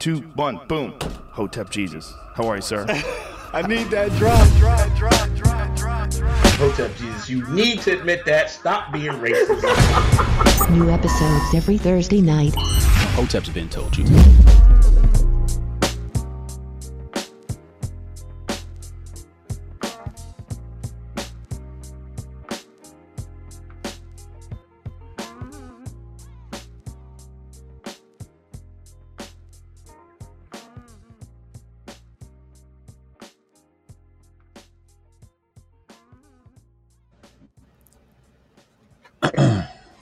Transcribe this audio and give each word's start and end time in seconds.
two, 0.00 0.20
one, 0.34 0.58
boom. 0.66 0.94
Hotep 1.30 1.70
Jesus. 1.70 2.12
How 2.34 2.48
are 2.48 2.56
you, 2.56 2.62
sir? 2.62 2.86
I 3.52 3.62
need 3.66 3.88
that 3.90 4.10
drop, 4.12 4.48
drop, 4.56 4.96
drop, 4.96 5.28
drop, 5.36 5.76
drop, 5.76 6.10
drop. 6.10 6.32
Hotep 6.54 6.96
Jesus, 6.96 7.28
you 7.28 7.46
need 7.50 7.80
to 7.82 7.98
admit 7.98 8.24
that. 8.24 8.50
Stop 8.50 8.92
being 8.92 9.12
racist. 9.12 10.70
New 10.70 10.88
episodes 10.90 11.54
every 11.54 11.76
Thursday 11.76 12.20
night. 12.20 12.54
Hotep's 12.56 13.50
been 13.50 13.68
told 13.68 13.96
you. 13.96 14.04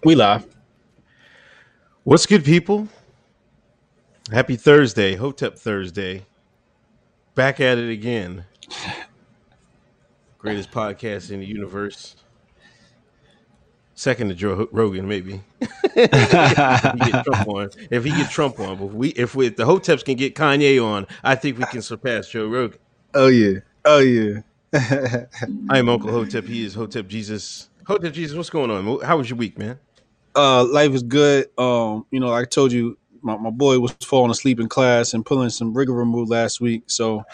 We 0.08 0.14
live. 0.14 0.46
What's 2.04 2.24
good, 2.24 2.42
people? 2.42 2.88
Happy 4.32 4.56
Thursday, 4.56 5.16
Hotep 5.16 5.58
Thursday. 5.58 6.24
Back 7.34 7.60
at 7.60 7.76
it 7.76 7.90
again. 7.90 8.46
Greatest 10.38 10.70
podcast 10.70 11.30
in 11.30 11.40
the 11.40 11.46
universe. 11.46 12.16
Second 13.96 14.30
to 14.30 14.34
Joe 14.34 14.66
Rogan, 14.72 15.06
maybe. 15.06 15.42
if, 15.60 16.92
he 16.94 17.10
get 17.10 17.24
Trump 17.26 17.46
on, 17.46 17.70
if 17.90 18.02
he 18.02 18.10
get 18.10 18.30
Trump 18.30 18.58
on, 18.60 18.78
but 18.78 18.86
if 18.86 18.92
we 18.92 19.08
if, 19.10 19.34
we, 19.34 19.48
if 19.48 19.56
the 19.56 19.64
Hoteps 19.64 20.06
can 20.06 20.16
get 20.16 20.34
Kanye 20.34 20.82
on, 20.82 21.06
I 21.22 21.34
think 21.34 21.58
we 21.58 21.66
can 21.66 21.82
surpass 21.82 22.30
Joe 22.30 22.46
Rogan. 22.46 22.78
Oh 23.12 23.26
yeah, 23.26 23.58
oh 23.84 23.98
yeah. 23.98 24.40
I 25.68 25.78
am 25.78 25.90
Uncle 25.90 26.10
Hotep. 26.10 26.44
He 26.44 26.64
is 26.64 26.72
Hotep 26.72 27.08
Jesus. 27.08 27.68
Hotep 27.86 28.14
Jesus, 28.14 28.34
what's 28.34 28.48
going 28.48 28.70
on? 28.70 29.02
How 29.04 29.18
was 29.18 29.28
your 29.28 29.36
week, 29.36 29.58
man? 29.58 29.78
Uh, 30.38 30.64
life 30.64 30.92
is 30.92 31.02
good. 31.02 31.48
Um, 31.58 32.06
you 32.12 32.20
know, 32.20 32.32
I 32.32 32.44
told 32.44 32.70
you, 32.70 32.96
my, 33.22 33.36
my 33.36 33.50
boy 33.50 33.80
was 33.80 33.92
falling 34.02 34.30
asleep 34.30 34.60
in 34.60 34.68
class 34.68 35.12
and 35.12 35.26
pulling 35.26 35.50
some 35.50 35.74
rigmarole 35.74 36.24
last 36.26 36.60
week. 36.60 36.84
So 36.86 37.24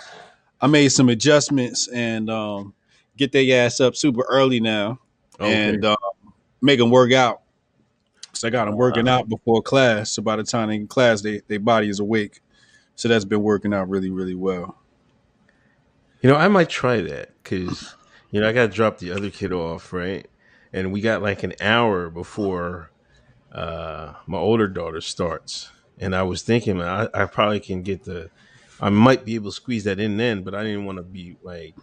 I 0.62 0.66
made 0.66 0.88
some 0.88 1.10
adjustments 1.10 1.88
and 1.88 2.30
um, 2.30 2.72
get 3.19 3.32
their 3.32 3.66
ass 3.66 3.80
up 3.80 3.94
super 3.94 4.25
early 4.30 4.60
now 4.60 4.98
okay. 5.38 5.69
and 5.69 5.84
uh, 5.84 5.97
make 6.62 6.78
them 6.78 6.91
work 6.91 7.12
out. 7.12 7.42
So 8.32 8.48
I 8.48 8.50
got 8.50 8.64
them 8.64 8.77
working 8.77 9.06
out 9.06 9.28
before 9.28 9.60
class. 9.60 10.10
So 10.12 10.22
by 10.22 10.36
the 10.36 10.42
time 10.42 10.69
they 10.69 10.77
in 10.77 10.86
class, 10.86 11.20
they, 11.20 11.42
their 11.47 11.60
body 11.60 11.91
is 11.91 12.00
awake. 12.00 12.41
So 12.97 13.08
that's 13.08 13.27
been 13.27 13.42
working 13.42 13.75
out 13.75 13.91
really, 13.91 14.10
really 14.10 14.34
well. 14.34 14.78
You 16.22 16.30
know, 16.30 16.36
I 16.36 16.48
might 16.48 16.70
try 16.70 17.02
that 17.02 17.30
because, 17.42 17.94
you 18.30 18.41
know, 18.41 18.48
I 18.48 18.52
got 18.52 18.70
to 18.70 18.75
drop 18.75 18.98
the 18.98 19.12
other 19.12 19.28
kid 19.28 19.52
off, 19.52 19.92
right? 19.92 20.27
And 20.72 20.91
we 20.91 21.02
got 21.02 21.20
like 21.20 21.42
an 21.42 21.52
hour 21.60 22.08
before 22.08 22.91
uh, 23.55 24.14
my 24.27 24.38
older 24.38 24.66
daughter 24.66 25.00
starts, 25.00 25.70
and 25.98 26.14
I 26.14 26.24
was 26.24 26.42
thinking, 26.42 26.78
man, 26.78 27.08
I, 27.14 27.22
I, 27.22 27.27
probably 27.27 27.60
can 27.60 27.83
get 27.83 28.02
the, 28.05 28.30
I 28.80 28.91
might 28.91 29.24
be 29.24 29.36
able 29.36 29.50
to 29.50 29.55
squeeze 29.55 29.84
that 29.84 30.00
in 30.00 30.16
then, 30.16 30.42
but 30.42 30.55
I 30.55 30.64
didn't 30.64 30.84
want 30.84 30.98
to 30.98 31.05
be 31.05 31.36
like, 31.42 31.75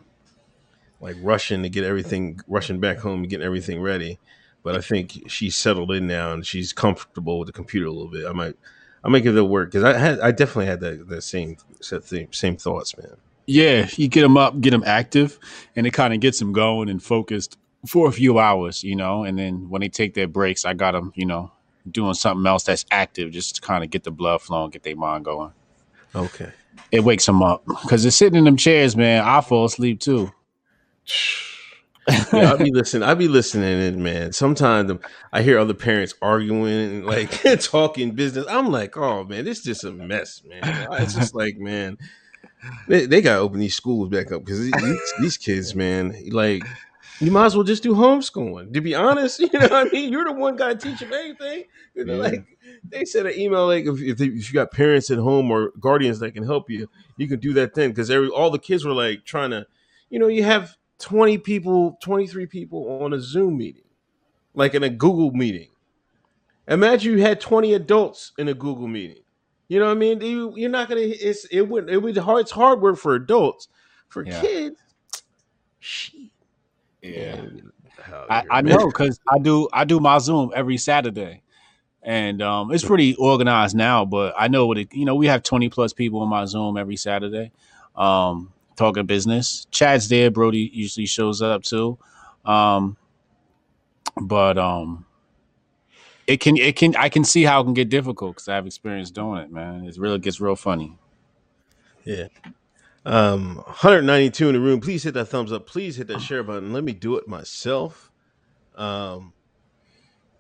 like 1.00 1.16
rushing 1.22 1.64
to 1.64 1.70
get 1.70 1.86
everything, 1.86 2.42
rushing 2.48 2.80
back 2.80 2.98
home 2.98 3.22
and 3.22 3.30
getting 3.30 3.46
everything 3.46 3.82
ready. 3.82 4.20
But 4.64 4.76
I 4.76 4.82
think 4.82 5.24
she's 5.28 5.56
settled 5.56 5.92
in 5.92 6.08
now 6.08 6.34
and 6.34 6.46
she's 6.46 6.74
comfortable 6.74 7.40
with 7.40 7.48
the 7.48 7.54
computer 7.54 7.88
a 7.88 7.92
little 7.92 8.12
bit. 8.12 8.28
I 8.28 8.34
might, 8.34 8.56
I 9.04 9.10
might 9.10 9.22
give 9.22 9.36
it 9.36 9.40
a 9.40 9.46
work 9.46 9.72
because 9.72 9.84
I 9.84 9.98
had, 9.98 10.20
I 10.20 10.32
definitely 10.32 10.68
had 10.68 10.82
that, 10.82 11.08
that 11.08 11.22
same, 11.24 11.58
same 11.82 12.58
thoughts, 12.58 12.96
man. 12.98 13.16
Yeah, 13.48 13.90
you 13.96 14.08
get 14.08 14.22
them 14.22 14.38
up, 14.38 14.60
get 14.62 14.70
them 14.70 14.84
active, 14.86 15.40
and 15.76 15.88
it 15.88 15.92
kind 15.92 16.14
of 16.14 16.20
gets 16.20 16.38
them 16.38 16.54
going 16.54 16.90
and 16.90 17.02
focused 17.02 17.58
for 17.88 18.08
a 18.08 18.12
few 18.12 18.38
hours, 18.38 18.84
you 18.84 18.96
know. 18.96 19.24
And 19.24 19.40
then 19.40 19.70
when 19.70 19.82
they 19.82 19.90
take 19.90 20.14
their 20.14 20.28
breaks, 20.28 20.64
I 20.64 20.74
got 20.74 20.92
them, 20.92 21.12
you 21.16 21.26
know, 21.26 21.52
doing 21.90 22.14
something 22.14 22.46
else 22.46 22.64
that's 22.64 22.86
active 22.92 23.32
just 23.32 23.56
to 23.56 23.62
kind 23.62 23.84
of 23.84 23.90
get 23.90 24.04
the 24.04 24.12
blood 24.12 24.42
flowing, 24.42 24.70
get 24.72 24.84
their 24.84 24.96
mind 24.96 25.26
going. 25.26 25.52
Okay. 26.16 26.52
It 26.92 27.04
wakes 27.04 27.26
them 27.26 27.42
up 27.42 27.66
because 27.66 28.04
they're 28.04 28.12
sitting 28.12 28.38
in 28.38 28.44
them 28.44 28.58
chairs, 28.58 28.96
man. 28.96 29.24
I 29.24 29.42
fall 29.42 29.66
asleep 29.66 30.00
too. 30.00 30.32
yeah, 32.34 32.52
I'll 32.52 32.58
be 32.58 32.72
listening. 32.72 33.04
I'll 33.04 33.16
be 33.16 33.28
listening, 33.28 33.82
and 33.82 34.04
man, 34.04 34.34
sometimes 34.34 34.92
I 35.32 35.42
hear 35.42 35.58
other 35.60 35.74
parents 35.74 36.14
arguing, 36.22 37.04
like 37.04 37.42
talking 37.62 38.12
business. 38.12 38.46
I'm 38.50 38.72
like, 38.72 38.98
oh 38.98 39.24
man, 39.24 39.46
this 39.46 39.60
is 39.60 39.64
just 39.64 39.84
a 39.84 39.92
mess, 39.92 40.42
man. 40.46 40.88
It's 40.94 41.14
just 41.14 41.36
like, 41.36 41.58
man, 41.58 41.98
they, 42.88 43.06
they 43.06 43.22
got 43.22 43.36
to 43.36 43.42
open 43.42 43.60
these 43.60 43.76
schools 43.76 44.10
back 44.10 44.32
up 44.32 44.44
because 44.44 44.60
these, 44.60 45.14
these 45.20 45.38
kids, 45.38 45.76
man, 45.76 46.16
like 46.32 46.64
you 47.22 47.32
might 47.32 47.46
as 47.46 47.56
well 47.56 47.64
just 47.64 47.84
do 47.84 47.94
homeschooling. 47.94 48.74
To 48.74 48.82
be 48.82 48.96
honest, 48.96 49.40
you 49.40 49.50
know, 49.54 49.60
what 49.60 49.74
I 49.74 49.84
mean, 49.92 50.12
you're 50.12 50.26
the 50.26 50.34
one 50.34 50.56
guy 50.56 50.74
teaching 50.74 51.14
anything. 51.14 51.66
You 51.94 52.06
know, 52.06 52.16
yeah. 52.16 52.22
like 52.22 52.46
they 52.84 53.06
said 53.06 53.28
an 53.28 53.40
email 53.40 53.68
like 53.68 53.86
if, 53.86 54.02
if, 54.02 54.20
if, 54.20 54.48
you 54.50 54.54
got 54.54 54.72
parents 54.72 55.12
at 55.12 55.20
home 55.20 55.52
or 55.52 55.72
guardians 55.80 56.20
that 56.20 56.32
can 56.32 56.44
help 56.44 56.70
you, 56.70 56.90
you 57.18 57.28
can 57.28 57.40
do 57.40 57.54
that 57.54 57.76
then 57.76 57.92
because 57.92 58.10
every 58.10 58.30
all 58.30 58.50
the 58.50 58.60
kids 58.60 58.84
were 58.84 58.94
like 58.94 59.24
trying 59.24 59.52
to, 59.52 59.68
you 60.10 60.20
know, 60.20 60.28
you 60.28 60.44
have 60.44 60.76
20 61.00 61.38
people, 61.38 61.98
23 62.02 62.48
people 62.48 63.02
on 63.04 63.14
a 63.14 63.20
Zoom 63.20 63.58
meeting, 63.58 63.84
like 64.56 64.74
in 64.74 64.84
a 64.84 64.90
Google 64.90 65.32
meeting. 65.32 65.70
Imagine 66.68 67.18
you 67.18 67.22
had 67.22 67.40
20 67.40 67.74
adults 67.74 68.32
in 68.38 68.48
a 68.48 68.54
Google 68.54 68.88
meeting. 68.88 69.24
You 69.68 69.80
know 69.80 69.86
what 69.86 69.92
I 69.92 70.00
mean? 70.00 70.22
You, 70.22 70.66
are 70.66 70.70
not 70.70 70.90
gonna. 70.90 71.02
It's 71.02 71.46
it 71.46 71.62
would 71.62 71.90
it 71.90 71.98
would 71.98 72.18
hard. 72.18 72.42
It's 72.42 72.52
hard 72.52 72.82
work 72.82 72.98
for 72.98 73.16
adults. 73.16 73.70
For 74.10 74.26
yeah. 74.26 74.42
kids, 74.42 74.78
shit. 75.80 76.31
Yeah, 77.02 77.42
I, 78.30 78.44
I 78.50 78.62
know 78.62 78.88
because 78.88 79.20
I 79.28 79.40
do 79.40 79.68
I 79.74 79.86
do 79.86 80.00
my 80.00 80.20
Zoom 80.20 80.52
every 80.56 80.78
Saturday, 80.78 81.42
and 82.04 82.42
um, 82.42 82.72
it's 82.72 82.84
pretty 82.84 83.16
organized 83.16 83.76
now. 83.76 84.06
But 84.06 84.34
I 84.38 84.48
know 84.48 84.68
what 84.68 84.78
it. 84.78 84.94
You 84.94 85.06
know, 85.06 85.16
we 85.16 85.28
have 85.28 85.44
twenty 85.44 85.70
plus 85.70 85.94
people 85.94 86.22
on 86.22 86.30
my 86.30 86.46
Zoom 86.46 86.78
every 86.78 86.96
Saturday, 86.96 87.52
um, 87.96 88.54
talking 88.76 89.06
business. 89.06 89.66
Chad's 89.72 90.10
there. 90.10 90.30
Brody 90.30 90.70
usually 90.74 91.08
shows 91.08 91.42
up 91.42 91.64
too, 91.64 91.98
um, 92.46 92.98
but 94.22 94.58
um, 94.58 95.06
it 96.28 96.40
can 96.40 96.58
it 96.58 96.76
can 96.76 96.96
I 96.96 97.10
can 97.10 97.24
see 97.24 97.44
how 97.44 97.62
it 97.62 97.64
can 97.66 97.74
get 97.74 97.90
difficult 97.90 98.36
because 98.36 98.48
I 98.48 98.56
have 98.56 98.68
experience 98.68 99.12
doing 99.12 99.42
it. 99.42 99.52
Man, 99.52 99.86
it 99.86 99.98
really 99.98 100.20
gets 100.20 100.40
real 100.40 100.56
funny. 100.56 100.98
Yeah, 102.04 102.28
um, 103.06 103.56
192 103.56 104.50
in 104.50 104.54
the 104.54 104.60
room. 104.60 104.80
Please 104.80 105.04
hit 105.04 105.14
that 105.16 105.26
thumbs 105.26 105.52
up. 105.52 105.68
Please 105.68 105.98
hit 105.98 106.08
that 106.08 106.22
share 106.22 106.44
button. 106.44 106.74
Let 106.74 106.84
me 106.84 106.94
do 106.94 107.18
it 107.18 107.28
myself. 107.28 108.12
Um, 108.76 109.34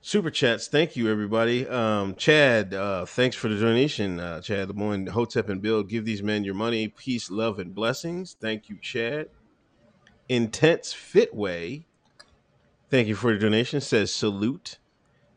super 0.02 0.30
chats. 0.32 0.68
Thank 0.68 0.96
you, 0.96 1.10
everybody. 1.10 1.68
Um, 1.68 2.16
Chad, 2.16 2.74
uh, 2.74 3.06
thanks 3.06 3.36
for 3.36 3.48
the 3.48 3.60
donation. 3.60 4.20
Uh, 4.20 4.42
Chad 4.42 4.70
Lemoyne, 4.70 5.08
Hotep 5.08 5.50
and 5.50 5.62
Bill, 5.62 5.84
give 5.84 6.06
these 6.06 6.24
men 6.24 6.44
your 6.44 6.56
money, 6.56 6.88
peace, 6.88 7.32
love, 7.32 7.60
and 7.60 7.74
blessings. 7.74 8.36
Thank 8.40 8.70
you, 8.70 8.78
Chad. 8.82 9.28
Intense 10.30 10.94
Fitway, 10.94 11.84
thank 12.90 13.08
you 13.08 13.16
for 13.16 13.34
the 13.34 13.40
donation. 13.40 13.82
Says 13.82 14.14
salute. 14.14 14.78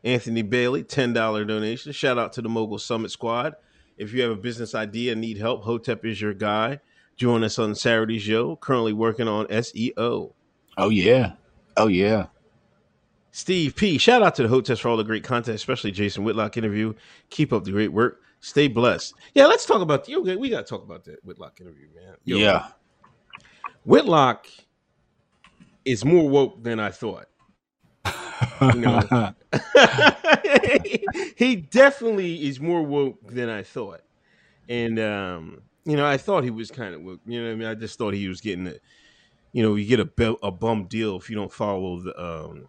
Anthony 0.03 0.43
Bailey, 0.43 0.83
$10 0.83 1.13
donation. 1.47 1.91
Shout 1.91 2.19
out 2.19 2.31
to 2.33 2.41
the 2.41 2.47
Mogul 2.49 2.77
Summit 2.77 3.09
Squad. 3.09 3.55
If 3.97 4.13
you 4.13 4.21
have 4.21 4.31
a 4.31 4.35
business 4.35 4.75
idea, 4.75 5.15
need 5.15 5.39
help, 5.39 5.63
Hotep 5.63 6.05
is 6.05 6.21
your 6.21 6.35
guy. 6.35 6.79
Join 7.17 7.43
us 7.43 7.57
on 7.59 7.75
Saturday 7.75 8.19
show. 8.19 8.55
Currently 8.57 8.93
working 8.93 9.27
on 9.27 9.45
SEO. 9.47 10.33
Oh 10.77 10.89
yeah. 10.89 11.33
Oh 11.77 11.87
yeah. 11.87 12.27
Steve 13.31 13.75
P. 13.75 13.97
Shout 13.97 14.23
out 14.23 14.35
to 14.35 14.43
the 14.43 14.49
Hoteps 14.49 14.79
for 14.79 14.89
all 14.89 14.97
the 14.97 15.03
great 15.03 15.23
content, 15.23 15.55
especially 15.55 15.91
Jason 15.91 16.23
Whitlock 16.23 16.55
interview. 16.55 16.93
Keep 17.29 17.51
up 17.51 17.65
the 17.65 17.71
great 17.71 17.91
work. 17.91 18.21
Stay 18.39 18.67
blessed. 18.67 19.13
Yeah, 19.33 19.47
let's 19.47 19.65
talk 19.65 19.81
about 19.81 20.07
you. 20.07 20.21
We 20.21 20.49
got 20.49 20.65
to 20.65 20.69
talk 20.69 20.83
about 20.83 21.03
that 21.05 21.23
Whitlock 21.25 21.59
interview, 21.59 21.87
man. 21.95 22.15
Yo, 22.23 22.37
yeah. 22.37 22.67
Whitlock 23.83 24.47
is 25.83 26.05
more 26.05 26.29
woke 26.29 26.63
than 26.63 26.79
I 26.79 26.91
thought. 26.91 27.27
You 28.61 28.73
know, 28.73 29.01
he 31.35 31.55
definitely 31.55 32.47
is 32.47 32.59
more 32.59 32.83
woke 32.83 33.19
than 33.27 33.49
I 33.49 33.63
thought, 33.63 34.01
and 34.69 34.99
um, 34.99 35.61
you 35.85 35.95
know, 35.95 36.05
I 36.05 36.17
thought 36.17 36.43
he 36.43 36.51
was 36.51 36.71
kind 36.71 36.95
of, 36.95 37.01
you 37.25 37.41
know, 37.41 37.51
I 37.51 37.55
mean, 37.55 37.67
I 37.67 37.75
just 37.75 37.97
thought 37.97 38.13
he 38.13 38.27
was 38.27 38.41
getting, 38.41 38.67
a, 38.67 38.73
you 39.53 39.63
know, 39.63 39.75
you 39.75 39.85
get 39.85 39.99
a 39.99 40.35
a 40.43 40.51
bum 40.51 40.85
deal 40.85 41.15
if 41.15 41.29
you 41.29 41.35
don't 41.35 41.51
follow 41.51 42.01
the 42.01 42.21
um, 42.21 42.67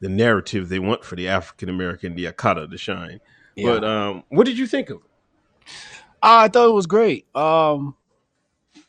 the 0.00 0.08
narrative 0.08 0.68
they 0.68 0.78
want 0.78 1.04
for 1.04 1.16
the 1.16 1.28
African 1.28 1.68
American, 1.68 2.14
the 2.14 2.26
Akata 2.26 2.70
to 2.70 2.78
shine. 2.78 3.20
Yeah. 3.56 3.66
But 3.66 3.84
um, 3.84 4.22
what 4.28 4.46
did 4.46 4.56
you 4.56 4.66
think 4.66 4.90
of? 4.90 5.02
I 6.22 6.48
thought 6.48 6.68
it 6.68 6.74
was 6.74 6.86
great. 6.86 7.26
Um, 7.36 7.94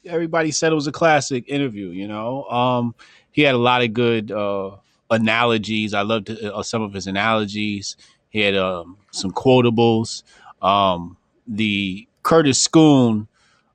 everybody 0.06 0.52
said 0.52 0.72
it 0.72 0.76
was 0.76 0.88
a 0.88 0.92
classic 0.92 1.46
interview. 1.48 1.88
You 1.90 2.08
know, 2.08 2.44
um, 2.46 2.96
he 3.32 3.42
had 3.42 3.56
a 3.56 3.60
lot 3.60 3.84
of 3.84 3.94
good 3.94 4.32
uh, 4.32 4.78
analogies. 5.10 5.94
I 5.94 6.02
loved 6.02 6.30
uh, 6.30 6.64
some 6.64 6.82
of 6.82 6.94
his 6.94 7.08
analogies. 7.08 7.98
He 8.30 8.40
had 8.40 8.56
um, 8.56 8.98
some 9.12 9.32
quotables. 9.32 10.24
Um, 10.62 11.18
the 11.48 12.08
Curtis 12.24 12.60
Scoon, 12.60 13.28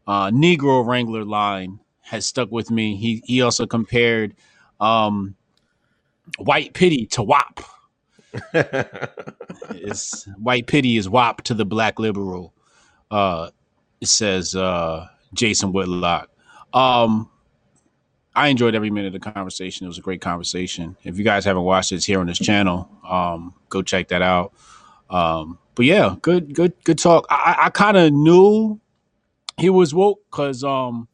uh, 0.07 0.31
Negro 0.31 0.85
Wrangler 0.85 1.25
line 1.25 1.81
has 2.01 2.27
stuck 2.27 2.51
with 2.51 2.71
me. 2.71 2.97
He 2.97 3.23
he 3.27 3.43
also 3.43 3.67
compared 3.67 4.35
um, 4.81 5.37
White 6.39 6.75
Pity 6.75 7.07
to 7.07 7.23
WAP. 7.23 7.61
it's 9.71 10.25
White 10.37 10.67
Pity 10.67 10.97
is 10.97 11.09
WAP 11.09 11.43
to 11.43 11.55
the 11.55 11.65
Black 11.65 11.99
Liberal. 11.99 12.55
Uh, 13.11 13.51
it 14.01 14.09
says 14.09 14.55
uh, 14.55 15.07
Jason 15.35 15.73
Whitlock. 15.73 16.31
Um, 16.73 17.31
I 18.35 18.49
enjoyed 18.49 18.75
every 18.75 18.91
minute 18.91 19.15
of 19.15 19.21
the 19.21 19.33
conversation. 19.33 19.85
It 19.85 19.89
was 19.89 19.99
a 19.99 20.03
great 20.03 20.21
conversation. 20.21 20.97
If 21.03 21.19
you 21.19 21.25
guys 21.25 21.45
haven't 21.45 21.65
watched 21.65 21.93
it, 21.93 21.97
it's 21.97 22.05
here 22.05 22.21
on 22.21 22.27
this 22.27 22.39
channel. 22.39 22.89
Um, 23.09 23.55
go 23.69 23.83
check 23.83 24.09
that 24.09 24.23
out. 24.23 24.53
Um, 25.11 25.59
but 25.79 25.87
yeah, 25.87 26.17
good, 26.23 26.53
good, 26.55 26.73
good 26.83 26.99
talk. 26.99 27.25
I, 27.31 27.57
I 27.67 27.71
kind 27.71 27.97
of 27.97 28.13
knew 28.13 28.81
he 29.57 29.71
was 29.71 29.95
woke 29.95 30.25
because 30.29 30.65
um, 30.65 31.07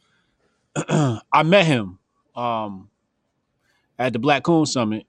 I 0.75 1.43
met 1.44 1.66
him 1.66 1.99
um, 2.34 2.88
at 3.99 4.14
the 4.14 4.19
Black 4.19 4.43
Coon 4.43 4.64
Summit 4.64 5.05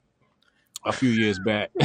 a 0.83 0.91
few 0.91 1.07
years 1.07 1.39
back. 1.39 1.71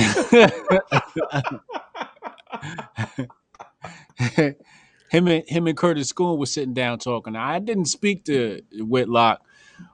him 5.09 5.29
and 5.29 5.49
him 5.49 5.69
and 5.69 5.77
Curtis 5.77 6.09
Scoon 6.09 6.39
was 6.39 6.53
sitting 6.53 6.75
down 6.75 6.99
talking. 6.99 7.37
I 7.37 7.61
didn't 7.61 7.85
speak 7.85 8.25
to 8.25 8.63
Whitlock, 8.81 9.43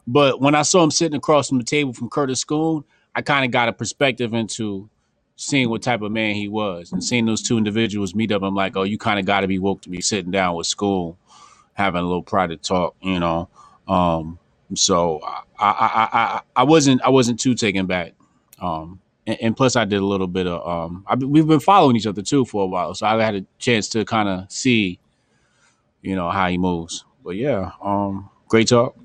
but 0.07 0.41
when 0.41 0.55
I 0.55 0.63
saw 0.63 0.83
him 0.83 0.91
sitting 0.91 1.19
across 1.19 1.51
from 1.51 1.59
the 1.59 1.65
table 1.65 1.93
from 1.93 2.09
Curtis 2.09 2.41
Scoon, 2.41 2.85
I 3.15 3.21
kind 3.21 3.45
of 3.45 3.51
got 3.51 3.69
a 3.69 3.75
perspective 3.75 4.33
into 4.33 4.89
seeing 5.37 5.69
what 5.69 5.83
type 5.83 6.03
of 6.03 6.11
man 6.11 6.35
he 6.35 6.49
was 6.49 6.93
and 6.93 7.05
seeing 7.05 7.27
those 7.27 7.43
two 7.43 7.59
individuals 7.59 8.15
meet 8.15 8.33
up. 8.33 8.43
I'm 8.43 8.55
like, 8.55 8.77
oh, 8.77 8.83
you 8.83 8.99
kind 8.99 9.19
of 9.19 9.27
got 9.27 9.41
to 9.41 9.47
be 9.47 9.59
woke 9.59 9.83
to 9.83 9.91
be 9.91 10.01
sitting 10.01 10.31
down 10.31 10.57
with 10.57 10.67
school, 10.67 11.19
having 11.75 12.01
a 12.01 12.05
little 12.05 12.23
private 12.23 12.63
talk, 12.63 12.97
you 13.01 13.21
know. 13.21 13.49
Um, 13.87 14.39
so 14.75 15.21
I, 15.23 15.43
I, 15.59 16.09
I, 16.13 16.41
I 16.57 16.63
wasn't 16.65 17.03
I 17.03 17.11
wasn't 17.11 17.39
too 17.39 17.55
taken 17.55 17.87
back. 17.87 18.15
Um, 18.61 19.01
and, 19.27 19.39
and, 19.41 19.57
plus 19.57 19.77
I 19.77 19.85
did 19.85 20.01
a 20.01 20.05
little 20.07 20.27
bit 20.27 20.47
of 20.47 20.67
um, 20.67 21.05
I, 21.07 21.15
we've 21.15 21.47
been 21.47 21.61
following 21.61 21.95
each 21.97 22.07
other 22.07 22.23
too 22.23 22.45
for 22.45 22.65
a 22.65 22.67
while, 22.67 22.95
so 22.95 23.07
I 23.07 23.23
had 23.23 23.35
a 23.35 23.45
chance 23.59 23.89
to 23.91 24.05
kind 24.05 24.29
of 24.29 24.51
see 24.51 24.99
you 26.07 26.15
know, 26.15 26.31
how 26.31 26.49
he 26.49 26.57
moves. 26.57 27.05
But 27.25 27.31
yeah, 27.31 27.73
um, 27.83 28.31
great 28.49 28.69
talk. 28.69 28.97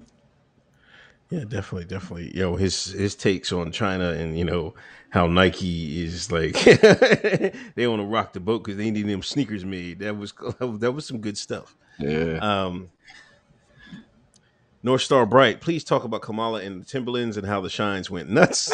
Yeah, 1.31 1.45
definitely, 1.45 1.86
definitely. 1.86 2.38
Yo, 2.38 2.56
his 2.56 2.86
his 2.86 3.16
takes 3.16 3.51
on 3.51 3.72
China 3.72 4.12
and 4.12 4.38
you 4.38 4.45
know 4.45 4.75
how 5.12 5.28
Nike 5.28 6.04
is 6.04 6.31
like 6.31 6.54
they 6.63 7.88
want 7.88 8.02
to 8.02 8.06
rock 8.06 8.34
the 8.34 8.40
boat 8.40 8.63
because 8.63 8.78
they 8.78 8.90
need 8.90 9.08
them 9.08 9.22
sneakers 9.22 9.63
made. 9.63 10.00
That 10.00 10.18
was 10.18 10.34
that 10.60 10.94
was 10.94 11.06
some 11.06 11.19
good 11.19 11.38
stuff. 11.38 11.75
Yeah. 12.00 12.40
Um, 12.42 12.90
North 14.81 15.02
Star 15.02 15.25
Bright, 15.28 15.62
please 15.62 15.84
talk 15.84 16.06
about 16.06 16.22
Kamala 16.24 16.62
and 16.62 16.81
the 16.81 16.86
Timberlands 16.86 17.38
and 17.38 17.46
how 17.46 17.62
the 17.62 17.69
shines 17.69 18.10
went 18.10 18.30
nuts. 18.30 18.72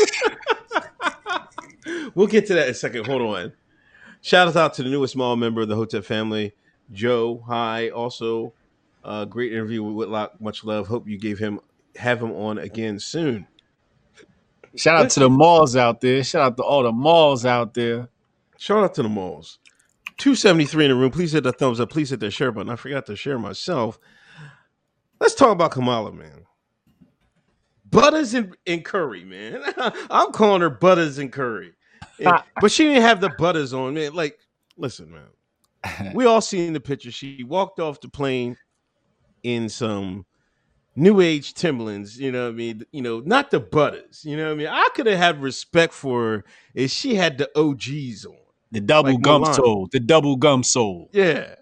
we'll 2.15 2.27
get 2.27 2.45
to 2.47 2.53
that 2.53 2.67
in 2.67 2.71
a 2.71 2.73
second. 2.73 3.07
Hold 3.07 3.23
on. 3.23 3.53
Shout 4.21 4.55
out 4.55 4.73
to 4.75 4.83
the 4.83 4.89
newest 4.89 5.13
small 5.13 5.35
member 5.35 5.61
of 5.61 5.67
the 5.67 5.75
Hotep 5.75 6.05
family. 6.05 6.53
Joe, 6.93 7.43
hi. 7.45 7.89
Also, 7.89 8.53
uh, 9.03 9.25
great 9.25 9.51
interview 9.51 9.83
with 9.83 9.95
Whitlock. 9.95 10.39
Much 10.39 10.63
love. 10.63 10.87
Hope 10.87 11.09
you 11.09 11.17
gave 11.17 11.39
him 11.39 11.59
have 11.97 12.21
him 12.21 12.31
on 12.31 12.57
again 12.59 12.99
soon. 12.99 13.47
Shout 14.77 14.95
out 15.03 15.09
to 15.11 15.19
the 15.21 15.29
malls 15.29 15.75
out 15.75 16.01
there. 16.01 16.23
Shout 16.23 16.41
out 16.41 16.57
to 16.57 16.63
all 16.63 16.83
the 16.83 16.91
malls 16.91 17.45
out 17.45 17.73
there. 17.73 18.09
Shout 18.57 18.83
out 18.83 18.93
to 18.95 19.03
the 19.03 19.09
malls. 19.09 19.59
273 20.17 20.85
in 20.85 20.91
the 20.91 20.97
room. 20.97 21.11
Please 21.11 21.31
hit 21.31 21.43
the 21.43 21.51
thumbs 21.51 21.79
up. 21.79 21.89
Please 21.89 22.09
hit 22.09 22.19
the 22.19 22.31
share 22.31 22.51
button. 22.51 22.71
I 22.71 22.75
forgot 22.75 23.05
to 23.07 23.15
share 23.15 23.37
myself. 23.37 23.99
Let's 25.19 25.35
talk 25.35 25.51
about 25.51 25.71
Kamala, 25.71 26.11
man. 26.11 26.45
Butters 27.89 28.33
and, 28.33 28.55
and 28.65 28.83
Curry, 28.83 29.23
man. 29.23 29.63
I'm 30.09 30.31
calling 30.31 30.61
her 30.61 30.69
Butters 30.69 31.17
and 31.17 31.31
Curry. 31.31 31.73
And, 32.19 32.27
ah. 32.27 32.45
but 32.61 32.71
she 32.71 32.83
didn't 32.83 33.03
have 33.03 33.21
the 33.21 33.29
butters 33.37 33.73
on, 33.73 33.93
man. 33.93 34.13
Like, 34.13 34.39
listen, 34.75 35.11
man 35.11 35.27
we 36.13 36.25
all 36.25 36.41
seen 36.41 36.73
the 36.73 36.79
picture. 36.79 37.11
She 37.11 37.43
walked 37.43 37.79
off 37.79 38.01
the 38.01 38.09
plane 38.09 38.57
in 39.43 39.69
some 39.69 40.25
new 40.97 41.21
age 41.21 41.53
Timberlands, 41.53 42.19
you 42.19 42.31
know 42.31 42.45
what 42.45 42.53
I 42.53 42.55
mean? 42.55 42.83
You 42.91 43.01
know, 43.03 43.19
not 43.19 43.51
the 43.51 43.59
butters, 43.59 44.25
you 44.25 44.35
know 44.35 44.47
what 44.47 44.53
I 44.53 44.55
mean? 44.55 44.67
I 44.67 44.89
could 44.95 45.05
have 45.05 45.17
had 45.17 45.41
respect 45.41 45.93
for 45.93 46.23
her 46.23 46.45
if 46.73 46.91
she 46.91 47.15
had 47.15 47.37
the 47.37 47.49
OGs 47.57 48.25
on. 48.25 48.35
The 48.71 48.81
double 48.81 49.13
like 49.13 49.21
gum 49.21 49.45
sole, 49.45 49.87
the 49.93 50.01
double 50.01 50.35
gum 50.35 50.63
sole. 50.63 51.09
Yeah. 51.13 51.55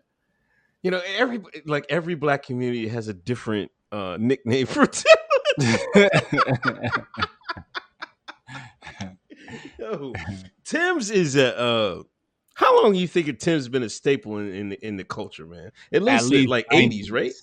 You 0.81 0.91
know, 0.91 1.01
every 1.17 1.41
like 1.65 1.85
every 1.89 2.15
black 2.15 2.43
community 2.43 2.87
has 2.87 3.07
a 3.07 3.13
different 3.13 3.71
uh 3.91 4.17
nickname 4.19 4.65
for 4.67 4.87
Timberlands. 4.87 5.85
Yo, 9.77 10.13
Tim's 10.63 11.11
is 11.11 11.35
a 11.35 11.57
uh 11.57 12.03
how 12.55 12.81
long 12.81 12.95
you 12.95 13.07
think 13.07 13.37
Tim's 13.39 13.67
been 13.67 13.83
a 13.83 13.89
staple 13.89 14.37
in, 14.37 14.53
in 14.53 14.69
the, 14.69 14.87
in 14.87 14.95
the 14.95 15.03
culture, 15.03 15.45
man? 15.45 15.71
At 15.91 16.01
least, 16.01 16.25
At 16.25 16.31
least 16.31 16.49
like 16.49 16.65
eighties, 16.71 17.11
right? 17.11 17.33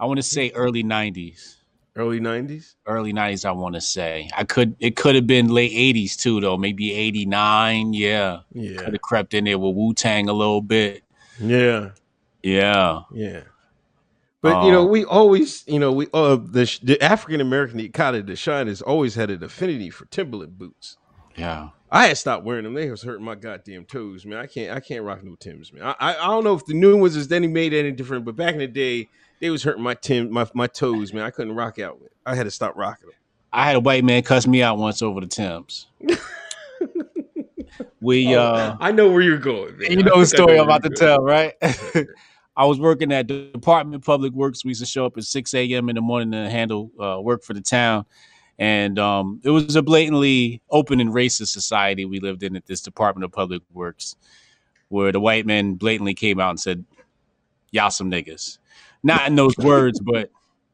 I 0.00 0.06
want 0.06 0.16
to 0.16 0.22
say 0.22 0.50
early 0.54 0.82
nineties. 0.82 1.58
Early 1.94 2.20
nineties. 2.20 2.76
Early 2.86 3.12
nineties. 3.12 3.44
I 3.44 3.50
want 3.50 3.74
to 3.74 3.80
say. 3.80 4.30
I 4.34 4.44
could. 4.44 4.74
It 4.80 4.96
could 4.96 5.14
have 5.14 5.26
been 5.26 5.48
late 5.48 5.72
eighties 5.74 6.16
too, 6.16 6.40
though. 6.40 6.56
Maybe 6.56 6.92
eighty 6.92 7.26
nine. 7.26 7.92
Yeah. 7.92 8.40
Yeah. 8.52 8.78
Could 8.78 8.94
have 8.94 9.02
crept 9.02 9.34
in 9.34 9.44
there 9.44 9.58
with 9.58 9.76
Wu 9.76 9.92
Tang 9.92 10.28
a 10.28 10.32
little 10.32 10.62
bit. 10.62 11.04
Yeah. 11.38 11.90
Yeah. 12.42 13.00
Yeah. 13.12 13.42
But 14.42 14.64
you 14.64 14.72
know, 14.72 14.84
um, 14.84 14.90
we 14.90 15.04
always, 15.04 15.64
you 15.66 15.78
know, 15.78 15.92
we 15.92 16.06
uh 16.14 16.36
the, 16.36 16.78
the 16.82 17.02
African 17.02 17.42
American 17.42 17.78
the 17.78 18.36
shine 18.36 18.68
has 18.68 18.80
always 18.80 19.14
had 19.14 19.30
an 19.30 19.44
affinity 19.44 19.90
for 19.90 20.06
Timberland 20.06 20.56
boots. 20.56 20.96
Yeah. 21.36 21.70
I 21.90 22.06
had 22.06 22.16
stopped 22.16 22.44
wearing 22.44 22.64
them. 22.64 22.72
They 22.72 22.90
was 22.90 23.02
hurting 23.02 23.24
my 23.24 23.34
goddamn 23.34 23.84
toes, 23.84 24.24
man. 24.24 24.38
I 24.38 24.46
can't 24.46 24.74
I 24.74 24.80
can't 24.80 25.04
rock 25.04 25.22
no 25.22 25.34
Tims, 25.34 25.72
man. 25.72 25.82
I, 25.82 25.94
I, 25.98 26.10
I 26.12 26.26
don't 26.28 26.44
know 26.44 26.54
if 26.54 26.64
the 26.64 26.72
new 26.72 26.96
ones 26.96 27.16
is 27.16 27.30
any 27.30 27.48
made 27.48 27.74
any 27.74 27.90
different, 27.90 28.24
but 28.24 28.36
back 28.36 28.54
in 28.54 28.60
the 28.60 28.66
day, 28.66 29.08
they 29.40 29.50
was 29.50 29.62
hurting 29.62 29.82
my 29.82 29.94
Tim 29.94 30.32
my, 30.32 30.46
my 30.54 30.66
toes, 30.66 31.12
man. 31.12 31.24
I 31.24 31.30
couldn't 31.30 31.54
rock 31.54 31.78
out 31.78 32.00
with. 32.00 32.12
I 32.26 32.34
had 32.34 32.44
to 32.44 32.50
stop 32.50 32.76
rocking 32.76 33.08
them. 33.08 33.16
I 33.52 33.66
had 33.66 33.76
a 33.76 33.80
white 33.80 34.04
man 34.04 34.22
cuss 34.22 34.46
me 34.46 34.62
out 34.62 34.78
once 34.78 35.02
over 35.02 35.20
the 35.20 35.26
Tims. 35.26 35.88
we 38.00 38.34
oh, 38.36 38.40
uh 38.40 38.76
I 38.80 38.92
know 38.92 39.10
where 39.10 39.22
you're 39.22 39.38
going. 39.38 39.76
Man. 39.78 39.90
You 39.90 40.02
know 40.02 40.20
the 40.20 40.26
story 40.26 40.58
I'm 40.58 40.64
about 40.64 40.82
to 40.84 40.90
tell, 40.90 41.22
right? 41.22 41.54
I 42.56 42.66
was 42.66 42.78
working 42.78 43.12
at 43.12 43.26
the 43.28 43.50
Department 43.52 43.96
of 43.96 44.02
Public 44.02 44.32
Works. 44.32 44.64
We 44.64 44.70
used 44.70 44.80
to 44.80 44.86
show 44.86 45.06
up 45.06 45.16
at 45.16 45.24
6 45.24 45.54
a.m. 45.54 45.88
in 45.88 45.94
the 45.96 46.02
morning 46.02 46.32
to 46.32 46.50
handle 46.50 46.90
uh, 47.00 47.20
work 47.20 47.42
for 47.42 47.54
the 47.54 47.60
town 47.60 48.04
and 48.60 48.98
um, 48.98 49.40
it 49.42 49.48
was 49.48 49.74
a 49.74 49.82
blatantly 49.82 50.60
open 50.70 51.00
and 51.00 51.10
racist 51.10 51.48
society 51.48 52.04
we 52.04 52.20
lived 52.20 52.42
in 52.42 52.54
at 52.54 52.66
this 52.66 52.82
Department 52.82 53.24
of 53.24 53.32
Public 53.32 53.62
Works, 53.72 54.16
where 54.90 55.10
the 55.10 55.18
white 55.18 55.46
men 55.46 55.74
blatantly 55.74 56.12
came 56.12 56.38
out 56.38 56.50
and 56.50 56.60
said, 56.60 56.84
"Y'all 57.70 57.90
some 57.90 58.10
niggas," 58.10 58.58
not 59.02 59.26
in 59.26 59.36
those 59.36 59.56
words, 59.56 60.00
but 60.00 60.30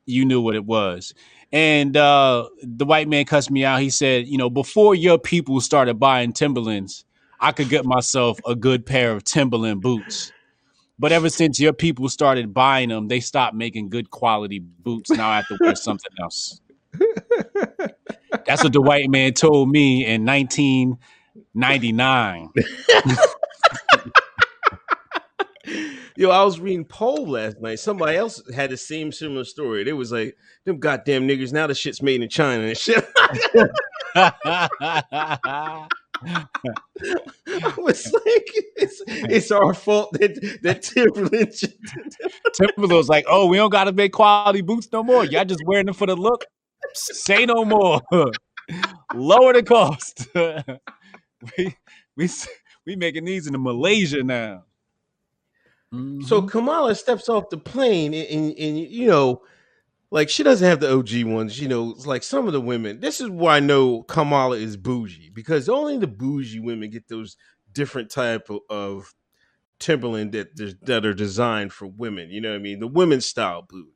you 0.06 0.24
knew 0.24 0.40
what 0.40 0.54
it 0.54 0.64
was. 0.64 1.14
And 1.52 1.96
uh, 1.96 2.48
the 2.62 2.84
white 2.84 3.08
man 3.08 3.24
cussed 3.24 3.50
me 3.50 3.64
out. 3.64 3.80
He 3.80 3.90
said, 3.90 4.26
"You 4.26 4.38
know, 4.38 4.50
before 4.50 4.94
your 4.94 5.18
people 5.18 5.60
started 5.60 6.00
buying 6.00 6.32
Timberlands, 6.32 7.04
I 7.40 7.52
could 7.52 7.68
get 7.68 7.84
myself 7.84 8.38
a 8.46 8.54
good 8.54 8.84
pair 8.84 9.12
of 9.12 9.24
Timberland 9.24 9.82
boots." 9.82 10.32
But 10.98 11.12
ever 11.12 11.28
since 11.28 11.60
your 11.60 11.74
people 11.74 12.08
started 12.08 12.54
buying 12.54 12.88
them, 12.88 13.08
they 13.08 13.20
stopped 13.20 13.54
making 13.54 13.90
good 13.90 14.10
quality 14.10 14.60
boots. 14.60 15.10
Now 15.10 15.28
I 15.28 15.36
have 15.36 15.46
to 15.48 15.58
wear 15.60 15.74
something 15.76 16.10
else. 16.20 16.60
That's 18.46 18.64
what 18.64 18.72
the 18.72 18.80
white 18.80 19.10
man 19.10 19.34
told 19.34 19.68
me 19.68 20.06
in 20.06 20.24
1999. 20.24 22.48
Yo, 26.18 26.30
I 26.30 26.42
was 26.44 26.58
reading 26.58 26.84
Poll 26.84 27.28
last 27.28 27.60
night. 27.60 27.78
Somebody 27.78 28.16
else 28.16 28.42
had 28.54 28.70
the 28.70 28.76
same 28.76 29.12
similar 29.12 29.44
story. 29.44 29.84
They 29.84 29.92
was 29.92 30.12
like, 30.12 30.34
them 30.64 30.78
goddamn 30.78 31.28
niggers, 31.28 31.52
now 31.52 31.66
the 31.66 31.74
shit's 31.74 32.00
made 32.00 32.22
in 32.22 32.28
China 32.30 32.64
and 32.64 32.76
shit. 32.76 33.06
I 33.14 34.30
was 37.76 38.12
like, 38.12 38.46
it's, 38.76 39.02
it's 39.06 39.50
our 39.50 39.74
fault 39.74 40.14
that 40.14 40.58
that 40.62 40.82
Timberland. 40.82 41.52
Timberland's 42.54 43.10
like, 43.10 43.26
oh, 43.28 43.46
we 43.46 43.58
don't 43.58 43.70
got 43.70 43.84
to 43.84 43.92
make 43.92 44.12
quality 44.12 44.62
boots 44.62 44.88
no 44.92 45.02
more. 45.02 45.26
Y'all 45.26 45.44
just 45.44 45.62
wearing 45.66 45.86
them 45.86 45.94
for 45.94 46.06
the 46.06 46.16
look. 46.16 46.46
Say 46.94 47.44
no 47.44 47.64
more. 47.64 48.00
Lower 49.14 49.52
the 49.52 49.62
cost. 49.62 50.26
we 50.34 51.76
we 52.16 52.30
we 52.86 52.96
making 52.96 53.26
these 53.26 53.46
in 53.46 53.62
Malaysia 53.62 54.22
now. 54.22 54.64
Mm-hmm. 55.96 56.22
So 56.22 56.42
Kamala 56.42 56.94
steps 56.94 57.28
off 57.28 57.50
the 57.50 57.58
plane, 57.58 58.14
and, 58.14 58.28
and, 58.28 58.58
and, 58.58 58.78
you 58.78 59.06
know, 59.06 59.42
like 60.10 60.28
she 60.28 60.42
doesn't 60.42 60.66
have 60.66 60.80
the 60.80 60.92
OG 60.92 61.24
ones. 61.24 61.60
You 61.60 61.68
know, 61.68 61.94
like 62.04 62.22
some 62.22 62.46
of 62.46 62.52
the 62.52 62.60
women. 62.60 63.00
This 63.00 63.20
is 63.20 63.28
why 63.28 63.56
I 63.56 63.60
know 63.60 64.02
Kamala 64.02 64.56
is 64.56 64.76
bougie 64.76 65.30
because 65.32 65.68
only 65.68 65.98
the 65.98 66.06
bougie 66.06 66.60
women 66.60 66.90
get 66.90 67.08
those 67.08 67.36
different 67.72 68.10
type 68.10 68.48
of, 68.50 68.60
of 68.70 69.14
Timberland 69.78 70.32
that 70.32 70.56
that 70.82 71.04
are 71.04 71.14
designed 71.14 71.72
for 71.72 71.86
women. 71.86 72.30
You 72.30 72.40
know 72.40 72.50
what 72.50 72.56
I 72.56 72.60
mean? 72.62 72.80
The 72.80 72.86
women's 72.86 73.26
style 73.26 73.62
boot. 73.62 73.92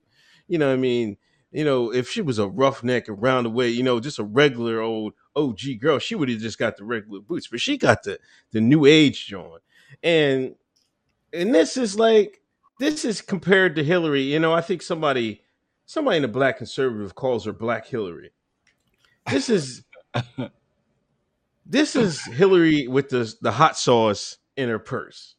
You 0.49 0.59
know 0.59 0.69
what 0.69 0.75
I 0.75 0.77
mean? 0.77 1.17
You 1.53 1.65
know, 1.65 1.93
if 1.93 2.09
she 2.09 2.23
was 2.23 2.39
a 2.39 2.49
roughneck 2.49 3.09
around 3.09 3.45
the 3.45 3.51
way, 3.51 3.69
you 3.69 3.83
know, 3.83 3.99
just 3.99 4.21
a 4.21 4.25
regular 4.25 4.81
old 4.81 5.15
OG 5.35 5.61
girl, 5.81 5.99
she 5.99 6.15
would 6.15 6.29
have 6.29 6.39
just 6.39 6.59
got 6.59 6.77
the 6.77 6.85
regular 6.85 7.21
boots, 7.21 7.49
but 7.49 7.61
she 7.61 7.77
got 7.77 8.03
the 8.03 8.19
the 8.53 8.61
new 8.61 8.85
age 8.85 9.27
joint. 9.27 9.63
And 10.03 10.55
and 11.33 11.55
this 11.55 11.77
is 11.77 11.99
like 11.99 12.41
this 12.79 13.05
is 13.05 13.21
compared 13.21 13.77
to 13.77 13.85
Hillary. 13.85 14.23
You 14.23 14.39
know, 14.39 14.53
I 14.53 14.61
think 14.61 14.83
somebody 14.83 15.43
somebody 15.87 16.17
in 16.17 16.23
the 16.23 16.29
black 16.29 16.59
conservative 16.59 17.15
calls 17.15 17.45
her 17.45 17.53
Black 17.53 17.87
Hillary. 17.87 18.31
This 19.31 19.49
is 19.49 19.85
this 21.67 21.97
is 21.97 22.23
Hillary 22.25 22.87
with 22.89 23.09
the 23.09 23.33
the 23.41 23.53
hot 23.53 23.77
sauce 23.77 24.39
in 24.57 24.69
her 24.69 24.79
purse. 24.79 25.37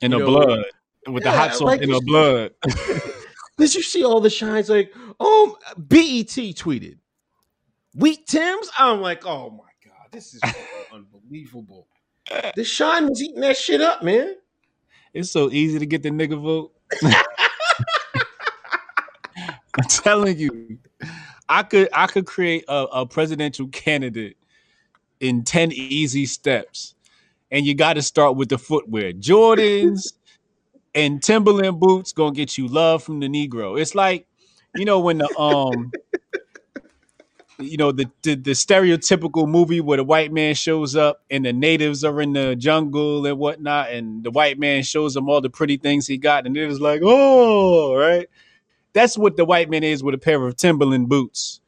In 0.00 0.12
You 0.12 0.18
the 0.18 0.24
know, 0.24 0.30
blood. 0.30 0.64
With 1.06 1.22
the 1.22 1.30
hot 1.32 1.52
sauce 1.52 1.62
like 1.62 1.82
in 1.82 1.90
the 1.90 2.02
blood. 2.04 2.52
Did 3.56 3.74
you 3.74 3.82
see 3.82 4.04
all 4.04 4.20
the 4.20 4.30
shines? 4.30 4.68
Like, 4.68 4.92
um, 4.96 5.14
oh, 5.20 5.56
BET 5.76 6.26
tweeted, 6.26 6.98
Wheat 7.94 8.26
Tims. 8.26 8.68
I'm 8.78 9.00
like, 9.00 9.24
oh 9.24 9.50
my 9.50 9.70
god, 9.84 10.08
this 10.10 10.34
is 10.34 10.42
unbelievable. 10.92 11.86
This 12.56 12.68
shine 12.68 13.08
was 13.08 13.22
eating 13.22 13.40
that 13.42 13.56
shit 13.56 13.80
up, 13.80 14.02
man. 14.02 14.34
It's 15.14 15.30
so 15.30 15.50
easy 15.50 15.78
to 15.78 15.86
get 15.86 16.02
the 16.02 16.10
nigga 16.10 16.40
vote. 16.40 16.72
I'm 19.76 19.84
telling 19.88 20.38
you, 20.38 20.78
I 21.48 21.62
could 21.62 21.88
I 21.92 22.06
could 22.08 22.26
create 22.26 22.64
a, 22.68 22.86
a 22.92 23.06
presidential 23.06 23.68
candidate 23.68 24.36
in 25.20 25.44
10 25.44 25.72
easy 25.72 26.26
steps. 26.26 26.94
And 27.50 27.64
you 27.64 27.74
got 27.74 27.94
to 27.94 28.02
start 28.02 28.36
with 28.36 28.48
the 28.48 28.58
footwear. 28.58 29.12
Jordans 29.12 30.14
and 30.94 31.22
Timberland 31.22 31.78
boots 31.78 32.12
gonna 32.12 32.32
get 32.32 32.58
you 32.58 32.66
love 32.66 33.02
from 33.02 33.20
the 33.20 33.28
Negro. 33.28 33.80
It's 33.80 33.94
like, 33.94 34.26
you 34.74 34.84
know, 34.84 34.98
when 34.98 35.18
the 35.18 35.38
um 35.38 35.92
you 37.58 37.76
know 37.76 37.92
the, 37.92 38.10
the 38.22 38.34
the 38.34 38.50
stereotypical 38.50 39.48
movie 39.48 39.80
where 39.80 39.96
the 39.96 40.04
white 40.04 40.32
man 40.32 40.54
shows 40.54 40.96
up 40.96 41.22
and 41.30 41.44
the 41.44 41.52
natives 41.52 42.04
are 42.04 42.20
in 42.20 42.32
the 42.32 42.56
jungle 42.56 43.26
and 43.26 43.38
whatnot, 43.38 43.90
and 43.90 44.24
the 44.24 44.30
white 44.30 44.58
man 44.58 44.82
shows 44.82 45.14
them 45.14 45.28
all 45.28 45.40
the 45.40 45.50
pretty 45.50 45.76
things 45.76 46.06
he 46.06 46.18
got, 46.18 46.46
and 46.46 46.56
it 46.56 46.68
is 46.68 46.80
like, 46.80 47.00
oh, 47.04 47.94
right. 47.96 48.28
That's 48.92 49.18
what 49.18 49.36
the 49.36 49.44
white 49.44 49.68
man 49.68 49.82
is 49.82 50.04
with 50.04 50.14
a 50.14 50.18
pair 50.18 50.44
of 50.46 50.56
Timberland 50.56 51.08
boots 51.08 51.60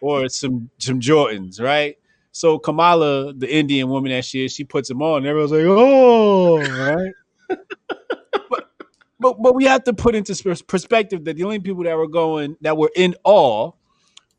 or 0.00 0.28
some 0.28 0.70
some 0.78 1.00
Jordans, 1.00 1.60
right? 1.60 1.98
So 2.32 2.58
Kamala, 2.58 3.32
the 3.32 3.52
Indian 3.52 3.88
woman 3.88 4.10
that 4.10 4.24
she 4.24 4.44
is, 4.44 4.52
she 4.52 4.64
puts 4.64 4.88
them 4.88 5.02
on, 5.02 5.18
and 5.18 5.26
everyone's 5.26 5.52
like, 5.52 5.64
oh, 5.64 6.58
right. 6.60 7.12
but 8.50 8.70
but 9.20 9.42
but 9.42 9.54
we 9.54 9.64
have 9.64 9.84
to 9.84 9.92
put 9.92 10.14
into 10.14 10.34
perspective 10.66 11.24
that 11.24 11.36
the 11.36 11.44
only 11.44 11.58
people 11.60 11.84
that 11.84 11.96
were 11.96 12.08
going 12.08 12.56
that 12.62 12.76
were 12.76 12.90
in 12.96 13.14
awe 13.24 13.72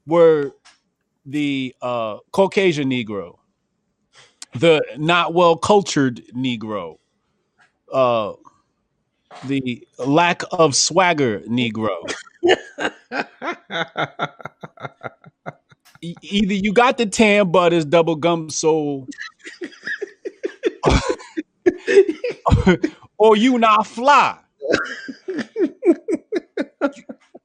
were 0.06 0.52
the 1.26 1.76
uh, 1.82 2.18
Caucasian 2.32 2.90
Negro, 2.90 3.38
the 4.54 4.82
not 4.98 5.34
well 5.34 5.58
cultured 5.58 6.22
Negro, 6.36 6.98
uh, 7.92 8.34
the 9.46 9.86
lack 9.98 10.44
of 10.52 10.76
swagger 10.76 11.40
Negro. 11.42 11.96
Either 16.02 16.54
you 16.54 16.72
got 16.74 16.98
the 16.98 17.06
tan 17.08 17.52
butters, 17.52 17.86
double 17.86 18.16
gum 18.16 18.50
sole, 18.50 19.08
or 23.18 23.36
you 23.36 23.58
not 23.58 23.88
fly. 23.88 24.38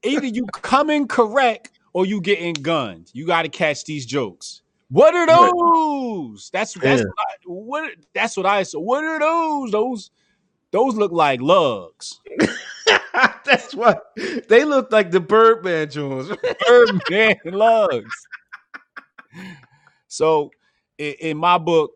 Either 0.03 0.27
you 0.27 0.45
coming 0.53 1.07
correct 1.09 1.80
or 1.93 2.07
you 2.07 2.21
getting 2.21 2.63
gunned. 2.63 3.11
You 3.13 3.27
got 3.27 3.43
to 3.43 3.49
catch 3.49 3.85
these 3.85 4.07
jokes. 4.07 4.63
What 4.91 5.15
are 5.15 5.27
those? 5.27 6.51
That's 6.53 6.75
that's 6.75 7.03
Yeah. 7.03 7.07
what, 7.07 7.15
I, 7.19 7.35
what 7.45 7.91
that's 8.13 8.37
what 8.37 8.47
I 8.47 8.63
said. 8.65 8.79
What 8.79 9.05
are 9.05 9.21
those? 9.21 9.71
Those 9.71 10.11
those 10.73 10.95
look 10.97 11.13
like 11.13 11.41
lugs. 11.41 12.21
That's 13.45 13.75
what 13.75 14.05
they 14.49 14.65
look 14.65 14.93
like 14.93 15.11
the 15.11 15.21
Birdman 15.21 15.91
Jones. 15.91 16.31
Birdman 16.67 17.37
lugs. 17.45 18.27
So 20.07 20.51
in, 20.99 21.15
in 21.21 21.37
my 21.37 21.59
book, 21.59 21.93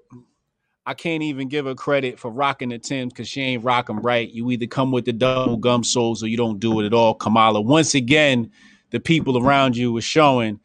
I 0.86 0.94
can't 0.94 1.22
even 1.22 1.48
give 1.48 1.66
her 1.66 1.74
credit 1.74 2.18
for 2.18 2.30
rocking 2.30 2.68
the 2.70 2.78
Tims 2.78 3.12
because 3.12 3.28
she 3.28 3.40
ain't 3.40 3.64
rocking 3.64 3.96
right. 3.96 4.28
You 4.28 4.50
either 4.50 4.66
come 4.66 4.90
with 4.92 5.04
the 5.04 5.12
double 5.12 5.56
gum 5.56 5.84
soles 5.84 6.22
or 6.22 6.26
you 6.26 6.36
don't 6.36 6.60
do 6.60 6.80
it 6.80 6.86
at 6.86 6.92
all, 6.94 7.14
Kamala. 7.14 7.60
Once 7.60 7.94
again, 7.94 8.50
the 8.94 9.00
people 9.00 9.36
around 9.36 9.76
you 9.76 9.92
was 9.92 10.04
showing 10.04 10.60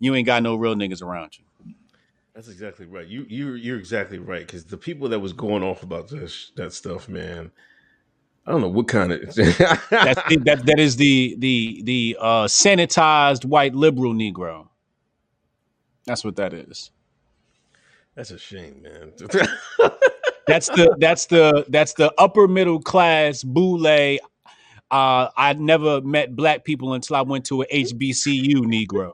you 0.00 0.16
ain't 0.16 0.26
got 0.26 0.42
no 0.42 0.56
real 0.56 0.74
niggas 0.74 1.00
around 1.00 1.38
you. 1.38 1.44
That's 2.34 2.48
exactly 2.48 2.86
right. 2.86 3.06
You 3.06 3.24
you 3.28 3.52
you're 3.54 3.78
exactly 3.78 4.18
right 4.18 4.44
because 4.44 4.64
the 4.64 4.76
people 4.76 5.08
that 5.10 5.20
was 5.20 5.32
going 5.32 5.62
off 5.62 5.84
about 5.84 6.08
this 6.08 6.50
that 6.56 6.72
stuff, 6.72 7.08
man. 7.08 7.52
I 8.44 8.50
don't 8.50 8.62
know 8.62 8.68
what 8.68 8.88
kind 8.88 9.12
of. 9.12 9.20
That's 9.36 9.36
the, 9.36 10.40
that 10.44 10.66
that 10.66 10.80
is 10.80 10.96
the 10.96 11.36
the 11.38 11.82
the 11.84 12.16
uh, 12.18 12.46
sanitized 12.46 13.44
white 13.44 13.76
liberal 13.76 14.12
Negro. 14.12 14.66
That's 16.04 16.24
what 16.24 16.34
that 16.34 16.52
is. 16.52 16.90
That's 18.16 18.32
a 18.32 18.38
shame, 18.38 18.82
man. 18.82 19.12
That's 20.48 20.66
the 20.66 20.96
that's 20.98 21.26
the 21.26 21.64
that's 21.68 21.94
the 21.94 22.12
upper 22.18 22.48
middle 22.48 22.80
class 22.80 23.44
boule. 23.44 23.86
Uh, 24.92 25.30
I 25.38 25.54
never 25.54 26.02
met 26.02 26.36
black 26.36 26.64
people 26.64 26.92
until 26.92 27.16
I 27.16 27.22
went 27.22 27.46
to 27.46 27.62
a 27.62 27.66
HBCU 27.66 28.56
Negro. 28.58 29.12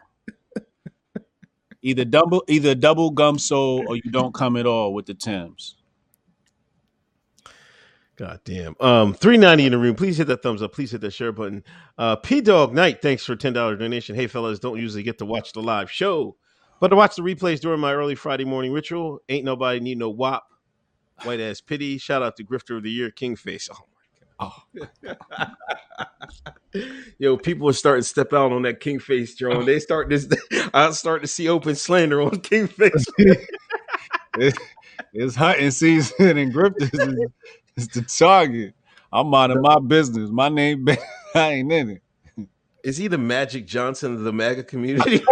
Either 1.83 2.05
double 2.05 2.43
either 2.49 2.75
double 2.75 3.11
gum 3.11 3.39
sole 3.39 3.85
or 3.89 3.95
you 3.95 4.11
don't 4.11 4.35
come 4.35 4.57
at 4.57 4.67
all 4.67 4.93
with 4.93 5.07
the 5.07 5.15
Tims. 5.15 5.77
God 8.17 8.41
damn. 8.45 8.75
Um, 8.81 9.15
three 9.15 9.37
ninety 9.37 9.67
in 9.67 9.71
the 9.71 9.79
room. 9.79 9.95
Please 9.95 10.19
hit 10.19 10.27
that 10.27 10.43
thumbs 10.43 10.61
up. 10.61 10.73
Please 10.73 10.91
hit 10.91 11.01
that 11.03 11.13
share 11.13 11.31
button. 11.31 11.63
Uh, 11.97 12.17
P 12.17 12.41
Dog 12.41 12.75
Knight, 12.75 13.01
thanks 13.01 13.25
for 13.25 13.37
ten 13.37 13.53
dollar 13.53 13.77
donation. 13.77 14.17
Hey 14.17 14.27
fellas, 14.27 14.59
don't 14.59 14.81
usually 14.81 15.05
get 15.05 15.19
to 15.19 15.25
watch 15.25 15.53
the 15.53 15.63
live 15.63 15.89
show, 15.89 16.35
but 16.81 16.89
to 16.89 16.97
watch 16.97 17.15
the 17.15 17.23
replays 17.23 17.61
during 17.61 17.79
my 17.79 17.95
early 17.95 18.17
Friday 18.17 18.45
morning 18.45 18.73
ritual. 18.73 19.21
Ain't 19.29 19.45
nobody 19.45 19.79
need 19.79 19.99
no 19.99 20.11
wop. 20.11 20.49
White 21.23 21.39
ass 21.39 21.61
pity. 21.61 21.99
Shout 21.99 22.25
out 22.25 22.37
to 22.39 22.45
Grifter 22.45 22.77
of 22.77 22.83
the 22.83 22.91
Year, 22.91 23.13
King 23.13 23.37
Face. 23.37 23.69
Oh. 24.41 24.55
Yo, 27.19 27.37
people 27.37 27.69
are 27.69 27.73
starting 27.73 28.03
to 28.03 28.09
step 28.09 28.33
out 28.33 28.53
on 28.53 28.63
that 28.63 28.79
King 28.81 29.01
Face, 29.01 29.35
Joe. 29.35 29.63
They 29.63 29.81
start 29.81 30.09
this. 30.09 30.29
I 30.75 30.91
start 30.93 31.23
to 31.23 31.29
see 31.29 31.49
open 31.49 31.75
slander 31.75 32.23
on 32.23 32.41
King 32.41 32.69
Face. 32.69 33.07
It's 35.15 35.35
hunting 35.35 35.71
season 35.71 36.37
and 36.39 36.53
grifters 36.53 36.93
is, 36.93 37.31
is 37.77 37.89
the 37.89 38.03
target. 38.03 38.75
I'm 39.13 39.29
minding 39.29 39.63
my 39.63 39.79
business. 39.81 40.31
My 40.31 40.49
name, 40.49 40.87
I 41.35 41.51
ain't 41.51 41.73
in 41.73 41.91
it. 41.91 42.03
Is 42.85 42.99
he 42.99 43.09
the 43.09 43.19
Magic 43.19 43.67
Johnson 43.67 44.15
of 44.15 44.21
the 44.21 44.33
MAGA 44.33 44.65
community? 44.65 45.23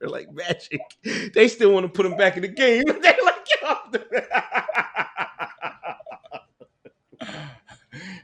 They're 0.00 0.08
like 0.08 0.32
Magic. 0.32 0.80
They 1.32 1.48
still 1.48 1.72
want 1.72 1.84
to 1.84 1.88
put 1.88 2.04
him 2.04 2.16
back 2.16 2.36
in 2.36 2.42
the 2.42 2.48
game. 2.48 2.82
They're 2.86 3.16
like, 3.24 3.34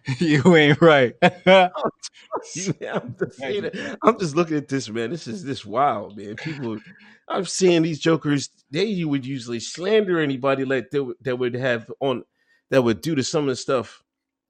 you 0.19 0.57
ain't 0.57 0.81
right. 0.81 1.15
I'm, 1.23 1.71
just 3.19 3.41
it. 3.43 3.99
I'm 4.03 4.19
just 4.19 4.37
looking 4.37 4.57
at 4.57 4.69
this, 4.69 4.89
man. 4.89 5.11
This 5.11 5.27
is 5.27 5.45
this 5.45 5.65
wild, 5.65 6.17
man. 6.17 6.37
People, 6.37 6.79
I'm 7.29 7.45
seeing 7.45 7.83
these 7.83 7.99
jokers. 8.01 8.49
They 8.71 8.85
you 8.85 9.09
would 9.09 9.27
usually 9.27 9.61
slander 9.61 10.21
anybody 10.21 10.65
like 10.65 10.91
that, 10.91 11.05
would- 11.05 11.17
that 11.23 11.37
would 11.39 11.55
have 11.55 11.91
on 12.01 12.25
that 12.71 12.83
would 12.83 13.01
do 13.01 13.15
to 13.15 13.23
some 13.25 13.43
of 13.45 13.49
the 13.49 13.57
stuff 13.57 14.03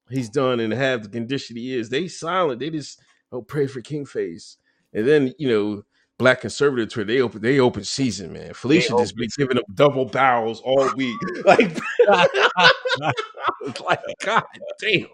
he's 0.09 0.29
done 0.29 0.59
and 0.59 0.73
have 0.73 1.03
the 1.03 1.09
condition 1.09 1.57
he 1.57 1.75
is. 1.75 1.89
They 1.89 2.07
silent. 2.07 2.59
They 2.59 2.69
just 2.69 2.99
oh 3.31 3.41
pray 3.41 3.67
for 3.67 3.81
King 3.81 4.05
Face, 4.05 4.57
and 4.93 5.07
then 5.07 5.33
you 5.37 5.49
know. 5.49 5.83
Black 6.21 6.41
conservative 6.41 6.93
Twitter, 6.93 7.11
they 7.11 7.19
open 7.19 7.41
they 7.41 7.59
open 7.59 7.83
season, 7.83 8.31
man. 8.31 8.53
Felicia 8.53 8.89
just 8.89 9.15
be 9.15 9.27
giving 9.39 9.57
up 9.57 9.63
double 9.73 10.05
barrels 10.05 10.61
all 10.61 10.87
week. 10.95 11.17
Like, 11.45 11.79
like 13.81 13.99
God 14.23 14.43
damn. 14.79 15.07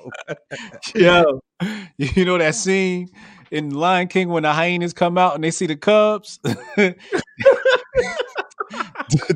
Yo, 0.93 1.39
you 1.97 2.25
know 2.25 2.37
that 2.37 2.55
scene 2.55 3.07
in 3.51 3.69
Lion 3.69 4.09
King 4.09 4.27
when 4.27 4.43
the 4.43 4.51
hyenas 4.51 4.91
come 4.91 5.17
out 5.17 5.35
and 5.35 5.43
they 5.43 5.51
see 5.51 5.65
the 5.65 5.77
cubs? 5.77 6.39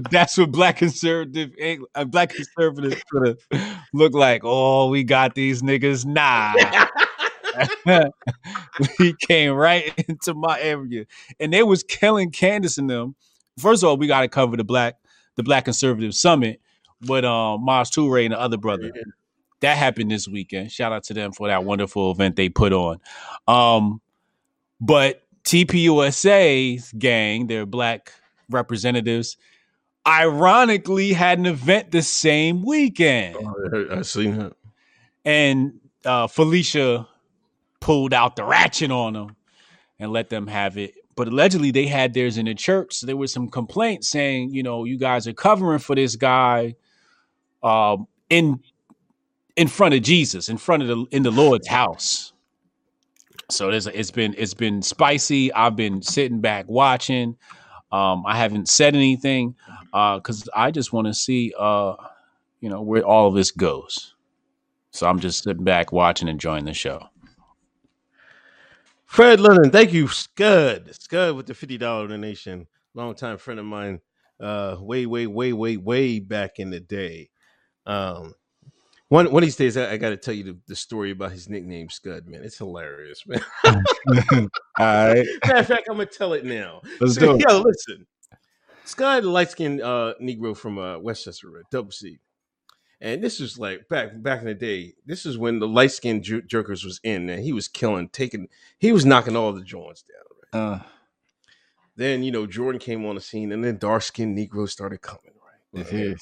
That's 0.09 0.37
what 0.37 0.51
black 0.51 0.77
conservative 0.77 1.51
uh, 1.95 2.03
black 2.03 2.31
conservatives 2.31 3.01
Twitter 3.09 3.37
look 3.93 4.13
like. 4.13 4.41
Oh, 4.43 4.89
we 4.89 5.05
got 5.05 5.35
these 5.35 5.61
niggas. 5.61 6.05
Nah. 6.05 6.53
he 8.97 9.13
came 9.27 9.53
right 9.53 9.93
into 10.07 10.33
my 10.33 10.59
area. 10.59 11.05
And 11.39 11.53
they 11.53 11.63
was 11.63 11.83
killing 11.83 12.31
Candace 12.31 12.77
and 12.77 12.89
them. 12.89 13.15
First 13.57 13.83
of 13.83 13.89
all, 13.89 13.97
we 13.97 14.07
gotta 14.07 14.27
cover 14.27 14.57
the 14.57 14.63
black 14.63 14.95
the 15.35 15.43
black 15.43 15.65
conservative 15.65 16.13
summit 16.13 16.61
with 17.07 17.25
um 17.25 17.63
Mars 17.63 17.89
Toure 17.91 18.23
and 18.23 18.33
the 18.33 18.39
other 18.39 18.57
brother. 18.57 18.91
That 19.61 19.77
happened 19.77 20.09
this 20.09 20.27
weekend. 20.27 20.71
Shout 20.71 20.91
out 20.91 21.03
to 21.05 21.13
them 21.13 21.31
for 21.33 21.47
that 21.47 21.63
wonderful 21.63 22.11
event 22.11 22.35
they 22.35 22.49
put 22.49 22.73
on. 22.73 22.99
Um, 23.47 24.01
but 24.79 25.21
TPUSA's 25.43 26.91
gang, 26.93 27.47
their 27.47 27.67
black 27.67 28.11
representatives, 28.49 29.37
ironically 30.07 31.13
had 31.13 31.37
an 31.37 31.45
event 31.45 31.91
the 31.91 32.01
same 32.01 32.63
weekend. 32.63 33.37
Oh, 33.39 33.87
I, 33.91 33.99
I 33.99 34.01
seen 34.01 34.37
that. 34.37 34.53
And 35.23 35.79
uh, 36.05 36.27
Felicia 36.27 37.07
pulled 37.81 38.13
out 38.13 38.37
the 38.37 38.45
ratchet 38.45 38.91
on 38.91 39.13
them 39.13 39.35
and 39.99 40.11
let 40.11 40.29
them 40.29 40.47
have 40.47 40.77
it. 40.77 40.93
But 41.15 41.27
allegedly, 41.27 41.71
they 41.71 41.87
had 41.87 42.13
theirs 42.13 42.37
in 42.37 42.45
the 42.45 42.55
church. 42.55 42.93
So 42.93 43.05
there 43.05 43.17
was 43.17 43.33
some 43.33 43.49
complaints 43.49 44.07
saying, 44.07 44.51
you 44.51 44.63
know, 44.63 44.85
you 44.85 44.97
guys 44.97 45.27
are 45.27 45.33
covering 45.33 45.79
for 45.79 45.95
this 45.95 46.15
guy 46.15 46.75
um, 47.61 48.07
in 48.29 48.61
in 49.57 49.67
front 49.67 49.93
of 49.93 50.01
Jesus, 50.01 50.47
in 50.47 50.57
front 50.57 50.83
of 50.83 50.87
the 50.87 51.05
in 51.11 51.23
the 51.23 51.31
Lord's 51.31 51.67
house. 51.67 52.31
So 53.49 53.69
it's 53.69 54.11
been 54.11 54.33
it's 54.37 54.53
been 54.53 54.81
spicy. 54.81 55.53
I've 55.53 55.75
been 55.75 56.01
sitting 56.01 56.39
back 56.39 56.65
watching. 56.69 57.35
Um, 57.91 58.23
I 58.25 58.37
haven't 58.37 58.69
said 58.69 58.95
anything 58.95 59.55
because 59.91 60.47
uh, 60.47 60.51
I 60.55 60.71
just 60.71 60.93
want 60.93 61.07
to 61.07 61.13
see, 61.13 61.53
uh, 61.59 61.95
you 62.61 62.69
know, 62.69 62.81
where 62.81 63.03
all 63.03 63.27
of 63.27 63.35
this 63.35 63.51
goes. 63.51 64.15
So 64.91 65.07
I'm 65.07 65.19
just 65.19 65.43
sitting 65.43 65.65
back 65.65 65.91
watching, 65.91 66.29
enjoying 66.29 66.63
the 66.63 66.73
show. 66.73 67.09
Fred 69.11 69.41
Lennon, 69.41 69.71
thank 69.71 69.91
you, 69.91 70.07
Scud. 70.07 70.95
Scud 70.97 71.35
with 71.35 71.45
the 71.45 71.53
fifty 71.53 71.77
dollar 71.77 72.07
donation. 72.07 72.67
Longtime 72.93 73.39
friend 73.39 73.59
of 73.59 73.65
mine, 73.65 73.99
uh, 74.39 74.77
way, 74.79 75.05
way, 75.05 75.27
way, 75.27 75.51
way, 75.51 75.75
way 75.75 76.19
back 76.19 76.59
in 76.59 76.69
the 76.69 76.79
day. 76.79 77.29
Um, 77.85 78.33
one 79.09 79.29
one 79.29 79.43
of 79.43 79.47
these 79.47 79.57
days, 79.57 79.75
I, 79.75 79.91
I 79.91 79.97
got 79.97 80.11
to 80.11 80.17
tell 80.17 80.33
you 80.33 80.45
the, 80.45 80.57
the, 80.65 80.77
story 80.77 81.11
about 81.11 81.33
his 81.33 81.49
nickname, 81.49 81.89
Scud. 81.89 82.25
Man, 82.25 82.41
it's 82.41 82.57
hilarious, 82.57 83.21
man. 83.27 83.41
All 83.65 84.47
right. 84.79 85.27
Matter 85.45 85.57
of 85.57 85.67
fact, 85.67 85.87
I'm 85.89 85.97
gonna 85.97 86.05
tell 86.05 86.31
it 86.31 86.45
now. 86.45 86.79
Let's 87.01 87.15
so, 87.15 87.37
Yo, 87.37 87.59
listen. 87.59 88.07
Scud, 88.85 89.25
light 89.25 89.51
skinned 89.51 89.81
uh, 89.81 90.13
Negro 90.21 90.55
from 90.55 90.77
uh, 90.79 90.99
Westchester, 90.99 91.49
Double 91.69 91.91
C. 91.91 92.17
And 93.01 93.23
this 93.23 93.39
is 93.39 93.57
like 93.57 93.89
back 93.89 94.21
back 94.21 94.41
in 94.41 94.45
the 94.45 94.53
day. 94.53 94.93
This 95.05 95.25
is 95.25 95.37
when 95.37 95.57
the 95.59 95.67
light 95.67 95.91
skinned 95.91 96.23
jer- 96.23 96.41
jerkers 96.41 96.85
was 96.85 96.99
in, 97.03 97.29
and 97.29 97.43
he 97.43 97.51
was 97.51 97.67
killing, 97.67 98.09
taking, 98.09 98.47
he 98.77 98.91
was 98.91 99.05
knocking 99.05 99.35
all 99.35 99.51
the 99.53 99.63
joints 99.63 100.03
down. 100.03 100.61
Right? 100.61 100.73
Uh. 100.73 100.79
Then 101.95 102.23
you 102.23 102.31
know 102.31 102.45
Jordan 102.45 102.79
came 102.79 103.05
on 103.05 103.15
the 103.15 103.21
scene, 103.21 103.51
and 103.51 103.63
then 103.63 103.77
dark 103.77 104.03
skinned 104.03 104.35
Negroes 104.35 104.71
started 104.71 105.01
coming. 105.01 105.33
Right, 105.73 105.85
mm-hmm. 105.85 106.13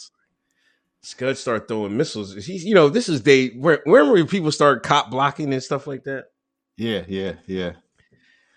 Scud 1.02 1.38
started 1.38 1.68
throwing 1.68 1.96
missiles. 1.96 2.34
He's, 2.46 2.66
you 2.66 2.76
know, 2.76 2.90
this 2.90 3.08
is 3.08 3.22
day 3.22 3.50
where 3.50 3.82
where 3.86 4.26
people 4.26 4.52
start 4.52 4.84
cop 4.84 5.10
blocking 5.12 5.54
and 5.54 5.64
stuff 5.64 5.88
like 5.88 6.04
that. 6.06 6.26
Yeah, 6.78 7.04
yeah, 7.08 7.34
yeah. 7.46 7.74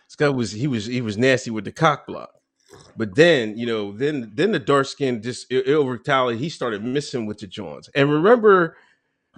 Scud 0.09 0.35
was 0.35 0.52
he 0.52 0.67
was 0.67 0.87
he 0.87 1.00
was 1.00 1.19
nasty 1.19 1.50
with 1.50 1.64
the 1.64 1.73
cock 1.73 2.07
block. 2.07 2.31
But 2.97 3.14
then, 3.14 3.57
you 3.57 3.67
know, 3.67 3.93
then 3.93 4.31
then 4.35 4.52
the 4.52 4.59
dark 4.59 4.87
skin 4.87 5.23
just 5.23 5.47
ill 5.50 5.87
retaliate. 5.87 6.41
He 6.41 6.49
started 6.49 6.85
missing 6.85 7.26
with 7.26 7.38
the 7.38 7.47
joints. 7.47 7.88
And 7.95 8.11
remember, 8.11 8.76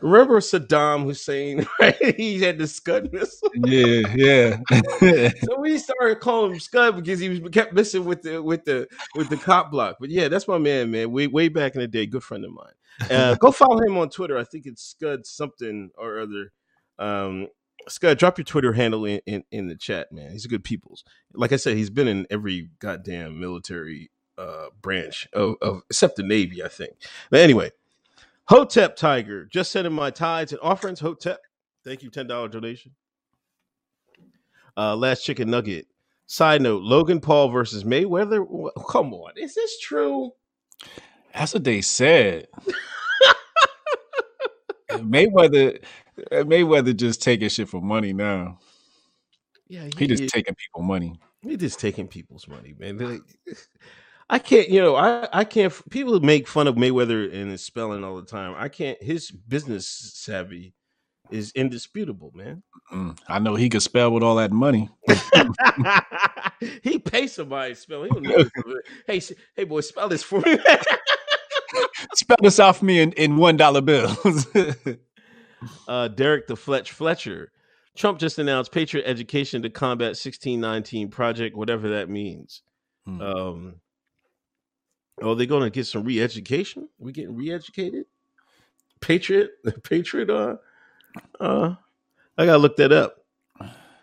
remember 0.00 0.41
Saddam 0.41 1.05
Hussein, 1.05 1.67
right? 1.81 2.17
He 2.17 2.41
had 2.41 2.59
the 2.59 2.67
Scud 2.67 3.12
missile. 3.12 3.50
Yeah, 3.55 4.12
yeah. 4.14 5.31
so 5.45 5.61
we 5.61 5.79
started 5.79 6.21
calling 6.21 6.53
him 6.53 6.61
Scud 6.61 6.97
because 6.97 7.21
he 7.21 7.29
was 7.29 7.41
kept 7.53 7.73
missing 7.73 8.05
with 8.05 8.23
the 8.23 8.43
with 8.43 8.64
the 8.64 8.88
with 9.14 9.29
the 9.29 9.37
cop 9.37 9.71
block. 9.71 9.97
But 10.00 10.11
yeah, 10.11 10.29
that's 10.29 10.49
my 10.49 10.59
man, 10.59 10.91
man. 10.91 11.12
Way 11.12 11.26
way 11.26 11.49
back 11.49 11.75
in 11.75 11.81
the 11.81 11.88
day, 11.88 12.07
good 12.07 12.25
friend 12.25 12.45
of 12.45 12.53
mine. 12.53 13.11
Uh, 13.11 13.35
go 13.37 13.50
follow 13.50 13.81
him 13.83 13.99
on 13.99 14.09
Twitter. 14.09 14.38
I 14.38 14.45
think 14.45 14.67
it's 14.67 14.83
Scud 14.83 15.26
something 15.26 15.91
or 15.97 16.21
other. 16.21 16.53
Um, 16.99 17.49
Scott, 17.88 18.19
drop 18.19 18.38
your 18.38 18.45
Twitter 18.45 18.73
handle 18.73 19.05
in, 19.05 19.21
in, 19.26 19.45
in, 19.50 19.69
the 19.69 19.76
chat, 19.76 20.12
man. 20.12 20.30
He's 20.30 20.45
a 20.45 20.49
good 20.49 20.65
people's. 20.65 21.04
Like 21.32 21.52
I 21.52 21.56
said, 21.56 21.76
he's 21.76 21.91
been 21.91 22.08
in 22.08 22.26
every 22.30 22.71
goddamn 22.78 23.39
military 23.39 24.11
uh, 24.39 24.67
branch 24.80 25.28
of, 25.32 25.56
of 25.61 25.82
except 25.91 26.17
the 26.17 26.23
Navy, 26.23 26.63
I 26.63 26.69
think. 26.69 26.95
But 27.30 27.41
anyway, 27.41 27.71
Hotep 28.47 28.97
Tiger 28.97 29.47
just 29.47 29.73
sending 29.73 29.93
my 29.93 30.11
tithes 30.11 30.52
and 30.52 30.61
offerings. 30.63 31.00
Hotep, 31.00 31.41
thank 31.85 32.02
you, 32.02 32.11
ten 32.11 32.26
dollar 32.26 32.49
donation. 32.49 32.93
Uh, 34.76 34.97
last 34.97 35.25
chicken 35.25 35.50
nugget. 35.50 35.87
Side 36.26 36.63
note: 36.63 36.82
Logan 36.82 37.21
Paul 37.21 37.49
versus 37.49 37.85
Mayweather. 37.85 38.45
Come 38.89 39.15
on, 39.15 39.32
is 39.37 39.54
this 39.54 39.78
true? 39.78 40.32
That's 41.35 41.54
what 41.54 41.65
they 41.65 41.80
said. 41.80 42.49
Mayweather 44.91 45.82
Mayweather 46.31 46.97
just 46.97 47.23
taking 47.23 47.49
shit 47.49 47.69
for 47.69 47.81
money 47.81 48.13
now. 48.13 48.59
Yeah, 49.69 49.85
he, 49.85 49.93
he 50.00 50.07
just 50.07 50.23
he, 50.25 50.29
taking 50.29 50.55
people 50.55 50.83
money. 50.83 51.19
He 51.43 51.57
just 51.57 51.81
taking 51.81 52.09
people's 52.09 52.47
money, 52.47 52.75
man. 52.79 52.99
Like, 52.99 53.23
I 54.29 54.39
can't, 54.39 54.69
you 54.69 54.81
know, 54.81 54.97
I 54.97 55.29
I 55.33 55.45
can't. 55.45 55.73
People 55.91 56.19
make 56.21 56.47
fun 56.49 56.67
of 56.67 56.77
Mayweather 56.77 57.33
and 57.33 57.50
his 57.50 57.63
spelling 57.63 58.05
all 58.05 58.17
the 58.17 58.27
time. 58.27 58.55
I 58.57 58.69
can't. 58.69 59.03
His 59.03 59.31
business 59.31 59.87
savvy 59.87 60.75
is 61.31 61.53
indisputable, 61.55 62.31
man. 62.35 62.63
Mm, 62.93 63.19
I 63.29 63.39
know 63.39 63.55
he 63.55 63.69
could 63.69 63.83
spell 63.83 64.11
with 64.11 64.23
all 64.23 64.37
that 64.37 64.53
money. 64.53 64.89
he 66.83 66.99
pays 66.99 67.33
somebody 67.33 67.75
to 67.75 67.81
spell. 67.81 68.05
He 68.05 68.11
hey, 69.07 69.21
hey, 69.57 69.65
boy, 69.65 69.81
spell 69.81 70.09
this 70.09 70.23
for 70.23 70.41
me. 70.41 70.59
spell 72.15 72.37
this 72.41 72.61
out 72.61 72.77
for 72.77 72.85
me 72.85 73.00
in, 73.00 73.13
in 73.13 73.37
one 73.37 73.57
dollar 73.57 73.81
bills 73.81 74.47
uh, 75.89 76.09
Derek 76.09 76.47
the 76.47 76.57
Fletch 76.57 76.93
Fletcher. 76.93 77.53
Trump 77.97 78.19
just 78.19 78.39
announced 78.39 78.73
Patriot 78.73 79.05
Education 79.07 79.63
to 79.63 79.71
Combat 79.71 80.09
1619 80.09 81.11
Project, 81.11 81.57
whatever 81.57 81.89
that 81.91 82.09
means. 82.09 82.63
Hmm. 83.07 83.21
Um, 83.21 83.75
oh, 85.23 85.35
they're 85.35 85.47
going 85.47 85.63
to 85.63 85.71
get 85.71 85.87
some 85.87 86.05
re-education. 86.05 86.89
We 86.99 87.13
getting 87.13 87.37
re-educated? 87.37 88.07
Patriot, 89.00 89.50
Patriot. 89.85 90.31
Uh, 90.31 90.57
uh, 91.39 91.75
I 92.39 92.47
gotta 92.47 92.59
look 92.59 92.77
that 92.77 92.93
up. 92.93 93.19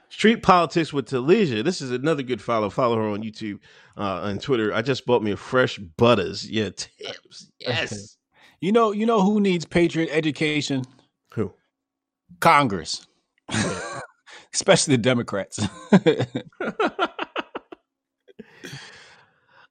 Street 0.10 0.43
politics 0.43 0.91
with 0.91 1.10
Talisha. 1.10 1.63
This 1.63 1.82
is 1.82 1.91
another 1.91 2.21
good 2.21 2.41
follow. 2.41 2.69
Follow 2.69 2.97
her 2.97 3.08
on 3.10 3.24
YouTube, 3.24 3.60
uh, 3.97 4.21
on 4.21 4.39
Twitter. 4.39 4.74
I 4.74 4.82
just 4.82 5.06
bought 5.06 5.24
me 5.24 5.32
a 5.32 5.38
fresh 5.38 5.78
butters. 5.78 6.50
Yeah, 6.50 6.69
tips. 6.76 7.50
Yes. 7.60 8.17
you 8.60 8.71
know, 8.71 8.91
you 8.91 9.06
know 9.06 9.21
who 9.21 9.39
needs 9.39 9.65
Patriot 9.65 10.10
education? 10.12 10.84
Congress, 12.39 13.05
especially 14.53 14.95
the 14.95 15.01
Democrats. 15.01 15.59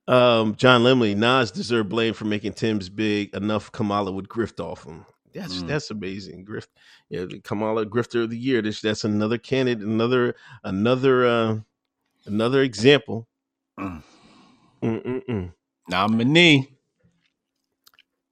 um, 0.08 0.54
John 0.56 0.82
Lemley, 0.82 1.16
Nas 1.16 1.50
deserved 1.50 1.88
blame 1.88 2.14
for 2.14 2.24
making 2.24 2.52
Tim's 2.52 2.88
big 2.88 3.34
enough. 3.34 3.72
Kamala 3.72 4.12
would 4.12 4.28
grift 4.28 4.60
off 4.60 4.84
him. 4.84 5.04
That's 5.34 5.62
mm. 5.62 5.68
that's 5.68 5.90
amazing. 5.90 6.44
Grift, 6.44 6.68
yeah, 7.08 7.24
Kamala 7.44 7.86
Grifter 7.86 8.24
of 8.24 8.30
the 8.30 8.38
Year. 8.38 8.62
This, 8.62 8.80
that's 8.80 9.04
another 9.04 9.38
candidate, 9.38 9.86
another 9.86 10.34
another 10.64 11.26
uh, 11.26 11.58
another 12.26 12.62
example. 12.62 13.28
Mm. 13.78 14.02
Nominee. 15.88 16.76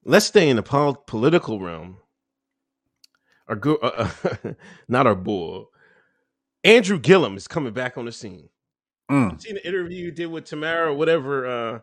Let's 0.05 0.27
stay 0.27 0.49
in 0.49 0.57
the 0.57 0.63
pol- 0.63 1.03
political 1.07 1.61
realm 1.61 1.99
our 3.49 3.61
uh, 3.83 4.11
not 4.89 5.07
our 5.07 5.15
bull. 5.15 5.71
Andrew 6.65 6.99
Gillum 6.99 7.37
is 7.37 7.49
coming 7.49 7.73
back 7.73 7.97
on 7.97 8.05
the 8.05 8.13
scene. 8.13 8.49
Mm. 9.11 9.41
seen 9.41 9.55
the 9.55 9.67
interview 9.67 10.05
you 10.05 10.11
did 10.11 10.27
with 10.27 10.45
Tamara, 10.45 10.95
whatever, 10.95 11.47
uh, 11.47 11.79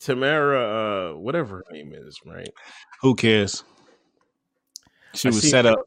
Tamara, 0.00 1.12
uh, 1.12 1.18
whatever 1.18 1.58
her 1.58 1.64
name 1.74 1.92
is, 1.92 2.18
right? 2.24 2.48
Who 3.02 3.14
cares? 3.14 3.64
She 5.14 5.28
I 5.28 5.30
was 5.30 5.50
set 5.50 5.66
up. 5.66 5.80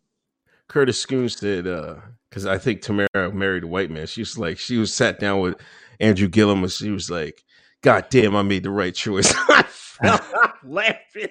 Curtis 0.68 1.00
Scoon 1.00 1.30
said, 1.30 1.68
uh, 1.68 1.96
because 2.30 2.46
I 2.46 2.58
think 2.58 2.82
Tamara 2.82 3.34
married 3.34 3.64
a 3.64 3.68
white 3.68 3.90
man. 3.90 4.08
She 4.08 4.22
was 4.22 4.38
like, 4.38 4.58
she 4.58 4.78
was 4.78 4.94
sat 4.94 5.20
down 5.20 5.42
with 5.42 5.56
Andrew 6.00 6.28
Gillum 6.28 6.64
and 6.64 6.72
she 6.72 6.92
was 6.92 7.10
like, 7.10 7.44
God 7.82 8.06
damn, 8.10 8.36
I 8.36 8.42
made 8.44 8.64
the 8.64 8.70
right 8.70 8.94
choice. 8.94 9.34
I 9.50 9.64
fell 9.64 10.20
laughing. 10.64 11.30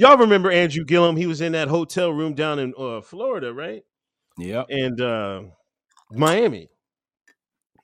Y'all 0.00 0.16
remember 0.16 0.50
Andrew 0.50 0.82
Gillum? 0.82 1.14
He 1.14 1.26
was 1.26 1.42
in 1.42 1.52
that 1.52 1.68
hotel 1.68 2.10
room 2.10 2.32
down 2.32 2.58
in 2.58 2.72
uh, 2.78 3.02
Florida, 3.02 3.52
right? 3.52 3.84
Yeah. 4.38 4.62
And 4.70 4.98
uh, 4.98 5.42
Miami. 6.10 6.70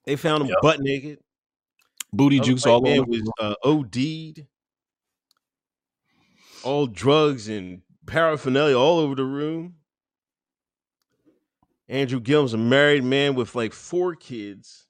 They 0.07 0.17
found 0.17 0.45
him 0.45 0.49
yep. 0.49 0.57
butt 0.63 0.81
naked. 0.81 1.19
Booty 2.15 2.41
juice 2.41 2.65
all 2.65 2.81
man 2.81 3.01
over. 3.01 3.11
was 3.11 3.31
uh, 3.39 3.55
OD'd. 3.63 4.47
All 6.65 6.87
drugs 6.87 7.51
and 7.51 7.83
paraphernalia 8.07 8.79
all 8.79 8.99
over 8.99 9.15
the 9.15 9.23
room. 9.23 9.75
Andrew 11.87 12.19
Gillum's 12.19 12.55
a 12.55 12.59
married 12.59 13.05
man 13.05 13.35
with 13.35 13.55
like 13.55 13.75
four 13.75 14.15
kids. 14.15 14.87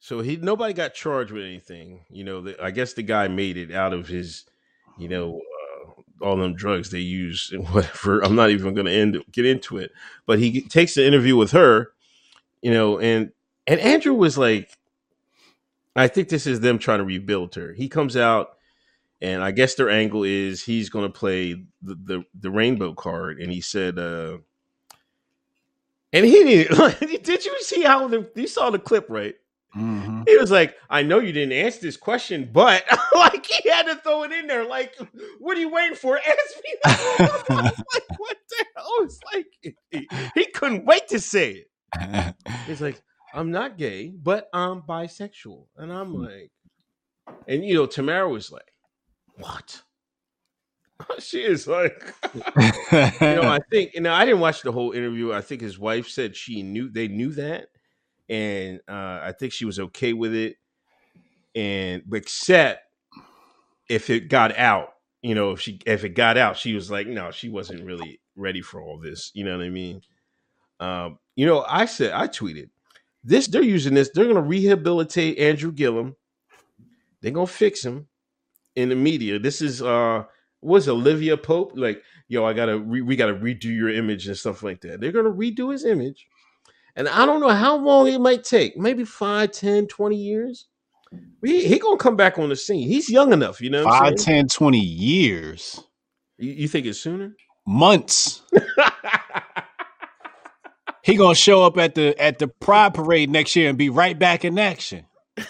So 0.00 0.18
he 0.18 0.34
nobody 0.36 0.74
got 0.74 0.94
charged 0.94 1.30
with 1.30 1.44
anything. 1.44 2.06
You 2.10 2.24
know, 2.24 2.40
the, 2.40 2.60
I 2.60 2.72
guess 2.72 2.94
the 2.94 3.04
guy 3.04 3.28
made 3.28 3.56
it 3.56 3.70
out 3.70 3.92
of 3.92 4.08
his, 4.08 4.46
you 4.98 5.08
know, 5.08 5.40
all 6.22 6.36
them 6.36 6.54
drugs 6.54 6.90
they 6.90 7.00
use 7.00 7.50
and 7.52 7.68
whatever. 7.74 8.20
I'm 8.24 8.36
not 8.36 8.50
even 8.50 8.74
going 8.74 8.86
to 8.86 8.92
end 8.92 9.22
get 9.32 9.46
into 9.46 9.78
it. 9.78 9.92
But 10.26 10.40
he 10.40 10.62
takes 10.62 10.94
the 10.94 11.06
interview 11.06 11.36
with 11.36 11.52
her, 11.52 11.92
you 12.62 12.72
know, 12.72 12.98
and 13.00 13.32
and 13.66 13.80
Andrew 13.80 14.14
was 14.14 14.38
like, 14.38 14.72
I 15.96 16.08
think 16.08 16.28
this 16.30 16.46
is 16.46 16.60
them 16.60 16.78
trying 16.78 16.98
to 17.00 17.04
rebuild 17.04 17.54
her. 17.56 17.74
He 17.74 17.88
comes 17.88 18.16
out, 18.16 18.50
and 19.20 19.42
I 19.42 19.52
guess 19.52 19.74
their 19.76 19.90
angle 19.90 20.24
is 20.24 20.62
he's 20.64 20.90
going 20.90 21.06
to 21.10 21.18
play 21.18 21.54
the, 21.82 21.96
the 21.96 22.24
the 22.38 22.50
rainbow 22.50 22.94
card, 22.94 23.40
and 23.40 23.52
he 23.52 23.60
said. 23.62 23.98
uh 23.98 24.38
and 26.12 26.26
he 26.26 26.44
didn't. 26.44 27.00
Did 27.24 27.46
you 27.46 27.56
see 27.62 27.84
how 27.84 28.08
the 28.08 28.30
you 28.36 28.48
saw 28.48 28.70
the 28.70 28.80
clip 28.80 29.06
right? 29.10 29.36
Mm-hmm. 29.76 30.22
He 30.26 30.36
was 30.36 30.50
like, 30.50 30.74
I 30.88 31.02
know 31.02 31.20
you 31.20 31.32
didn't 31.32 31.52
answer 31.52 31.80
this 31.80 31.96
question, 31.96 32.50
but 32.52 32.84
like 33.14 33.46
he 33.46 33.68
had 33.68 33.86
to 33.86 33.96
throw 33.96 34.24
it 34.24 34.32
in 34.32 34.46
there. 34.46 34.66
Like, 34.66 34.96
what 35.38 35.56
are 35.56 35.60
you 35.60 35.70
waiting 35.70 35.96
for? 35.96 36.18
Ask 36.18 36.28
me. 36.64 36.76
like, 36.84 37.78
what 38.18 38.36
the 38.48 38.64
hell? 38.76 38.92
It's 39.02 39.20
like 39.32 39.76
he, 39.90 40.08
he 40.34 40.44
couldn't 40.46 40.84
wait 40.84 41.08
to 41.08 41.20
say 41.20 41.64
it. 41.96 42.34
He's 42.66 42.80
like, 42.80 43.00
I'm 43.32 43.52
not 43.52 43.78
gay, 43.78 44.08
but 44.08 44.48
I'm 44.52 44.82
bisexual. 44.82 45.66
And 45.76 45.92
I'm 45.92 46.14
like, 46.14 46.50
and 47.46 47.64
you 47.64 47.74
know, 47.74 47.86
Tamara 47.86 48.28
was 48.28 48.50
like, 48.50 48.72
What? 49.36 49.82
she 51.18 51.42
is 51.42 51.66
like 51.66 52.14
you 52.34 52.42
know, 53.20 53.42
I 53.42 53.60
think 53.70 53.94
you 53.94 54.02
know, 54.02 54.12
I 54.12 54.26
didn't 54.26 54.40
watch 54.40 54.62
the 54.62 54.72
whole 54.72 54.92
interview. 54.92 55.32
I 55.32 55.40
think 55.40 55.62
his 55.62 55.78
wife 55.78 56.08
said 56.08 56.36
she 56.36 56.62
knew 56.62 56.90
they 56.90 57.08
knew 57.08 57.30
that 57.32 57.68
and 58.30 58.80
uh, 58.88 59.20
I 59.22 59.34
think 59.38 59.52
she 59.52 59.64
was 59.64 59.80
okay 59.80 60.12
with 60.12 60.34
it. 60.34 60.56
And 61.54 62.02
except 62.12 62.84
if 63.88 64.08
it 64.08 64.28
got 64.28 64.56
out, 64.56 64.90
you 65.20 65.34
know, 65.34 65.50
if 65.50 65.60
she 65.60 65.80
if 65.84 66.04
it 66.04 66.10
got 66.10 66.38
out, 66.38 66.56
she 66.56 66.72
was 66.72 66.90
like, 66.90 67.08
no, 67.08 67.32
she 67.32 67.48
wasn't 67.48 67.84
really 67.84 68.20
ready 68.36 68.62
for 68.62 68.80
all 68.80 68.98
this. 68.98 69.32
You 69.34 69.44
know 69.44 69.58
what 69.58 69.66
I 69.66 69.68
mean? 69.68 70.00
Um, 70.78 71.18
you 71.34 71.44
know, 71.44 71.64
I 71.68 71.86
said 71.86 72.12
I 72.12 72.28
tweeted 72.28 72.70
this. 73.24 73.48
They're 73.48 73.62
using 73.62 73.94
this. 73.94 74.10
They're 74.14 74.24
going 74.24 74.36
to 74.36 74.42
rehabilitate 74.42 75.38
Andrew 75.38 75.72
Gillum. 75.72 76.16
They're 77.20 77.32
going 77.32 77.48
to 77.48 77.52
fix 77.52 77.84
him 77.84 78.06
in 78.76 78.88
the 78.88 78.94
media. 78.94 79.38
This 79.38 79.60
is 79.60 79.82
uh 79.82 80.22
was 80.62 80.88
Olivia 80.88 81.36
Pope 81.36 81.72
like, 81.74 82.02
yo, 82.28 82.44
I 82.44 82.52
gotta 82.52 82.78
re- 82.78 83.00
we 83.00 83.16
gotta 83.16 83.34
redo 83.34 83.64
your 83.64 83.88
image 83.88 84.26
and 84.28 84.36
stuff 84.36 84.62
like 84.62 84.82
that. 84.82 85.00
They're 85.00 85.10
gonna 85.10 85.30
redo 85.30 85.72
his 85.72 85.84
image 85.84 86.26
and 87.00 87.08
I 87.08 87.24
don't 87.24 87.40
know 87.40 87.48
how 87.48 87.76
long 87.76 88.08
it 88.08 88.20
might 88.20 88.44
take. 88.44 88.76
Maybe 88.76 89.06
5, 89.06 89.50
10, 89.50 89.86
20 89.86 90.16
years. 90.16 90.66
He, 91.42 91.66
he 91.66 91.78
gonna 91.78 91.96
come 91.96 92.14
back 92.14 92.38
on 92.38 92.50
the 92.50 92.56
scene. 92.56 92.86
He's 92.86 93.08
young 93.08 93.32
enough, 93.32 93.62
you 93.62 93.70
know. 93.70 93.84
5, 93.84 94.16
10, 94.16 94.48
20 94.48 94.78
years. 94.78 95.82
You, 96.36 96.52
you 96.52 96.68
think 96.68 96.84
it's 96.84 97.00
sooner? 97.00 97.34
Months. 97.66 98.42
he 101.02 101.16
gonna 101.16 101.34
show 101.34 101.64
up 101.64 101.78
at 101.78 101.94
the 101.94 102.20
at 102.20 102.38
the 102.38 102.48
Pride 102.48 102.92
Parade 102.92 103.30
next 103.30 103.56
year 103.56 103.70
and 103.70 103.78
be 103.78 103.88
right 103.88 104.18
back 104.18 104.44
in 104.44 104.58
action. 104.58 105.06
I 105.26 105.46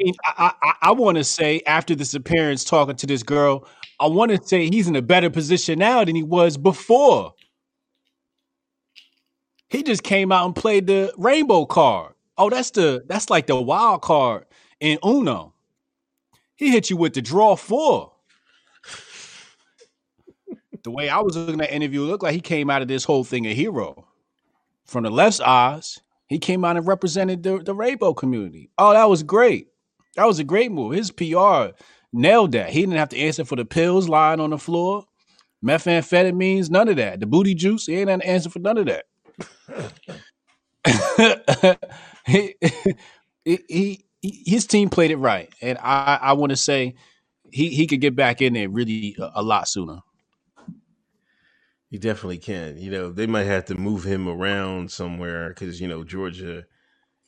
mean, 0.00 0.14
I, 0.24 0.52
I, 0.60 0.74
I 0.82 0.90
want 0.92 1.18
to 1.18 1.24
say 1.24 1.62
after 1.64 1.94
this 1.94 2.14
appearance, 2.14 2.64
talking 2.64 2.96
to 2.96 3.06
this 3.06 3.22
girl, 3.22 3.68
I 4.00 4.08
want 4.08 4.32
to 4.32 4.44
say 4.44 4.68
he's 4.68 4.88
in 4.88 4.96
a 4.96 5.02
better 5.02 5.30
position 5.30 5.78
now 5.78 6.04
than 6.04 6.16
he 6.16 6.24
was 6.24 6.56
before. 6.56 7.34
He 9.68 9.82
just 9.82 10.02
came 10.02 10.32
out 10.32 10.46
and 10.46 10.56
played 10.56 10.86
the 10.86 11.12
rainbow 11.16 11.66
card. 11.66 12.14
Oh, 12.36 12.48
that's 12.50 12.70
the 12.70 13.04
that's 13.06 13.30
like 13.30 13.46
the 13.46 13.60
wild 13.60 14.02
card 14.02 14.46
in 14.80 14.98
Uno. 15.04 15.54
He 16.56 16.70
hit 16.70 16.90
you 16.90 16.96
with 16.96 17.14
the 17.14 17.22
draw 17.22 17.56
four. 17.56 18.12
the 20.82 20.90
way 20.90 21.08
I 21.08 21.18
was 21.20 21.36
looking 21.36 21.60
at 21.60 21.70
interview, 21.70 22.04
it 22.04 22.06
looked 22.06 22.22
like 22.22 22.34
he 22.34 22.40
came 22.40 22.70
out 22.70 22.82
of 22.82 22.88
this 22.88 23.04
whole 23.04 23.24
thing 23.24 23.46
a 23.46 23.54
hero. 23.54 24.06
From 24.86 25.04
the 25.04 25.10
left's 25.10 25.40
eyes, 25.40 26.00
he 26.28 26.38
came 26.38 26.64
out 26.64 26.76
and 26.76 26.86
represented 26.86 27.42
the, 27.42 27.58
the 27.58 27.74
rainbow 27.74 28.14
community. 28.14 28.70
Oh, 28.78 28.92
that 28.92 29.08
was 29.08 29.22
great. 29.22 29.68
That 30.16 30.26
was 30.26 30.38
a 30.38 30.44
great 30.44 30.72
move. 30.72 30.94
His 30.94 31.10
PR 31.10 31.68
nailed 32.12 32.52
that. 32.52 32.70
He 32.70 32.80
didn't 32.80 32.96
have 32.96 33.10
to 33.10 33.18
answer 33.18 33.44
for 33.44 33.56
the 33.56 33.64
pills 33.64 34.08
lying 34.08 34.40
on 34.40 34.50
the 34.50 34.58
floor, 34.58 35.04
methamphetamines, 35.64 36.70
none 36.70 36.88
of 36.88 36.96
that. 36.96 37.20
The 37.20 37.26
booty 37.26 37.54
juice, 37.54 37.86
he 37.86 37.96
ain't 37.96 38.10
had 38.10 38.22
to 38.22 38.26
answer 38.26 38.50
for 38.50 38.58
none 38.58 38.78
of 38.78 38.86
that. 38.86 39.04
He, 42.26 42.54
he, 43.44 44.04
his 44.22 44.66
team 44.66 44.90
played 44.90 45.10
it 45.12 45.16
right, 45.18 45.52
and 45.62 45.78
I, 45.82 46.18
I 46.22 46.32
want 46.34 46.50
to 46.50 46.56
say 46.56 46.96
he 47.52 47.70
he 47.70 47.86
could 47.86 48.00
get 48.00 48.16
back 48.16 48.42
in 48.42 48.54
there 48.54 48.68
really 48.68 49.16
a, 49.18 49.32
a 49.36 49.42
lot 49.42 49.68
sooner. 49.68 50.00
He 51.90 51.98
definitely 51.98 52.38
can. 52.38 52.78
You 52.78 52.90
know, 52.90 53.10
they 53.12 53.26
might 53.26 53.44
have 53.46 53.66
to 53.66 53.76
move 53.76 54.04
him 54.04 54.28
around 54.28 54.90
somewhere 54.92 55.50
because 55.50 55.80
you 55.80 55.88
know 55.88 56.04
Georgia, 56.04 56.66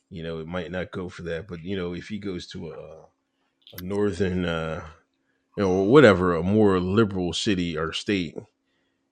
you 0.09 0.23
know, 0.23 0.39
it 0.39 0.47
might 0.47 0.71
not 0.71 0.91
go 0.91 1.09
for 1.09 1.23
that. 1.23 1.47
But 1.47 1.63
you 1.63 1.75
know, 1.77 1.93
if 1.95 2.09
he 2.09 2.19
goes 2.19 2.47
to 2.49 2.71
a, 2.71 3.05
a 3.79 3.83
northern, 3.83 4.45
uh, 4.45 4.85
you 5.57 5.63
know, 5.63 5.83
whatever, 5.83 6.35
a 6.35 6.43
more 6.43 6.79
liberal 6.79 7.33
city 7.33 7.77
or 7.77 7.93
state, 7.93 8.35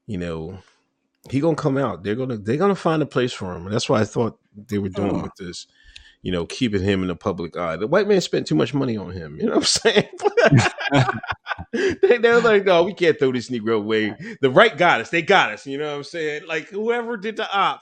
you 0.08 0.18
know, 0.18 0.60
he 1.30 1.40
gonna 1.40 1.56
come 1.56 1.78
out. 1.78 2.04
They're 2.04 2.16
gonna 2.16 2.38
they're 2.38 2.58
gonna 2.58 2.76
find 2.76 3.02
a 3.02 3.06
place 3.06 3.34
for 3.34 3.54
him. 3.56 3.66
And 3.66 3.74
that's 3.74 3.90
why 3.90 4.02
I 4.02 4.06
thought 4.06 4.40
they 4.56 4.78
were 4.78 4.90
doing 4.90 5.16
Oh. 5.16 5.24
with 5.24 5.36
this, 5.38 5.68
you 6.22 6.32
know, 6.32 6.46
keeping 6.46 6.82
him 6.82 7.02
in 7.02 7.08
the 7.08 7.16
public 7.16 7.58
eye. 7.58 7.76
The 7.76 7.88
white 7.88 8.08
man 8.08 8.22
spent 8.22 8.48
too 8.48 8.56
much 8.56 8.74
money 8.74 8.96
on 8.98 9.12
him. 9.12 9.38
You 9.38 9.48
know 9.48 9.58
what 9.58 9.58
I'm 9.58 9.64
saying? 9.66 10.10
they, 12.02 12.18
they're 12.18 12.40
like, 12.42 12.66
no, 12.66 12.84
we 12.84 12.94
can't 12.94 13.18
throw 13.20 13.32
this 13.32 13.50
Negro 13.50 13.78
away. 13.78 14.16
The 14.42 14.50
right 14.50 14.76
got 14.78 15.02
us. 15.02 15.10
They 15.10 15.22
got 15.22 15.52
us. 15.52 15.66
You 15.68 15.78
know 15.78 15.92
what 15.92 15.98
I'm 15.98 16.04
saying? 16.04 16.48
Like 16.48 16.68
whoever 16.70 17.18
did 17.18 17.36
the 17.38 17.52
op 17.52 17.82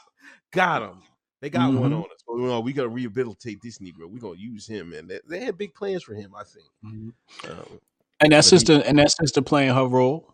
got 0.52 0.82
him. 0.82 1.02
They 1.41 1.50
got 1.52 1.71
one 1.73 1.91
Mhm. 1.91 1.97
on 1.97 2.02
us. 2.06 2.23
But 2.28 2.38
no, 2.39 2.60
we 2.60 2.73
gotta 2.73 2.89
rehabilitate 2.89 3.60
this 3.62 3.78
Negro. 3.78 4.10
We're 4.10 4.19
gonna 4.19 4.39
use 4.39 4.67
him, 4.67 4.93
and 4.93 5.08
they, 5.10 5.19
they 5.30 5.39
had 5.45 5.58
big 5.58 5.73
plans 5.76 6.04
for 6.04 6.15
him. 6.15 6.32
I 6.36 6.43
think. 6.43 6.65
Um, 6.84 7.13
And 8.19 8.32
that 8.32 8.38
But 8.38 8.38
he- 8.38 8.41
sister, 8.41 8.82
and 8.86 8.97
that 8.97 9.12
sister 9.12 9.41
playing 9.43 9.73
her 9.76 9.86
role, 9.86 10.34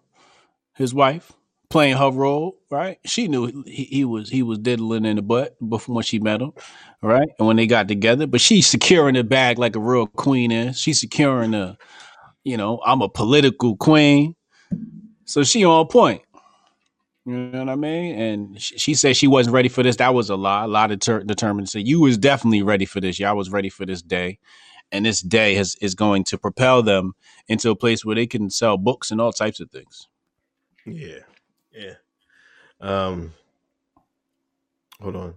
his 0.73 0.93
wife 0.93 1.33
playing 1.73 1.97
her 1.97 2.12
role, 2.12 2.55
right? 2.69 2.99
She 3.03 3.27
knew 3.27 3.63
he, 3.65 3.86
he 3.86 4.05
was 4.05 4.29
he 4.29 4.43
was 4.43 4.59
diddling 4.59 5.05
in 5.05 5.15
the 5.15 5.23
butt 5.23 5.57
before 5.67 5.95
when 5.95 6.03
she 6.03 6.19
met 6.19 6.39
him, 6.39 6.53
right? 7.01 7.27
And 7.39 7.47
when 7.47 7.57
they 7.57 7.65
got 7.65 7.88
together, 7.88 8.27
but 8.27 8.39
she's 8.39 8.67
securing 8.67 9.15
the 9.15 9.23
bag 9.23 9.57
like 9.57 9.75
a 9.75 9.79
real 9.79 10.05
queen 10.05 10.51
is. 10.51 10.79
She's 10.79 10.99
securing 10.99 11.51
the, 11.51 11.75
you 12.43 12.57
know, 12.57 12.79
I'm 12.86 13.01
a 13.01 13.09
political 13.09 13.75
queen, 13.75 14.36
so 15.25 15.43
she 15.43 15.65
on 15.65 15.88
point. 15.88 16.21
You 17.25 17.38
know 17.38 17.59
what 17.59 17.69
I 17.69 17.75
mean? 17.75 18.19
And 18.19 18.62
she, 18.62 18.77
she 18.77 18.93
said 18.93 19.17
she 19.17 19.27
wasn't 19.27 19.55
ready 19.55 19.69
for 19.69 19.81
this. 19.81 19.95
That 19.95 20.13
was 20.13 20.29
a 20.29 20.36
lie. 20.36 20.65
A 20.65 20.67
lot 20.67 20.91
of 20.91 20.99
ter- 20.99 21.23
determined 21.23 21.69
say 21.69 21.79
you 21.79 22.01
was 22.01 22.19
definitely 22.19 22.62
ready 22.62 22.86
for 22.86 23.01
this. 23.01 23.19
Y'all 23.19 23.36
was 23.36 23.49
ready 23.49 23.69
for 23.69 23.86
this 23.86 24.03
day, 24.03 24.38
and 24.91 25.07
this 25.07 25.21
day 25.21 25.55
has 25.55 25.75
is 25.81 25.95
going 25.95 26.23
to 26.25 26.38
propel 26.38 26.83
them 26.83 27.13
into 27.47 27.71
a 27.71 27.75
place 27.75 28.05
where 28.05 28.15
they 28.15 28.27
can 28.27 28.51
sell 28.51 28.77
books 28.77 29.09
and 29.09 29.19
all 29.19 29.33
types 29.33 29.59
of 29.59 29.71
things. 29.71 30.07
Yeah, 30.86 31.19
yeah. 31.73 31.93
Um, 32.81 33.33
hold 35.01 35.15
on. 35.15 35.33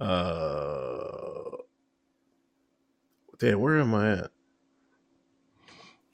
Uh, 0.00 1.56
damn, 3.38 3.60
where 3.60 3.80
am 3.80 3.94
I 3.94 4.12
at? 4.12 4.30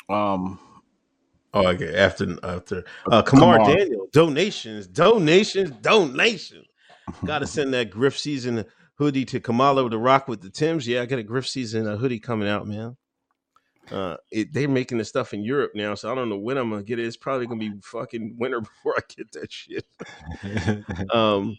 Um, 0.09 0.59
Oh, 1.53 1.67
okay. 1.69 1.95
After 1.95 2.37
after 2.45 2.85
uh, 3.11 3.23
Kamar, 3.23 3.59
Kamar. 3.59 3.77
Daniel 3.77 4.07
donations, 4.13 4.87
donations, 4.87 5.71
donations. 5.83 6.67
Got 7.25 7.41
to 7.41 7.47
send 7.49 7.75
that 7.75 7.91
Griff 7.91 8.19
season 8.19 8.65
hoodie 8.99 9.25
to 9.27 9.41
Kamala 9.41 9.89
to 9.91 9.99
rock 9.99 10.29
with 10.29 10.43
the 10.43 10.51
Tims. 10.51 10.87
Yeah, 10.87 11.03
I 11.03 11.07
got 11.07 11.19
a 11.19 11.25
Griff 11.25 11.49
season 11.49 11.87
hoodie 11.97 12.21
coming 12.21 12.49
out, 12.49 12.67
man. 12.69 12.97
Uh, 13.91 14.17
it, 14.31 14.53
they're 14.53 14.69
making 14.69 14.99
the 14.99 15.05
stuff 15.05 15.35
in 15.35 15.43
Europe 15.43 15.73
now, 15.75 15.95
so 15.95 16.11
I 16.11 16.15
don't 16.15 16.29
know 16.29 16.39
when 16.39 16.57
I'm 16.57 16.71
gonna 16.71 16.83
get 16.83 16.99
it. 16.99 17.07
It's 17.07 17.17
probably 17.17 17.47
gonna 17.47 17.61
be 17.61 17.73
fucking 17.83 18.37
winter 18.39 18.61
before 18.61 18.95
I 18.97 19.01
get 19.09 19.33
that 19.33 19.53
shit. 19.53 19.87
um, 21.15 21.59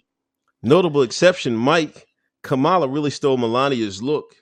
notable 0.63 1.01
exception, 1.01 1.55
Mike 1.55 2.07
Kamala 2.41 2.87
really 2.87 3.09
stole 3.09 3.37
Melania's 3.37 4.01
look. 4.01 4.35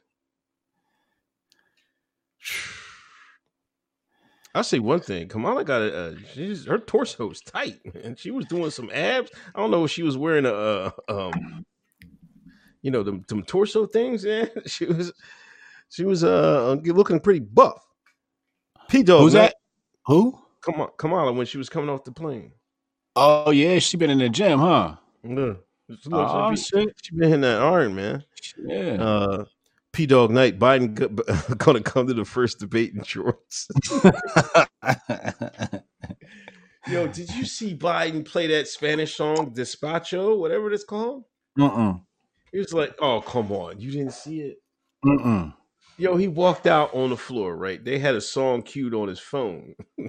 I'll 4.55 4.63
say 4.63 4.79
one 4.79 4.99
thing. 4.99 5.27
Kamala 5.27 5.63
got 5.63 5.81
a, 5.81 6.17
she's, 6.33 6.65
her 6.65 6.79
torso 6.79 7.29
is 7.29 7.41
tight, 7.41 7.79
and 8.03 8.17
she 8.17 8.31
was 8.31 8.45
doing 8.45 8.71
some 8.71 8.89
abs. 8.91 9.29
I 9.53 9.59
don't 9.59 9.71
know 9.71 9.83
if 9.83 9.91
she 9.91 10.03
was 10.03 10.17
wearing 10.17 10.45
a, 10.45 10.51
uh, 10.51 10.91
um, 11.07 11.65
you 12.81 12.89
know, 12.89 13.03
them, 13.03 13.23
them 13.27 13.43
torso 13.43 13.85
things. 13.85 14.23
Yeah, 14.23 14.45
she 14.65 14.85
was, 14.85 15.13
she 15.89 16.06
was 16.06 16.23
uh 16.23 16.78
looking 16.84 17.19
pretty 17.19 17.39
buff. 17.39 17.84
P 18.89 19.04
Dog, 19.04 19.21
Who's 19.21 19.34
that? 19.34 19.56
Who? 20.06 20.39
Come 20.62 20.82
on, 20.82 20.89
Kamala 20.97 21.32
when 21.32 21.45
she 21.45 21.58
was 21.58 21.69
coming 21.69 21.89
off 21.89 22.04
the 22.04 22.12
plane. 22.12 22.52
Oh 23.15 23.52
yeah, 23.52 23.80
she 23.80 23.97
been 23.97 24.10
in 24.10 24.19
the 24.19 24.30
gym, 24.30 24.60
huh? 24.60 24.95
Yeah. 25.23 25.54
Oh, 26.12 26.56
she, 26.56 26.62
shit. 26.62 26.95
she 27.02 27.15
been 27.15 27.34
in 27.34 27.41
that 27.41 27.62
iron, 27.62 27.95
man. 27.95 28.23
Yeah. 28.58 29.02
Uh, 29.02 29.45
P 29.91 30.06
Dog 30.06 30.32
Night. 30.32 30.60
Biden 30.60 30.93
go- 30.93 31.56
gonna 31.56 31.82
come 31.82 32.08
to 32.08 32.13
the 32.13 32.25
first 32.25 32.60
debate 32.60 32.93
in 32.93 33.04
shorts. 33.04 33.67
Yo, 36.88 37.08
did 37.08 37.30
you 37.36 37.45
see 37.45 37.75
Biden 37.75 38.25
play 38.25 38.47
that 38.47 38.67
Spanish 38.67 39.15
song 39.15 39.54
Despacho, 39.54 40.38
whatever 40.38 40.71
it's 40.71 40.84
called? 40.84 41.23
Mm-mm. 41.58 42.02
He 42.52 42.58
was 42.60 42.73
like, 42.73 42.95
"Oh, 42.99 43.21
come 43.21 43.52
on, 43.52 43.80
you 43.80 43.91
didn't 43.91 44.13
see 44.13 44.41
it." 44.41 44.58
Mm-mm. 45.06 45.54
Yo, 45.99 46.15
he 46.15 46.29
walked 46.29 46.65
out 46.65 46.93
on 46.95 47.09
the 47.09 47.17
floor, 47.17 47.57
right? 47.57 47.83
They 47.83 47.99
had 47.99 48.15
a 48.15 48.21
song 48.21 48.62
queued 48.62 48.93
on 48.93 49.09
his 49.09 49.19
phone. 49.19 49.75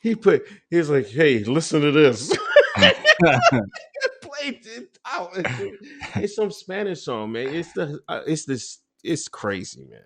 he 0.00 0.16
put, 0.16 0.42
he 0.68 0.76
was 0.76 0.90
like, 0.90 1.06
hey, 1.06 1.44
listen 1.44 1.80
to 1.80 1.92
this. 1.92 2.36
Played 4.20 4.66
it 4.66 4.98
out. 5.06 5.30
It's 6.16 6.34
some 6.34 6.50
Spanish 6.50 7.04
song, 7.04 7.30
man. 7.32 7.54
It's 7.54 7.72
the, 7.72 8.00
uh, 8.08 8.22
it's 8.26 8.44
this, 8.46 8.80
it's 9.04 9.28
crazy, 9.28 9.86
man. 9.88 10.00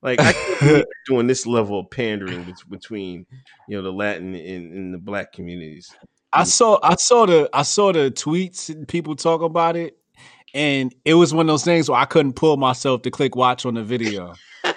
Like 0.00 0.18
I 0.18 0.32
can't 0.32 0.86
doing 1.06 1.26
this 1.26 1.46
level 1.46 1.78
of 1.78 1.90
pandering 1.90 2.54
between, 2.70 3.26
you 3.68 3.76
know, 3.76 3.82
the 3.82 3.92
Latin 3.92 4.34
and, 4.34 4.72
and 4.72 4.94
the 4.94 4.98
black 4.98 5.32
communities. 5.32 5.94
I 6.32 6.44
saw 6.44 6.78
I 6.82 6.96
saw 6.96 7.26
the 7.26 7.48
I 7.52 7.62
saw 7.62 7.92
the 7.92 8.10
tweets 8.10 8.68
and 8.68 8.88
people 8.88 9.14
talk 9.14 9.42
about 9.42 9.76
it, 9.76 9.96
and 10.54 10.94
it 11.04 11.14
was 11.14 11.32
one 11.34 11.46
of 11.48 11.52
those 11.52 11.64
things 11.64 11.88
where 11.88 11.98
I 12.00 12.04
couldn't 12.04 12.34
pull 12.34 12.56
myself 12.56 13.02
to 13.02 13.10
click 13.10 13.36
watch 13.36 13.64
on 13.66 13.74
the 13.74 13.82
video. 13.84 14.34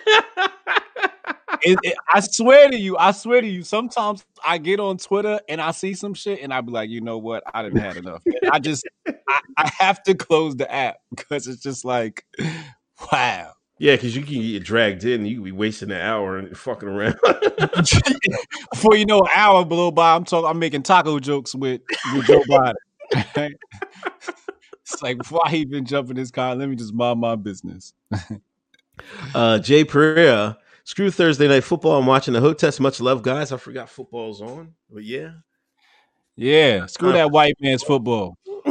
It- 1.67 1.79
it- 1.81 1.95
I 2.13 2.19
swear 2.19 2.69
to 2.69 2.77
you, 2.77 2.95
I 2.97 3.11
swear 3.11 3.41
to 3.41 3.47
you. 3.47 3.63
Sometimes 3.63 4.23
I 4.45 4.59
get 4.59 4.79
on 4.79 4.97
Twitter 4.97 5.39
and 5.49 5.59
I 5.59 5.71
see 5.71 5.95
some 5.95 6.13
shit, 6.13 6.41
and 6.43 6.53
I 6.53 6.61
be 6.61 6.71
like, 6.71 6.91
you 6.91 7.01
know 7.01 7.17
what? 7.17 7.41
I 7.55 7.63
didn't 7.63 7.79
had 7.79 7.97
enough. 7.97 8.21
I 8.51 8.59
just 8.59 8.87
I, 9.07 9.39
I 9.57 9.71
have 9.79 10.03
to 10.03 10.13
close 10.13 10.55
the 10.57 10.71
app 10.71 10.97
because 11.15 11.47
it's 11.47 11.63
just 11.63 11.83
like, 11.83 12.23
wow. 13.11 13.53
Yeah, 13.79 13.95
because 13.95 14.15
you 14.15 14.21
can 14.21 14.41
get 14.41 14.63
dragged 14.63 15.05
in, 15.05 15.25
you 15.25 15.41
be 15.41 15.51
wasting 15.51 15.89
an 15.89 15.99
hour 16.01 16.37
and 16.37 16.55
fucking 16.55 16.87
around. 16.87 17.15
Before 18.71 18.95
you 18.95 19.05
know, 19.07 19.21
an 19.21 19.29
hour 19.35 19.65
blow 19.65 19.89
by, 19.89 20.13
I'm 20.15 20.23
talking. 20.23 20.47
I'm 20.49 20.59
making 20.59 20.83
taco 20.83 21.19
jokes 21.19 21.55
with, 21.55 21.81
with 22.13 22.25
Joe 22.27 22.41
Biden. 22.47 23.55
It's 24.85 25.01
like 25.01 25.29
why 25.29 25.51
even 25.53 25.85
jump 25.85 26.09
in 26.09 26.15
this 26.15 26.31
car, 26.31 26.55
let 26.55 26.69
me 26.69 26.75
just 26.75 26.93
mind 26.93 27.19
my 27.19 27.35
business. 27.35 27.93
Uh, 29.33 29.59
Jay 29.59 29.83
Pereira, 29.83 30.57
screw 30.85 31.11
Thursday 31.11 31.49
night 31.49 31.65
football. 31.65 31.99
I'm 31.99 32.05
watching 32.05 32.33
the 32.33 32.39
Hotest. 32.39 32.79
Much 32.79 33.01
love, 33.01 33.23
guys. 33.23 33.51
I 33.51 33.57
forgot 33.57 33.89
football's 33.89 34.41
on, 34.41 34.73
but 34.89 35.03
yeah. 35.03 35.31
Yeah, 36.37 36.85
screw 36.85 37.11
that 37.11 37.29
white 37.29 37.55
man's 37.59 37.83
football. 37.83 38.37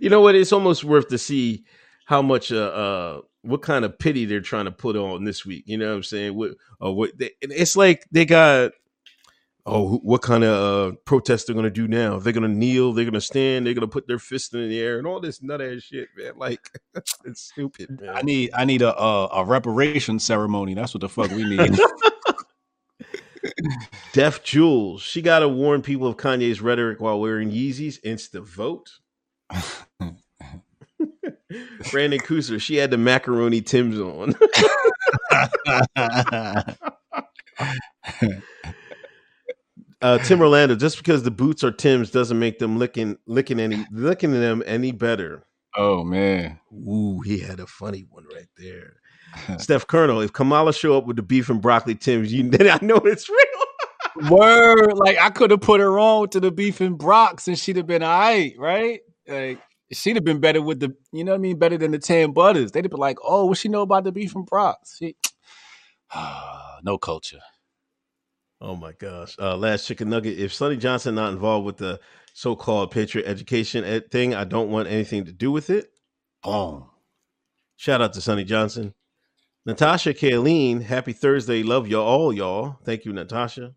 you 0.00 0.08
know 0.08 0.22
what? 0.22 0.34
It's 0.34 0.52
almost 0.52 0.82
worth 0.82 1.08
to 1.08 1.18
see 1.18 1.64
how 2.06 2.22
much 2.22 2.50
uh, 2.50 2.56
uh 2.56 3.20
what 3.42 3.60
kind 3.60 3.84
of 3.84 3.98
pity 3.98 4.24
they're 4.24 4.40
trying 4.40 4.64
to 4.64 4.70
put 4.70 4.96
on 4.96 5.24
this 5.24 5.44
week. 5.44 5.64
You 5.66 5.76
know 5.76 5.90
what 5.90 5.96
I'm 5.96 6.02
saying? 6.04 6.34
What 6.34 6.52
uh, 6.82 6.90
what 6.90 7.16
they, 7.18 7.32
it's 7.42 7.76
like 7.76 8.06
they 8.10 8.24
got 8.24 8.72
oh 9.66 9.88
who- 9.88 10.00
what 10.02 10.22
kind 10.22 10.44
of 10.44 10.92
uh 10.92 10.96
protest 11.04 11.46
they're 11.46 11.56
gonna 11.56 11.70
do 11.70 11.88
now? 11.88 12.18
They're 12.18 12.32
gonna 12.32 12.48
kneel, 12.48 12.92
they're 12.92 13.04
gonna 13.04 13.20
stand, 13.20 13.66
they're 13.66 13.74
gonna 13.74 13.88
put 13.88 14.06
their 14.06 14.18
fist 14.18 14.54
in 14.54 14.68
the 14.68 14.80
air 14.80 14.98
and 14.98 15.06
all 15.06 15.20
this 15.20 15.42
nut 15.42 15.60
ass 15.60 15.82
shit, 15.82 16.08
man. 16.16 16.32
Like 16.36 16.70
it's 17.24 17.42
stupid, 17.42 18.00
man. 18.00 18.10
I 18.14 18.22
need 18.22 18.50
I 18.54 18.64
need 18.64 18.82
a 18.82 18.96
a, 18.98 19.26
a 19.28 19.44
reparation 19.44 20.18
ceremony. 20.18 20.74
That's 20.74 20.94
what 20.94 21.00
the 21.02 21.08
fuck 21.08 21.30
we 21.30 21.44
need. 21.44 21.78
Deaf 24.12 24.42
Jules, 24.42 25.02
she 25.02 25.20
got 25.20 25.40
to 25.40 25.48
warn 25.48 25.82
people 25.82 26.06
of 26.06 26.16
Kanye's 26.16 26.62
rhetoric 26.62 26.98
while 27.00 27.20
wearing 27.20 27.50
Yeezys. 27.50 28.00
Insta 28.00 28.42
vote. 28.42 28.90
Brandon 31.90 32.20
Cooser, 32.20 32.58
she 32.58 32.76
had 32.76 32.90
the 32.90 32.96
macaroni 32.96 33.60
Tim's 33.60 34.00
on. 34.00 34.34
Uh, 40.04 40.18
Tim 40.18 40.40
Orlando, 40.42 40.76
just 40.76 40.98
because 40.98 41.22
the 41.22 41.30
boots 41.30 41.64
are 41.64 41.70
Tim's 41.70 42.10
doesn't 42.10 42.38
make 42.38 42.58
them 42.58 42.78
licking 42.78 43.16
licking 43.26 43.58
any 43.58 43.86
licking 43.90 44.32
them 44.32 44.62
any 44.66 44.92
better. 44.92 45.46
oh 45.76 46.04
man. 46.04 46.60
Ooh, 46.72 47.22
he 47.22 47.38
had 47.38 47.58
a 47.58 47.66
funny 47.66 48.04
one 48.10 48.26
right 48.34 48.48
there. 48.58 48.96
Steph 49.58 49.86
Colonel, 49.86 50.20
if 50.20 50.32
Kamala 50.32 50.74
show 50.74 50.96
up 50.96 51.06
with 51.06 51.16
the 51.16 51.22
beef 51.22 51.48
and 51.48 51.60
broccoli 51.60 51.94
Tim's, 51.94 52.32
you 52.32 52.42
then 52.50 52.68
I 52.68 52.78
know 52.84 52.96
it's 52.96 53.28
real. 53.30 54.30
Word, 54.30 54.92
like 54.92 55.18
I 55.18 55.30
could 55.30 55.50
have 55.50 55.62
put 55.62 55.80
her 55.80 55.98
on 55.98 56.28
to 56.28 56.40
the 56.40 56.52
beef 56.52 56.80
and 56.82 56.98
Brox 56.98 57.48
and 57.48 57.58
she'd 57.58 57.76
have 57.76 57.86
been 57.86 58.02
all 58.02 58.20
right, 58.20 58.54
right? 58.58 59.00
Like 59.26 59.58
she'd 59.90 60.16
have 60.16 60.24
been 60.24 60.38
better 60.38 60.60
with 60.60 60.80
the, 60.80 60.94
you 61.12 61.24
know 61.24 61.32
what 61.32 61.38
I 61.38 61.40
mean, 61.40 61.58
better 61.58 61.78
than 61.78 61.92
the 61.92 61.98
tan 61.98 62.32
butters. 62.32 62.72
They'd 62.72 62.84
have 62.84 62.90
been 62.90 63.00
like, 63.00 63.18
oh, 63.24 63.46
what 63.46 63.58
she 63.58 63.68
know 63.68 63.82
about 63.82 64.04
the 64.04 64.12
beef 64.12 64.36
and 64.36 64.46
Brox? 64.46 64.98
She, 64.98 65.16
no 66.84 66.98
culture. 66.98 67.40
Oh 68.64 68.74
my 68.74 68.92
gosh. 68.92 69.36
Uh, 69.38 69.58
last 69.58 69.86
chicken 69.86 70.08
nugget. 70.08 70.38
If 70.38 70.54
Sonnie 70.54 70.78
Johnson 70.78 71.14
not 71.14 71.34
involved 71.34 71.66
with 71.66 71.76
the 71.76 72.00
so-called 72.32 72.90
Patriot 72.90 73.26
education 73.26 73.84
ed- 73.84 74.10
thing, 74.10 74.34
I 74.34 74.44
don't 74.44 74.70
want 74.70 74.88
anything 74.88 75.26
to 75.26 75.32
do 75.32 75.52
with 75.52 75.68
it. 75.68 75.90
Oh. 76.42 76.88
Shout 77.76 78.00
out 78.00 78.14
to 78.14 78.22
Sonnie 78.22 78.44
Johnson. 78.44 78.94
Natasha 79.66 80.14
Kaleen, 80.14 80.80
happy 80.80 81.12
Thursday. 81.12 81.62
Love 81.62 81.88
y'all 81.88 82.06
all, 82.06 82.32
y'all. 82.32 82.78
Thank 82.86 83.04
you, 83.04 83.12
Natasha. 83.12 83.74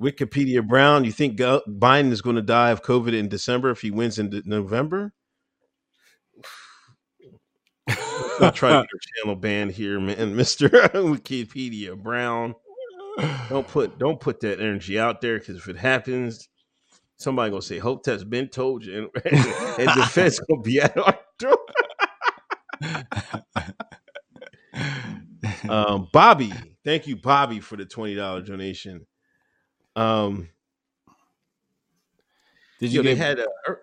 Wikipedia 0.00 0.66
Brown, 0.66 1.04
you 1.04 1.12
think 1.12 1.36
Go- 1.36 1.60
Biden 1.68 2.12
is 2.12 2.22
going 2.22 2.36
to 2.36 2.42
die 2.42 2.70
of 2.70 2.82
COVID 2.82 3.12
in 3.12 3.28
December 3.28 3.68
if 3.68 3.82
he 3.82 3.90
wins 3.90 4.18
in 4.18 4.30
de- 4.30 4.42
November? 4.46 5.12
Not 8.40 8.54
try 8.54 8.70
to 8.70 8.80
get 8.80 8.88
your 8.90 9.00
channel 9.16 9.36
banned 9.36 9.72
here, 9.72 10.00
man, 10.00 10.34
Mister 10.36 10.70
Wikipedia 10.70 12.02
Brown. 12.02 12.54
Don't 13.48 13.66
put 13.68 13.98
don't 13.98 14.20
put 14.20 14.40
that 14.40 14.60
energy 14.60 14.98
out 14.98 15.20
there 15.20 15.38
because 15.38 15.56
if 15.56 15.68
it 15.68 15.76
happens, 15.76 16.48
somebody 17.16 17.50
gonna 17.50 17.62
say 17.62 17.78
Hotep's 17.78 18.24
been 18.24 18.48
told 18.48 18.84
you, 18.84 19.10
and, 19.24 19.34
and 19.78 19.90
defense 19.94 20.40
gonna 20.40 20.62
be 20.62 20.80
at 20.80 20.96
our 20.96 21.18
door. 21.38 21.58
um, 25.68 26.08
Bobby, 26.12 26.52
thank 26.84 27.06
you, 27.06 27.16
Bobby, 27.16 27.60
for 27.60 27.76
the 27.76 27.84
twenty 27.86 28.14
dollar 28.14 28.42
donation. 28.42 29.06
Um, 29.96 30.48
Did 32.78 32.92
yo, 32.92 32.94
you 33.02 33.02
they 33.02 33.14
get? 33.14 33.16
had 33.16 33.38
a, 33.40 33.46
er, 33.68 33.80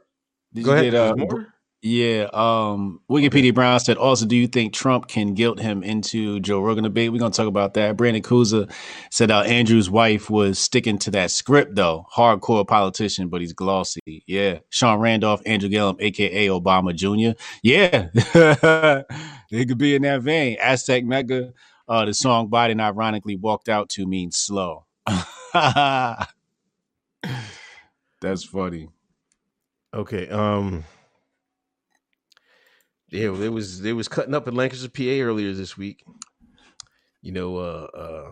did 0.54 0.63
go 0.63 0.71
you 0.73 0.78
ahead. 0.78 0.91
get? 0.91 0.95
Uh, 0.95 1.15
more? 1.15 1.54
Yeah. 1.82 2.28
Um. 2.34 3.02
Wikipedia 3.10 3.54
Brown 3.54 3.80
said. 3.80 3.98
Also, 3.98 4.26
do 4.26 4.36
you 4.36 4.48
think 4.48 4.74
Trump 4.74 5.08
can 5.08 5.34
guilt 5.34 5.60
him 5.60 5.84
into 5.84 6.40
Joe 6.40 6.62
Rogan 6.62 6.84
debate? 6.84 7.12
We're 7.12 7.20
gonna 7.20 7.32
talk 7.32 7.48
about 7.48 7.76
that. 7.76 7.96
Brandon 7.96 8.24
Kuza 8.24 8.72
said 9.12 9.30
uh, 9.32 9.42
Andrew's 9.42 9.90
wife 9.90 10.30
was 10.30 10.58
sticking 10.58 10.98
to 11.00 11.12
that 11.12 11.32
script 11.32 11.76
though. 11.76 12.06
Hardcore 12.13 12.68
politician, 12.68 13.30
but 13.30 13.42
he's 13.42 13.54
glossy. 13.54 14.24
Yeah. 14.26 14.60
Sean 14.70 15.00
Randolph, 15.00 15.42
Andrew 15.46 15.70
Gillum, 15.70 15.98
aka 16.00 16.48
Obama 16.48 16.96
Jr. 16.96 17.40
Yeah. 17.62 18.10
it 19.52 19.68
could 19.68 19.78
be 19.78 19.96
in 19.96 20.02
that 20.02 20.22
vein. 20.22 20.58
Aztec 20.62 21.06
Mega. 21.06 21.54
Uh, 21.88 22.04
the 22.06 22.13
song 22.13 22.50
Biden 22.50 22.82
ironically 22.82 23.38
walked 23.38 23.70
out 23.70 23.88
to 23.90 24.06
means 24.06 24.36
slow. 24.38 24.86
That's 25.54 26.26
funny. 28.44 28.90
Okay. 29.94 30.28
Um. 30.28 30.84
Yeah, 33.10 33.34
it 33.41 33.52
was 33.52 33.84
it 33.86 33.93
was 33.93 34.08
cutting 34.08 34.34
up 34.34 34.48
in 34.48 34.56
Lancaster, 34.56 34.89
PA 34.89 35.24
earlier 35.24 35.54
this 35.54 35.78
week. 35.78 36.04
You 37.22 37.32
know, 37.32 37.58
uh, 37.58 37.88
uh, 37.98 38.32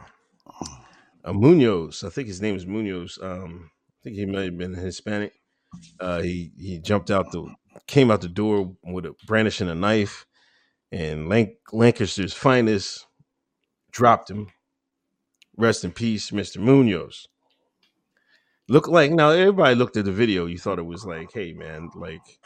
uh 1.24 1.34
Munoz. 1.34 2.04
I 2.04 2.10
think 2.10 2.28
his 2.28 2.42
name 2.42 2.56
is 2.56 2.66
Munoz. 2.66 3.18
Um, 3.22 3.72
I 3.72 3.98
think 4.04 4.18
he 4.18 4.26
might 4.26 4.46
have 4.46 4.58
been 4.58 4.74
Hispanic. 4.74 5.34
Uh, 6.00 6.22
he 6.22 6.52
he 6.58 6.80
jumped 6.80 7.10
out 7.10 7.32
the 7.32 7.48
came 7.88 8.12
out 8.12 8.22
the 8.22 8.28
door 8.28 8.76
with 8.84 9.06
a 9.06 9.16
brandishing 9.26 9.70
a 9.70 9.76
knife, 9.76 10.26
and 10.92 11.28
Lanc- 11.30 11.56
Lancaster's 11.72 12.34
finest 12.34 13.06
dropped 13.92 14.30
him. 14.30 14.48
Rest 15.58 15.86
in 15.86 15.92
peace, 15.92 16.34
Mister 16.34 16.60
Munoz. 16.60 17.28
Look 18.68 18.90
like 18.90 19.12
now 19.12 19.30
everybody 19.30 19.76
looked 19.76 19.96
at 19.96 20.06
the 20.06 20.12
video. 20.12 20.48
You 20.48 20.58
thought 20.58 20.80
it 20.80 20.86
was 20.86 21.06
like, 21.06 21.32
hey 21.32 21.54
man, 21.54 21.92
like 21.96 22.40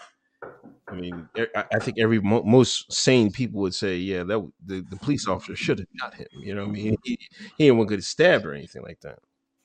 I 0.88 0.96
mean, 0.96 1.30
I 1.56 1.80
think 1.80 2.00
every 2.00 2.20
most 2.20 2.92
sane 2.92 3.32
people 3.32 3.62
would 3.62 3.76
say, 3.76 3.98
yeah, 3.98 4.24
that 4.24 4.52
the, 4.66 4.86
the 4.90 4.96
police 4.96 5.28
officer 5.28 5.56
should 5.56 5.80
have 5.80 5.88
shot 6.00 6.16
him. 6.16 6.28
You 6.34 6.56
know, 6.56 6.64
what 6.64 6.70
I 6.70 6.74
mean, 6.74 6.98
he, 7.04 7.20
he 7.58 7.72
want 7.72 7.90
to 7.90 7.96
get 7.96 8.04
stabbed 8.04 8.46
or 8.46 8.54
anything 8.54 8.82
like 8.82 9.00
that. 9.02 9.20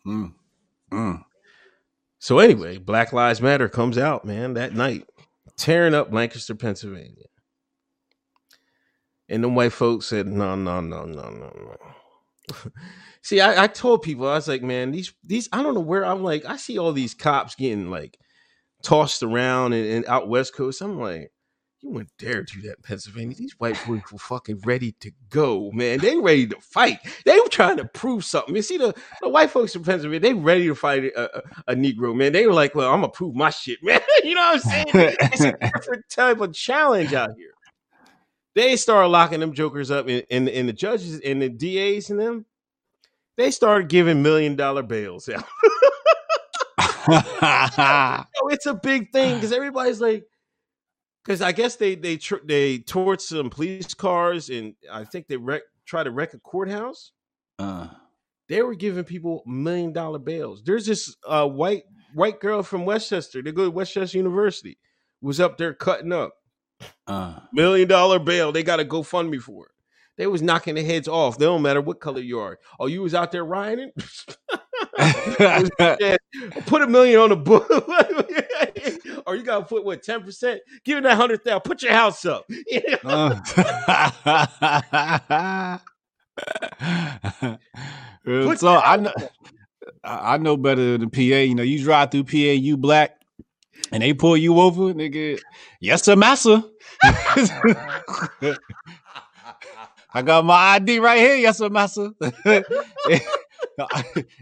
Mm. 0.07 0.35
Mm. 0.93 1.25
So 2.19 2.39
anyway, 2.39 2.79
Black 2.79 3.13
Lives 3.13 3.41
Matter 3.41 3.69
comes 3.69 3.97
out, 3.97 4.25
man, 4.25 4.55
that 4.55 4.75
night, 4.75 5.09
tearing 5.57 5.95
up 5.95 6.13
Lancaster, 6.13 6.55
Pennsylvania, 6.55 7.27
and 9.29 9.43
them 9.43 9.55
white 9.55 9.73
folks 9.73 10.07
said, 10.07 10.27
no, 10.27 10.55
no, 10.55 10.81
no, 10.81 11.05
no, 11.05 11.31
no, 11.31 11.53
no. 11.55 12.55
See, 13.23 13.41
I, 13.41 13.65
I 13.65 13.67
told 13.69 14.03
people, 14.03 14.29
I 14.29 14.35
was 14.35 14.49
like, 14.49 14.63
man, 14.63 14.91
these 14.91 15.15
these 15.23 15.49
I 15.51 15.63
don't 15.63 15.73
know 15.73 15.81
where 15.81 16.05
I'm 16.05 16.23
like, 16.23 16.45
I 16.45 16.57
see 16.57 16.79
all 16.79 16.93
these 16.93 17.15
cops 17.15 17.55
getting 17.55 17.91
like 17.91 18.19
tossed 18.85 19.23
around 19.23 19.73
and, 19.73 19.87
and 19.87 20.07
out 20.07 20.29
west 20.29 20.55
coast. 20.55 20.81
I'm 20.81 21.01
like, 21.01 21.33
you 21.85 21.91
wouldn't 21.91 22.17
dare 22.19 22.43
do 22.43 22.63
that 22.63 22.77
in 22.77 22.83
Pennsylvania. 22.83 23.37
These 23.37 23.59
white 23.59 23.79
boys 23.87 24.01
were 24.11 24.19
fucking 24.19 24.63
ready 24.65 24.93
to 25.01 25.11
go, 25.29 25.71
man. 25.73 25.99
They 25.99 26.17
ready 26.17 26.47
to 26.47 26.57
fight. 26.61 26.99
They 27.27 27.39
were 27.39 27.49
trying 27.49 27.77
to 27.77 27.85
prove 27.85 28.25
something. 28.25 28.57
You 28.57 28.63
see, 28.63 28.79
the, 28.79 28.95
the 29.21 29.29
white 29.29 29.51
folks 29.51 29.77
in 29.77 29.85
Pennsylvania, 29.85 30.21
they 30.21 30.33
ready 30.33 30.67
to 30.67 30.75
fight 30.75 31.05
a, 31.05 31.39
a, 31.39 31.43
a 31.69 31.75
Negro, 31.75 32.17
man. 32.17 32.33
They 32.33 32.47
were 32.47 32.55
like, 32.55 32.75
well, 32.75 32.91
I'm 32.91 33.01
gonna 33.01 33.13
prove 33.13 33.35
my 33.35 33.51
shit, 33.51 33.81
man. 33.83 34.01
you 34.23 34.35
know 34.35 34.41
what 34.41 34.65
I'm 34.65 34.71
saying? 34.71 34.87
It's 34.95 35.45
a 35.45 35.53
different 35.75 36.09
type 36.09 36.41
of 36.41 36.55
challenge 36.55 37.13
out 37.13 37.31
here. 37.37 37.51
They 38.55 38.77
started 38.77 39.09
locking 39.09 39.41
them 39.41 39.53
jokers 39.53 39.91
up, 39.91 40.09
and, 40.09 40.25
and, 40.31 40.49
and 40.49 40.69
the 40.69 40.73
judges 40.73 41.21
and 41.21 41.43
the 41.43 41.49
DAs 41.49 42.09
and 42.09 42.21
them, 42.21 42.47
they 43.37 43.51
started 43.51 43.89
giving 43.89 44.23
million 44.23 44.57
dollar 44.57 44.83
bails 44.83 45.29
out. 45.29 45.45
so 48.35 48.49
it's 48.49 48.67
a 48.67 48.75
big 48.75 49.13
thing 49.13 49.35
because 49.37 49.53
everybody's 49.53 50.01
like, 50.01 50.25
because 51.25 51.43
I 51.43 51.53
guess 51.53 51.77
they 51.77 51.95
they 51.95 52.17
tr- 52.17 52.45
they 52.45 52.79
torched 52.79 53.23
some 53.23 53.51
police 53.51 53.95
cars 53.95 54.51
and 54.51 54.75
I 54.91 55.05
think 55.05 55.27
they 55.29 55.37
wreck, 55.37 55.63
tried 55.87 56.05
to 56.05 56.11
wreck 56.11 56.35
a 56.35 56.39
courthouse. 56.39 57.13
Uh, 57.59 57.89
They 58.49 58.63
were 58.63 58.75
giving 58.75 59.05
people 59.05 59.43
million 59.47 59.93
dollar 59.93 60.19
bails. 60.19 60.63
There's 60.65 60.87
this 60.87 61.15
uh, 61.27 61.49
white 61.49 61.85
white 62.15 62.41
girl 62.41 62.63
from 62.63 62.85
Westchester. 62.85 63.43
They 63.43 63.53
go 63.53 63.65
to 63.65 63.71
West 63.71 63.93
Chester 63.95 64.19
University. 64.19 64.79
Was 65.23 65.41
up 65.41 65.57
there 65.57 65.73
cutting 65.73 66.13
up 66.13 66.35
uh. 67.07 67.41
million 67.53 67.89
dollar 67.89 68.19
bail. 68.19 68.53
They 68.53 68.63
got 68.63 68.77
to 68.77 68.85
go 68.85 69.03
fund 69.03 69.31
me 69.31 69.39
for 69.39 69.67
it. 69.67 69.73
They 70.17 70.27
was 70.27 70.43
knocking 70.43 70.75
their 70.77 70.85
heads 70.85 71.09
off. 71.09 71.39
They 71.39 71.47
don't 71.47 71.63
matter 71.63 71.81
what 71.81 72.01
color 72.01 72.21
you 72.21 72.39
are. 72.39 72.59
Oh, 72.79 72.87
you 72.87 73.03
was 73.03 73.15
out 73.15 73.33
there 73.33 73.45
rioting. 73.45 73.91
Put 76.67 76.83
a 76.83 76.87
million 76.87 77.21
on 77.21 77.31
the 77.31 77.37
book. 77.37 77.69
or 79.27 79.35
you 79.35 79.43
got 79.43 79.59
to 79.59 79.65
put 79.65 79.85
what 79.85 80.03
ten 80.03 80.23
percent? 80.23 80.61
Give 80.85 80.99
it 80.99 81.03
that 81.03 81.17
hundred 81.17 81.43
thousand. 81.43 81.63
Put 81.63 81.83
your 81.83 81.93
house 81.93 82.25
up. 82.25 82.47
Uh. 88.27 88.57
So 88.57 88.77
I 88.77 88.97
know. 88.97 89.13
I 90.03 90.35
I 90.35 90.39
know 90.39 90.57
better 90.57 90.99
than 90.99 91.11
PA. 91.11 91.21
You 91.21 91.55
know, 91.55 91.63
you 91.63 91.83
drive 91.83 92.11
through 92.11 92.25
PA, 92.25 92.37
you 92.37 92.77
black, 92.77 93.21
and 93.93 94.03
they 94.03 94.15
pull 94.15 94.37
you 94.37 94.59
over, 94.59 94.95
nigga. 94.95 95.39
Yes, 95.81 96.05
sir, 96.05 96.17
massa. 96.17 96.65
I 100.15 100.23
got 100.23 100.45
my 100.45 100.55
ID 100.55 100.99
right 101.01 101.19
here. 101.19 101.37
Yes, 101.37 101.59
sir, 101.59 101.69
massa. 101.69 102.15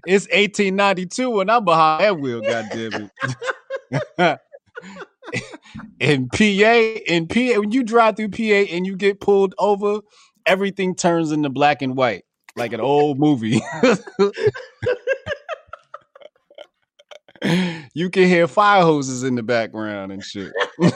It's 0.06 0.26
1892 0.26 1.40
and 1.40 1.50
I'm 1.50 1.64
behind 1.64 2.02
that 2.02 2.18
wheel, 2.18 2.40
goddamn 2.40 3.10
it. 4.18 4.38
in 6.00 6.28
PA, 6.28 7.00
in 7.06 7.26
PA, 7.28 7.60
when 7.60 7.72
you 7.72 7.82
drive 7.82 8.16
through 8.16 8.30
PA 8.30 8.42
and 8.42 8.86
you 8.86 8.96
get 8.96 9.20
pulled 9.20 9.54
over, 9.58 10.00
everything 10.46 10.94
turns 10.94 11.32
into 11.32 11.48
black 11.48 11.82
and 11.82 11.96
white, 11.96 12.24
like 12.56 12.72
an 12.72 12.80
old 12.80 13.18
movie. 13.18 13.60
you 17.94 18.10
can 18.10 18.24
hear 18.24 18.46
fire 18.46 18.82
hoses 18.82 19.22
in 19.24 19.34
the 19.34 19.42
background 19.42 20.12
and 20.12 20.22
shit. 20.24 20.52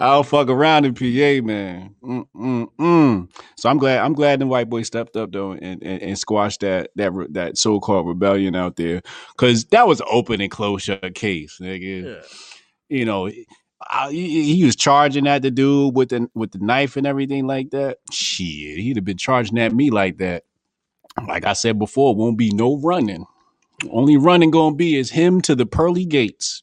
I'll 0.00 0.22
fuck 0.22 0.48
around 0.48 0.86
in 0.86 0.94
PA, 0.94 1.46
man. 1.46 1.94
Mm-mm-mm. 2.02 3.28
So 3.56 3.68
I'm 3.68 3.76
glad. 3.76 3.98
I'm 3.98 4.14
glad 4.14 4.40
the 4.40 4.46
white 4.46 4.70
boy 4.70 4.82
stepped 4.82 5.14
up 5.14 5.30
though 5.30 5.52
and, 5.52 5.82
and, 5.82 6.02
and 6.02 6.18
squashed 6.18 6.60
that 6.60 6.90
that 6.96 7.12
that 7.30 7.58
so 7.58 7.78
called 7.80 8.08
rebellion 8.08 8.56
out 8.56 8.76
there 8.76 9.02
because 9.32 9.66
that 9.66 9.86
was 9.86 10.00
open 10.10 10.40
and 10.40 10.50
close 10.50 10.82
shut 10.82 11.14
case, 11.14 11.58
nigga. 11.60 12.04
Yeah. 12.04 12.22
You 12.88 13.04
know, 13.04 13.30
I, 13.88 14.10
he, 14.10 14.56
he 14.56 14.64
was 14.64 14.74
charging 14.74 15.26
at 15.26 15.42
the 15.42 15.50
dude 15.50 15.94
with 15.94 16.08
the 16.08 16.28
with 16.34 16.52
the 16.52 16.58
knife 16.60 16.96
and 16.96 17.06
everything 17.06 17.46
like 17.46 17.70
that. 17.70 17.98
Shit, 18.10 18.78
he'd 18.78 18.96
have 18.96 19.04
been 19.04 19.18
charging 19.18 19.58
at 19.58 19.74
me 19.74 19.90
like 19.90 20.16
that. 20.18 20.44
Like 21.28 21.44
I 21.44 21.52
said 21.52 21.78
before, 21.78 22.14
won't 22.14 22.38
be 22.38 22.50
no 22.50 22.78
running. 22.78 23.26
Only 23.90 24.16
running 24.16 24.50
gonna 24.50 24.76
be 24.76 24.96
is 24.96 25.10
him 25.10 25.42
to 25.42 25.54
the 25.54 25.66
pearly 25.66 26.06
gates. 26.06 26.62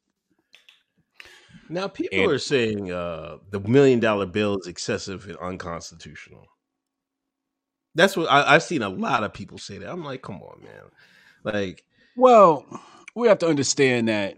Now 1.69 1.87
people 1.87 2.19
And- 2.19 2.31
are 2.31 2.39
saying 2.39 2.91
uh, 2.91 3.37
the 3.51 3.59
million 3.59 3.99
dollar 3.99 4.25
bill 4.25 4.57
is 4.59 4.67
excessive 4.67 5.25
and 5.27 5.37
unconstitutional. 5.37 6.45
That's 7.95 8.15
what 8.15 8.29
I, 8.31 8.55
I've 8.55 8.63
seen 8.63 8.83
a 8.83 8.89
lot 8.89 9.23
of 9.23 9.33
people 9.33 9.57
say 9.57 9.79
that. 9.79 9.89
I'm 9.89 10.03
like, 10.03 10.21
come 10.21 10.35
on, 10.41 10.61
man. 10.63 10.83
Like, 11.43 11.83
Well, 12.15 12.65
we 13.15 13.27
have 13.27 13.39
to 13.39 13.47
understand 13.47 14.07
that 14.09 14.35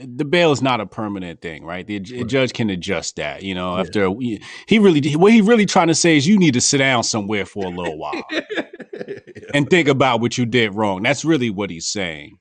the 0.00 0.24
bail 0.24 0.52
is 0.52 0.62
not 0.62 0.80
a 0.80 0.86
permanent 0.86 1.40
thing, 1.42 1.64
right? 1.64 1.84
The 1.84 1.98
ju- 1.98 2.24
judge 2.24 2.52
can 2.52 2.70
adjust 2.70 3.16
that. 3.16 3.42
You 3.42 3.54
know, 3.56 3.74
Yeah. 3.74 3.80
after 3.80 4.10
we, 4.10 4.40
he 4.68 4.78
really 4.78 5.12
what 5.16 5.32
he 5.32 5.40
really 5.40 5.66
trying 5.66 5.88
to 5.88 5.94
say 5.94 6.16
is 6.16 6.26
you 6.28 6.38
need 6.38 6.54
to 6.54 6.60
sit 6.60 6.78
down 6.78 7.02
somewhere 7.02 7.44
for 7.44 7.64
a 7.66 7.70
little 7.70 7.98
while 7.98 8.22
and 9.54 9.68
think 9.68 9.88
about 9.88 10.20
what 10.20 10.38
you 10.38 10.46
did 10.46 10.74
wrong. 10.76 11.02
That's 11.02 11.24
really 11.24 11.50
what 11.50 11.70
he's 11.70 11.88
saying. 11.88 12.38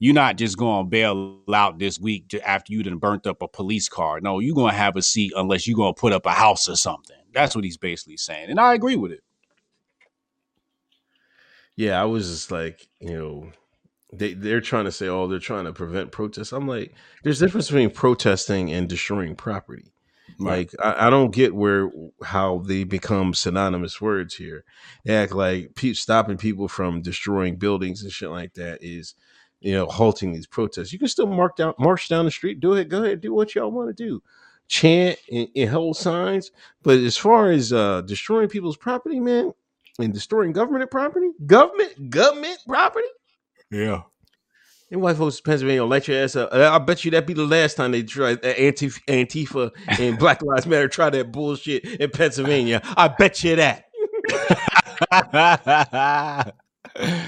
You're 0.00 0.14
not 0.14 0.36
just 0.38 0.58
going 0.58 0.86
to 0.86 0.90
bail 0.90 1.40
out 1.54 1.78
this 1.80 2.00
week 2.00 2.28
ju- 2.28 2.40
after 2.40 2.72
you 2.74 2.82
done 2.84 2.98
burnt 2.98 3.26
up 3.28 3.42
a 3.42 3.48
police 3.48 3.88
car. 3.88 4.20
No, 4.20 4.40
you're 4.40 4.56
going 4.56 4.72
to 4.72 4.78
have 4.78 4.96
a 4.96 5.02
seat 5.02 5.32
unless 5.36 5.68
you're 5.68 5.76
going 5.76 5.94
to 5.94 6.00
put 6.00 6.14
up 6.14 6.26
a 6.26 6.32
house 6.32 6.68
or 6.68 6.76
something. 6.76 7.16
That's 7.34 7.56
what 7.56 7.64
he's 7.64 7.78
basically 7.78 8.18
saying, 8.18 8.50
and 8.50 8.60
I 8.60 8.74
agree 8.74 8.96
with 8.96 9.12
it. 9.12 9.22
yeah, 11.76 12.00
I 12.00 12.06
was 12.06 12.28
just 12.28 12.52
like, 12.52 12.88
you 13.00 13.16
know, 13.18 13.52
they 14.12 14.34
they're 14.34 14.60
trying 14.62 14.86
to 14.86 14.92
say, 14.92 15.08
oh, 15.08 15.28
they're 15.28 15.40
trying 15.40 15.66
to 15.66 15.72
prevent 15.74 16.12
protests. 16.12 16.52
I'm 16.52 16.68
like, 16.68 16.94
there's 17.24 17.40
a 17.42 17.46
difference 17.46 17.68
between 17.68 17.90
protesting 17.90 18.72
and 18.72 18.88
destroying 18.88 19.36
property. 19.36 19.92
Like 20.38 20.72
I, 20.82 21.08
I 21.08 21.10
don't 21.10 21.34
get 21.34 21.54
where 21.54 21.90
how 22.24 22.60
they 22.60 22.84
become 22.84 23.34
synonymous 23.34 24.00
words 24.00 24.36
here. 24.36 24.64
They 25.04 25.16
act 25.16 25.34
like 25.34 25.74
pe- 25.76 25.94
stopping 25.94 26.38
people 26.38 26.68
from 26.68 27.02
destroying 27.02 27.56
buildings 27.56 28.02
and 28.02 28.12
shit 28.12 28.30
like 28.30 28.54
that 28.54 28.78
is, 28.82 29.14
you 29.60 29.72
know, 29.72 29.86
halting 29.86 30.32
these 30.32 30.46
protests. 30.46 30.92
You 30.92 30.98
can 30.98 31.08
still 31.08 31.26
mark 31.26 31.56
down, 31.56 31.74
march 31.78 32.08
down 32.08 32.24
the 32.24 32.30
street. 32.30 32.60
Do 32.60 32.74
it. 32.74 32.88
Go 32.88 33.02
ahead. 33.04 33.20
Do 33.20 33.34
what 33.34 33.54
y'all 33.54 33.70
want 33.70 33.94
to 33.94 34.04
do. 34.04 34.22
Chant 34.68 35.18
and, 35.30 35.48
and 35.56 35.68
hold 35.70 35.96
signs. 35.96 36.50
But 36.82 36.98
as 36.98 37.16
far 37.16 37.50
as 37.50 37.72
uh, 37.72 38.02
destroying 38.02 38.48
people's 38.48 38.76
property, 38.76 39.20
man, 39.20 39.52
and 39.98 40.14
destroying 40.14 40.52
government 40.52 40.90
property, 40.90 41.30
government 41.46 42.10
government 42.10 42.58
property. 42.66 43.08
yeah. 43.70 44.02
And 44.92 45.00
white 45.00 45.16
folks 45.16 45.38
in 45.38 45.44
Pennsylvania 45.44 45.82
will 45.82 45.88
light 45.88 46.08
your 46.08 46.20
ass 46.20 46.34
up. 46.34 46.52
I 46.52 46.76
bet 46.78 47.04
you 47.04 47.12
that'd 47.12 47.24
be 47.24 47.32
the 47.32 47.44
last 47.44 47.76
time 47.76 47.92
they 47.92 48.02
try 48.02 48.32
uh, 48.32 48.36
Antif- 48.38 49.00
Antifa 49.06 49.70
and 50.00 50.18
Black 50.18 50.42
Lives 50.42 50.66
Matter 50.66 50.88
try 50.88 51.08
that 51.10 51.30
bullshit 51.30 51.84
in 51.84 52.10
Pennsylvania. 52.10 52.80
I 52.96 53.06
bet 53.06 53.44
you 53.44 53.54
that. 53.54 53.84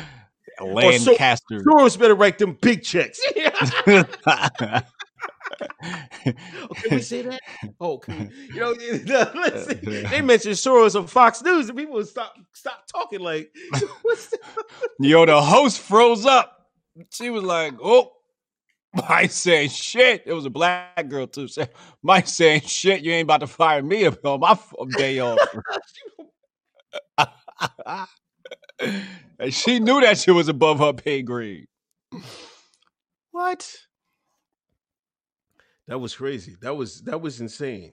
Lancaster. 0.66 1.60
Soros 1.60 1.98
better 1.98 2.14
write 2.14 2.38
them 2.38 2.56
big 2.60 2.82
checks. 2.82 3.20
oh, 3.36 4.02
can 6.74 6.90
we 6.90 7.00
say 7.02 7.22
that? 7.22 7.40
Oh, 7.80 7.98
can 7.98 8.30
we, 8.48 8.54
you 8.54 8.60
know, 8.60 8.74
listen, 9.34 9.80
they 10.10 10.20
mentioned 10.22 10.54
Soros 10.54 10.98
on 10.98 11.06
Fox 11.06 11.42
News, 11.42 11.68
and 11.68 11.78
people 11.78 11.94
would 11.94 12.08
stop 12.08 12.34
stop 12.52 12.84
talking 12.86 13.20
like, 13.20 13.50
what's 14.02 14.28
the- 14.30 14.38
Yo, 15.00 15.26
the 15.26 15.40
host 15.40 15.80
froze 15.80 16.26
up. 16.26 16.66
She 17.10 17.30
was 17.30 17.42
like, 17.42 17.74
"Oh, 17.82 18.12
Mike 19.08 19.30
saying 19.30 19.70
shit." 19.70 20.22
It 20.26 20.32
was 20.32 20.44
a 20.44 20.50
black 20.50 21.08
girl 21.08 21.26
too. 21.26 21.48
Said, 21.48 21.70
Mike 22.02 22.28
saying 22.28 22.62
shit. 22.62 23.02
You 23.02 23.12
ain't 23.12 23.24
about 23.26 23.40
to 23.40 23.46
fire 23.46 23.82
me 23.82 24.04
up 24.04 24.24
on 24.24 24.40
my 24.40 24.52
f- 24.52 24.74
day 24.96 25.18
off. 25.20 25.38
And 29.38 29.54
she 29.54 29.78
knew 29.78 30.00
that 30.00 30.18
shit 30.18 30.34
was 30.34 30.48
above 30.48 30.78
her 30.78 30.92
pay 30.92 31.22
grade. 31.22 31.66
What? 33.30 33.76
That 35.88 35.98
was 35.98 36.14
crazy. 36.14 36.56
That 36.62 36.76
was 36.76 37.02
that 37.02 37.20
was 37.20 37.40
insane. 37.40 37.92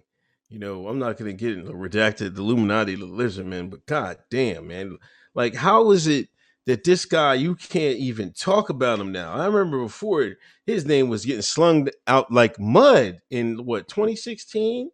You 0.50 0.60
know, 0.60 0.88
I'm 0.88 1.00
not 1.00 1.18
gonna 1.18 1.34
get 1.34 1.54
into 1.58 1.68
the 1.68 1.74
redacted 1.74 2.36
the 2.36 2.42
Illuminati, 2.42 2.96
the 2.96 3.06
lizard 3.06 3.46
man, 3.46 3.70
but 3.70 3.86
god 3.86 4.18
damn, 4.30 4.68
man. 4.68 4.98
Like, 5.34 5.56
how 5.56 5.92
is 5.92 6.08
it 6.08 6.30
that 6.66 6.84
this 6.84 7.06
guy 7.06 7.36
you 7.36 7.56
can't 7.56 7.98
even 7.98 8.34
talk 8.34 8.70
about 8.70 9.00
him 9.00 9.12
now? 9.12 9.34
I 9.34 9.46
remember 9.46 9.82
before 9.84 10.36
his 10.66 10.86
name 10.86 11.10
was 11.10 11.26
getting 11.26 11.42
slung 11.42 11.88
out 12.08 12.32
like 12.32 12.60
mud 12.60 13.20
in 13.30 13.66
what 13.66 13.88
2016, 13.88 14.90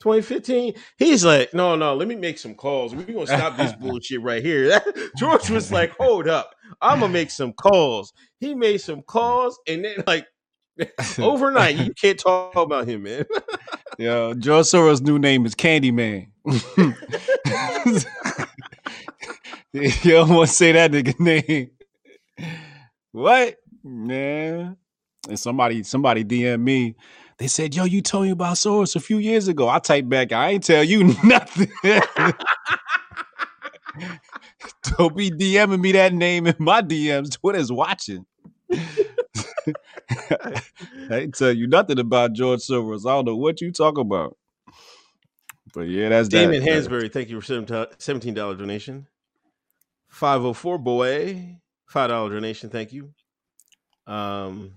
2015. 0.00 0.74
He's 0.98 1.24
like, 1.24 1.52
no, 1.54 1.76
no, 1.76 1.94
let 1.94 2.08
me 2.08 2.16
make 2.16 2.38
some 2.38 2.54
calls. 2.54 2.94
We're 2.94 3.04
gonna 3.04 3.26
stop 3.26 3.56
this 3.56 3.72
bullshit 3.80 4.22
right 4.22 4.42
here. 4.42 4.80
George 5.18 5.50
was 5.50 5.72
like, 5.72 5.90
hold 5.98 6.28
up, 6.28 6.54
I'm 6.80 7.00
gonna 7.00 7.12
make 7.12 7.30
some 7.30 7.52
calls. 7.52 8.12
He 8.38 8.54
made 8.54 8.78
some 8.78 9.02
calls, 9.02 9.58
and 9.66 9.84
then 9.84 10.04
like 10.06 10.26
overnight, 11.18 11.76
you 11.76 11.92
can't 11.94 12.18
talk 12.18 12.56
about 12.56 12.86
him, 12.86 13.04
man. 13.04 13.24
Yo, 13.98 14.34
George 14.34 14.66
Soros' 14.66 15.00
new 15.00 15.18
name 15.18 15.46
is 15.46 15.54
Candyman. 15.54 16.28
you 19.72 20.12
don't 20.12 20.28
want 20.28 20.48
to 20.48 20.54
say 20.54 20.72
that 20.72 20.90
nigga 20.92 21.18
name. 21.18 21.70
What? 23.12 23.56
Man. 23.82 24.76
And 25.28 25.38
somebody 25.38 25.82
somebody 25.82 26.24
DM 26.24 26.60
me. 26.60 26.94
They 27.38 27.48
said, 27.48 27.74
"Yo, 27.74 27.84
you 27.84 28.00
told 28.00 28.24
me 28.24 28.30
about 28.30 28.56
Soros 28.56 28.96
a 28.96 29.00
few 29.00 29.18
years 29.18 29.46
ago." 29.48 29.68
I 29.68 29.78
type 29.78 30.08
back, 30.08 30.32
"I 30.32 30.50
ain't 30.50 30.64
tell 30.64 30.82
you 30.82 31.04
nothing." 31.24 31.70
Don't 34.82 35.16
be 35.16 35.30
DMing 35.30 35.80
me 35.80 35.92
that 35.92 36.12
name 36.12 36.46
in 36.46 36.56
my 36.58 36.82
DMs. 36.82 37.38
Twitter's 37.38 37.72
watching. 37.72 38.26
I 38.72 40.62
ain't 41.10 41.34
tell 41.34 41.52
you 41.52 41.66
nothing 41.66 41.98
about 41.98 42.32
George 42.32 42.60
Soros. 42.60 43.08
I 43.08 43.14
don't 43.14 43.24
know 43.26 43.36
what 43.36 43.60
you 43.60 43.72
talk 43.72 43.98
about. 43.98 44.36
But 45.74 45.88
yeah, 45.88 46.08
that's 46.08 46.28
Damon 46.28 46.64
that. 46.64 46.68
Hansberry, 46.68 47.12
thank 47.12 47.28
you 47.28 47.40
for 47.40 47.88
seventeen 47.98 48.34
dollar 48.34 48.54
donation. 48.54 49.06
Five 50.08 50.44
oh 50.44 50.52
four 50.52 50.78
boy, 50.78 51.58
five 51.86 52.08
dollar 52.08 52.30
donation. 52.30 52.70
Thank 52.70 52.92
you. 52.92 53.12
Um, 54.06 54.72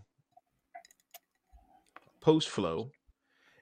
post 2.21 2.49
flow. 2.49 2.91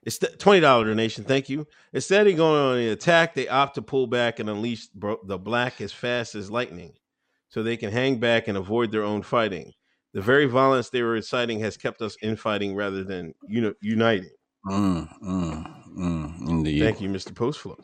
It's 0.02 0.18
the 0.18 0.28
twenty 0.28 0.60
dollar 0.60 0.84
donation. 0.86 1.24
Thank 1.24 1.48
you. 1.48 1.66
Instead 1.92 2.26
of 2.26 2.36
going 2.36 2.60
on 2.60 2.76
the 2.76 2.90
attack, 2.90 3.34
they 3.34 3.48
opt 3.48 3.74
to 3.74 3.82
pull 3.82 4.06
back 4.06 4.38
and 4.38 4.48
unleash 4.48 4.86
bro- 4.88 5.20
the 5.26 5.38
black 5.38 5.80
as 5.80 5.92
fast 5.92 6.34
as 6.34 6.50
lightning, 6.50 6.92
so 7.48 7.62
they 7.62 7.76
can 7.76 7.90
hang 7.90 8.18
back 8.18 8.48
and 8.48 8.56
avoid 8.56 8.90
their 8.92 9.02
own 9.04 9.22
fighting. 9.22 9.72
The 10.14 10.22
very 10.22 10.46
violence 10.46 10.88
they 10.88 11.02
were 11.02 11.16
inciting 11.16 11.60
has 11.60 11.76
kept 11.76 12.00
us 12.00 12.16
infighting 12.22 12.74
rather 12.74 13.04
than 13.04 13.34
uni- 13.46 13.74
uniting. 13.82 14.30
Mm, 14.66 15.08
mm, 15.22 15.88
mm, 15.98 16.48
indeed. 16.48 16.82
Thank 16.82 17.00
you, 17.00 17.08
Mr. 17.08 17.32
Postflow. 17.32 17.76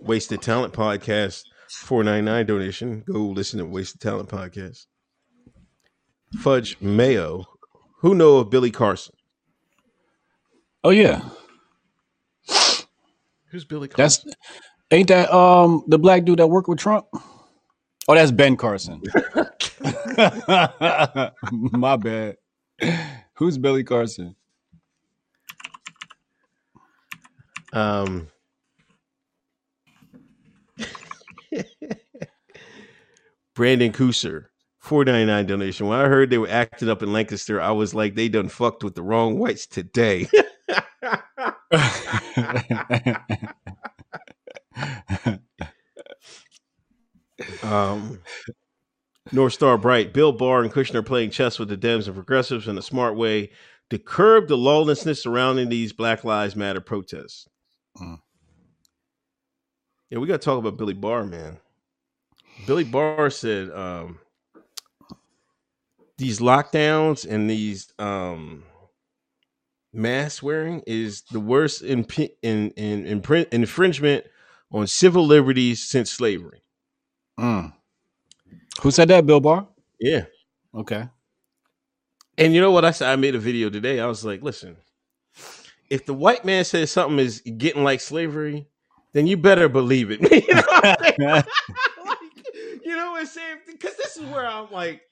Wasted 0.00 0.42
Talent 0.42 0.74
Podcast, 0.74 1.42
four 1.70 2.04
ninety 2.04 2.24
nine 2.24 2.44
donation. 2.46 3.02
Go 3.06 3.26
listen 3.28 3.58
to 3.60 3.64
Wasted 3.64 4.00
Talent 4.00 4.28
Podcast. 4.28 4.86
Fudge 6.40 6.76
Mayo. 6.80 7.44
Who 8.00 8.14
know 8.14 8.36
of 8.38 8.50
Billy 8.50 8.70
Carson? 8.70 9.14
Oh 10.86 10.90
yeah, 10.90 11.20
Who's 13.50 13.64
Billy 13.64 13.88
Carson? 13.88 14.30
that's 14.30 14.36
ain't 14.92 15.08
that 15.08 15.34
um 15.34 15.82
the 15.88 15.98
black 15.98 16.24
dude 16.24 16.38
that 16.38 16.46
worked 16.46 16.68
with 16.68 16.78
Trump? 16.78 17.06
Oh, 18.06 18.14
that's 18.14 18.30
Ben 18.30 18.56
Carson. 18.56 19.02
My 21.50 21.96
bad. 21.96 22.36
Who's 23.34 23.58
Billy 23.58 23.82
Carson? 23.82 24.36
Um, 27.72 28.28
Brandon 33.56 33.90
Cooser, 33.92 34.50
four 34.86 35.04
ninety 35.04 35.26
nine 35.26 35.46
donation. 35.46 35.88
When 35.88 35.98
I 35.98 36.06
heard 36.06 36.30
they 36.30 36.38
were 36.38 36.48
acting 36.48 36.88
up 36.88 37.02
in 37.02 37.12
Lancaster, 37.12 37.60
I 37.60 37.72
was 37.72 37.94
like, 37.94 38.14
they 38.14 38.28
done 38.28 38.48
fucked 38.48 38.84
with 38.84 38.94
the 38.94 39.02
wrong 39.02 39.38
whites 39.38 39.66
today. 39.66 40.28
um, 47.62 48.20
North 49.32 49.52
Star 49.52 49.76
Bright, 49.76 50.14
Bill 50.14 50.32
Barr 50.32 50.62
and 50.62 50.72
Kushner 50.72 51.04
playing 51.04 51.30
chess 51.30 51.58
with 51.58 51.68
the 51.68 51.76
Dems 51.76 52.06
and 52.06 52.14
progressives 52.14 52.68
in 52.68 52.78
a 52.78 52.82
smart 52.82 53.16
way 53.16 53.50
to 53.90 53.98
curb 53.98 54.48
the 54.48 54.56
lawlessness 54.56 55.22
surrounding 55.22 55.68
these 55.68 55.92
Black 55.92 56.24
Lives 56.24 56.54
Matter 56.54 56.80
protests. 56.80 57.48
Mm. 58.00 58.20
Yeah, 60.10 60.18
we 60.18 60.28
got 60.28 60.40
to 60.40 60.44
talk 60.44 60.58
about 60.58 60.76
Billy 60.76 60.94
Barr, 60.94 61.24
man. 61.24 61.58
Billy 62.66 62.84
Barr 62.84 63.30
said 63.30 63.70
um, 63.70 64.18
these 66.18 66.40
lockdowns 66.40 67.28
and 67.28 67.48
these 67.48 67.92
um, 67.98 68.64
mask 69.92 70.42
wearing 70.42 70.82
is 70.86 71.22
the 71.30 71.40
worst 71.40 71.82
in, 71.82 72.04
in, 72.42 72.70
in, 72.70 73.06
in 73.06 73.46
infringement 73.52 74.24
on 74.70 74.86
civil 74.86 75.26
liberties 75.26 75.82
since 75.82 76.10
slavery. 76.10 76.62
Mm. 77.38 77.72
Who 78.80 78.90
said 78.90 79.08
that, 79.08 79.26
Bill 79.26 79.40
Barr? 79.40 79.66
Yeah. 80.00 80.24
Okay. 80.74 81.08
And 82.38 82.54
you 82.54 82.60
know 82.60 82.70
what 82.70 82.84
I 82.84 82.90
said? 82.90 83.10
I 83.10 83.16
made 83.16 83.34
a 83.34 83.38
video 83.38 83.70
today. 83.70 84.00
I 84.00 84.06
was 84.06 84.24
like, 84.24 84.42
listen, 84.42 84.76
if 85.88 86.04
the 86.04 86.14
white 86.14 86.44
man 86.44 86.64
says 86.64 86.90
something 86.90 87.18
is 87.18 87.40
getting 87.40 87.84
like 87.84 88.00
slavery, 88.00 88.66
then 89.12 89.26
you 89.26 89.36
better 89.36 89.68
believe 89.68 90.10
it. 90.10 90.20
you 90.30 90.54
know 90.54 90.62
what 90.66 90.84
I'm 90.84 90.96
saying? 91.18 91.44
like, 92.04 92.75
you 92.86 92.94
know 92.94 93.10
what 93.10 93.20
I'm 93.22 93.26
saying? 93.26 93.56
Because 93.66 93.96
this 93.96 94.16
is 94.16 94.22
where 94.30 94.46
I'm 94.46 94.70
like, 94.70 95.02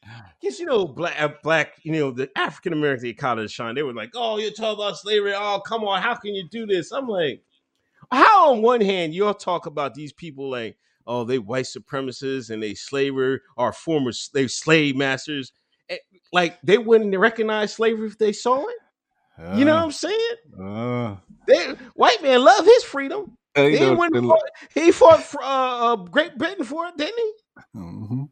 because 0.40 0.60
you 0.60 0.66
know, 0.66 0.86
black, 0.86 1.42
black, 1.42 1.72
you 1.82 1.90
know, 1.90 2.12
the 2.12 2.30
African 2.36 2.72
American 2.72 3.08
economy 3.08 3.48
shine. 3.48 3.74
They 3.74 3.82
were 3.82 3.92
like, 3.92 4.12
oh, 4.14 4.38
you're 4.38 4.52
talking 4.52 4.80
about 4.80 4.96
slavery. 4.96 5.34
Oh, 5.34 5.60
come 5.66 5.82
on, 5.82 6.00
how 6.00 6.14
can 6.14 6.36
you 6.36 6.48
do 6.48 6.66
this? 6.66 6.92
I'm 6.92 7.08
like, 7.08 7.42
how 8.12 8.52
on 8.52 8.62
one 8.62 8.80
hand 8.80 9.12
you'll 9.12 9.34
talk 9.34 9.66
about 9.66 9.94
these 9.94 10.12
people 10.12 10.48
like, 10.50 10.76
oh, 11.04 11.24
they 11.24 11.40
white 11.40 11.64
supremacists 11.64 12.50
and 12.50 12.62
they 12.62 12.74
slaver 12.74 13.42
or 13.56 13.72
former 13.72 14.12
they 14.32 14.46
slave 14.46 14.94
masters. 14.94 15.50
Like 16.32 16.60
they 16.62 16.78
wouldn't 16.78 17.16
recognize 17.18 17.72
slavery 17.72 18.06
if 18.06 18.18
they 18.18 18.32
saw 18.32 18.64
it. 18.68 18.76
Uh, 19.36 19.56
you 19.56 19.64
know 19.64 19.74
what 19.74 19.82
I'm 19.82 19.90
saying? 19.90 20.36
Uh, 20.62 21.16
they, 21.48 21.74
white 21.94 22.22
man 22.22 22.44
love 22.44 22.64
his 22.64 22.84
freedom. 22.84 23.36
Uh, 23.56 23.66
he, 23.66 23.80
know, 23.80 23.96
fought, 23.96 24.42
he 24.74 24.92
fought 24.92 25.22
for 25.24 25.40
uh, 25.42 25.96
Great 25.96 26.38
Britain 26.38 26.64
for 26.64 26.86
it, 26.86 26.96
didn't 26.96 27.18
he? 27.18 27.32
Mm-hmm. 27.74 28.24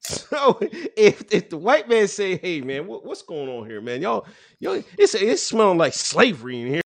So 0.00 0.58
if 0.96 1.22
if 1.30 1.48
the 1.50 1.58
white 1.58 1.88
man 1.88 2.08
say, 2.08 2.36
"Hey 2.36 2.60
man, 2.60 2.86
what, 2.86 3.04
what's 3.04 3.22
going 3.22 3.48
on 3.48 3.66
here, 3.68 3.80
man? 3.80 4.02
Y'all, 4.02 4.26
y'all, 4.58 4.82
it's 4.98 5.14
it's 5.14 5.42
smelling 5.42 5.78
like 5.78 5.94
slavery 5.94 6.60
in 6.60 6.66
here." 6.66 6.80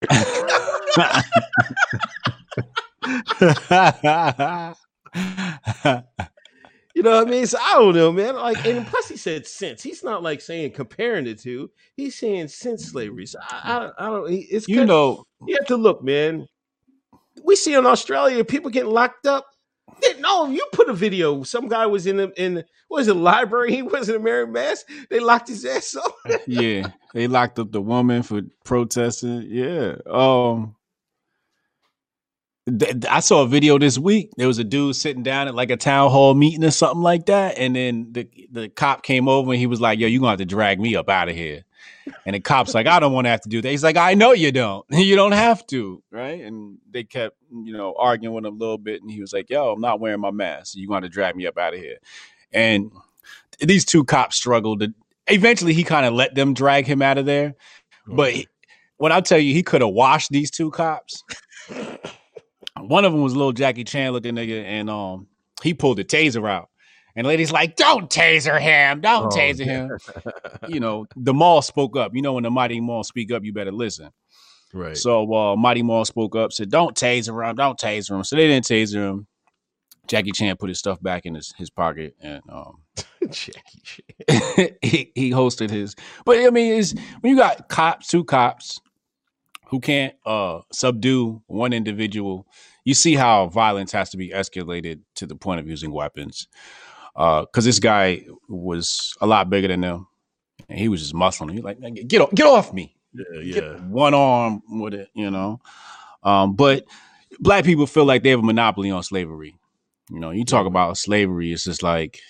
you 6.94 7.02
know 7.02 7.16
what 7.16 7.26
I 7.26 7.30
mean? 7.30 7.46
So 7.46 7.58
I 7.60 7.74
don't 7.74 7.94
know, 7.94 8.12
man. 8.12 8.36
Like, 8.36 8.64
and 8.66 8.86
plus 8.86 9.08
he 9.08 9.16
said 9.16 9.46
since. 9.46 9.82
He's 9.82 10.04
not 10.04 10.22
like 10.22 10.40
saying 10.40 10.72
comparing 10.72 11.24
the 11.24 11.34
two. 11.34 11.70
He's 11.96 12.14
saying 12.16 12.48
since 12.48 12.86
slavery. 12.86 13.26
So 13.26 13.38
I, 13.42 13.90
I, 13.98 14.06
I 14.06 14.10
don't. 14.10 14.30
It's 14.30 14.68
you 14.68 14.84
know 14.84 15.24
you 15.46 15.56
have 15.58 15.68
to 15.68 15.76
look, 15.76 16.02
man. 16.02 16.46
We 17.42 17.56
see 17.56 17.74
in 17.74 17.86
Australia 17.86 18.44
people 18.44 18.70
getting 18.70 18.92
locked 18.92 19.26
up. 19.26 19.46
No, 20.18 20.48
you 20.48 20.66
put 20.72 20.88
a 20.88 20.92
video. 20.92 21.42
Some 21.44 21.68
guy 21.68 21.86
was 21.86 22.06
in 22.06 22.16
the 22.16 22.32
in 22.36 22.64
what 22.88 22.98
was 22.98 23.08
it 23.08 23.14
library? 23.14 23.72
He 23.76 23.82
wasn't 23.82 24.18
a 24.18 24.20
married 24.20 24.50
mass. 24.50 24.84
They 25.10 25.20
locked 25.20 25.48
his 25.48 25.64
ass 25.64 25.94
up. 25.96 26.14
yeah, 26.46 26.88
they 27.14 27.28
locked 27.28 27.58
up 27.58 27.72
the 27.72 27.80
woman 27.80 28.22
for 28.22 28.42
protesting. 28.64 29.46
Yeah. 29.48 29.96
Um. 30.10 30.74
I 33.08 33.20
saw 33.20 33.42
a 33.42 33.46
video 33.46 33.78
this 33.78 33.96
week. 33.96 34.32
There 34.36 34.48
was 34.48 34.58
a 34.58 34.64
dude 34.64 34.96
sitting 34.96 35.22
down 35.22 35.46
at 35.46 35.54
like 35.54 35.70
a 35.70 35.76
town 35.76 36.10
hall 36.10 36.34
meeting 36.34 36.64
or 36.64 36.72
something 36.72 37.02
like 37.02 37.26
that, 37.26 37.58
and 37.58 37.76
then 37.76 38.08
the 38.10 38.28
the 38.50 38.68
cop 38.68 39.04
came 39.04 39.28
over 39.28 39.52
and 39.52 39.60
he 39.60 39.68
was 39.68 39.80
like, 39.80 40.00
"Yo, 40.00 40.08
you 40.08 40.18
gonna 40.18 40.30
have 40.30 40.38
to 40.40 40.44
drag 40.44 40.80
me 40.80 40.96
up 40.96 41.08
out 41.08 41.28
of 41.28 41.36
here." 41.36 41.64
And 42.24 42.34
the 42.34 42.40
cop's 42.40 42.74
like, 42.74 42.86
"I 42.86 43.00
don't 43.00 43.12
want 43.12 43.26
to 43.26 43.30
have 43.30 43.40
to 43.42 43.48
do 43.48 43.60
that." 43.60 43.68
He's 43.68 43.82
like, 43.82 43.96
"I 43.96 44.14
know 44.14 44.32
you 44.32 44.52
don't. 44.52 44.84
you 44.90 45.16
don't 45.16 45.32
have 45.32 45.66
to, 45.68 46.02
right?" 46.10 46.40
And 46.40 46.78
they 46.90 47.04
kept, 47.04 47.36
you 47.50 47.72
know, 47.72 47.94
arguing 47.98 48.34
with 48.34 48.44
him 48.44 48.54
a 48.54 48.56
little 48.56 48.78
bit, 48.78 49.02
and 49.02 49.10
he 49.10 49.20
was 49.20 49.32
like, 49.32 49.50
"Yo, 49.50 49.72
I'm 49.72 49.80
not 49.80 50.00
wearing 50.00 50.20
my 50.20 50.30
mask. 50.30 50.76
You 50.76 50.88
gonna 50.88 51.08
drag 51.08 51.36
me 51.36 51.46
up 51.46 51.58
out 51.58 51.74
of 51.74 51.80
here." 51.80 51.98
And 52.52 52.92
these 53.58 53.84
two 53.84 54.04
cops 54.04 54.36
struggled. 54.36 54.80
To, 54.80 54.94
eventually, 55.26 55.72
he 55.72 55.84
kind 55.84 56.06
of 56.06 56.14
let 56.14 56.34
them 56.34 56.54
drag 56.54 56.86
him 56.86 57.02
out 57.02 57.18
of 57.18 57.26
there. 57.26 57.54
But 58.06 58.32
he, 58.32 58.48
when 58.98 59.12
I 59.12 59.20
tell 59.20 59.38
you, 59.38 59.52
he 59.52 59.62
could 59.62 59.80
have 59.80 59.90
washed 59.90 60.30
these 60.30 60.50
two 60.50 60.70
cops. 60.70 61.22
One 62.78 63.04
of 63.04 63.12
them 63.12 63.22
was 63.22 63.32
a 63.32 63.36
little 63.36 63.52
Jackie 63.52 63.84
Chan 63.84 64.12
looking 64.12 64.34
nigga, 64.34 64.62
and 64.62 64.88
um, 64.90 65.26
he 65.62 65.74
pulled 65.74 65.98
the 65.98 66.04
taser 66.04 66.48
out. 66.48 66.68
And 67.16 67.24
the 67.24 67.28
lady's 67.28 67.50
like, 67.50 67.76
"Don't 67.76 68.10
taser 68.10 68.60
him! 68.60 69.00
Don't 69.00 69.32
oh, 69.32 69.36
taser 69.36 69.64
him!" 69.64 69.90
you 70.68 70.80
know, 70.80 71.06
the 71.16 71.32
mall 71.32 71.62
spoke 71.62 71.96
up. 71.96 72.14
You 72.14 72.22
know, 72.22 72.34
when 72.34 72.44
the 72.44 72.50
mighty 72.50 72.80
mall 72.80 73.04
speak 73.04 73.32
up, 73.32 73.42
you 73.42 73.52
better 73.52 73.72
listen. 73.72 74.10
Right. 74.74 74.96
So 74.96 75.32
uh, 75.34 75.56
mighty 75.56 75.82
mall 75.82 76.04
spoke 76.04 76.36
up, 76.36 76.52
said, 76.52 76.70
"Don't 76.70 76.94
taser 76.94 77.48
him! 77.48 77.56
Don't 77.56 77.78
taser 77.78 78.16
him!" 78.16 78.22
So 78.22 78.36
they 78.36 78.46
didn't 78.46 78.66
taser 78.66 79.08
him. 79.08 79.26
Jackie 80.06 80.32
Chan 80.32 80.56
put 80.56 80.68
his 80.68 80.78
stuff 80.78 81.02
back 81.02 81.26
in 81.26 81.34
his, 81.34 81.52
his 81.56 81.70
pocket, 81.70 82.14
and 82.20 82.42
um, 82.48 82.82
Jackie 83.30 83.80
Chan 83.82 84.76
he, 84.82 85.10
he 85.14 85.30
hosted 85.30 85.70
his. 85.70 85.96
But 86.24 86.38
I 86.38 86.50
mean, 86.50 86.74
is 86.74 86.94
when 87.20 87.30
you 87.30 87.36
got 87.36 87.68
cops, 87.68 88.08
two 88.08 88.24
cops 88.24 88.80
who 89.68 89.80
can't 89.80 90.14
uh, 90.24 90.60
subdue 90.72 91.42
one 91.46 91.72
individual, 91.72 92.46
you 92.84 92.94
see 92.94 93.14
how 93.14 93.48
violence 93.48 93.92
has 93.92 94.10
to 94.10 94.16
be 94.16 94.30
escalated 94.30 95.00
to 95.16 95.26
the 95.26 95.34
point 95.34 95.60
of 95.60 95.66
using 95.66 95.90
weapons. 95.90 96.46
Because 97.16 97.64
uh, 97.64 97.68
this 97.68 97.78
guy 97.78 98.26
was 98.48 99.14
a 99.20 99.26
lot 99.26 99.48
bigger 99.48 99.68
than 99.68 99.80
them, 99.80 100.06
and 100.68 100.78
he 100.78 100.88
was 100.88 101.00
just 101.00 101.14
muscling. 101.14 101.52
He's 101.52 101.62
like, 101.62 101.78
"Get 102.06 102.20
off, 102.20 102.34
get 102.34 102.46
off 102.46 102.72
me!" 102.72 102.94
Yeah, 103.14 103.24
yeah. 103.42 103.76
one 103.88 104.12
arm 104.12 104.62
with 104.68 104.92
it, 104.94 105.08
you 105.14 105.30
know. 105.30 105.60
Um, 106.22 106.54
but 106.54 106.84
black 107.40 107.64
people 107.64 107.86
feel 107.86 108.04
like 108.04 108.22
they 108.22 108.30
have 108.30 108.40
a 108.40 108.42
monopoly 108.42 108.90
on 108.90 109.02
slavery. 109.02 109.56
You 110.10 110.20
know, 110.20 110.30
you 110.30 110.44
talk 110.44 110.66
about 110.66 110.98
slavery, 110.98 111.52
it's 111.52 111.64
just 111.64 111.82
like 111.82 112.20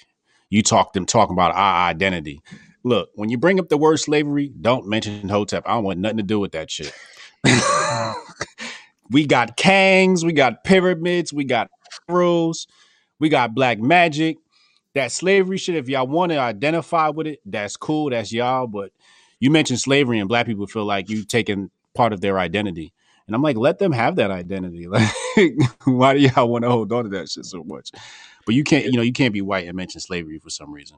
you 0.51 0.63
talk 0.63 0.93
them 0.93 1.07
talking 1.07 1.35
about 1.35 1.55
our 1.55 1.89
identity. 1.89 2.41
Look, 2.85 3.11
when 3.15 3.31
you 3.31 3.39
bring 3.39 3.59
up 3.59 3.69
the 3.69 3.77
word 3.77 3.97
slavery, 3.99 4.53
don't 4.61 4.87
mention 4.87 5.29
Hotep. 5.29 5.65
I 5.67 5.75
don't 5.75 5.85
want 5.85 5.99
nothing 5.99 6.19
to 6.19 6.23
do 6.23 6.39
with 6.39 6.53
that 6.53 6.71
shit. 6.71 6.93
we 9.11 9.27
got 9.27 9.57
kangs, 9.57 10.25
we 10.25 10.33
got 10.33 10.63
pyramids, 10.65 11.33
we 11.33 11.45
got 11.45 11.69
rules, 12.09 12.67
we 13.19 13.29
got 13.29 13.55
black 13.55 13.79
magic. 13.79 14.39
That 14.97 15.13
slavery 15.13 15.59
shit, 15.59 15.77
if 15.77 15.89
y'all 15.89 16.07
want 16.07 16.33
to 16.33 16.39
identify 16.39 17.11
with 17.11 17.27
it, 17.27 17.41
that's 17.45 17.77
cool, 17.77 18.11
that's 18.11 18.33
y'all. 18.33 18.67
But 18.67 18.93
you 19.39 19.51
mentioned 19.51 19.79
slavery 19.79 20.19
and 20.19 20.29
black 20.29 20.47
people 20.47 20.67
feel 20.67 20.87
like 20.87 21.11
you 21.11 21.23
taking 21.25 21.71
part 21.95 22.15
of 22.15 22.23
their 22.23 22.39
identity. 22.39 22.95
And 23.27 23.37
I'm 23.37 23.43
like, 23.43 23.59
let 23.59 23.79
them 23.79 23.93
have 23.93 24.17
that 24.17 24.31
identity. 24.31 24.89
Like, 25.37 25.55
why 25.85 26.15
do 26.15 26.21
y'all 26.21 26.49
want 26.49 26.65
to 26.65 26.71
hold 26.71 26.91
on 26.93 27.05
to 27.05 27.11
that 27.11 27.29
shit 27.29 27.45
so 27.45 27.63
much? 27.63 27.91
But 28.47 28.55
you 28.55 28.65
can't, 28.65 28.87
you 28.87 28.93
know, 28.93 29.03
you 29.03 29.13
can't 29.13 29.35
be 29.35 29.43
white 29.43 29.67
and 29.67 29.77
mention 29.77 30.01
slavery 30.01 30.39
for 30.39 30.49
some 30.49 30.73
reason. 30.73 30.97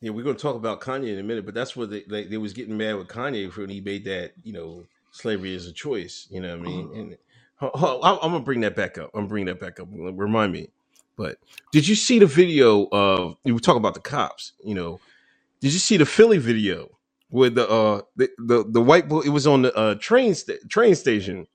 Yeah, 0.00 0.12
we're 0.12 0.24
gonna 0.24 0.38
talk 0.38 0.56
about 0.56 0.80
Kanye 0.80 1.12
in 1.12 1.18
a 1.18 1.22
minute, 1.22 1.44
but 1.44 1.54
that's 1.54 1.76
what 1.76 1.90
they 1.90 2.04
like, 2.08 2.30
they 2.30 2.38
was 2.38 2.54
getting 2.54 2.78
mad 2.78 2.96
with 2.96 3.08
Kanye 3.08 3.52
for 3.52 3.60
when 3.60 3.70
he 3.70 3.82
made 3.82 4.04
that, 4.06 4.32
you 4.42 4.54
know, 4.54 4.86
slavery 5.10 5.54
is 5.54 5.66
a 5.66 5.72
choice. 5.72 6.26
You 6.30 6.40
know 6.40 6.56
what 6.56 6.66
I 6.66 6.70
mean? 6.70 7.16
Uh-huh. 7.60 7.98
And 7.98 8.04
I'm 8.04 8.30
gonna 8.30 8.40
bring 8.40 8.60
that 8.60 8.76
back 8.76 8.96
up. 8.96 9.10
I'm 9.12 9.20
gonna 9.20 9.28
bring 9.28 9.44
that 9.44 9.60
back 9.60 9.78
up. 9.78 9.88
Remind 9.90 10.52
me. 10.52 10.70
But 11.16 11.38
did 11.72 11.86
you 11.86 11.94
see 11.94 12.18
the 12.18 12.26
video 12.26 12.88
of 12.90 13.36
you 13.44 13.54
were 13.54 13.60
talking 13.60 13.80
about 13.80 13.94
the 13.94 14.00
cops? 14.00 14.52
You 14.64 14.74
know, 14.74 15.00
did 15.60 15.72
you 15.72 15.78
see 15.78 15.96
the 15.96 16.06
Philly 16.06 16.38
video 16.38 16.88
with 17.30 17.54
the 17.54 17.68
uh 17.68 18.02
the 18.16 18.30
the, 18.38 18.64
the 18.68 18.82
white 18.82 19.08
boy? 19.08 19.20
It 19.20 19.30
was 19.30 19.46
on 19.46 19.62
the 19.62 19.74
uh, 19.74 19.94
train 19.96 20.34
train 20.68 20.94
station. 20.94 21.46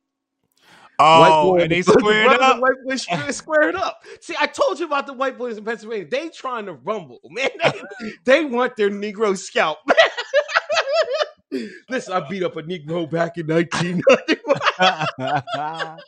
Oh, 1.01 1.51
boy, 1.51 1.61
and 1.61 1.71
they 1.71 1.81
squared 1.81 2.27
up. 2.27 2.55
The 2.55 2.61
white 2.61 2.83
boys 2.85 3.07
squared 3.35 3.75
up. 3.75 4.03
See, 4.19 4.35
I 4.39 4.47
told 4.47 4.79
you 4.79 4.85
about 4.85 5.07
the 5.07 5.13
white 5.13 5.37
boys 5.37 5.57
in 5.57 5.63
Pennsylvania. 5.63 6.07
They 6.09 6.29
trying 6.29 6.65
to 6.65 6.73
rumble, 6.73 7.19
man. 7.29 7.49
They, 7.99 8.11
they 8.25 8.45
want 8.45 8.75
their 8.75 8.89
Negro 8.89 9.37
scalp. 9.37 9.79
Listen, 11.89 12.13
I 12.13 12.27
beat 12.29 12.43
up 12.43 12.57
a 12.57 12.63
Negro 12.63 13.09
back 13.09 13.37
in 13.37 13.47
1991. 13.47 15.99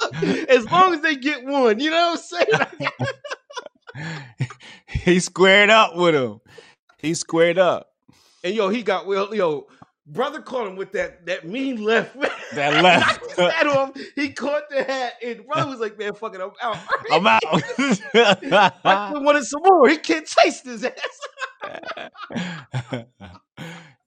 as 0.48 0.64
long 0.70 0.94
as 0.94 1.00
they 1.00 1.16
get 1.16 1.44
one, 1.44 1.80
you 1.80 1.90
know 1.90 2.16
what 2.16 2.20
I'm 2.36 2.88
saying? 3.96 4.18
he 4.86 5.20
squared 5.20 5.70
up 5.70 5.96
with 5.96 6.14
him. 6.14 6.40
He 6.98 7.14
squared 7.14 7.58
up. 7.58 7.90
And 8.44 8.54
yo, 8.54 8.68
he 8.68 8.82
got 8.82 9.06
well, 9.06 9.34
yo, 9.34 9.66
brother 10.06 10.40
caught 10.40 10.66
him 10.66 10.76
with 10.76 10.92
that 10.92 11.26
that 11.26 11.46
mean 11.46 11.82
left. 11.82 12.16
That 12.54 12.82
left. 12.82 13.38
hat 13.38 13.66
on. 13.66 13.92
He 14.14 14.30
caught 14.30 14.68
the 14.70 14.82
hat, 14.82 15.14
and 15.24 15.46
brother 15.46 15.70
was 15.70 15.80
like, 15.80 15.98
"Man, 15.98 16.14
fuck 16.14 16.34
it, 16.34 16.40
I'm 16.40 16.50
out. 16.62 16.78
I'm 17.12 17.26
out." 17.26 17.42
I 18.84 19.12
wanted 19.14 19.44
some 19.44 19.62
more. 19.64 19.88
He 19.88 19.98
can't 19.98 20.26
taste 20.26 20.64
his 20.64 20.84
ass. 20.84 20.94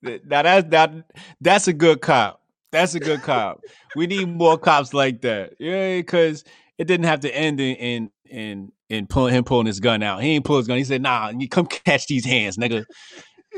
now 0.04 0.42
that's 0.42 0.70
that 0.70 0.94
that's 1.40 1.68
a 1.68 1.74
good 1.74 2.02
cop. 2.02 2.42
That's 2.72 2.96
a 2.96 3.00
good 3.00 3.22
cop. 3.22 3.62
We 3.96 4.08
need 4.08 4.28
more 4.30 4.58
cops 4.58 4.94
like 4.94 5.22
that. 5.22 5.54
Yeah, 5.60 5.98
because 5.98 6.44
it 6.78 6.86
didn't 6.86 7.06
have 7.06 7.22
to 7.22 7.36
end 7.36 7.60
in 7.60 7.76
in 7.76 8.12
in, 8.30 8.72
in 8.90 9.08
pulling 9.08 9.34
him 9.34 9.44
pulling 9.44 9.68
his 9.68 9.80
gun 9.80 10.04
out. 10.04 10.22
He 10.22 10.32
ain't 10.32 10.46
pull 10.46 10.58
his 10.58 10.68
gun. 10.68 10.78
He 10.78 10.84
said, 10.84 11.02
"Nah, 11.02 11.30
you 11.38 11.48
come 11.50 11.66
catch 11.68 12.08
these 12.08 12.26
hands, 12.26 12.58
nigga. 12.58 12.86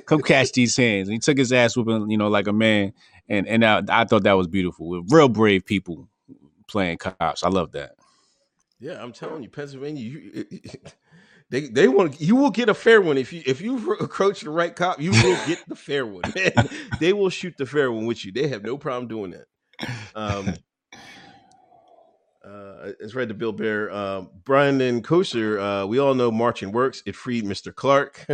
Come 0.06 0.22
catch 0.22 0.52
these 0.54 0.76
hands." 0.76 1.08
And 1.08 1.14
he 1.14 1.20
took 1.20 1.38
his 1.38 1.54
ass 1.54 1.78
whooping, 1.78 2.10
you 2.10 2.18
know, 2.18 2.28
like 2.28 2.48
a 2.48 2.54
man. 2.54 2.94
And 3.30 3.48
and 3.48 3.64
I, 3.64 3.82
I 3.90 4.06
thought 4.06 4.24
that 4.24 4.34
was 4.34 4.48
beautiful. 4.48 4.90
With 4.90 5.12
real 5.12 5.30
brave 5.30 5.66
people 5.66 6.10
playing 6.68 6.98
cops. 6.98 7.44
I 7.44 7.50
love 7.50 7.72
that. 7.74 7.94
Yeah, 8.80 9.02
I'm 9.02 9.14
telling 9.14 9.44
you, 9.44 9.50
Pennsylvania. 9.50 10.04
You, 10.04 10.46
they 11.50 11.68
they 11.68 11.88
want 11.88 12.20
you 12.20 12.36
will 12.36 12.50
get 12.50 12.68
a 12.68 12.74
fair 12.74 13.02
one 13.02 13.18
if 13.18 13.32
you 13.32 13.44
if 13.46 13.62
you 13.62 13.94
approach 13.94 14.42
the 14.42 14.50
right 14.50 14.76
cop, 14.76 15.00
you 15.00 15.12
will 15.12 15.38
get 15.48 15.64
the 15.68 15.76
fair 15.76 16.06
one. 16.06 16.24
they 17.00 17.14
will 17.14 17.30
shoot 17.30 17.56
the 17.58 17.66
fair 17.66 17.92
one 17.92 18.06
with 18.06 18.26
you. 18.26 18.32
They 18.32 18.48
have 18.50 18.64
no 18.64 18.78
problem 18.78 19.08
doing 19.08 19.32
that. 19.32 19.46
Um, 20.15 20.53
uh, 22.45 22.91
it's 22.99 23.15
read 23.15 23.30
to 23.30 23.34
Bill 23.34 23.53
Barr. 23.53 23.89
Uh, 23.89 24.21
Brian 24.43 24.82
and 24.82 25.03
Kosher, 25.03 25.59
uh, 25.59 25.86
we 25.86 25.99
all 25.99 26.13
know 26.13 26.32
marching 26.32 26.71
works. 26.71 27.01
It 27.05 27.15
freed 27.15 27.45
Mr. 27.45 27.74
Clark. 27.74 28.26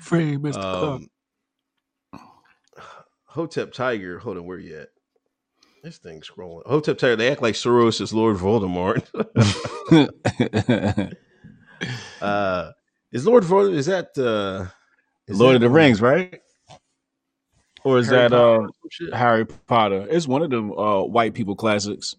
Free 0.00 0.36
Mr. 0.36 0.56
Um, 0.56 1.08
Clark. 2.10 2.22
Hotep 3.32 3.72
Tiger, 3.72 4.18
hold 4.18 4.36
on, 4.36 4.44
where 4.44 4.58
you 4.58 4.78
at? 4.78 4.88
This 5.82 5.96
thing's 5.96 6.28
scrolling. 6.28 6.66
Hotep 6.66 6.98
Tiger, 6.98 7.16
they 7.16 7.30
act 7.30 7.40
like 7.40 7.54
Soros 7.54 8.00
is 8.02 8.12
Lord 8.12 8.36
Voldemort. 8.36 9.06
uh, 12.20 12.72
is 13.10 13.26
Lord 13.26 13.44
Voldemort, 13.44 13.74
is 13.74 13.86
that, 13.86 14.18
uh, 14.18 14.66
is 15.26 15.38
Lord 15.38 15.52
that, 15.52 15.56
of 15.56 15.62
the 15.62 15.70
Rings, 15.70 16.02
right? 16.02 16.40
Or 17.84 17.98
is 17.98 18.08
Harry 18.08 18.28
that 18.28 18.30
Potter, 18.30 18.68
uh, 19.12 19.16
Harry 19.16 19.46
Potter? 19.46 20.06
It's 20.08 20.28
one 20.28 20.42
of 20.42 20.50
them 20.50 20.72
uh, 20.72 21.02
white 21.02 21.34
people 21.34 21.56
classics. 21.56 22.16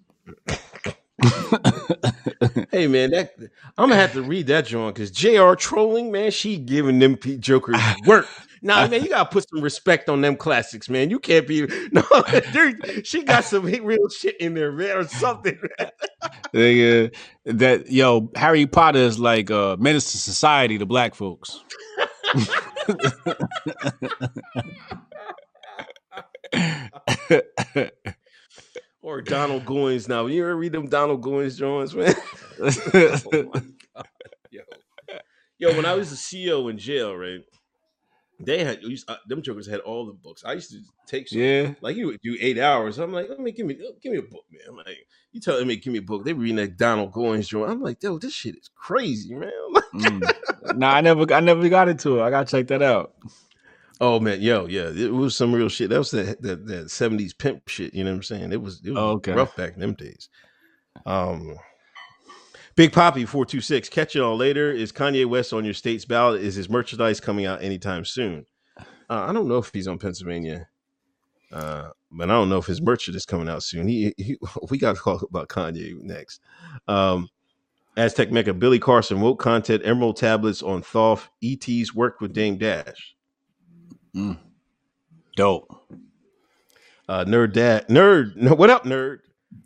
hey 2.72 2.88
man, 2.88 3.12
that 3.12 3.34
I'm 3.78 3.90
gonna 3.90 3.96
have 3.96 4.14
to 4.14 4.22
read 4.22 4.48
that 4.48 4.66
John 4.66 4.92
because 4.92 5.12
Jr. 5.12 5.54
trolling 5.54 6.12
man, 6.12 6.32
she 6.32 6.58
giving 6.58 7.00
them 7.00 7.18
jokers 7.40 7.80
work. 8.06 8.28
Nah, 8.62 8.88
man, 8.88 9.04
you 9.04 9.10
gotta 9.10 9.30
put 9.30 9.48
some 9.50 9.62
respect 9.62 10.10
on 10.10 10.22
them 10.22 10.38
classics, 10.38 10.90
man. 10.90 11.10
You 11.10 11.20
can't 11.20 11.46
be 11.48 11.68
no. 11.92 12.04
she 13.04 13.24
got 13.24 13.44
some 13.44 13.66
real 13.66 14.10
shit 14.10 14.38
in 14.38 14.54
there, 14.54 14.72
man, 14.72 14.98
or 14.98 15.08
something. 15.08 15.60
yeah, 16.54 17.08
that 17.46 17.92
yo, 17.92 18.30
Harry 18.36 18.66
Potter 18.66 19.00
is 19.00 19.20
like 19.20 19.52
uh, 19.52 19.76
menace 19.80 20.12
to 20.14 20.18
society 20.18 20.78
to 20.78 20.86
black 20.86 21.14
folks. 21.14 21.60
or 29.02 29.22
Donald 29.22 29.66
Goines. 29.66 30.08
Now, 30.08 30.26
you 30.28 30.44
ever 30.44 30.56
read 30.56 30.72
them 30.72 30.88
Donald 30.88 31.22
Goines 31.22 31.58
drawings, 31.58 31.96
man? 31.96 32.14
oh 33.54 33.54
Yo. 34.50 34.62
Yo, 35.58 35.76
when 35.76 35.86
I 35.86 35.94
was 35.96 36.12
a 36.12 36.16
CEO 36.16 36.70
in 36.70 36.78
jail, 36.78 37.16
right? 37.16 37.42
They 38.40 38.64
had 38.64 38.84
used, 38.84 39.10
uh, 39.10 39.18
them 39.28 39.42
jokers 39.42 39.68
had 39.68 39.80
all 39.82 40.06
the 40.06 40.14
books. 40.14 40.44
I 40.46 40.54
used 40.54 40.72
to 40.72 40.80
take 41.08 41.30
some, 41.30 41.40
yeah, 41.40 41.74
like 41.82 41.96
you 41.96 42.08
would 42.08 42.20
do 42.22 42.36
eight 42.42 42.58
hours. 42.58 42.98
I'm 42.98 43.14
like, 43.14 43.30
let 43.30 43.40
me 43.40 43.52
give 43.52 43.66
me 43.66 43.78
give 44.02 44.12
me 44.12 44.18
a 44.18 44.24
book, 44.24 44.44
man. 44.52 44.62
I'm 44.68 44.76
like, 44.76 45.08
you 45.32 45.40
tell 45.40 45.64
me 45.64 45.76
give 45.78 45.94
me 45.94 46.00
a 46.00 46.02
book. 46.02 46.26
They 46.26 46.34
reading 46.34 46.58
that 46.58 46.76
Donald 46.78 47.14
Goines 47.14 47.48
drawing. 47.48 47.72
I'm 47.72 47.82
like, 47.82 48.02
yo, 48.04 48.18
this 48.18 48.34
shit 48.34 48.56
is 48.58 48.70
crazy, 48.76 49.34
man. 49.34 49.52
mm. 49.94 50.78
Nah, 50.78 50.96
I 50.96 51.02
never 51.02 51.32
I 51.32 51.40
never 51.40 51.70
got 51.70 51.88
into 51.88 52.20
it. 52.20 52.24
I 52.24 52.30
gotta 52.30 52.50
check 52.50 52.68
that 52.68 52.82
out. 52.82 53.14
Oh 54.02 54.20
man, 54.20 54.42
yo, 54.42 54.66
yeah, 54.66 54.90
it 54.94 55.14
was 55.14 55.36
some 55.36 55.54
real 55.54 55.70
shit. 55.70 55.90
That 55.90 56.00
was 56.00 56.12
that 56.12 56.42
that, 56.42 56.66
that 56.66 56.86
70s 56.88 57.38
pimp 57.38 57.68
shit. 57.68 57.94
You 57.94 58.04
know 58.04 58.12
what 58.12 58.18
I'm 58.18 58.24
saying? 58.24 58.52
It 58.52 58.62
was 58.62 58.82
it 58.84 58.92
was 58.92 59.00
oh, 59.00 59.10
okay. 59.12 59.34
rough 59.34 59.56
back 59.56 59.76
in 59.76 59.80
them 59.80 59.94
days. 59.94 60.30
Um, 61.06 61.56
Big 62.76 62.92
Poppy 62.92 63.26
four 63.26 63.46
two 63.46 63.62
six. 63.62 63.88
Catch 63.88 64.16
y'all 64.16 64.36
later. 64.36 64.72
Is 64.72 64.92
Kanye 64.92 65.28
West 65.28 65.54
on 65.54 65.64
your 65.64 65.76
state's 65.76 66.06
ballot? 66.06 66.42
Is 66.42 66.56
his 66.56 66.70
merchandise 66.70 67.20
coming 67.20 67.46
out 67.46 67.62
anytime 67.62 68.04
soon? 68.04 68.46
Uh, 68.78 68.84
I 69.28 69.34
don't 69.34 69.48
know 69.48 69.58
if 69.58 69.72
he's 69.72 69.88
on 69.88 70.00
Pennsylvania, 70.00 70.68
uh, 71.52 71.90
but 72.12 72.30
I 72.30 72.34
don't 72.34 72.50
know 72.50 72.58
if 72.58 72.66
his 72.66 72.82
merchandise 72.82 73.22
is 73.22 73.26
coming 73.28 73.48
out 73.48 73.62
soon. 73.62 73.88
He, 73.88 74.14
he 74.18 74.38
we 74.72 74.80
got 74.80 74.96
to 74.96 75.02
talk 75.02 75.22
about 75.22 75.50
Kanye 75.50 76.02
next. 76.02 76.42
Um, 76.88 77.30
Aztec 77.96 78.32
Mecca 78.32 78.56
Billy 78.56 78.80
Carson 78.80 79.22
woke 79.22 79.40
content 79.40 79.84
Emerald 79.86 80.18
tablets 80.18 80.64
on 80.64 80.82
Thoth. 80.82 81.30
ET's 81.44 81.94
worked 81.94 82.22
with 82.22 82.34
Dame 82.34 82.58
Dash. 82.58 83.16
Mm. 84.16 84.38
Dope. 85.36 85.68
Uh, 87.10 87.26
nerd 87.26 87.54
dad, 87.54 87.88
nerd. 87.88 88.58
What 88.58 88.70
up, 88.70 88.84
nerd? 88.84 89.20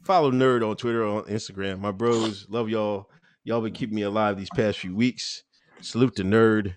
Follow 0.04 0.32
nerd 0.32 0.68
on 0.68 0.76
Twitter, 0.76 1.04
on 1.06 1.24
Instagram. 1.24 1.80
My 1.80 1.92
bros, 1.92 2.48
love 2.50 2.70
y'all. 2.70 3.10
Y'all 3.44 3.62
been 3.62 3.74
keeping 3.74 3.96
me 3.96 4.02
alive 4.02 4.38
these 4.38 4.50
past 4.56 4.80
few 4.80 4.96
weeks. 4.96 5.44
Salute 5.82 6.16
to 6.16 6.24
nerd, 6.24 6.76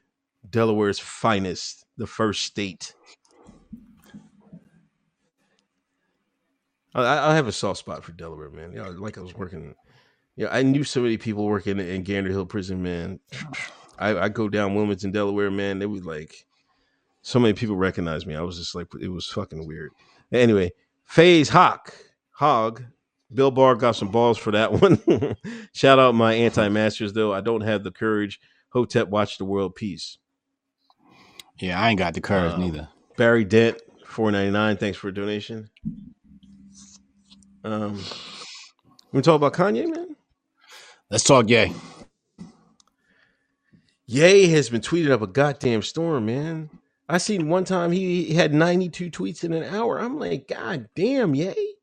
Delaware's 0.48 0.98
finest, 0.98 1.84
the 1.96 2.06
first 2.06 2.44
state. 2.44 2.94
I, 6.94 7.30
I 7.30 7.34
have 7.34 7.46
a 7.46 7.52
soft 7.52 7.78
spot 7.78 8.04
for 8.04 8.12
Delaware, 8.12 8.50
man. 8.50 8.72
Yeah, 8.72 8.88
like 8.88 9.16
I 9.16 9.20
was 9.20 9.34
working. 9.34 9.74
Yeah, 10.36 10.48
I 10.50 10.62
knew 10.62 10.84
so 10.84 11.02
many 11.02 11.16
people 11.16 11.44
working 11.44 11.78
in 11.78 12.02
Gander 12.02 12.30
Hill 12.30 12.46
Prison, 12.46 12.82
man. 12.82 13.20
I, 13.98 14.16
I 14.18 14.28
go 14.28 14.48
down 14.48 14.74
Wilmington, 14.74 15.12
Delaware, 15.12 15.50
man. 15.50 15.78
They 15.78 15.86
would 15.86 16.04
like 16.04 16.46
so 17.22 17.38
many 17.38 17.54
people 17.54 17.76
recognize 17.76 18.26
me. 18.26 18.34
I 18.34 18.42
was 18.42 18.58
just 18.58 18.74
like, 18.74 18.86
it 19.00 19.08
was 19.08 19.26
fucking 19.26 19.66
weird. 19.66 19.92
Anyway, 20.32 20.72
Phase 21.04 21.48
Hawk, 21.50 21.94
Hog, 22.32 22.82
Bill 23.32 23.50
Barr 23.50 23.74
got 23.74 23.96
some 23.96 24.08
balls 24.08 24.38
for 24.38 24.50
that 24.52 24.72
one. 24.80 25.36
Shout 25.72 25.98
out 25.98 26.14
my 26.14 26.34
anti 26.34 26.68
masters, 26.68 27.12
though. 27.12 27.32
I 27.32 27.40
don't 27.40 27.62
have 27.62 27.84
the 27.84 27.90
courage. 27.90 28.40
Hotep, 28.70 29.08
watch 29.08 29.38
the 29.38 29.44
world 29.44 29.74
peace. 29.74 30.18
Yeah, 31.58 31.80
I 31.80 31.90
ain't 31.90 31.98
got 31.98 32.14
the 32.14 32.20
courage 32.20 32.52
um, 32.54 32.60
neither. 32.60 32.88
Barry 33.16 33.44
Dent, 33.44 33.80
four 34.06 34.30
ninety 34.30 34.50
nine. 34.50 34.76
Thanks 34.76 34.96
for 34.96 35.08
a 35.08 35.14
donation. 35.14 35.68
Um, 37.64 38.00
we 39.12 39.20
talk 39.20 39.36
about 39.36 39.52
Kanye, 39.52 39.86
man. 39.94 40.16
Let's 41.10 41.24
talk 41.24 41.46
gay. 41.46 41.72
Ye 44.06 44.48
has 44.48 44.70
been 44.70 44.80
tweeting 44.80 45.10
up 45.10 45.22
a 45.22 45.26
goddamn 45.26 45.82
storm, 45.82 46.26
man. 46.26 46.70
I 47.10 47.18
seen 47.18 47.48
one 47.48 47.64
time 47.64 47.90
he, 47.90 48.24
he 48.24 48.34
had 48.34 48.54
92 48.54 49.10
tweets 49.10 49.42
in 49.42 49.52
an 49.52 49.64
hour. 49.74 49.98
I'm 49.98 50.18
like, 50.18 50.48
God 50.48 50.88
damn, 50.94 51.34
Ye. 51.34 51.74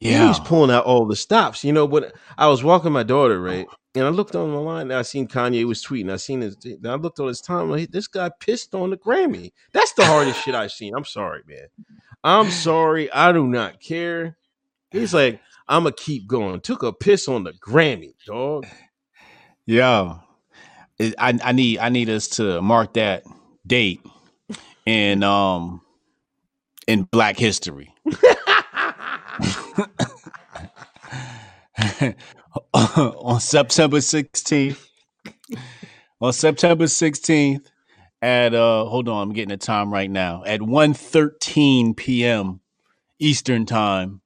Yeah. 0.00 0.28
He's 0.28 0.38
pulling 0.40 0.70
out 0.70 0.84
all 0.84 1.06
the 1.06 1.16
stops. 1.16 1.64
You 1.64 1.72
know, 1.72 1.86
but 1.86 2.14
I 2.38 2.48
was 2.48 2.64
walking 2.64 2.92
my 2.92 3.02
daughter, 3.02 3.36
oh. 3.36 3.50
right? 3.50 3.66
And 3.94 4.04
I 4.04 4.08
looked 4.08 4.34
on 4.34 4.52
the 4.52 4.60
line 4.60 4.82
and 4.82 4.94
I 4.94 5.02
seen 5.02 5.26
Kanye 5.28 5.64
was 5.64 5.84
tweeting. 5.84 6.10
I 6.10 6.16
seen 6.16 6.40
his 6.42 6.56
I 6.84 6.94
looked 6.94 7.20
on 7.20 7.28
his 7.28 7.40
time. 7.40 7.70
Like, 7.70 7.90
this 7.90 8.06
guy 8.06 8.30
pissed 8.40 8.74
on 8.74 8.90
the 8.90 8.96
Grammy. 8.96 9.52
That's 9.72 9.92
the 9.92 10.04
hardest 10.04 10.42
shit 10.42 10.54
I've 10.54 10.72
seen. 10.72 10.94
I'm 10.94 11.04
sorry, 11.04 11.42
man. 11.46 11.68
I'm 12.24 12.50
sorry. 12.50 13.10
I 13.12 13.32
do 13.32 13.46
not 13.46 13.80
care. 13.80 14.36
He's 14.90 15.14
like, 15.14 15.40
I'ma 15.68 15.90
keep 15.96 16.26
going. 16.26 16.60
Took 16.60 16.82
a 16.82 16.92
piss 16.92 17.28
on 17.28 17.44
the 17.44 17.52
Grammy, 17.52 18.14
dog. 18.26 18.66
Yeah. 19.66 20.18
I, 21.00 21.38
I 21.42 21.52
need 21.52 21.78
I 21.78 21.88
need 21.90 22.08
us 22.08 22.28
to 22.28 22.62
mark 22.62 22.94
that 22.94 23.24
date 23.66 24.00
in 24.84 25.22
um 25.22 25.80
in 26.86 27.02
Black 27.04 27.36
History. 27.36 27.92
on 32.72 33.40
September 33.40 33.98
16th. 33.98 34.86
On 36.20 36.32
September 36.32 36.84
16th 36.84 37.66
at 38.22 38.54
uh 38.54 38.84
hold 38.86 39.08
on, 39.08 39.28
I'm 39.28 39.34
getting 39.34 39.50
the 39.50 39.56
time 39.56 39.92
right 39.92 40.10
now. 40.10 40.42
At 40.46 40.60
1:13 40.60 41.96
p.m. 41.96 42.60
Eastern 43.18 43.66
time, 43.66 44.20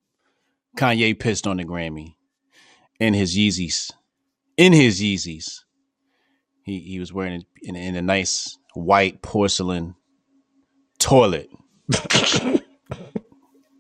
Kanye 0.77 1.19
pissed 1.19 1.47
on 1.47 1.57
the 1.57 1.65
Grammy 1.65 2.15
in 2.99 3.15
his 3.15 3.37
Yeezys. 3.37 3.91
In 4.57 4.73
his 4.73 5.01
Yeezys. 5.01 5.61
He 6.65 6.81
he 6.81 7.01
was 7.01 7.13
wearing 7.13 7.45
in, 7.63 7.75
in 7.75 7.97
a 7.97 8.03
nice 8.03 8.57
white 8.75 9.23
porcelain 9.23 9.95
toilet. 10.99 11.49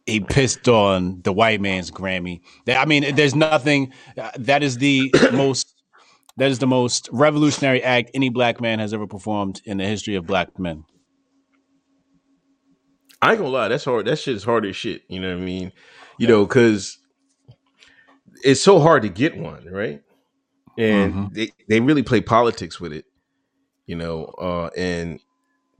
he 0.06 0.20
pissed 0.20 0.68
on 0.68 1.20
the 1.22 1.32
white 1.32 1.60
man's 1.60 1.90
Grammy. 1.90 2.40
I 2.68 2.84
mean, 2.84 3.14
there's 3.14 3.34
nothing. 3.34 3.92
uh, 4.18 4.30
That 4.38 4.62
is 4.62 4.78
the 4.78 5.12
most. 5.32 5.74
That 6.36 6.50
is 6.50 6.58
the 6.58 6.66
most 6.66 7.08
revolutionary 7.12 7.82
act 7.82 8.12
any 8.14 8.30
black 8.30 8.60
man 8.62 8.78
has 8.78 8.94
ever 8.94 9.06
performed 9.06 9.60
in 9.66 9.76
the 9.76 9.84
history 9.84 10.14
of 10.14 10.26
black 10.26 10.58
men. 10.58 10.84
I 13.20 13.30
ain't 13.32 13.38
gonna 13.38 13.50
lie, 13.50 13.68
that's 13.68 13.84
hard. 13.84 14.06
That 14.06 14.18
shit 14.18 14.36
is 14.36 14.44
hard 14.44 14.64
as 14.64 14.74
shit. 14.74 15.02
You 15.08 15.20
know 15.20 15.28
what 15.34 15.42
I 15.42 15.44
mean? 15.44 15.72
You 16.18 16.26
know, 16.28 16.46
because 16.46 16.96
it's 18.42 18.62
so 18.62 18.78
hard 18.80 19.02
to 19.02 19.10
get 19.10 19.36
one, 19.36 19.66
right? 19.70 20.00
And 20.78 21.12
Mhm. 21.12 21.34
they, 21.34 21.52
they 21.68 21.80
really 21.80 22.02
play 22.02 22.22
politics 22.22 22.80
with 22.80 22.94
it, 22.94 23.04
you 23.90 23.96
know, 23.96 24.26
uh, 24.38 24.70
and 24.76 25.18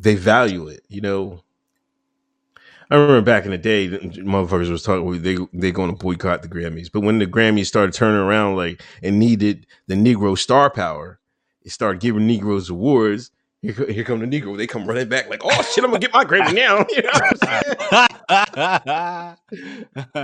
they 0.01 0.17
value 0.17 0.67
it, 0.67 0.83
you 0.89 1.01
know. 1.01 1.45
I 2.91 2.97
remember 2.97 3.23
back 3.23 3.45
in 3.45 3.53
the 3.53 3.59
day, 3.59 3.87
the 3.87 3.99
motherfuckers 3.99 4.69
was 4.69 4.83
talking 4.83 5.23
they 5.23 5.39
they 5.53 5.71
going 5.71 5.91
to 5.91 5.97
boycott 5.97 6.43
the 6.43 6.49
Grammys, 6.49 6.91
but 6.93 7.03
when 7.03 7.21
the 7.21 7.27
Grammys 7.29 7.67
started 7.67 7.95
turning 7.95 8.21
around, 8.21 8.57
like 8.57 8.83
and 9.01 9.21
needed 9.21 9.65
the 9.87 9.95
Negro 9.95 10.37
star 10.37 10.71
power, 10.71 11.21
it 11.63 11.71
started 11.71 12.01
giving 12.01 12.27
Negroes 12.27 12.69
awards. 12.69 13.31
Here, 13.63 13.75
here 13.89 14.03
come 14.03 14.19
the 14.19 14.27
Negro. 14.27 14.57
They 14.57 14.67
come 14.67 14.87
running 14.87 15.09
back 15.09 15.31
like, 15.31 15.43
oh 15.45 15.63
shit, 15.63 15.85
I'm 15.85 15.91
gonna 15.91 16.01
get 16.01 16.13
my 16.13 16.25
Grammy 16.25 16.53
now. 16.53 16.85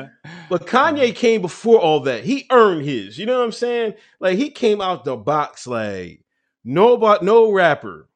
But 0.49 0.67
Kanye 0.67 1.15
came 1.15 1.41
before 1.43 1.81
all 1.81 2.01
that. 2.01 2.25
He 2.25 2.47
earned 2.51 2.85
his. 2.85 3.17
You 3.19 3.27
know 3.27 3.39
what 3.39 3.45
I'm 3.45 3.53
saying? 3.53 3.95
Like 4.19 4.39
he 4.39 4.51
came 4.51 4.81
out 4.81 5.05
the 5.05 5.17
box 5.17 5.67
like 5.69 6.21
nobody, 6.67 7.25
no 7.25 7.51
rapper 7.53 8.09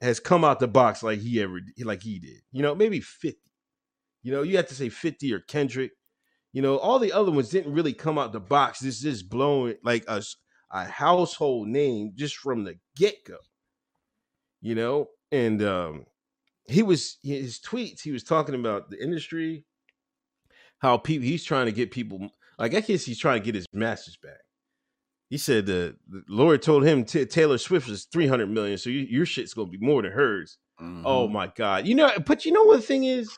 has 0.00 0.18
come 0.18 0.44
out 0.44 0.58
the 0.58 0.66
box 0.66 1.02
like 1.02 1.20
he 1.20 1.40
ever 1.40 1.60
like 1.84 2.02
he 2.02 2.18
did. 2.18 2.40
You 2.52 2.62
know, 2.62 2.74
maybe 2.74 3.00
50. 3.00 3.38
You 4.22 4.32
know, 4.32 4.42
you 4.42 4.56
have 4.56 4.68
to 4.68 4.74
say 4.74 4.88
50 4.88 5.32
or 5.32 5.40
Kendrick. 5.40 5.92
You 6.52 6.62
know, 6.62 6.78
all 6.78 6.98
the 6.98 7.12
other 7.12 7.30
ones 7.30 7.50
didn't 7.50 7.72
really 7.72 7.92
come 7.92 8.18
out 8.18 8.32
the 8.32 8.40
box. 8.40 8.80
This 8.80 9.04
is 9.04 9.22
blowing 9.22 9.76
like 9.84 10.04
a, 10.08 10.22
a 10.72 10.84
household 10.84 11.68
name 11.68 12.12
just 12.16 12.36
from 12.36 12.64
the 12.64 12.76
get-go. 12.96 13.36
You 14.60 14.74
know, 14.74 15.08
and 15.30 15.62
um 15.62 16.06
he 16.66 16.82
was 16.82 17.18
his 17.22 17.58
tweets, 17.58 18.00
he 18.00 18.12
was 18.12 18.22
talking 18.22 18.54
about 18.54 18.90
the 18.90 19.02
industry, 19.02 19.64
how 20.78 20.98
people 20.98 21.26
he's 21.26 21.44
trying 21.44 21.66
to 21.66 21.72
get 21.72 21.90
people 21.90 22.30
like 22.58 22.74
I 22.74 22.80
guess 22.80 23.04
he's 23.04 23.18
trying 23.18 23.40
to 23.40 23.44
get 23.44 23.54
his 23.54 23.66
masters 23.72 24.18
back. 24.22 24.40
He 25.30 25.38
said 25.38 25.64
the, 25.64 25.96
the 26.08 26.22
Lord 26.28 26.60
told 26.60 26.84
him 26.84 27.04
T- 27.04 27.24
Taylor 27.24 27.56
Swift 27.56 27.88
is 27.88 28.04
300 28.12 28.50
million, 28.50 28.76
so 28.76 28.90
you, 28.90 29.00
your 29.08 29.24
shit's 29.24 29.54
gonna 29.54 29.70
be 29.70 29.78
more 29.78 30.02
than 30.02 30.12
hers. 30.12 30.58
Oh 30.80 30.84
Mm-hmm. 30.84 31.32
my 31.32 31.46
god! 31.56 31.86
You 31.86 31.94
know, 31.94 32.10
but 32.26 32.44
you 32.44 32.52
know 32.52 32.64
what 32.64 32.76
the 32.80 32.86
thing 32.86 33.04
is? 33.04 33.30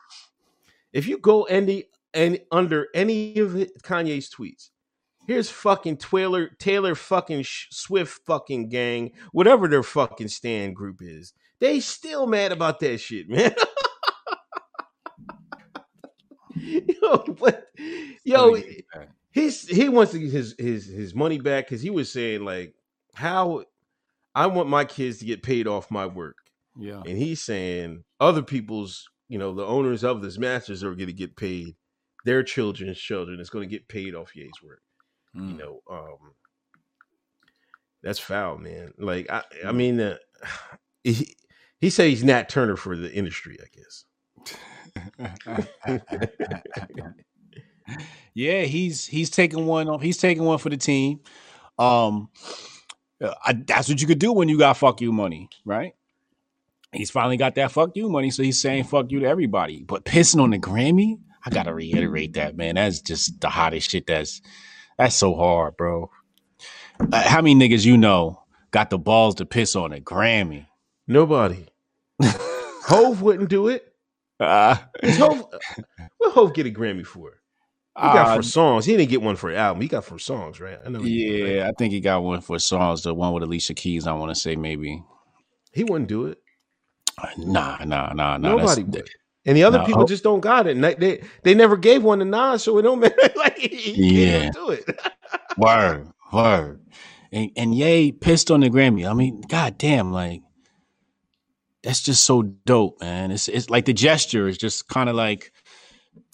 If 0.93 1.07
you 1.07 1.19
go 1.19 1.43
any 1.45 1.85
and 2.15 2.39
under 2.51 2.87
any 2.95 3.37
of 3.39 3.51
Kanye's 3.83 4.31
tweets, 4.31 4.71
here's 5.27 5.51
fucking 5.51 5.97
Taylor 5.99 6.49
Taylor 6.59 6.95
fucking 6.95 7.45
Swift 7.47 8.21
fucking 8.27 8.69
gang, 8.69 9.13
whatever 9.33 9.69
their 9.69 9.83
fucking 9.83 10.29
stand 10.29 10.77
group 10.77 11.01
is. 11.03 11.33
They 11.61 11.81
still 11.81 12.27
mad 12.27 12.53
about 12.53 12.81
that 12.81 12.99
shit, 12.99 13.29
man. 13.29 13.55
yo, 16.55 17.19
but 17.39 17.67
yo, 18.25 18.57
he's 19.33 19.69
he 19.69 19.89
wants 19.89 20.13
to 20.13 20.19
get 20.21 20.31
his 20.33 20.55
his 20.59 20.87
his 20.87 21.15
money 21.15 21.39
back 21.39 21.67
because 21.67 21.83
he 21.83 21.91
was 21.91 22.11
saying 22.13 22.45
like 22.45 22.75
how 23.15 23.65
I 24.35 24.47
want 24.47 24.69
my 24.69 24.85
kids 24.85 25.19
to 25.19 25.27
get 25.27 25.43
paid 25.43 25.67
off 25.69 25.91
my 25.91 26.07
work. 26.07 26.37
yeah. 26.79 27.03
And 27.07 27.19
he's 27.19 27.43
saying 27.43 28.05
other 28.21 28.43
people's, 28.43 29.09
you 29.29 29.39
know, 29.39 29.55
the 29.55 29.67
owners 29.67 30.05
of 30.05 30.23
this 30.23 30.39
masters 30.39 30.83
are 30.85 30.95
going 30.95 31.09
to 31.09 31.13
get 31.13 31.37
paid. 31.37 31.77
Their 32.25 32.43
children's 32.43 32.99
children 32.99 33.41
is 33.41 33.51
going 33.51 33.69
to 33.69 33.71
get 33.71 33.89
paid 33.89 34.15
off 34.15 34.35
Ye's 34.37 34.63
work. 34.63 34.83
You 35.35 35.43
Mm. 35.43 35.59
know, 35.59 35.81
um, 35.91 36.33
that's 38.03 38.19
foul, 38.19 38.59
man. 38.59 38.93
Like, 38.99 39.31
I, 39.31 39.43
I 39.67 39.73
mean, 39.73 40.01
uh, 40.01 40.19
he, 41.05 41.37
he 41.81 41.91
said 41.91 42.09
he's 42.11 42.25
Nat 42.25 42.49
Turner 42.49 42.77
for 42.77 42.97
the 42.97 43.13
industry, 43.13 43.59
I 43.61 43.67
guess. 43.75 44.05
yeah, 48.35 48.63
he's 48.63 49.07
he's 49.07 49.31
taking 49.31 49.67
one 49.67 49.89
off. 49.89 50.03
He's 50.03 50.19
taking 50.19 50.45
one 50.45 50.59
for 50.59 50.71
the 50.71 50.77
team. 50.77 51.21
Um, 51.79 52.29
uh, 53.23 53.35
I, 53.45 53.53
that's 53.53 53.89
what 53.89 54.01
you 54.01 54.07
could 54.07 54.19
do 54.19 54.33
when 54.33 54.49
you 54.49 54.59
got 54.59 54.77
fuck 54.77 55.01
you 55.01 55.13
money, 55.13 55.49
right? 55.65 55.95
He's 56.93 57.11
finally 57.11 57.37
got 57.37 57.55
that 57.55 57.73
fuck 57.73 57.97
you 57.97 58.09
money, 58.09 58.31
so 58.31 58.43
he's 58.43 58.61
saying 58.61 58.85
fuck 58.85 59.11
you 59.11 59.21
to 59.21 59.27
everybody. 59.27 59.83
But 59.83 60.05
pissing 60.05 60.43
on 60.43 60.51
the 60.51 60.59
Grammy, 60.59 61.19
I 61.45 61.51
gotta 61.51 61.73
reiterate 61.73 62.35
that, 62.35 62.57
man. 62.57 62.75
That's 62.75 63.01
just 63.01 63.41
the 63.41 63.49
hottest 63.49 63.91
shit. 63.91 64.07
That's 64.07 64.43
that's 64.99 65.17
so 65.17 65.35
hard, 65.35 65.77
bro. 65.77 66.11
Uh, 67.01 67.23
how 67.23 67.41
many 67.41 67.55
niggas 67.55 67.85
you 67.85 67.97
know 67.97 68.43
got 68.71 68.91
the 68.91 68.99
balls 68.99 69.37
to 69.37 69.47
piss 69.47 69.75
on 69.75 69.93
a 69.93 70.01
Grammy? 70.01 70.67
Nobody. 71.09 71.67
Hove 72.23 73.23
wouldn't 73.23 73.49
do 73.49 73.69
it. 73.69 73.95
Uh, 74.39 74.77
Hove, 75.03 75.47
what 76.19 76.33
Hove 76.33 76.55
get 76.55 76.67
a 76.67 76.71
Grammy 76.71 77.07
for? 77.07 77.42
He 77.97 78.03
got 78.03 78.29
uh, 78.29 78.37
for 78.37 78.43
songs. 78.43 78.87
He 78.87 78.97
didn't 78.97 79.11
get 79.11 79.21
one 79.23 79.37
for 79.37 79.51
an 79.51 79.57
album. 79.57 79.83
He 79.83 79.89
got 79.89 80.05
for 80.05 80.19
songs, 80.19 80.61
right? 80.61 80.79
I 80.85 80.89
know. 80.89 81.01
he 81.03 81.43
right? 81.43 81.55
yeah, 81.57 81.69
I 81.69 81.73
think 81.73 81.93
he 81.93 82.01
got 82.01 82.23
one 82.23 82.41
for 82.41 82.59
songs. 82.59 83.03
The 83.03 83.13
one 83.15 83.35
with 83.35 83.43
Alicia 83.43 83.75
Keys, 83.75 84.07
I 84.07 84.13
want 84.15 84.31
to 84.35 84.41
say 84.41 84.57
maybe. 84.57 85.03
He 85.73 85.85
wouldn't 85.85 86.09
do 86.09 86.27
it. 86.27 86.39
Nah, 87.37 87.85
nah, 87.85 88.13
nah, 88.15 88.37
nah. 88.39 88.57
Nobody 88.57 88.85
would. 88.85 89.09
And 89.45 89.57
the 89.57 89.65
other 89.65 89.79
No, 89.79 89.85
people 89.85 90.01
Hov- 90.03 90.09
just 90.09 90.23
don't 90.25 90.41
got 90.41 90.67
it. 90.67 90.81
They, 90.81 90.95
they 90.95 91.23
they 91.43 91.55
never 91.55 91.77
gave 91.77 92.03
one 92.03 92.21
to 92.21 92.25
Nas, 92.25 92.63
so 92.63 92.79
it 92.79 92.83
don't 92.83 93.01
matter. 93.01 93.15
like 93.37 93.59
he 93.59 93.93
can't 93.95 94.45
Yeah. 94.45 94.51
do 94.53 94.71
it. 94.71 94.85
Word, 95.59 96.09
word. 96.33 96.81
And 97.31 97.51
and 97.57 97.75
Ye 97.75 98.13
pissed 98.13 98.51
on 98.51 98.61
the 98.61 98.71
Grammy. 98.71 99.09
I 99.09 99.13
mean, 99.15 99.43
god 99.43 99.77
damn, 99.79 100.13
like 100.13 100.43
that's 101.83 102.03
just 102.03 102.25
so 102.25 102.43
dope, 102.43 103.01
man. 103.01 103.31
It's 103.31 103.49
it's 103.49 103.69
like 103.69 103.85
the 103.85 103.93
gesture 103.93 104.49
is 104.49 104.57
just 104.57 104.89
kind 104.89 105.09
of 105.11 105.17
like 105.17 105.53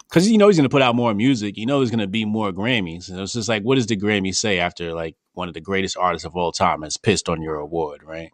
because 0.09 0.28
you 0.30 0.38
know 0.38 0.48
he's 0.48 0.56
gonna 0.56 0.68
put 0.68 0.82
out 0.82 0.94
more 0.94 1.14
music. 1.14 1.56
You 1.56 1.66
know 1.66 1.78
there's 1.78 1.90
gonna 1.90 2.06
be 2.06 2.24
more 2.24 2.52
Grammys. 2.52 3.09
And 3.09 3.20
it's 3.20 3.34
just 3.34 3.48
like, 3.48 3.62
what 3.62 3.76
does 3.76 3.86
the 3.86 3.96
Grammy 3.96 4.34
say 4.34 4.59
after 4.59 4.94
like 4.94 5.16
one 5.34 5.48
of 5.48 5.54
the 5.54 5.61
greatest 5.61 5.96
artists 5.96 6.24
of 6.24 6.36
all 6.36 6.52
time 6.52 6.82
has 6.82 6.96
pissed 6.96 7.28
on 7.28 7.42
your 7.42 7.56
award, 7.56 8.02
right? 8.02 8.30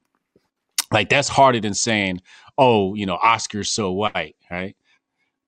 Like 0.92 1.08
that's 1.08 1.28
harder 1.28 1.60
than 1.60 1.74
saying, 1.74 2.22
oh, 2.56 2.94
you 2.94 3.06
know, 3.06 3.16
Oscar's 3.16 3.70
so 3.70 3.92
white, 3.92 4.36
right? 4.50 4.76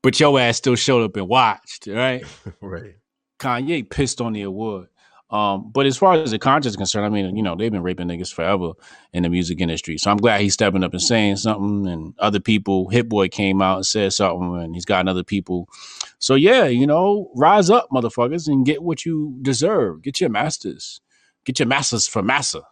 But 0.03 0.19
your 0.19 0.39
ass 0.39 0.57
still 0.57 0.77
showed 0.77 1.03
up 1.03 1.17
and 1.17 1.29
watched, 1.29 1.87
right? 1.87 2.25
right. 2.61 2.95
Kanye 3.39 3.89
pissed 3.89 4.21
on 4.21 4.33
the 4.33 4.43
award. 4.43 4.89
Um, 5.29 5.71
but 5.73 5.87
as 5.87 5.97
far 5.97 6.15
as 6.15 6.31
the 6.31 6.39
conscience 6.39 6.73
is 6.73 6.77
concerned, 6.77 7.05
I 7.05 7.09
mean, 7.09 7.37
you 7.37 7.43
know, 7.43 7.57
they've 7.57 7.73
been 7.73 7.83
raping 7.83 8.07
niggas 8.07 8.33
forever 8.33 8.73
in 9.13 9.25
the 9.25 9.29
music 9.29 9.61
industry. 9.61 9.99
So 9.99 10.11
I'm 10.11 10.19
glad 10.19 10.41
he's 10.41 10.55
stepping 10.55 10.85
up 10.85 10.93
and 10.93 11.03
saying 11.03 11.37
something. 11.37 11.87
And 11.91 12.15
other 12.19 12.39
people, 12.39 12.89
Hit 12.91 13.09
Boy 13.09 13.29
came 13.29 13.61
out 13.61 13.77
and 13.79 13.87
said 13.87 14.13
something, 14.13 14.57
and 14.57 14.75
he's 14.75 14.85
gotten 14.85 15.09
other 15.09 15.25
people. 15.25 15.69
So 16.19 16.37
yeah, 16.37 16.67
you 16.67 16.87
know, 16.87 17.31
rise 17.35 17.71
up, 17.71 17.89
motherfuckers, 17.91 18.47
and 18.47 18.65
get 18.65 18.83
what 18.83 19.05
you 19.05 19.37
deserve. 19.43 20.03
Get 20.03 20.21
your 20.21 20.31
masters. 20.31 21.01
Get 21.45 21.59
your 21.59 21.69
masters 21.69 22.07
for 22.07 22.23
massa. 22.23 22.63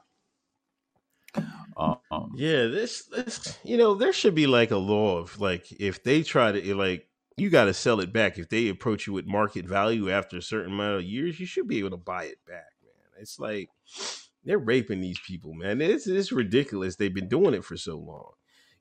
Um, 1.76 2.32
Yeah, 2.36 2.66
this, 2.66 3.06
this, 3.06 3.58
you 3.64 3.76
know, 3.76 3.94
there 3.94 4.12
should 4.12 4.34
be 4.34 4.46
like 4.46 4.70
a 4.70 4.76
law 4.76 5.18
of 5.18 5.40
like 5.40 5.72
if 5.80 6.04
they 6.04 6.22
try 6.22 6.52
to 6.52 6.74
like 6.76 7.08
you 7.36 7.50
got 7.50 7.64
to 7.64 7.74
sell 7.74 8.00
it 8.00 8.12
back. 8.12 8.38
If 8.38 8.48
they 8.48 8.68
approach 8.68 9.06
you 9.06 9.12
with 9.12 9.26
market 9.26 9.66
value 9.66 10.10
after 10.10 10.36
a 10.36 10.42
certain 10.42 10.72
amount 10.72 10.98
of 10.98 11.04
years, 11.04 11.40
you 11.40 11.46
should 11.46 11.66
be 11.66 11.78
able 11.78 11.90
to 11.90 11.96
buy 11.96 12.24
it 12.24 12.38
back, 12.46 12.72
man. 12.82 13.20
It's 13.20 13.38
like 13.38 13.70
they're 14.44 14.58
raping 14.58 15.00
these 15.00 15.18
people, 15.26 15.54
man. 15.54 15.80
It's 15.80 16.06
it's 16.06 16.32
ridiculous. 16.32 16.96
They've 16.96 17.14
been 17.14 17.28
doing 17.28 17.54
it 17.54 17.64
for 17.64 17.76
so 17.76 17.96
long, 17.96 18.32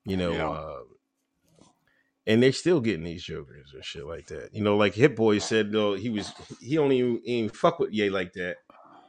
you 0.04 0.16
know. 0.16 0.32
Yeah. 0.32 0.48
Uh, 0.48 0.80
and 2.26 2.42
they're 2.42 2.52
still 2.52 2.80
getting 2.80 3.04
these 3.04 3.22
jokers 3.22 3.72
and 3.74 3.84
shit 3.84 4.06
like 4.06 4.26
that. 4.28 4.54
You 4.54 4.62
know, 4.62 4.76
like 4.76 4.94
Hit 4.94 5.14
Boy 5.14 5.38
said, 5.38 5.72
though 5.72 5.94
he 5.94 6.08
was 6.08 6.32
he 6.60 6.78
only 6.78 6.98
even, 6.98 7.20
even 7.24 7.50
fuck 7.50 7.78
with 7.78 7.92
Ye 7.92 8.08
like 8.08 8.32
that. 8.34 8.56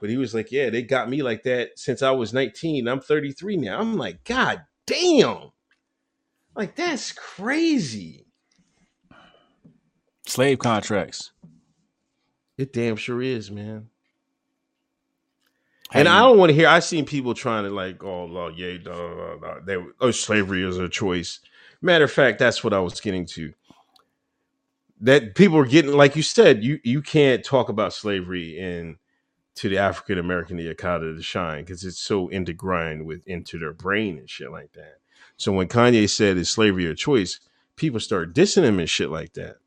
But 0.01 0.09
he 0.09 0.17
was 0.17 0.33
like, 0.33 0.51
yeah, 0.51 0.69
they 0.69 0.83
got 0.83 1.09
me 1.09 1.23
like 1.23 1.43
that 1.43 1.79
since 1.79 2.01
I 2.01 2.11
was 2.11 2.33
19. 2.33 2.87
I'm 2.87 2.99
33 2.99 3.57
now. 3.57 3.79
I'm 3.79 3.95
like, 3.95 4.23
God 4.25 4.63
damn. 4.85 5.51
Like, 6.55 6.75
that's 6.75 7.11
crazy. 7.13 8.24
Slave 10.25 10.59
contracts. 10.59 11.31
It 12.57 12.73
damn 12.73 12.95
sure 12.95 13.21
is, 13.21 13.51
man. 13.51 13.89
And 15.91 16.07
I 16.07 16.19
don't 16.19 16.37
want 16.37 16.49
to 16.49 16.55
hear. 16.55 16.67
I've 16.67 16.83
seen 16.83 17.05
people 17.05 17.33
trying 17.33 17.63
to 17.63 17.69
like, 17.69 18.03
oh, 18.03 18.27
well, 18.27 18.51
yeah, 18.51 18.77
da, 18.77 18.91
da, 18.91 19.15
da, 19.15 19.35
da. 19.35 19.59
They, 19.63 19.77
oh, 20.01 20.11
slavery 20.11 20.67
is 20.67 20.77
a 20.77 20.89
choice. 20.89 21.39
Matter 21.81 22.05
of 22.05 22.11
fact, 22.11 22.39
that's 22.39 22.63
what 22.63 22.73
I 22.73 22.79
was 22.79 22.99
getting 22.99 23.25
to. 23.27 23.53
That 25.01 25.35
people 25.35 25.57
are 25.57 25.65
getting, 25.65 25.93
like 25.93 26.15
you 26.15 26.23
said, 26.23 26.63
you 26.63 26.79
you 26.83 27.01
can't 27.01 27.43
talk 27.43 27.69
about 27.69 27.93
slavery 27.93 28.59
and 28.59 28.97
to 29.55 29.69
the 29.69 29.77
African 29.77 30.17
American 30.17 30.57
the 30.57 30.73
Akata 30.73 31.15
to 31.15 31.21
shine 31.21 31.63
because 31.63 31.83
it's 31.83 31.99
so 31.99 32.27
ingrained 32.29 33.05
with 33.05 33.25
into 33.27 33.59
their 33.59 33.73
brain 33.73 34.17
and 34.17 34.29
shit 34.29 34.51
like 34.51 34.73
that. 34.73 34.97
So 35.37 35.51
when 35.51 35.67
Kanye 35.67 36.09
said 36.09 36.37
is 36.37 36.49
slavery 36.49 36.87
a 36.87 36.95
choice, 36.95 37.39
people 37.75 37.99
start 37.99 38.33
dissing 38.33 38.63
him 38.63 38.79
and 38.79 38.89
shit 38.89 39.09
like 39.09 39.33
that. 39.33 39.57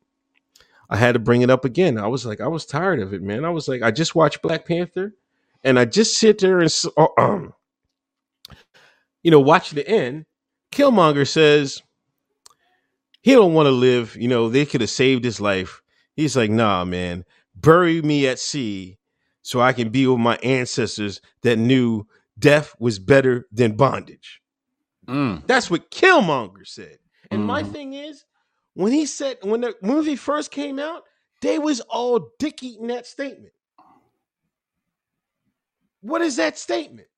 I 0.89 0.97
had 0.97 1.13
to 1.13 1.19
bring 1.19 1.41
it 1.41 1.49
up 1.49 1.65
again. 1.65 1.97
I 1.97 2.07
was 2.07 2.25
like, 2.25 2.41
I 2.41 2.47
was 2.47 2.65
tired 2.65 2.99
of 2.99 3.13
it, 3.13 3.21
man. 3.21 3.45
I 3.45 3.49
was 3.49 3.67
like, 3.67 3.81
I 3.83 3.91
just 3.91 4.15
watched 4.15 4.41
Black 4.41 4.65
Panther, 4.65 5.13
and 5.63 5.77
I 5.77 5.85
just 5.85 6.17
sit 6.17 6.39
there 6.39 6.59
and 6.59 6.73
uh, 6.97 7.07
um, 7.17 7.53
you 9.23 9.31
know, 9.31 9.39
watch 9.39 9.71
the 9.71 9.87
end. 9.87 10.25
Killmonger 10.71 11.27
says 11.27 11.81
he 13.21 13.33
don't 13.33 13.53
want 13.53 13.67
to 13.67 13.71
live. 13.71 14.15
You 14.15 14.27
know, 14.27 14.49
they 14.49 14.65
could 14.65 14.81
have 14.81 14.89
saved 14.89 15.23
his 15.23 15.39
life. 15.41 15.81
He's 16.15 16.35
like, 16.35 16.51
nah, 16.51 16.85
man, 16.85 17.25
bury 17.55 18.01
me 18.01 18.27
at 18.27 18.39
sea 18.39 18.97
so 19.41 19.61
I 19.61 19.73
can 19.73 19.89
be 19.89 20.05
with 20.07 20.19
my 20.19 20.37
ancestors 20.37 21.21
that 21.43 21.57
knew 21.57 22.05
death 22.37 22.75
was 22.79 22.99
better 22.99 23.47
than 23.51 23.75
bondage. 23.75 24.41
Mm, 25.07 25.45
That's 25.47 25.71
what 25.71 25.91
Killmonger 25.91 26.65
said. 26.67 26.99
And 27.31 27.43
my 27.43 27.63
Mhm. 27.63 27.71
thing 27.71 27.93
is, 27.93 28.25
when 28.79 28.93
he 28.93 29.05
said 29.05 29.37
when 29.41 29.59
the 29.59 29.75
movie 29.81 30.15
first 30.15 30.51
came 30.51 30.79
out, 30.79 31.03
they 31.41 31.59
was 31.59 31.81
all 31.81 32.31
dick 32.39 32.63
eating 32.63 32.87
that 32.87 33.05
statement. 33.05 33.51
What 35.99 36.21
is 36.21 36.37
that 36.37 36.57
statement? 36.57 37.09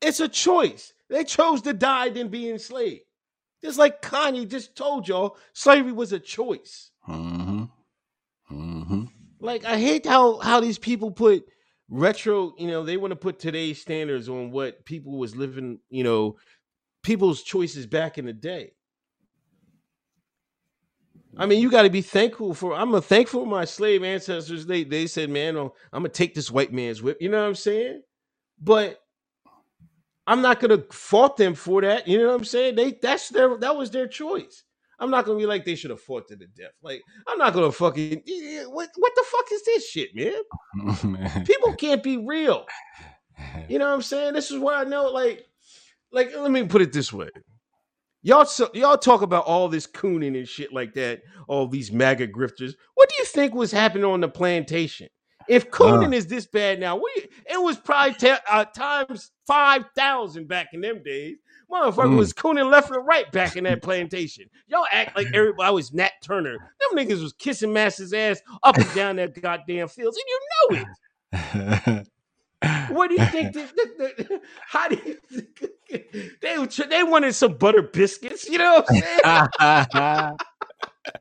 It's 0.00 0.18
a 0.18 0.26
choice. 0.26 0.92
They 1.08 1.22
chose 1.22 1.62
to 1.62 1.72
die 1.72 2.08
than 2.08 2.28
be 2.28 2.50
enslaved. 2.50 3.04
Just 3.62 3.78
like 3.78 4.02
Kanye 4.02 4.48
just 4.48 4.74
told 4.74 5.06
y'all, 5.06 5.36
slavery 5.52 5.92
was 5.92 6.12
a 6.12 6.18
choice. 6.18 6.90
hmm 7.02 7.64
hmm 8.48 9.04
Like 9.38 9.64
I 9.64 9.78
hate 9.78 10.04
how 10.04 10.38
how 10.40 10.58
these 10.58 10.78
people 10.78 11.12
put 11.12 11.44
retro, 11.88 12.54
you 12.58 12.66
know, 12.66 12.82
they 12.82 12.96
want 12.96 13.12
to 13.12 13.16
put 13.16 13.38
today's 13.38 13.80
standards 13.80 14.28
on 14.28 14.50
what 14.50 14.84
people 14.84 15.16
was 15.16 15.36
living, 15.36 15.78
you 15.90 16.02
know, 16.02 16.38
people's 17.04 17.44
choices 17.44 17.86
back 17.86 18.18
in 18.18 18.26
the 18.26 18.32
day. 18.32 18.72
I 21.38 21.46
mean, 21.46 21.60
you 21.60 21.70
got 21.70 21.82
to 21.82 21.90
be 21.90 22.02
thankful 22.02 22.54
for. 22.54 22.74
I'm 22.74 22.94
a 22.94 23.02
thankful 23.02 23.46
my 23.46 23.64
slave 23.64 24.04
ancestors. 24.04 24.66
They 24.66 24.84
they 24.84 25.06
said, 25.06 25.30
"Man, 25.30 25.56
oh, 25.56 25.74
I'm 25.92 26.02
gonna 26.02 26.10
take 26.10 26.34
this 26.34 26.50
white 26.50 26.72
man's 26.72 27.02
whip." 27.02 27.18
You 27.20 27.30
know 27.30 27.40
what 27.42 27.48
I'm 27.48 27.54
saying? 27.56 28.02
But 28.60 29.00
I'm 30.26 30.42
not 30.42 30.60
gonna 30.60 30.84
fault 30.92 31.38
them 31.38 31.54
for 31.54 31.82
that. 31.82 32.08
You 32.08 32.18
know 32.18 32.28
what 32.28 32.36
I'm 32.36 32.44
saying? 32.46 32.76
They 32.76 32.92
that's 33.02 33.30
their 33.30 33.58
that 33.58 33.76
was 33.76 33.90
their 33.92 34.08
choice. 34.08 34.64
I'm 35.00 35.10
not 35.10 35.26
gonna 35.26 35.38
be 35.38 35.46
like 35.46 35.66
they 35.66 35.76
should 35.76 35.90
have 35.90 36.00
fought 36.02 36.28
to 36.28 36.36
the 36.36 36.46
death. 36.46 36.72
Like 36.82 37.02
I'm 37.28 37.38
not 37.38 37.54
gonna 37.54 37.72
fucking 37.72 38.22
what 38.68 38.90
what 38.96 39.12
the 39.16 39.24
fuck 39.30 39.46
is 39.52 39.64
this 39.64 39.88
shit, 39.90 40.10
man? 40.16 41.44
People 41.46 41.74
can't 41.74 42.02
be 42.02 42.18
real. 42.18 42.66
You 43.68 43.78
know 43.78 43.88
what 43.88 43.94
I'm 43.94 44.02
saying? 44.02 44.34
This 44.34 44.50
is 44.50 44.58
where 44.58 44.76
I 44.76 44.84
know, 44.84 45.10
like, 45.10 45.46
like 46.12 46.32
let 46.36 46.50
me 46.50 46.64
put 46.64 46.82
it 46.82 46.92
this 46.92 47.12
way. 47.12 47.28
Y'all, 48.22 48.44
so, 48.44 48.68
y'all 48.74 48.98
talk 48.98 49.22
about 49.22 49.44
all 49.44 49.68
this 49.68 49.86
cooning 49.86 50.36
and 50.36 50.46
shit 50.46 50.72
like 50.72 50.92
that. 50.94 51.22
All 51.48 51.66
these 51.66 51.90
MAGA 51.90 52.28
grifters. 52.28 52.74
What 52.94 53.08
do 53.08 53.14
you 53.18 53.24
think 53.24 53.54
was 53.54 53.72
happening 53.72 54.04
on 54.04 54.20
the 54.20 54.28
plantation? 54.28 55.08
If 55.48 55.70
cooning 55.70 56.14
is 56.14 56.26
this 56.26 56.46
bad 56.46 56.78
now, 56.78 56.96
what 56.96 57.16
you, 57.16 57.22
it 57.46 57.60
was 57.60 57.76
probably 57.78 58.14
ta- 58.14 58.40
uh, 58.48 58.66
times 58.66 59.32
five 59.46 59.84
thousand 59.96 60.46
back 60.48 60.68
in 60.74 60.80
them 60.82 61.02
days. 61.02 61.38
Motherfucker 61.72 62.10
Mm. 62.12 62.18
was 62.18 62.32
cooning 62.32 62.70
left 62.70 62.90
and 62.90 63.04
right 63.06 63.30
back 63.32 63.56
in 63.56 63.64
that 63.64 63.82
plantation. 63.82 64.44
Y'all 64.68 64.86
act 64.92 65.16
like 65.16 65.26
everybody 65.34 65.74
was 65.74 65.92
Nat 65.92 66.12
Turner. 66.22 66.52
Them 66.58 66.98
niggas 66.98 67.22
was 67.22 67.32
kissing 67.32 67.72
Master's 67.72 68.12
ass 68.12 68.40
up 68.62 68.76
and 68.76 68.94
down 68.94 69.16
that 69.16 69.40
goddamn 69.40 69.88
fields, 69.88 70.18
and 70.18 70.24
you 70.28 70.40
know 70.82 70.84
it. 71.98 72.06
What 72.90 73.08
do 73.08 73.14
you 73.14 73.26
think? 73.26 73.56
how 74.66 74.88
do 74.88 74.96
you 74.96 75.16
think 75.30 75.70
they 76.42 76.86
they 76.86 77.02
wanted 77.02 77.34
some 77.34 77.54
butter 77.54 77.82
biscuits? 77.82 78.48
You 78.48 78.58
know 78.58 78.84
what 78.86 79.56
I'm 79.58 79.86
saying? 79.90 80.36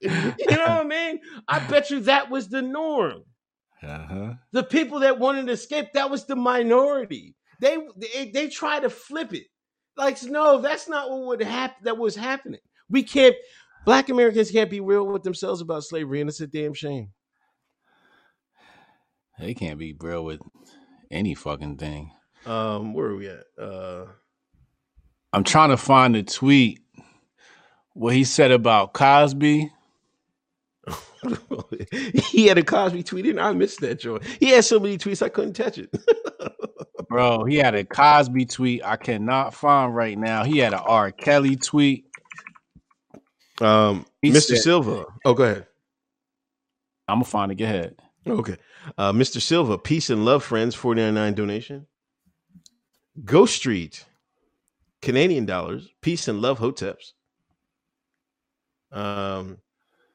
you 0.39 0.57
know 0.57 0.63
what 0.63 0.69
I 0.69 0.83
mean? 0.83 1.19
I 1.47 1.59
bet 1.59 1.89
you 1.89 2.01
that 2.01 2.29
was 2.29 2.49
the 2.49 2.61
norm. 2.61 3.23
uh-huh. 3.81 4.33
The 4.51 4.63
people 4.63 4.99
that 4.99 5.19
wanted 5.19 5.47
to 5.47 5.53
escape, 5.53 5.93
that 5.93 6.09
was 6.09 6.25
the 6.25 6.35
minority. 6.35 7.35
They 7.61 7.77
they, 7.95 8.31
they 8.31 8.47
try 8.49 8.79
to 8.79 8.89
flip 8.89 9.33
it. 9.33 9.47
Like, 9.95 10.21
no, 10.23 10.61
that's 10.61 10.87
not 10.87 11.09
what 11.09 11.25
would 11.27 11.41
happen. 11.41 11.83
That 11.83 11.97
was 11.97 12.15
happening. 12.15 12.61
We 12.89 13.03
can't. 13.03 13.35
Black 13.85 14.09
Americans 14.09 14.51
can't 14.51 14.69
be 14.69 14.81
real 14.81 15.07
with 15.07 15.23
themselves 15.23 15.61
about 15.61 15.83
slavery, 15.83 16.19
and 16.19 16.29
it's 16.29 16.41
a 16.41 16.47
damn 16.47 16.73
shame. 16.73 17.09
They 19.39 19.53
can't 19.53 19.79
be 19.79 19.95
real 19.97 20.25
with 20.25 20.41
any 21.11 21.33
fucking 21.35 21.77
thing. 21.77 22.11
Um, 22.45 22.93
where 22.93 23.07
are 23.07 23.15
we 23.15 23.27
at? 23.27 23.43
Uh, 23.61 24.05
I'm 25.33 25.43
trying 25.43 25.69
to 25.69 25.77
find 25.77 26.15
the 26.15 26.23
tweet 26.23 26.81
what 27.93 28.13
he 28.13 28.23
said 28.23 28.51
about 28.51 28.93
Cosby. 28.93 29.71
he 32.31 32.47
had 32.47 32.57
a 32.57 32.63
Cosby 32.63 33.03
tweet, 33.03 33.25
and 33.27 33.39
I 33.39 33.51
missed 33.53 33.81
that 33.81 33.99
joint. 33.99 34.23
He 34.39 34.49
had 34.49 34.63
so 34.65 34.79
many 34.79 34.97
tweets 34.97 35.21
I 35.21 35.29
couldn't 35.29 35.53
touch 35.53 35.77
it. 35.77 35.89
Bro, 37.09 37.45
he 37.45 37.57
had 37.57 37.75
a 37.75 37.83
Cosby 37.83 38.45
tweet 38.45 38.83
I 38.85 38.95
cannot 38.95 39.53
find 39.53 39.95
right 39.95 40.17
now. 40.17 40.43
He 40.43 40.59
had 40.59 40.73
a 40.73 40.79
R. 40.81 41.11
Kelly 41.11 41.55
tweet. 41.55 42.05
Um, 43.61 44.05
He 44.21 44.31
Mr. 44.31 44.41
said- 44.41 44.57
Silva. 44.59 45.05
Oh, 45.25 45.33
go 45.33 45.43
ahead. 45.43 45.67
I'm 47.07 47.15
gonna 47.15 47.25
find 47.25 47.51
it. 47.51 47.55
Go 47.55 47.65
ahead. 47.65 47.95
Okay. 48.27 48.55
Uh, 48.97 49.11
Mr. 49.13 49.41
Silva, 49.41 49.77
peace 49.77 50.09
and 50.09 50.25
love, 50.25 50.43
friends, 50.43 50.75
499 50.75 51.33
donation. 51.33 51.87
Ghost 53.25 53.55
Street, 53.55 54.05
Canadian 55.01 55.45
dollars, 55.45 55.89
peace 56.01 56.27
and 56.27 56.41
love, 56.41 56.59
hoteps. 56.59 57.13
Um, 58.91 59.57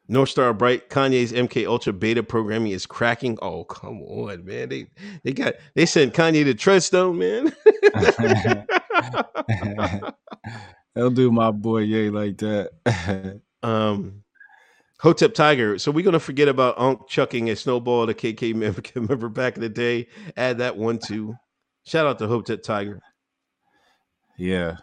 North 0.08 0.28
Star 0.28 0.52
Bright, 0.52 0.90
Kanye's 0.90 1.32
MK 1.32 1.66
Ultra 1.66 1.92
beta 1.92 2.22
programming 2.22 2.72
is 2.72 2.86
cracking. 2.86 3.38
Oh, 3.40 3.64
come 3.64 4.02
on, 4.02 4.44
man. 4.44 4.68
They 4.68 4.86
they 5.22 5.32
got 5.32 5.54
they 5.74 5.86
sent 5.86 6.12
Kanye 6.14 6.44
to 6.44 6.54
Treadstone, 6.54 7.16
man. 7.16 7.52
They'll 10.94 11.10
do 11.10 11.32
my 11.32 11.50
boy 11.50 11.78
Ye 11.78 12.10
like 12.10 12.36
that. 12.38 13.40
um 13.62 14.23
Hotep 15.04 15.34
Tiger. 15.34 15.78
So 15.78 15.92
we're 15.92 16.02
gonna 16.02 16.18
forget 16.18 16.48
about 16.48 16.78
Unc 16.78 17.06
chucking 17.08 17.50
a 17.50 17.56
snowball 17.56 18.04
at 18.04 18.08
a 18.08 18.14
KK 18.14 18.54
member, 18.54 18.82
member 18.94 19.28
back 19.28 19.56
in 19.56 19.60
the 19.60 19.68
day. 19.68 20.08
Add 20.34 20.56
that 20.58 20.78
one 20.78 20.98
too. 20.98 21.34
Shout 21.84 22.06
out 22.06 22.18
to 22.20 22.26
Hotep 22.26 22.62
Tiger. 22.62 23.02
yeah. 24.38 24.78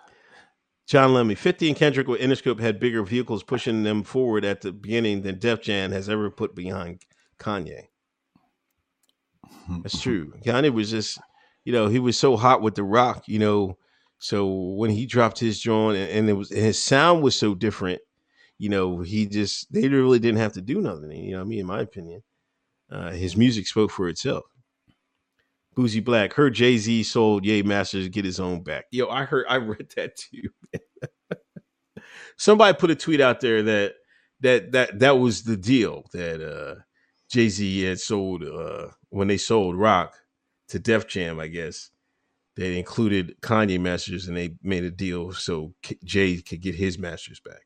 John 0.86 1.14
Lemmy, 1.14 1.34
50 1.36 1.70
and 1.70 1.78
Kendrick 1.78 2.08
with 2.08 2.22
Interscope 2.22 2.60
had 2.60 2.80
bigger 2.80 3.02
vehicles 3.02 3.44
pushing 3.44 3.82
them 3.82 4.04
forward 4.04 4.46
at 4.46 4.62
the 4.62 4.72
beginning 4.74 5.22
than 5.22 5.40
Def 5.40 5.62
Jam 5.62 5.92
has 5.92 6.08
ever 6.10 6.30
put 6.30 6.54
behind 6.54 7.02
Kanye. 7.40 7.88
That's 9.82 10.00
true. 10.04 10.34
Kanye 10.46 10.72
was 10.72 10.92
just, 10.92 11.18
you 11.64 11.72
know, 11.72 11.88
he 11.88 11.98
was 11.98 12.20
so 12.20 12.36
hot 12.38 12.62
with 12.62 12.76
the 12.76 12.84
rock, 12.84 13.24
you 13.28 13.40
know. 13.40 13.78
So 14.20 14.48
when 14.54 14.92
he 14.92 15.06
dropped 15.08 15.40
his 15.40 15.60
joint 15.60 15.98
and, 15.98 16.12
and 16.12 16.30
it 16.30 16.34
was 16.34 16.50
his 16.50 16.80
sound 16.84 17.24
was 17.24 17.36
so 17.36 17.56
different, 17.56 18.02
you 18.62 18.70
know, 18.70 19.00
he 19.00 19.26
just 19.26 19.74
they 19.74 19.88
really 19.88 20.20
didn't 20.20 20.38
have 20.38 20.54
to 20.54 20.62
do 20.62 20.82
nothing. 20.82 21.10
You 21.12 21.32
know, 21.32 21.42
I 21.42 21.44
mean, 21.46 21.62
in 21.62 21.66
my 21.66 21.82
opinion, 21.82 22.22
uh, 22.92 23.10
his 23.10 23.36
music 23.36 23.66
spoke 23.66 23.90
for 23.90 24.08
itself. 24.08 24.44
Boozy 25.74 26.00
Black 26.00 26.34
heard 26.34 26.54
Jay 26.54 26.78
Z 26.78 27.02
sold 27.02 27.44
Ye 27.44 27.64
Masters 27.64 28.08
get 28.10 28.24
his 28.24 28.40
own 28.40 28.62
back. 28.62 28.86
Yo, 28.92 29.08
I 29.08 29.24
heard, 29.24 29.48
I 29.50 29.56
read 29.56 29.92
that 29.96 30.16
too. 30.16 30.50
Somebody 32.38 32.78
put 32.78 32.92
a 32.92 32.96
tweet 32.96 33.20
out 33.20 33.40
there 33.40 33.64
that 33.64 33.96
that 34.42 34.72
that 34.74 35.00
that 35.00 35.18
was 35.18 35.42
the 35.42 35.58
deal 35.58 36.04
that 36.14 36.40
uh 36.40 36.82
Jay 37.32 37.50
Z 37.50 37.82
had 37.82 38.00
sold 38.00 38.44
uh 38.44 38.90
when 39.10 39.28
they 39.28 39.38
sold 39.38 39.76
Roc 39.76 40.14
to 40.68 40.78
Def 40.78 41.08
Jam, 41.08 41.40
I 41.40 41.48
guess. 41.48 41.90
They 42.56 42.78
included 42.78 43.42
Kanye 43.42 43.80
masters 43.80 44.28
and 44.28 44.38
they 44.38 44.52
made 44.62 44.84
a 44.84 44.92
deal 44.92 45.32
so 45.34 45.74
Jay 46.04 46.38
could 46.44 46.62
get 46.62 46.76
his 46.76 47.00
masters 47.00 47.40
back. 47.44 47.62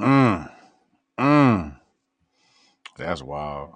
Mm. 0.00 0.50
Mm. 1.18 1.76
That's 2.96 3.22
wild. 3.22 3.72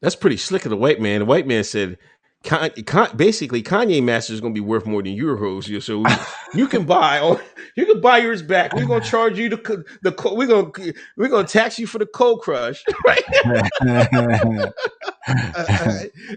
That's 0.00 0.16
pretty 0.16 0.36
slick 0.36 0.64
of 0.64 0.70
the 0.70 0.76
white 0.76 1.00
man. 1.00 1.20
The 1.20 1.26
white 1.26 1.46
man 1.46 1.64
said, 1.64 1.98
Con- 2.42 2.70
Con- 2.86 3.14
basically, 3.16 3.62
Kanye 3.62 4.02
Masters 4.02 4.34
is 4.34 4.40
going 4.40 4.54
to 4.54 4.60
be 4.60 4.66
worth 4.66 4.86
more 4.86 5.02
than 5.02 5.12
your 5.12 5.36
euros. 5.36 5.82
So 5.82 5.98
we, 5.98 6.10
you 6.58 6.68
can 6.68 6.84
buy, 6.84 7.18
oh, 7.20 7.38
you 7.76 7.84
can 7.84 8.00
buy 8.00 8.18
yours 8.18 8.40
back. 8.40 8.72
We're 8.72 8.86
going 8.86 9.02
to 9.02 9.08
charge 9.08 9.38
you 9.38 9.50
the 9.50 9.58
co- 9.58 9.82
the 10.02 10.12
co- 10.12 10.34
we're 10.34 10.46
going 10.46 10.72
to 10.72 10.94
we're 11.18 11.28
going 11.28 11.44
to 11.44 11.52
tax 11.52 11.78
you 11.78 11.86
for 11.86 11.98
the 11.98 12.06
cold 12.06 12.40
crush, 12.40 12.82
right? 13.06 13.22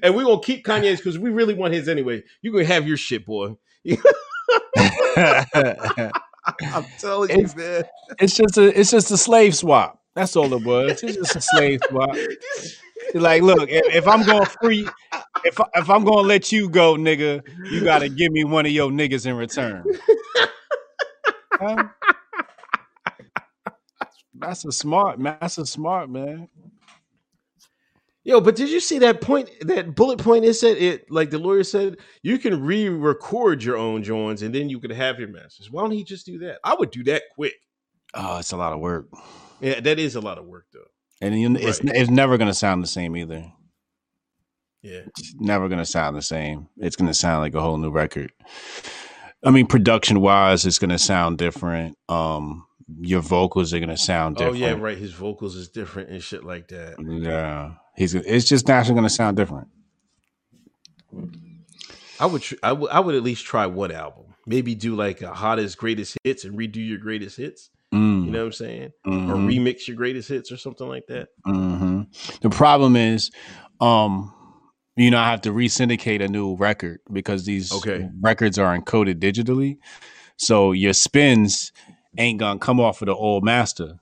and 0.03 0.13
we're 0.13 0.25
going 0.25 0.41
to 0.41 0.45
keep 0.45 0.65
Kanye's 0.65 0.97
because 0.97 1.17
we 1.17 1.29
really 1.29 1.53
want 1.53 1.73
his 1.73 1.87
anyway. 1.87 2.21
You 2.41 2.51
going 2.51 2.67
to 2.67 2.73
have 2.73 2.85
your 2.85 2.97
shit, 2.97 3.25
boy. 3.25 3.55
I'm 6.73 6.85
telling 6.99 7.29
you, 7.31 7.45
It's- 7.45 7.55
man. 7.55 7.83
it's 8.19 8.35
just 8.35 8.57
a 8.57 8.79
it's 8.79 8.91
just 8.91 9.11
a 9.11 9.17
slave 9.17 9.55
swap. 9.55 9.99
That's 10.15 10.35
all 10.35 10.53
it 10.53 10.63
was. 10.63 11.01
It's 11.03 11.15
just 11.17 11.35
a 11.35 11.41
slave 11.41 11.81
swap. 11.89 12.15
Like, 13.13 13.41
look, 13.43 13.69
if, 13.69 13.95
if 13.95 14.07
I'm 14.07 14.23
going 14.23 14.45
free, 14.61 14.87
if 15.43 15.59
if 15.75 15.89
I'm 15.89 16.03
going 16.03 16.23
to 16.23 16.27
let 16.27 16.51
you 16.51 16.69
go, 16.69 16.95
nigga, 16.95 17.41
you 17.71 17.83
got 17.83 17.99
to 17.99 18.09
give 18.09 18.31
me 18.31 18.43
one 18.43 18.65
of 18.65 18.71
your 18.71 18.89
niggas 18.91 19.25
in 19.25 19.35
return. 19.35 19.83
Huh? 21.59 21.89
That's 24.33 24.65
a 24.65 24.71
smart 24.71 25.19
man. 25.19 25.37
That's 25.41 25.57
a 25.57 25.65
smart 25.65 26.09
man. 26.09 26.49
Yo, 28.25 28.39
but 28.39 28.55
did 28.55 28.69
you 28.69 28.79
see 28.79 28.99
that 28.99 29.19
point? 29.21 29.49
That 29.61 29.95
bullet 29.95 30.19
point 30.19 30.45
is 30.45 30.59
said 30.59 30.77
it 30.77 31.11
like 31.11 31.29
the 31.29 31.37
lawyer 31.39 31.63
said 31.63 31.97
you 32.21 32.37
can 32.37 32.63
re-record 32.63 33.61
your 33.63 33.75
own 33.77 34.01
joints 34.01 34.41
and 34.41 34.55
then 34.55 34.69
you 34.69 34.79
could 34.79 34.91
have 34.91 35.19
your 35.19 35.27
masters. 35.27 35.69
Why 35.69 35.81
don't 35.81 35.91
he 35.91 36.03
just 36.05 36.25
do 36.25 36.39
that? 36.39 36.59
I 36.63 36.73
would 36.73 36.91
do 36.91 37.03
that 37.05 37.23
quick. 37.35 37.53
Oh, 38.13 38.37
it's 38.37 38.51
a 38.53 38.57
lot 38.57 38.71
of 38.73 38.79
work, 38.79 39.07
Yeah, 39.59 39.79
that 39.81 39.99
is 39.99 40.15
a 40.15 40.21
lot 40.21 40.37
of 40.37 40.45
work 40.45 40.65
though. 40.71 40.85
and 41.21 41.39
you, 41.39 41.53
it's 41.55 41.83
Right. 41.83 41.95
it's 41.95 42.09
never 42.09 42.37
gonna 42.37 42.53
sound 42.53 42.81
the 42.83 42.87
same 42.87 43.17
either. 43.17 43.51
Yeah. 44.81 45.01
It's 45.17 45.33
never 45.39 45.67
gonna 45.67 45.85
sound 45.85 46.15
the 46.15 46.21
same. 46.21 46.67
It's 46.77 46.95
gonna 46.95 47.13
sound 47.13 47.41
like 47.41 47.55
a 47.55 47.61
whole 47.61 47.77
new 47.77 47.89
record. 47.91 48.31
I 49.45 49.51
mean, 49.51 49.67
production 49.67 50.21
wise, 50.21 50.65
it's 50.65 50.79
gonna 50.79 50.99
sound 50.99 51.37
different. 51.39 51.97
Um, 52.07 52.65
your 53.01 53.21
vocals 53.21 53.73
are 53.73 53.79
gonna 53.79 53.97
sound 53.97 54.37
different. 54.37 54.63
Oh 54.63 54.67
yeah, 54.67 54.73
right. 54.73 54.97
His 54.97 55.13
vocals 55.13 55.55
is 55.55 55.69
different 55.69 56.09
and 56.09 56.21
shit 56.23 56.43
like 56.43 56.67
that. 56.69 56.95
Yeah, 56.99 57.73
he's. 57.95 58.13
It's 58.15 58.47
just 58.47 58.67
naturally 58.67 58.95
gonna 58.95 59.09
sound 59.09 59.37
different. 59.37 59.67
I 62.19 62.25
would, 62.25 62.41
tr- 62.41 62.55
I 62.63 62.71
would, 62.71 62.89
I 62.91 62.99
would 62.99 63.15
at 63.15 63.23
least 63.23 63.45
try 63.45 63.65
one 63.65 63.91
album. 63.91 64.25
Maybe 64.45 64.75
do 64.75 64.95
like 64.95 65.21
a 65.21 65.33
hottest 65.33 65.77
greatest 65.77 66.17
hits 66.23 66.45
and 66.45 66.57
redo 66.57 66.75
your 66.87 66.97
greatest 66.97 67.37
hits. 67.37 67.69
Mm, 67.93 68.25
You 68.25 68.31
know 68.31 68.39
what 68.39 68.45
I'm 68.47 68.51
saying? 68.53 68.91
Or 69.05 69.11
mhm, 69.11 69.47
remix 69.47 69.87
your 69.87 69.97
greatest 69.97 70.29
hits 70.29 70.51
or 70.51 70.57
something 70.57 70.87
like 70.87 71.07
that. 71.07 71.29
mhm. 71.45 72.07
The 72.41 72.49
problem 72.49 72.95
is, 72.95 73.31
um, 73.81 74.33
you 74.95 75.11
know, 75.11 75.19
I 75.19 75.29
have 75.31 75.41
to 75.41 75.51
re-syndicate 75.51 76.21
a 76.21 76.27
new 76.27 76.55
record 76.55 76.99
because 77.11 77.45
these 77.45 77.71
Okay. 77.71 78.09
records 78.21 78.59
are 78.59 78.77
encoded 78.77 79.15
digitally. 79.15 79.77
So 80.37 80.71
your 80.71 80.93
spins 80.93 81.71
ain't 82.17 82.39
gonna 82.39 82.59
come 82.59 82.79
off 82.79 83.01
of 83.01 83.07
the 83.07 83.15
old 83.15 83.43
master, 83.43 83.99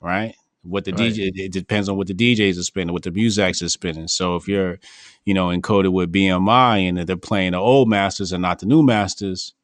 right? 0.00 0.34
What 0.62 0.84
the 0.84 0.92
Right. 0.92 1.12
DJ 1.12 1.32
it 1.34 1.52
depends 1.52 1.88
on 1.88 1.96
what 1.96 2.06
the 2.06 2.14
DJs 2.14 2.58
are 2.58 2.62
spinning, 2.62 2.92
what 2.92 3.02
the 3.02 3.10
musics 3.10 3.62
are 3.62 3.68
spinning. 3.68 4.06
So 4.08 4.36
if 4.36 4.46
you're, 4.46 4.78
you 5.24 5.34
know, 5.34 5.48
encoded 5.48 5.92
with 5.92 6.12
BMI 6.12 6.78
and 6.88 6.98
they're 6.98 7.16
playing 7.16 7.52
the 7.52 7.58
old 7.58 7.88
masters 7.88 8.32
and 8.32 8.42
not 8.42 8.60
the 8.60 8.66
new 8.66 8.82
masters, 8.82 9.54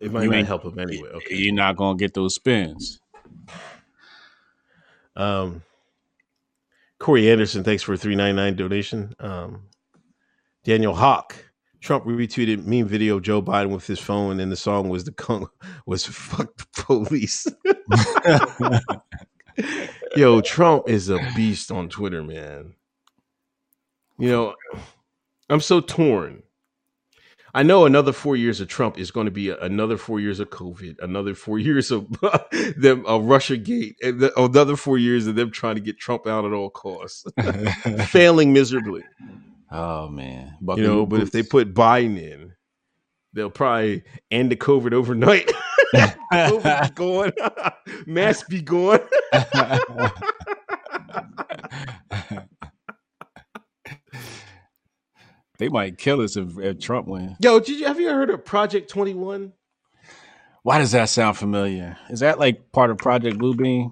It 0.00 0.12
might 0.12 0.24
You 0.24 0.30
not 0.30 0.36
ain't- 0.36 0.46
help 0.46 0.64
him 0.64 0.78
anyway. 0.78 1.08
Okay. 1.08 1.36
you're 1.36 1.54
not 1.54 1.76
gonna 1.76 1.96
get 1.98 2.12
those 2.14 2.34
spins. 2.34 3.00
Um, 5.16 5.62
Corey 6.98 7.30
Anderson, 7.30 7.64
thanks 7.64 7.82
for 7.82 7.94
a 7.94 7.96
three 7.96 8.14
ninety 8.14 8.36
nine 8.36 8.56
donation. 8.56 9.14
Um, 9.20 9.62
Daniel 10.64 10.94
Hawk, 10.94 11.34
Trump 11.86 12.04
retweeted 12.04 12.64
meme 12.64 12.88
video 12.88 13.14
of 13.14 13.22
Joe 13.22 13.40
Biden 13.40 13.70
with 13.70 13.86
his 13.86 14.00
phone, 14.00 14.40
and 14.40 14.50
the 14.50 14.56
song 14.56 14.88
was 14.88 15.04
the 15.04 15.12
con- 15.12 15.46
was 15.86 16.04
"fuck 16.04 16.56
the 16.56 16.66
police." 16.82 17.46
Yo, 20.16 20.40
Trump 20.40 20.88
is 20.88 21.08
a 21.10 21.20
beast 21.36 21.70
on 21.70 21.88
Twitter, 21.88 22.24
man. 22.24 22.74
You 24.18 24.30
know, 24.30 24.54
I'm 25.48 25.60
so 25.60 25.78
torn. 25.78 26.42
I 27.54 27.62
know 27.62 27.86
another 27.86 28.12
four 28.12 28.34
years 28.34 28.60
of 28.60 28.66
Trump 28.66 28.98
is 28.98 29.12
going 29.12 29.26
to 29.26 29.30
be 29.30 29.50
another 29.50 29.96
four 29.96 30.18
years 30.18 30.40
of 30.40 30.50
COVID, 30.50 30.96
another 31.00 31.36
four 31.36 31.58
years 31.60 31.92
of 31.92 32.08
them 32.76 33.04
a 33.06 33.20
Russia 33.20 33.56
Gate, 33.56 33.96
another 34.02 34.74
four 34.74 34.98
years 34.98 35.28
of 35.28 35.36
them 35.36 35.52
trying 35.52 35.76
to 35.76 35.80
get 35.80 36.00
Trump 36.00 36.26
out 36.26 36.44
at 36.44 36.52
all 36.52 36.68
costs, 36.68 37.24
failing 38.08 38.52
miserably. 38.52 39.04
Oh 39.70 40.08
man, 40.08 40.56
You 40.60 40.76
know, 40.76 41.06
but 41.06 41.20
if 41.20 41.30
they 41.32 41.42
put 41.42 41.74
Biden 41.74 42.20
in, 42.20 42.52
they'll 43.32 43.50
probably 43.50 44.02
end 44.30 44.50
the 44.50 44.56
COVID 44.56 44.92
overnight. 44.92 45.50
COVID 45.94 46.88
be 46.88 46.94
going, 46.94 47.32
mask 48.06 48.48
be 48.48 48.62
going. 48.62 49.00
they 55.58 55.68
might 55.68 55.98
kill 55.98 56.20
us 56.20 56.36
if, 56.36 56.58
if 56.58 56.78
Trump 56.80 57.06
wins. 57.08 57.36
Yo, 57.40 57.60
did 57.60 57.80
you 57.80 57.86
have 57.86 58.00
you 58.00 58.08
heard 58.08 58.30
of 58.30 58.44
Project 58.44 58.90
Twenty 58.90 59.14
One? 59.14 59.52
Why 60.62 60.78
does 60.78 60.92
that 60.92 61.08
sound 61.08 61.36
familiar? 61.36 61.96
Is 62.10 62.20
that 62.20 62.40
like 62.40 62.72
part 62.72 62.90
of 62.90 62.98
Project 62.98 63.38
Bluebeam? 63.38 63.90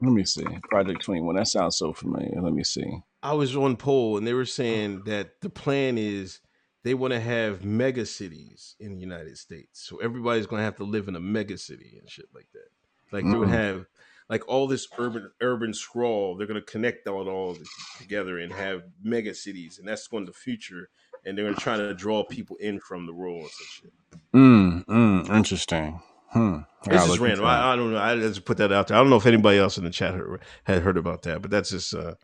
Let 0.00 0.12
me 0.12 0.24
see. 0.24 0.44
Project 0.68 1.04
21. 1.04 1.36
That 1.36 1.48
sounds 1.48 1.76
so 1.76 1.92
familiar. 1.92 2.40
Let 2.40 2.52
me 2.52 2.64
see. 2.64 3.00
I 3.22 3.32
was 3.34 3.56
on 3.56 3.76
poll 3.76 4.16
and 4.16 4.26
they 4.26 4.34
were 4.34 4.44
saying 4.44 5.02
that 5.06 5.40
the 5.40 5.50
plan 5.50 5.98
is 5.98 6.40
they 6.84 6.94
want 6.94 7.12
to 7.12 7.20
have 7.20 7.64
mega 7.64 8.06
cities 8.06 8.76
in 8.78 8.94
the 8.94 9.00
United 9.00 9.36
States. 9.38 9.84
So 9.86 9.96
everybody's 9.98 10.46
going 10.46 10.60
to 10.60 10.64
have 10.64 10.76
to 10.76 10.84
live 10.84 11.08
in 11.08 11.16
a 11.16 11.20
mega 11.20 11.58
city 11.58 11.96
and 12.00 12.08
shit 12.08 12.26
like 12.34 12.46
that. 12.52 12.68
Like 13.12 13.24
they 13.24 13.36
would 13.36 13.48
Mm. 13.48 13.52
have 13.52 13.86
like 14.28 14.46
all 14.48 14.66
this 14.66 14.86
urban 14.98 15.30
urban 15.40 15.74
sprawl. 15.74 16.36
They're 16.36 16.46
going 16.46 16.60
to 16.60 16.66
connect 16.70 17.08
all 17.08 17.26
it 17.26 17.30
all 17.30 17.56
together 17.98 18.38
and 18.38 18.52
have 18.52 18.82
mega 19.02 19.34
cities, 19.34 19.78
and 19.78 19.88
that's 19.88 20.06
going 20.06 20.26
to 20.26 20.32
the 20.32 20.38
future. 20.38 20.90
And 21.24 21.36
they're 21.36 21.44
going 21.46 21.56
to 21.56 21.60
try 21.60 21.76
to 21.76 21.94
draw 21.94 22.22
people 22.24 22.56
in 22.56 22.78
from 22.80 23.06
the 23.06 23.12
rural 23.12 23.40
and 23.40 23.50
shit. 23.50 23.92
Mm, 24.34 24.84
mm, 24.86 25.30
interesting. 25.36 26.00
Hmm. 26.30 26.58
It's 26.86 27.06
just 27.06 27.18
random. 27.18 27.44
I, 27.46 27.72
I 27.72 27.76
don't 27.76 27.92
know. 27.92 27.98
I 27.98 28.16
just 28.16 28.44
put 28.44 28.58
that 28.58 28.70
out 28.72 28.88
there. 28.88 28.96
I 28.96 29.00
don't 29.00 29.10
know 29.10 29.16
if 29.16 29.26
anybody 29.26 29.58
else 29.58 29.76
in 29.78 29.84
the 29.84 29.90
chat 29.90 30.14
heard, 30.14 30.40
had 30.64 30.82
heard 30.82 30.96
about 30.96 31.22
that, 31.22 31.42
but 31.42 31.50
that's 31.50 31.70
just. 31.70 31.92
uh 31.94 32.14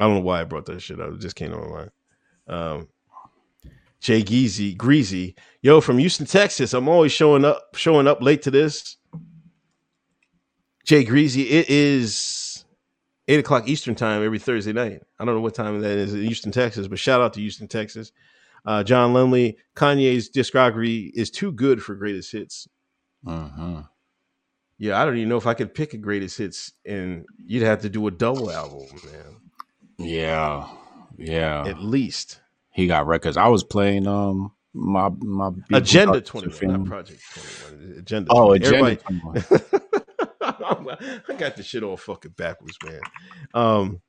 I 0.00 0.04
don't 0.04 0.14
know 0.14 0.20
why 0.20 0.40
I 0.40 0.44
brought 0.44 0.66
that 0.66 0.80
shit 0.80 1.00
up. 1.00 1.12
It 1.12 1.20
just 1.20 1.36
came 1.36 1.52
on 1.52 1.60
my 1.70 1.76
mind. 1.76 1.90
Um, 2.48 2.88
Jay 4.00 4.22
Geezy, 4.22 4.76
Greasy, 4.76 5.36
yo, 5.60 5.80
from 5.80 5.98
Houston, 5.98 6.26
Texas. 6.26 6.74
I'm 6.74 6.88
always 6.88 7.12
showing 7.12 7.44
up, 7.44 7.76
showing 7.76 8.08
up 8.08 8.20
late 8.20 8.42
to 8.42 8.50
this. 8.50 8.96
Jay 10.84 11.04
Greasy, 11.04 11.42
it 11.42 11.70
is 11.70 12.64
eight 13.28 13.38
o'clock 13.38 13.68
Eastern 13.68 13.94
time 13.94 14.24
every 14.24 14.40
Thursday 14.40 14.72
night. 14.72 15.02
I 15.20 15.24
don't 15.24 15.36
know 15.36 15.40
what 15.40 15.54
time 15.54 15.80
that 15.80 15.98
is 15.98 16.14
in 16.14 16.22
Houston, 16.22 16.50
Texas, 16.50 16.88
but 16.88 16.98
shout 16.98 17.20
out 17.20 17.32
to 17.34 17.40
Houston, 17.40 17.68
Texas. 17.68 18.10
Uh, 18.64 18.82
John 18.82 19.12
Lindley, 19.14 19.56
Kanye's 19.76 20.30
discography 20.30 21.10
is 21.14 21.30
too 21.30 21.52
good 21.52 21.82
for 21.82 21.94
greatest 21.94 22.32
hits. 22.32 22.68
Mhm. 23.24 23.88
Yeah, 24.78 25.00
I 25.00 25.04
don't 25.04 25.16
even 25.16 25.28
know 25.28 25.36
if 25.36 25.46
I 25.46 25.54
could 25.54 25.74
pick 25.74 25.94
a 25.94 25.98
greatest 25.98 26.38
hits, 26.38 26.72
and 26.84 27.24
you'd 27.38 27.62
have 27.62 27.82
to 27.82 27.88
do 27.88 28.06
a 28.08 28.10
double 28.10 28.50
album, 28.50 28.88
man. 29.04 29.36
Yeah. 30.02 30.68
Yeah. 31.18 31.64
At 31.66 31.80
least 31.80 32.40
he 32.70 32.86
got 32.86 33.06
records. 33.06 33.36
I 33.36 33.48
was 33.48 33.62
playing 33.64 34.06
um 34.06 34.52
my 34.74 35.08
my 35.20 35.50
Agenda 35.72 36.20
Twenty 36.20 36.48
One, 36.66 36.80
not 36.80 36.86
Project 36.88 37.20
Twenty 37.34 37.84
One. 37.88 37.98
Agenda. 37.98 38.30
Oh, 38.32 38.56
21. 38.56 38.56
Agenda 38.56 38.76
Everybody- 38.78 39.70
21. 40.40 41.20
I 41.28 41.34
got 41.34 41.56
the 41.56 41.62
shit 41.62 41.82
all 41.82 41.96
fucking 41.96 42.32
backwards, 42.36 42.76
man. 42.84 43.00
Um, 43.54 44.00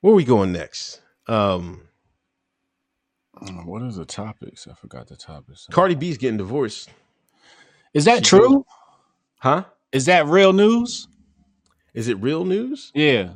where 0.00 0.14
we 0.14 0.24
going 0.24 0.52
next? 0.52 1.00
Um, 1.26 1.82
What 3.64 3.82
is 3.82 3.96
the 3.96 4.04
topics? 4.04 4.66
I 4.70 4.74
forgot 4.74 5.08
the 5.08 5.16
topics. 5.16 5.66
Cardi 5.70 5.94
B's 5.94 6.18
getting 6.18 6.36
divorced, 6.38 6.90
Is 7.94 8.04
that 8.06 8.24
She 8.26 8.36
true? 8.36 8.64
huh? 9.38 9.64
Is 9.92 10.06
that 10.06 10.26
real 10.26 10.52
news? 10.52 11.06
Is 11.94 12.08
it 12.08 12.20
real 12.20 12.44
news? 12.44 12.92
Yeah. 12.94 13.34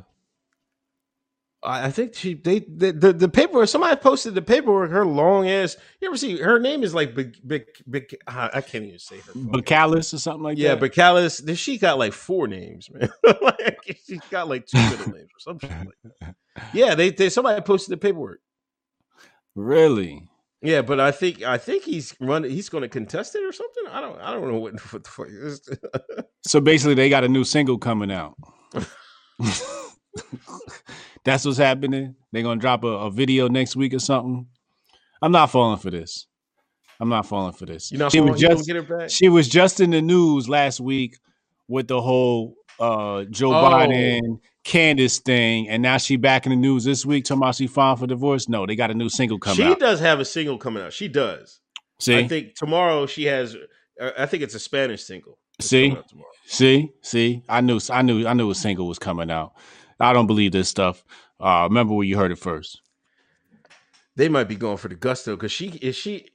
I 1.67 1.89
think 1.89 2.13
she 2.13 2.35
they 2.35 2.59
the, 2.59 2.91
the 2.91 3.13
the 3.13 3.29
paperwork. 3.29 3.67
Somebody 3.67 3.95
posted 3.95 4.35
the 4.35 4.41
paperwork. 4.41 4.91
Her 4.91 5.05
long 5.05 5.49
ass. 5.49 5.75
You 5.99 6.07
ever 6.07 6.17
see 6.17 6.37
her 6.37 6.59
name 6.59 6.83
is 6.83 6.93
like 6.93 7.15
big 7.15 7.37
big 7.45 7.65
big. 7.89 8.15
I 8.27 8.61
can't 8.61 8.85
even 8.85 8.99
say 8.99 9.19
her. 9.19 9.33
Bacalis 9.33 10.13
or 10.13 10.19
something 10.19 10.43
like 10.43 10.57
yeah, 10.57 10.71
that. 10.71 10.79
but 10.79 10.93
Callis, 10.93 11.41
she 11.55 11.77
got 11.77 11.97
like 11.97 12.13
four 12.13 12.47
names, 12.47 12.89
man. 12.91 13.09
like, 13.41 13.99
she's 14.05 14.21
got 14.29 14.47
like 14.47 14.67
two 14.67 14.77
middle 14.77 15.13
names 15.13 15.29
or 15.35 15.39
something 15.39 15.69
like 15.69 16.13
that. 16.21 16.35
Yeah, 16.73 16.95
they, 16.95 17.09
they 17.09 17.29
somebody 17.29 17.61
posted 17.61 17.91
the 17.91 17.97
paperwork. 17.97 18.39
really? 19.55 20.29
Yeah, 20.61 20.81
but 20.81 20.99
I 20.99 21.11
think 21.11 21.43
I 21.43 21.57
think 21.57 21.83
he's 21.83 22.15
running. 22.19 22.49
He's 22.51 22.69
going 22.69 22.81
to 22.81 22.89
contest 22.89 23.35
it 23.35 23.43
or 23.43 23.51
something. 23.51 23.83
I 23.89 24.01
don't. 24.01 24.19
I 24.19 24.31
don't 24.33 24.51
know 24.51 24.59
what, 24.59 24.73
what 24.93 25.03
the 25.03 25.09
fuck. 25.09 25.27
Is. 25.29 25.69
So 26.45 26.59
basically, 26.59 26.95
they 26.95 27.09
got 27.09 27.23
a 27.23 27.27
new 27.29 27.43
single 27.43 27.77
coming 27.77 28.11
out. 28.11 28.35
That's 31.23 31.43
what's 31.45 31.57
happening. 31.57 32.15
They're 32.31 32.43
gonna 32.43 32.59
drop 32.59 32.83
a, 32.83 32.87
a 32.87 33.11
video 33.11 33.47
next 33.47 33.75
week 33.75 33.93
or 33.93 33.99
something. 33.99 34.47
I'm 35.21 35.31
not 35.31 35.47
falling 35.51 35.79
for 35.79 35.89
this. 35.91 36.27
I'm 36.99 37.09
not 37.09 37.25
falling 37.25 37.53
for 37.53 37.65
this. 37.65 37.91
You 37.91 37.97
know, 37.97 38.09
she 38.09 38.21
was 38.21 38.39
just 38.39 38.67
get 38.67 38.75
her 38.77 38.81
back. 38.81 39.09
she 39.09 39.27
was 39.27 39.49
just 39.49 39.79
in 39.79 39.89
the 39.91 40.01
news 40.01 40.47
last 40.47 40.79
week 40.79 41.17
with 41.67 41.87
the 41.87 42.01
whole 42.01 42.55
uh 42.79 43.23
Joe 43.25 43.51
Oh. 43.53 43.63
Biden 43.63 44.39
Candace 44.65 45.19
thing, 45.19 45.69
and 45.69 45.83
now 45.83 45.97
she 45.97 46.15
back 46.17 46.47
in 46.47 46.49
the 46.49 46.55
news 46.55 46.83
this 46.83 47.05
week 47.05 47.23
talking 47.23 47.41
about 47.43 47.53
she 47.53 47.67
filed 47.67 47.99
for 47.99 48.07
divorce. 48.07 48.49
No, 48.49 48.65
they 48.65 48.75
got 48.75 48.89
a 48.89 48.95
new 48.95 49.09
single 49.09 49.37
coming 49.37 49.57
she 49.57 49.63
out. 49.63 49.79
does 49.79 49.99
have 49.99 50.19
a 50.19 50.25
single 50.25 50.57
coming 50.57 50.81
out. 50.81 50.91
She 50.91 51.07
does. 51.07 51.59
See, 51.99 52.17
I 52.17 52.27
think 52.27 52.55
tomorrow 52.55 53.05
she 53.05 53.25
has. 53.25 53.55
uh, 54.01 54.11
I 54.17 54.25
think 54.25 54.41
it's 54.41 54.55
a 54.55 54.59
Spanish 54.59 55.03
single. 55.03 55.37
See? 55.61 55.89
coming 55.89 55.97
out 55.99 56.09
tomorrow. 56.09 56.29
See, 56.47 56.89
see, 57.01 57.43
I 57.47 57.61
knew, 57.61 57.79
I 57.91 58.01
knew, 58.01 58.25
I 58.25 58.33
knew 58.33 58.49
a 58.49 58.55
single 58.55 58.87
was 58.87 58.97
coming 58.97 59.29
out. 59.29 59.53
I 59.99 60.13
don't 60.13 60.27
believe 60.27 60.51
this 60.51 60.67
stuff. 60.67 61.03
Uh, 61.39 61.67
remember 61.69 61.93
where 61.93 62.05
you 62.05 62.17
heard 62.17 62.31
it 62.31 62.39
first. 62.39 62.81
They 64.15 64.29
might 64.29 64.47
be 64.47 64.55
going 64.55 64.77
for 64.77 64.87
the 64.87 64.95
gusto 64.95 65.35
because 65.35 65.51
she 65.51 65.69
is 65.81 65.95
she. 65.95 66.27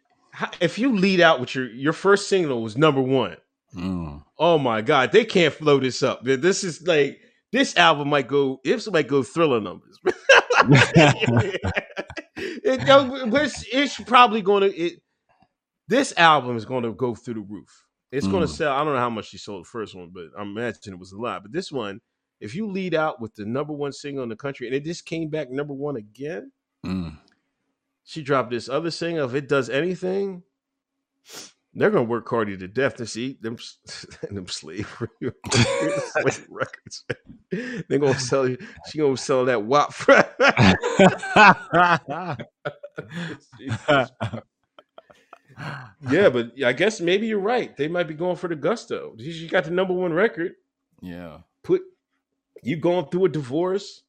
If 0.60 0.78
you 0.78 0.96
lead 0.96 1.20
out 1.20 1.40
with 1.40 1.54
your 1.56 1.66
your 1.66 1.92
first 1.92 2.28
single 2.28 2.62
was 2.62 2.78
number 2.78 3.02
one. 3.02 3.36
Mm. 3.74 4.22
Oh 4.38 4.58
my 4.58 4.82
god, 4.82 5.10
they 5.10 5.24
can't 5.24 5.52
flow 5.52 5.80
this 5.80 6.02
up. 6.02 6.22
This 6.24 6.62
is 6.62 6.86
like 6.86 7.20
this 7.52 7.76
album 7.76 8.08
might 8.08 8.28
go. 8.28 8.60
If 8.64 8.90
might 8.90 9.08
go 9.08 9.22
thriller 9.22 9.60
numbers. 9.60 9.98
it, 12.36 12.80
it's, 13.72 14.00
probably 14.02 14.42
going 14.42 14.62
to. 14.70 14.76
It, 14.76 15.00
this 15.88 16.14
album 16.16 16.56
is 16.56 16.64
going 16.64 16.84
to 16.84 16.92
go 16.92 17.14
through 17.14 17.34
the 17.34 17.40
roof. 17.40 17.84
It's 18.12 18.26
going 18.26 18.46
to 18.46 18.52
Mm. 18.52 18.56
sell. 18.56 18.72
I 18.72 18.84
don't 18.84 18.94
know 18.94 19.00
how 19.00 19.10
much 19.10 19.28
she 19.28 19.38
sold 19.38 19.64
the 19.64 19.68
first 19.68 19.94
one, 19.94 20.10
but 20.12 20.26
I'm 20.38 20.56
imagining 20.56 20.94
it 20.96 21.00
was 21.00 21.12
a 21.12 21.18
lot. 21.18 21.42
But 21.42 21.52
this 21.52 21.70
one, 21.70 22.00
if 22.40 22.54
you 22.54 22.66
lead 22.68 22.94
out 22.94 23.20
with 23.20 23.34
the 23.34 23.44
number 23.44 23.72
one 23.72 23.92
single 23.92 24.22
in 24.22 24.28
the 24.28 24.36
country, 24.36 24.66
and 24.66 24.74
it 24.74 24.84
just 24.84 25.04
came 25.06 25.28
back 25.28 25.50
number 25.50 25.74
one 25.74 25.96
again, 25.96 26.52
Mm. 26.84 27.18
she 28.04 28.22
dropped 28.22 28.50
this 28.50 28.68
other 28.68 28.90
single. 28.90 29.28
If 29.28 29.34
it 29.34 29.48
does 29.48 29.68
anything, 29.68 30.42
they're 31.74 31.90
gonna 31.90 32.04
work 32.04 32.26
Cardi 32.26 32.56
to 32.56 32.68
death 32.68 32.96
to 32.96 33.06
see 33.06 33.38
them 33.40 33.56
them 34.30 34.46
slave 34.48 34.88
records. 36.48 37.04
They're 37.50 37.98
gonna 37.98 38.18
sell. 38.18 38.48
You. 38.48 38.58
She 38.88 38.98
gonna 38.98 39.16
sell 39.16 39.44
that 39.46 39.64
WAP. 39.64 39.92
yeah, 46.10 46.28
but 46.28 46.52
I 46.64 46.72
guess 46.72 47.00
maybe 47.00 47.26
you're 47.26 47.38
right. 47.38 47.76
They 47.76 47.88
might 47.88 48.08
be 48.08 48.14
going 48.14 48.36
for 48.36 48.48
the 48.48 48.56
gusto. 48.56 49.14
She 49.18 49.48
got 49.48 49.64
the 49.64 49.70
number 49.70 49.94
one 49.94 50.12
record. 50.12 50.52
yeah. 51.02 51.38
Put 51.62 51.82
you 52.62 52.76
going 52.76 53.06
through 53.06 53.26
a 53.26 53.28
divorce. 53.28 54.02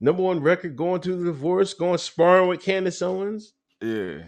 Number 0.00 0.22
one 0.22 0.40
record 0.40 0.76
going 0.76 1.00
through 1.00 1.18
the 1.18 1.26
divorce, 1.26 1.74
going 1.74 1.98
sparring 1.98 2.48
with 2.48 2.60
Candace 2.60 3.02
Owens. 3.02 3.54
Yeah. 3.80 4.22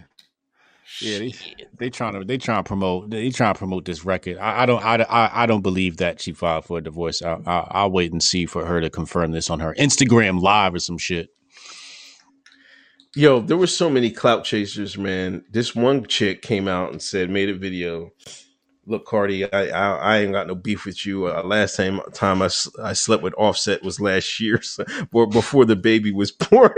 Yeah, 0.99 1.19
they, 1.19 1.35
they 1.79 1.91
trying 1.91 2.15
to 2.15 2.25
they 2.25 2.39
trying 2.39 2.65
to 2.65 2.69
promote 2.69 3.11
they 3.11 3.29
trying 3.31 3.55
to 3.55 3.59
promote 3.59 3.85
this 3.85 4.05
record. 4.05 4.39
I, 4.39 4.63
I 4.63 4.67
don't 4.67 4.83
I, 4.85 4.97
I 5.03 5.43
I 5.43 5.47
don't 5.47 5.61
believe 5.63 5.99
that 5.99 6.21
she 6.21 6.33
filed 6.33 6.65
for 6.65 6.79
a 6.79 6.83
divorce. 6.83 7.23
I, 7.23 7.39
I 7.47 7.69
I'll 7.71 7.91
wait 7.91 8.13
and 8.13 8.23
see 8.23 8.47
for 8.47 8.65
her 8.67 8.81
to 8.81 8.91
confirm 8.91 9.33
this 9.33 9.51
on 9.51 9.61
her 9.61 9.75
Instagram 9.79 10.41
live 10.41 10.75
or 10.75 10.79
some 10.81 10.99
shit. 10.99 11.29
Yo, 13.15 13.41
there 13.41 13.59
were 13.59 13.67
so 13.69 13.91
many 13.91 14.11
clout 14.11 14.45
chasers, 14.45 14.99
man. 14.99 15.45
This 15.51 15.75
one 15.77 16.07
chick 16.07 16.43
came 16.43 16.69
out 16.69 16.93
and 16.93 17.03
said, 17.03 17.31
made 17.31 17.51
a 17.51 17.55
video. 17.55 18.13
Look, 18.87 19.07
Cardi, 19.07 19.53
I 19.53 19.69
I, 19.69 19.97
I 19.97 20.19
ain't 20.21 20.33
got 20.33 20.49
no 20.49 20.55
beef 20.57 20.87
with 20.87 21.07
you. 21.07 21.27
Uh, 21.29 21.43
last 21.45 21.77
time 21.77 22.01
time 22.15 22.43
I, 22.43 22.47
s- 22.47 22.71
I 22.83 22.95
slept 22.95 23.23
with 23.23 23.35
Offset 23.39 23.83
was 23.83 24.01
last 24.01 24.41
year, 24.41 24.63
so, 24.65 24.85
or 25.13 25.27
before 25.29 25.65
the 25.67 25.77
baby 25.77 26.13
was 26.13 26.33
born. 26.51 26.73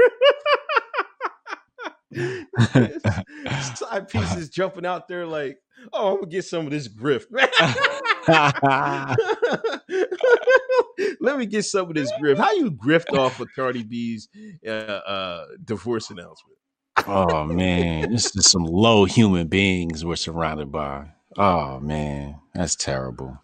Side 3.75 4.09
pieces 4.13 4.51
jumping 4.51 4.85
out 4.85 5.09
there 5.09 5.27
like, 5.27 5.59
oh, 5.93 6.13
I'm 6.13 6.17
gonna 6.17 6.27
get 6.27 6.45
some 6.45 6.67
of 6.67 6.71
this 6.71 6.89
grift. 6.89 7.27
Let 11.21 11.39
me 11.39 11.47
get 11.47 11.65
some 11.65 11.89
of 11.89 11.95
this 11.95 12.13
grift. 12.21 12.39
How 12.39 12.53
you 12.53 12.71
grift 12.71 13.17
off 13.17 13.41
of 13.41 13.49
Cardi 13.55 13.83
B's 13.83 14.29
uh, 14.67 14.71
uh, 14.71 15.47
divorce 15.65 16.11
announcement? 16.11 16.59
oh 17.07 17.45
man, 17.45 18.13
this 18.13 18.37
is 18.37 18.51
some 18.51 18.65
low 18.65 19.05
human 19.05 19.47
beings 19.47 20.05
we're 20.05 20.17
surrounded 20.17 20.71
by. 20.71 21.07
Oh 21.39 21.81
man, 21.81 22.39
that's 22.55 22.77
terrible. 22.77 23.39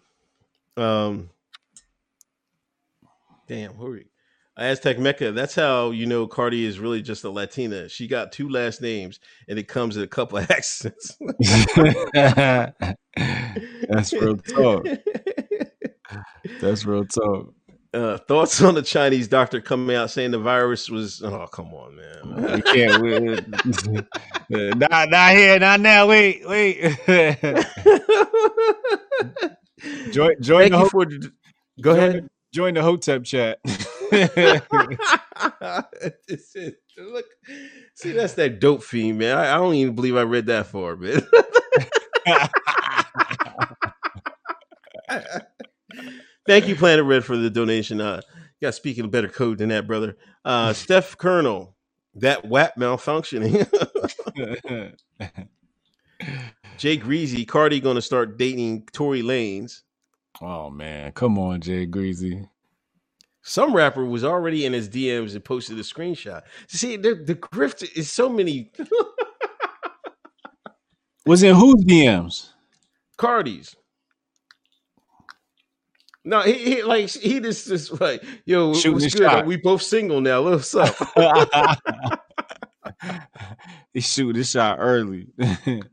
Um, 0.77 1.31
damn, 3.47 3.75
hurry. 3.75 4.08
Aztec 4.59 4.99
Mecca. 4.99 5.31
That's 5.31 5.55
how 5.55 5.91
you 5.91 6.05
know 6.05 6.27
Cardi 6.27 6.65
is 6.65 6.79
really 6.79 7.01
just 7.01 7.23
a 7.23 7.29
Latina. 7.29 7.87
She 7.89 8.07
got 8.07 8.31
two 8.31 8.49
last 8.49 8.81
names, 8.81 9.19
and 9.47 9.57
it 9.57 9.67
comes 9.67 9.97
in 9.97 10.03
a 10.03 10.07
couple 10.07 10.37
of 10.37 10.49
accents. 10.51 11.17
that's 13.89 14.13
real 14.13 14.37
talk. 14.37 14.85
That's 16.61 16.85
real 16.85 17.05
talk. 17.05 17.53
Uh, 17.91 18.17
thoughts 18.19 18.61
on 18.61 18.75
the 18.75 18.83
Chinese 18.83 19.27
doctor 19.27 19.59
coming 19.61 19.95
out 19.95 20.11
saying 20.11 20.29
the 20.31 20.37
virus 20.39 20.89
was? 20.91 21.23
Oh, 21.23 21.47
come 21.51 21.73
on, 21.73 21.95
man. 21.95 22.05
We 22.55 22.61
can't. 22.61 23.01
We, 23.01 24.69
not, 24.75 25.09
not 25.09 25.31
here, 25.31 25.57
not 25.59 25.79
now. 25.79 26.07
Wait, 26.07 26.47
wait. 26.47 26.81
join, 30.11 30.35
join 30.41 30.69
Thank 30.69 30.71
the 30.71 30.77
you 30.77 30.77
ho- 30.77 30.89
for. 30.89 31.05
Go 31.05 31.93
join 31.93 31.97
ahead. 31.97 32.13
the- 32.25 32.29
join 32.53 32.73
the 32.75 32.81
Hotep 32.83 33.23
chat. 33.23 33.59
It's- 34.11 34.61
it- 36.55 36.75
look, 36.97 37.25
see, 37.95 38.11
that's 38.11 38.33
that 38.33 38.59
dope 38.59 38.83
fiend, 38.83 39.19
man. 39.19 39.37
I, 39.37 39.53
I 39.53 39.57
don't 39.57 39.73
even 39.75 39.95
believe 39.95 40.17
I 40.17 40.23
read 40.23 40.47
that 40.47 40.67
far, 40.67 40.95
man. 40.97 41.21
Thank 46.47 46.67
you, 46.67 46.75
Planet 46.75 47.05
Red, 47.05 47.23
for 47.23 47.37
the 47.37 47.49
donation. 47.49 48.01
Uh, 48.01 48.21
you 48.59 48.67
got 48.67 48.75
speaking 48.75 49.05
a 49.05 49.09
better 49.09 49.29
code 49.29 49.59
than 49.59 49.69
that, 49.69 49.87
brother. 49.87 50.17
Uh, 50.43 50.73
Steph 50.73 51.17
Colonel, 51.17 51.75
that 52.15 52.45
WAP 52.45 52.75
malfunctioning. 52.75 53.67
Jay 56.77 56.97
Greasy, 56.97 57.45
Cardi 57.45 57.79
going 57.79 57.95
to 57.95 58.01
start 58.01 58.37
dating 58.37 58.87
Tory 58.91 59.21
Lanez. 59.21 59.81
oh 60.41 60.69
man, 60.69 61.11
come 61.11 61.37
on, 61.37 61.61
Jay 61.61 61.85
Greasy. 61.85 62.47
Some 63.41 63.73
rapper 63.73 64.05
was 64.05 64.23
already 64.23 64.65
in 64.65 64.73
his 64.73 64.89
DMs 64.89 65.33
and 65.33 65.43
posted 65.43 65.79
a 65.79 65.81
screenshot. 65.81 66.41
See, 66.67 66.97
the, 66.97 67.15
the 67.15 67.35
grift 67.35 67.89
is 67.95 68.11
so 68.11 68.29
many 68.29 68.71
Was 71.25 71.43
in 71.43 71.55
whose 71.55 71.83
DMs? 71.85 72.49
Cardis. 73.17 73.75
No, 76.25 76.41
he, 76.41 76.53
he 76.53 76.83
like 76.83 77.09
he 77.09 77.39
just 77.39 77.67
just 77.67 78.01
like 78.01 78.23
yo, 78.45 78.73
Shooting 78.73 78.93
what's 78.93 79.13
good? 79.13 79.23
shot. 79.23 79.45
We 79.45 79.57
both 79.57 79.81
single 79.81 80.21
now. 80.21 80.41
What's 80.43 80.75
up? 80.75 80.95
he 83.93 84.01
shoot 84.01 84.33
this 84.33 84.51
shot 84.51 84.77
early. 84.79 85.27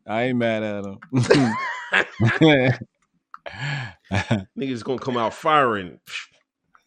I 0.06 0.22
ain't 0.22 0.38
mad 0.38 0.62
at 0.62 0.84
him. 0.84 0.98
Niggas 4.58 4.84
gonna 4.84 4.98
come 4.98 5.16
out 5.16 5.34
firing. 5.34 6.00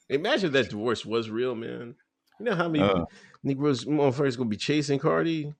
Imagine 0.10 0.48
if 0.48 0.54
that 0.54 0.70
divorce 0.70 1.06
was 1.06 1.30
real, 1.30 1.56
man. 1.56 1.96
You 2.40 2.46
know 2.46 2.56
how 2.56 2.68
many 2.68 2.84
Uh. 2.84 3.06
Negroes 3.44 3.86
motherfuckers 3.86 4.38
gonna 4.38 4.50
be 4.50 4.58
chasing 4.58 5.00
Cardi? 5.00 5.54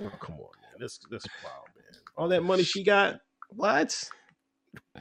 Oh, 0.00 0.10
come 0.20 0.36
on, 0.36 0.40
man. 0.62 0.80
That's 0.80 0.98
that's 1.10 1.26
wild, 1.42 1.68
man. 1.76 2.00
All 2.16 2.28
that 2.28 2.42
money 2.42 2.62
she 2.62 2.82
got. 2.82 3.20
What? 3.50 4.08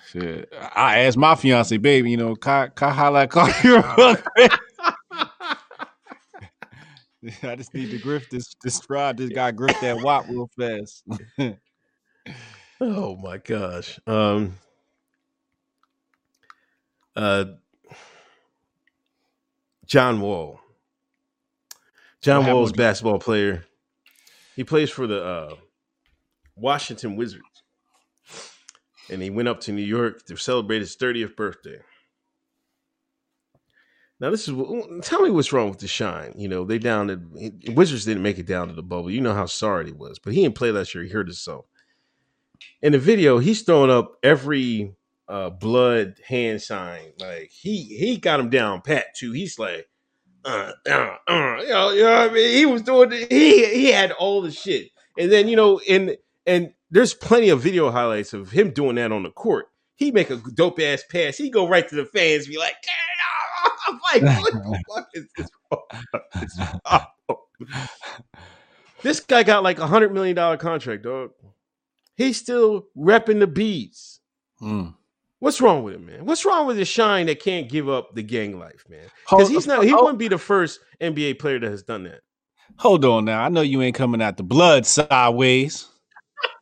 Shit. 0.08 0.54
I 0.76 1.00
asked 1.00 1.18
my 1.18 1.36
fiance, 1.36 1.78
baby, 1.78 2.12
you 2.12 2.18
know, 2.18 2.36
I 2.46 2.70
holla 2.78 3.24
at 3.24 3.30
Cardi? 3.32 3.54
I 7.44 7.56
just 7.56 7.74
need 7.74 7.90
to 7.92 7.98
grift 8.00 8.30
this 8.30 8.54
this 8.64 8.82
rod. 8.90 9.18
This 9.18 9.30
guy 9.30 9.52
grift 9.52 9.80
that 9.82 10.02
wop 10.02 10.26
real 10.30 10.50
fast. 10.58 11.04
Oh 12.82 13.16
my 13.16 13.38
gosh. 13.38 14.00
Um 14.06 14.58
uh 17.16 17.46
John 19.86 20.22
Wall. 20.22 20.60
John 22.22 22.46
Wall's 22.48 22.72
basketball 22.72 23.20
player. 23.20 23.66
He 24.56 24.64
plays 24.64 24.90
for 24.90 25.06
the 25.06 25.24
uh, 25.24 25.56
Washington 26.56 27.16
Wizards, 27.16 27.44
and 29.12 29.22
he 29.22 29.30
went 29.30 29.48
up 29.48 29.60
to 29.62 29.72
New 29.72 29.84
York 29.84 30.26
to 30.26 30.38
celebrate 30.38 30.80
his 30.80 30.96
30th 30.96 31.36
birthday. 31.36 31.80
Now, 34.20 34.30
this 34.30 34.48
is 34.48 34.54
what- 34.54 35.04
tell 35.04 35.22
me 35.22 35.30
what's 35.30 35.52
wrong 35.52 35.70
with 35.70 35.80
the 35.80 35.88
shine. 35.88 36.34
You 36.38 36.48
know, 36.48 36.64
they 36.64 36.80
down 36.80 37.10
at 37.10 37.20
Wizards 37.76 38.06
didn't 38.06 38.24
make 38.24 38.40
it 38.40 38.48
down 38.48 38.70
to 38.70 38.74
the 38.74 38.82
bubble. 38.82 39.12
You 39.12 39.22
know 39.22 39.34
how 39.34 39.46
sorry 39.46 39.88
he 39.88 39.92
was, 39.92 40.20
but 40.20 40.34
he 40.34 40.42
didn't 40.42 40.56
play 40.56 40.72
last 40.72 40.96
year. 40.96 41.04
He 41.04 41.10
hurt 41.10 41.28
himself. 41.28 41.66
In 42.82 42.94
the 42.94 43.00
video, 43.00 43.40
he's 43.40 43.62
throwing 43.62 43.92
up 43.92 44.18
every 44.24 44.96
uh, 45.28 45.50
blood 45.50 46.16
hand 46.28 46.62
sign. 46.62 47.14
Like 47.20 47.50
he 47.52 47.84
he 47.84 48.18
got 48.18 48.40
him 48.40 48.50
down 48.50 48.82
pat 48.82 49.16
too. 49.16 49.32
He's 49.32 49.58
like, 49.60 49.88
uh, 50.44 50.72
uh, 50.90 51.16
uh, 51.28 51.58
you 51.62 51.70
know, 51.70 51.90
you 51.92 52.04
know 52.04 52.12
what 52.12 52.32
I 52.32 52.34
mean? 52.34 52.56
He 52.56 52.66
was 52.66 52.82
doing 52.82 53.10
the, 53.10 53.28
he 53.30 53.66
he 53.66 53.92
had 53.92 54.12
all 54.12 54.42
the 54.42 54.52
shit. 54.52 54.90
And 55.18 55.32
then, 55.32 55.48
you 55.48 55.56
know, 55.56 55.80
and 55.90 56.18
and 56.46 56.74
there's 56.92 57.14
plenty 57.14 57.50
of 57.50 57.62
video 57.62 57.92
highlights 57.92 58.34
of 58.34 58.52
him 58.52 58.72
doing 58.72 58.96
that 58.96 59.12
on 59.12 59.24
the 59.24 59.32
court. 59.32 59.68
He 59.96 60.12
make 60.12 60.30
a 60.30 60.42
dope 60.54 60.80
ass 60.80 61.04
pass. 61.10 61.38
He 61.38 61.50
go 61.50 61.68
right 61.68 61.88
to 61.88 61.96
the 61.96 62.06
fans, 62.06 62.48
be 62.48 62.58
like, 62.58 62.76
I'm 63.88 64.00
like, 64.14 64.42
what 64.42 64.54
the 64.54 64.84
fuck 64.94 65.08
is 65.14 65.26
this? 65.38 65.50
This 69.06 69.20
guy 69.20 69.44
got 69.44 69.62
like 69.62 69.78
a 69.78 69.86
hundred 69.86 70.14
million 70.14 70.36
dollar 70.36 70.58
contract, 70.58 71.04
dog. 71.04 71.30
He's 72.16 72.38
still 72.40 72.88
repping 72.98 73.40
the 73.40 73.46
bees. 73.46 74.20
Mm. 74.60 74.96
What's 75.40 75.60
wrong 75.60 75.84
with 75.84 75.96
him, 75.96 76.06
man? 76.06 76.26
What's 76.26 76.46
wrong 76.46 76.66
with 76.66 76.78
the 76.78 76.86
shine 76.86 77.26
that 77.28 77.42
can't 77.42 77.70
give 77.70 77.90
up 77.90 78.16
the 78.16 78.24
gang 78.24 78.58
life, 78.58 78.84
man? 78.90 79.06
Because 79.30 79.50
he's 79.50 79.68
not. 79.68 79.84
He 79.84 79.94
wouldn't 79.94 80.18
be 80.18 80.28
the 80.28 80.38
first 80.38 80.80
NBA 81.02 81.40
player 81.40 81.60
that 81.60 81.70
has 81.70 81.84
done 81.84 82.04
that. 82.04 82.22
Hold 82.78 83.06
on 83.06 83.26
now. 83.26 83.44
I 83.44 83.50
know 83.50 83.62
you 83.62 83.82
ain't 83.82 83.96
coming 83.96 84.22
out 84.22 84.38
the 84.38 84.44
blood 84.44 84.86
sideways. 84.86 85.88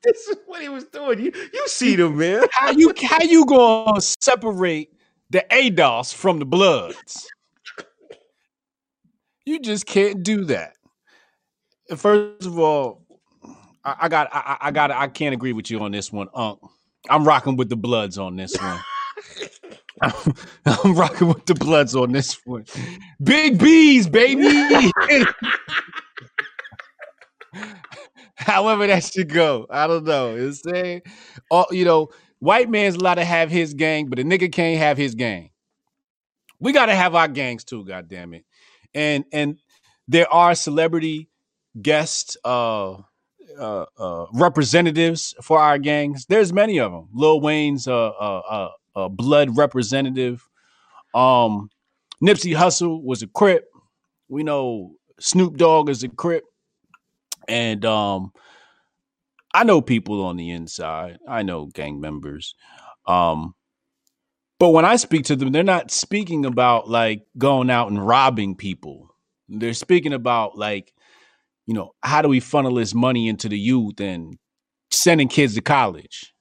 This 0.04 0.28
is 0.28 0.38
what 0.46 0.62
he 0.62 0.70
was 0.70 0.84
doing. 0.86 1.20
You 1.20 1.32
you 1.54 1.68
see 1.68 1.96
them, 1.96 2.18
man. 2.18 2.46
How 2.52 2.72
you 2.72 2.94
how 3.02 3.24
you 3.24 3.46
gonna 3.46 4.02
separate 4.02 4.94
the 5.30 5.46
ADOS 5.50 6.14
from 6.14 6.40
the 6.40 6.46
Bloods? 6.46 7.28
You 9.46 9.60
just 9.60 9.86
can't 9.86 10.24
do 10.24 10.46
that. 10.46 10.74
First 11.96 12.46
of 12.46 12.60
all, 12.60 13.06
I, 13.84 13.96
I 14.02 14.10
got 14.10 14.30
I, 14.32 14.58
I 14.62 14.72
got 14.72 14.92
I 14.92 15.08
can't 15.08 15.34
agree 15.34 15.54
with 15.54 15.70
you 15.72 15.80
on 15.80 15.92
this 15.92 16.12
one, 16.12 16.28
Unc. 16.34 16.60
I'm 17.10 17.26
rocking 17.26 17.56
with 17.58 17.70
the 17.70 17.76
Bloods 17.76 18.18
on 18.18 18.36
this 18.36 18.56
one. 18.56 18.80
I'm 20.66 20.95
rocking 20.95 21.28
with 21.28 21.45
the 21.45 21.56
Bloods 21.56 21.95
on 21.95 22.12
this 22.12 22.39
one. 22.45 22.66
Big 23.22 23.60
B's, 23.60 24.08
baby. 24.08 24.91
However 28.36 28.88
that 28.88 29.04
should 29.04 29.30
go. 29.30 29.68
I 29.70 29.88
don't 29.88 30.06
know. 30.06 30.36
It's 30.36 30.62
saying, 30.64 31.01
you 31.72 31.86
know, 31.86 32.10
white 32.39 32.70
man's 32.70 32.95
allowed 32.95 33.16
to 33.16 33.26
have 33.26 33.49
his 33.49 33.74
gang, 33.74 34.08
but 34.08 34.20
a 34.20 34.24
nigga 34.24 34.51
can't 34.51 34.78
have 34.80 34.97
his 34.97 35.16
gang. 35.16 35.51
We 36.60 36.72
got 36.74 36.88
to 36.88 36.95
have 36.95 37.16
our 37.16 37.28
gangs 37.28 37.64
too, 37.64 37.86
God 37.86 38.08
damn 38.08 38.34
it. 38.34 38.45
And 38.93 39.26
and 39.32 39.58
there 40.08 40.32
are 40.32 40.56
celebrity 40.56 41.30
guest 41.82 42.38
uh, 42.43 42.97
uh, 43.60 43.86
uh, 43.97 44.26
representatives 44.34 45.36
for 45.41 45.60
our 45.60 45.78
gangs. 45.78 46.26
There's 46.28 46.54
many 46.54 46.80
of 46.80 46.91
them. 46.91 47.10
Lil 47.14 47.41
Wayne's 47.41 47.88
uh, 47.88 48.70
blood 49.12 49.58
representative. 49.58 50.47
Um, 51.14 51.70
Nipsey 52.24 52.56
Hussle 52.56 53.04
was 53.04 53.22
a 53.22 53.28
Crip. 53.28 53.66
We 54.30 54.43
know 54.43 54.95
Snoop 55.20 55.58
Dogg 55.58 55.89
is 55.89 56.04
a 56.04 56.10
Crip. 56.10 56.43
And 57.47 57.84
um, 57.84 58.32
I 59.54 59.64
know 59.64 59.82
people 59.82 60.24
on 60.24 60.38
the 60.38 60.51
inside. 60.51 61.20
I 61.28 61.43
know 61.43 61.66
gang 61.66 61.99
members. 61.99 62.56
Um, 63.06 63.54
but 64.60 64.70
when 64.70 64.86
I 64.86 64.95
speak 64.95 65.26
to 65.26 65.36
them, 65.36 65.51
they're 65.51 65.64
not 65.64 65.91
speaking 65.91 66.45
about 66.45 66.89
like 66.89 67.26
going 67.38 67.70
out 67.70 67.89
and 67.89 68.06
robbing 68.06 68.56
people. 68.56 69.14
They're 69.49 69.74
speaking 69.74 70.14
about 70.14 70.58
like, 70.58 70.93
you 71.66 71.74
know, 71.74 71.91
how 72.03 72.22
do 72.22 72.28
we 72.28 72.39
funnel 72.39 72.76
this 72.76 72.93
money 72.93 73.28
into 73.28 73.49
the 73.49 73.57
youth 73.57 73.99
and 73.99 74.38
sending 74.91 75.28
kids 75.28 75.55
to 75.55 75.61
college? 75.61 76.34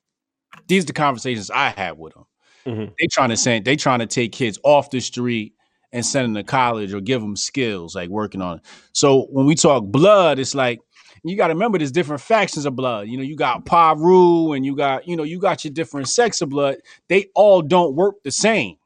These 0.68 0.84
are 0.84 0.88
the 0.88 0.92
conversations 0.92 1.50
I 1.50 1.70
have 1.70 1.98
with 1.98 2.14
them. 2.14 2.24
Mhm. 2.66 2.94
They 2.98 3.06
trying 3.06 3.30
to 3.30 3.36
send, 3.36 3.64
they 3.64 3.76
trying 3.76 4.00
to 4.00 4.06
take 4.06 4.32
kids 4.32 4.58
off 4.62 4.90
the 4.90 5.00
street 5.00 5.54
and 5.92 6.04
send 6.04 6.26
them 6.26 6.34
to 6.34 6.42
college 6.42 6.92
or 6.94 7.00
give 7.00 7.20
them 7.20 7.36
skills 7.36 7.94
like 7.94 8.08
working 8.08 8.40
on 8.40 8.58
it. 8.58 8.64
So 8.92 9.26
when 9.30 9.46
we 9.46 9.54
talk 9.54 9.84
blood, 9.84 10.38
it's 10.38 10.54
like 10.54 10.80
you 11.24 11.36
got 11.36 11.48
to 11.48 11.54
remember 11.54 11.78
there's 11.78 11.92
different 11.92 12.22
factions 12.22 12.66
of 12.66 12.74
blood. 12.74 13.08
You 13.08 13.16
know, 13.16 13.22
you 13.22 13.36
got 13.36 13.64
Piru 13.64 14.52
and 14.52 14.64
you 14.64 14.74
got, 14.74 15.06
you 15.06 15.16
know, 15.16 15.22
you 15.22 15.38
got 15.38 15.64
your 15.64 15.72
different 15.72 16.08
sects 16.08 16.40
of 16.40 16.48
blood. 16.48 16.76
They 17.08 17.26
all 17.34 17.62
don't 17.62 17.94
work 17.94 18.22
the 18.22 18.32
same. 18.32 18.76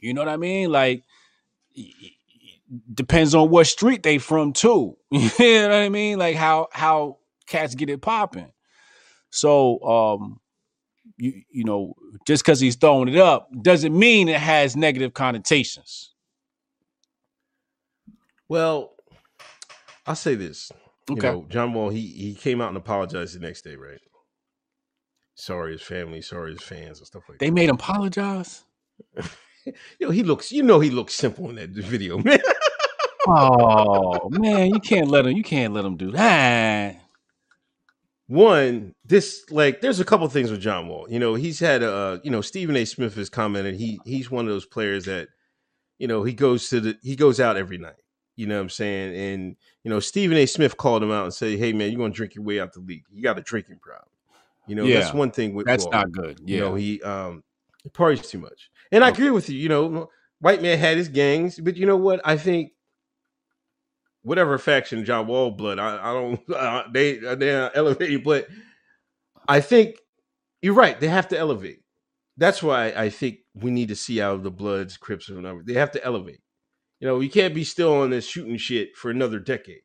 You 0.00 0.14
know 0.14 0.20
what 0.20 0.28
I 0.28 0.36
mean? 0.36 0.70
Like 0.70 1.02
depends 2.94 3.34
on 3.34 3.50
what 3.50 3.66
street 3.66 4.02
they 4.02 4.18
from 4.18 4.52
too. 4.52 4.96
you 5.10 5.30
know 5.38 5.68
what 5.68 5.72
I 5.72 5.88
mean? 5.90 6.18
Like 6.18 6.36
how 6.36 6.68
how 6.72 7.18
cats 7.46 7.74
get 7.74 7.90
it 7.90 8.02
popping. 8.02 8.52
So 9.30 9.82
um 9.84 10.40
you 11.18 11.42
you 11.50 11.64
know, 11.64 11.94
just 12.26 12.44
because 12.44 12.60
he's 12.60 12.76
throwing 12.76 13.08
it 13.08 13.18
up 13.18 13.48
doesn't 13.62 13.98
mean 13.98 14.28
it 14.28 14.40
has 14.40 14.76
negative 14.76 15.14
connotations. 15.14 16.12
Well, 18.48 18.94
I'll 20.06 20.16
say 20.16 20.34
this. 20.36 20.72
You 21.12 21.20
Okay. 21.20 21.20
know, 21.22 21.46
John 21.48 21.74
Wall, 21.74 21.90
he 21.90 22.06
he 22.08 22.34
came 22.34 22.60
out 22.60 22.68
and 22.68 22.76
apologized 22.76 23.36
the 23.36 23.40
next 23.40 23.62
day, 23.62 23.76
right? 23.76 24.00
Sorry 25.36 25.72
his 25.72 25.82
family, 25.82 26.22
sorry 26.22 26.52
his 26.52 26.62
fans 26.62 26.98
and 26.98 27.06
stuff 27.06 27.24
like 27.28 27.38
They 27.38 27.46
that. 27.46 27.54
They 27.56 27.62
made 27.62 27.68
him 27.70 27.76
apologize. 27.76 28.64
Yo, 29.98 30.10
he 30.10 30.22
looks, 30.22 30.52
you 30.52 30.62
know, 30.62 30.80
he 30.80 30.90
looks 30.90 31.14
simple 31.14 31.48
in 31.50 31.56
that 31.56 31.70
video, 31.70 32.18
man. 32.22 32.38
Oh 33.26 34.28
man, 34.30 34.70
you 34.72 34.80
can't 34.80 35.08
let 35.08 35.26
him. 35.26 35.36
You 35.36 35.42
can't 35.42 35.74
let 35.74 35.84
him 35.84 35.96
do 35.96 36.12
that. 36.12 37.00
One, 38.28 38.94
this 39.04 39.44
like, 39.50 39.80
there's 39.80 40.00
a 40.00 40.04
couple 40.04 40.28
things 40.28 40.50
with 40.50 40.60
John 40.60 40.88
Wall. 40.88 41.06
You 41.08 41.18
know, 41.18 41.34
he's 41.34 41.58
had 41.58 41.82
uh, 41.82 42.18
you 42.22 42.30
know, 42.30 42.40
Stephen 42.40 42.76
A. 42.76 42.84
Smith 42.84 43.14
has 43.16 43.28
commented. 43.28 43.76
He 43.76 44.00
he's 44.04 44.30
one 44.30 44.46
of 44.46 44.52
those 44.52 44.66
players 44.66 45.06
that, 45.06 45.28
you 45.98 46.06
know, 46.06 46.22
he 46.22 46.34
goes 46.34 46.68
to 46.68 46.80
the 46.80 46.98
he 47.02 47.16
goes 47.16 47.40
out 47.40 47.56
every 47.56 47.78
night. 47.78 47.94
You 48.36 48.46
know 48.46 48.56
what 48.56 48.62
I'm 48.62 48.70
saying? 48.70 49.16
And 49.16 49.56
you 49.82 49.90
know, 49.90 49.98
Stephen 49.98 50.36
A. 50.36 50.46
Smith 50.46 50.76
called 50.76 51.02
him 51.02 51.10
out 51.10 51.24
and 51.24 51.34
said, 51.34 51.58
"Hey 51.58 51.72
man, 51.72 51.90
you're 51.90 51.98
gonna 52.00 52.12
drink 52.12 52.34
your 52.34 52.44
way 52.44 52.60
out 52.60 52.74
the 52.74 52.80
league. 52.80 53.04
You 53.10 53.22
got 53.22 53.38
a 53.38 53.42
drinking 53.42 53.78
problem." 53.80 54.10
You 54.66 54.74
know, 54.74 54.86
that's 54.88 55.14
one 55.14 55.30
thing 55.30 55.54
with 55.54 55.66
That's 55.66 55.84
Wall. 55.84 55.92
not 55.92 56.12
good. 56.12 56.40
Yeah. 56.44 56.54
You 56.54 56.60
know, 56.60 56.74
he 56.74 57.02
um 57.02 57.44
he 57.82 57.88
parties 57.88 58.28
too 58.28 58.38
much. 58.38 58.70
And 58.92 59.04
I 59.04 59.08
agree 59.08 59.30
with 59.30 59.48
you, 59.48 59.58
you 59.58 59.68
know, 59.68 60.10
white 60.40 60.62
man 60.62 60.78
had 60.78 60.96
his 60.96 61.08
gangs, 61.08 61.58
but 61.58 61.76
you 61.76 61.86
know 61.86 61.96
what? 61.96 62.20
I 62.24 62.36
think 62.36 62.72
whatever 64.22 64.58
faction 64.58 65.04
John 65.04 65.26
Wall 65.26 65.50
blood, 65.50 65.78
I, 65.78 66.10
I 66.10 66.12
don't 66.12 66.50
uh, 66.54 66.84
they 66.92 67.16
they're 67.16 67.74
elevated, 67.76 68.24
but 68.24 68.48
I 69.48 69.60
think 69.60 69.96
you're 70.62 70.74
right. 70.74 70.98
They 70.98 71.08
have 71.08 71.28
to 71.28 71.38
elevate. 71.38 71.80
That's 72.36 72.62
why 72.62 72.88
I 72.88 73.08
think 73.08 73.38
we 73.54 73.70
need 73.70 73.88
to 73.88 73.96
see 73.96 74.20
out 74.20 74.34
of 74.34 74.42
the 74.42 74.50
Bloods, 74.50 74.96
Crips, 74.96 75.30
or 75.30 75.36
whatever. 75.36 75.62
They 75.64 75.74
have 75.74 75.92
to 75.92 76.04
elevate. 76.04 76.40
You 77.00 77.08
know, 77.08 77.20
you 77.20 77.30
can't 77.30 77.54
be 77.54 77.64
still 77.64 77.94
on 77.94 78.10
this 78.10 78.26
shooting 78.26 78.56
shit 78.58 78.96
for 78.96 79.10
another 79.10 79.38
decade. 79.38 79.82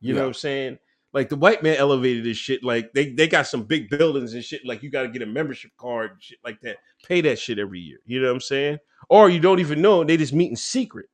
You 0.00 0.14
know 0.14 0.22
what 0.22 0.28
I'm 0.28 0.34
saying? 0.34 0.78
Like 1.12 1.28
the 1.28 1.36
white 1.36 1.62
man 1.62 1.76
elevated 1.76 2.24
this 2.24 2.38
shit. 2.38 2.64
Like 2.64 2.92
they, 2.94 3.10
they 3.10 3.28
got 3.28 3.46
some 3.46 3.64
big 3.64 3.90
buildings 3.90 4.32
and 4.34 4.42
shit. 4.44 4.64
Like 4.64 4.82
you 4.82 4.90
got 4.90 5.02
to 5.02 5.08
get 5.08 5.22
a 5.22 5.26
membership 5.26 5.70
card, 5.76 6.12
and 6.12 6.22
shit 6.22 6.38
like 6.44 6.60
that. 6.62 6.78
Pay 7.06 7.20
that 7.22 7.38
shit 7.38 7.58
every 7.58 7.80
year. 7.80 7.98
You 8.06 8.20
know 8.20 8.28
what 8.28 8.34
I'm 8.34 8.40
saying? 8.40 8.78
Or 9.08 9.28
you 9.28 9.40
don't 9.40 9.60
even 9.60 9.82
know. 9.82 10.04
They 10.04 10.16
just 10.16 10.32
meet 10.32 10.50
in 10.50 10.56
secret. 10.56 11.06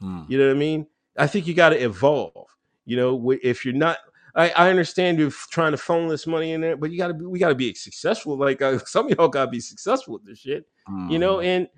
Hmm. 0.00 0.22
You 0.28 0.38
know 0.38 0.48
what 0.48 0.56
I 0.56 0.58
mean? 0.58 0.86
I 1.16 1.26
think 1.26 1.46
you 1.46 1.54
got 1.54 1.70
to 1.70 1.82
evolve. 1.82 2.48
You 2.84 2.96
know, 2.96 3.30
if 3.42 3.64
you're 3.64 3.74
not, 3.74 3.98
I, 4.34 4.50
I 4.50 4.70
understand 4.70 5.18
you're 5.18 5.30
trying 5.50 5.72
to 5.72 5.78
funnel 5.78 6.08
this 6.08 6.26
money 6.26 6.52
in 6.52 6.60
there, 6.60 6.76
but 6.76 6.90
you 6.90 6.98
got 6.98 7.08
to 7.08 7.14
be, 7.14 7.24
we 7.24 7.38
got 7.38 7.48
to 7.50 7.54
be 7.54 7.72
successful. 7.74 8.36
Like 8.36 8.60
uh, 8.60 8.78
some 8.86 9.06
of 9.10 9.16
y'all 9.18 9.28
got 9.28 9.46
to 9.46 9.50
be 9.50 9.60
successful 9.60 10.14
with 10.14 10.26
this 10.26 10.38
shit. 10.38 10.66
You 11.08 11.18
know, 11.18 11.36
Mhm. 11.36 11.44
and 11.44 11.68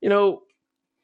you 0.00 0.08
know, 0.08 0.42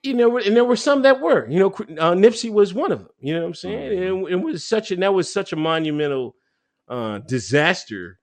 you 0.03 0.15
know, 0.15 0.39
and 0.39 0.57
there 0.57 0.65
were 0.65 0.77
some 0.77 1.03
that 1.03 1.21
were. 1.21 1.49
You 1.49 1.59
know, 1.59 1.69
uh, 1.69 2.15
Nipsey 2.15 2.51
was 2.53 2.73
one 2.73 2.93
of 2.93 3.01
them. 3.01 3.09
You 3.21 3.35
know 3.35 3.41
what 3.41 3.49
I'm 3.49 3.55
saying? 3.55 3.99
And 3.99 4.29
it, 4.29 4.37
was 4.37 4.67
such 4.67 4.91
a 4.91 4.97
that 4.97 5.15
was 5.15 5.33
such 5.33 5.53
a 5.53 5.57
monumental 5.57 6.37
uh, 6.89 7.19
disaster. 7.19 8.19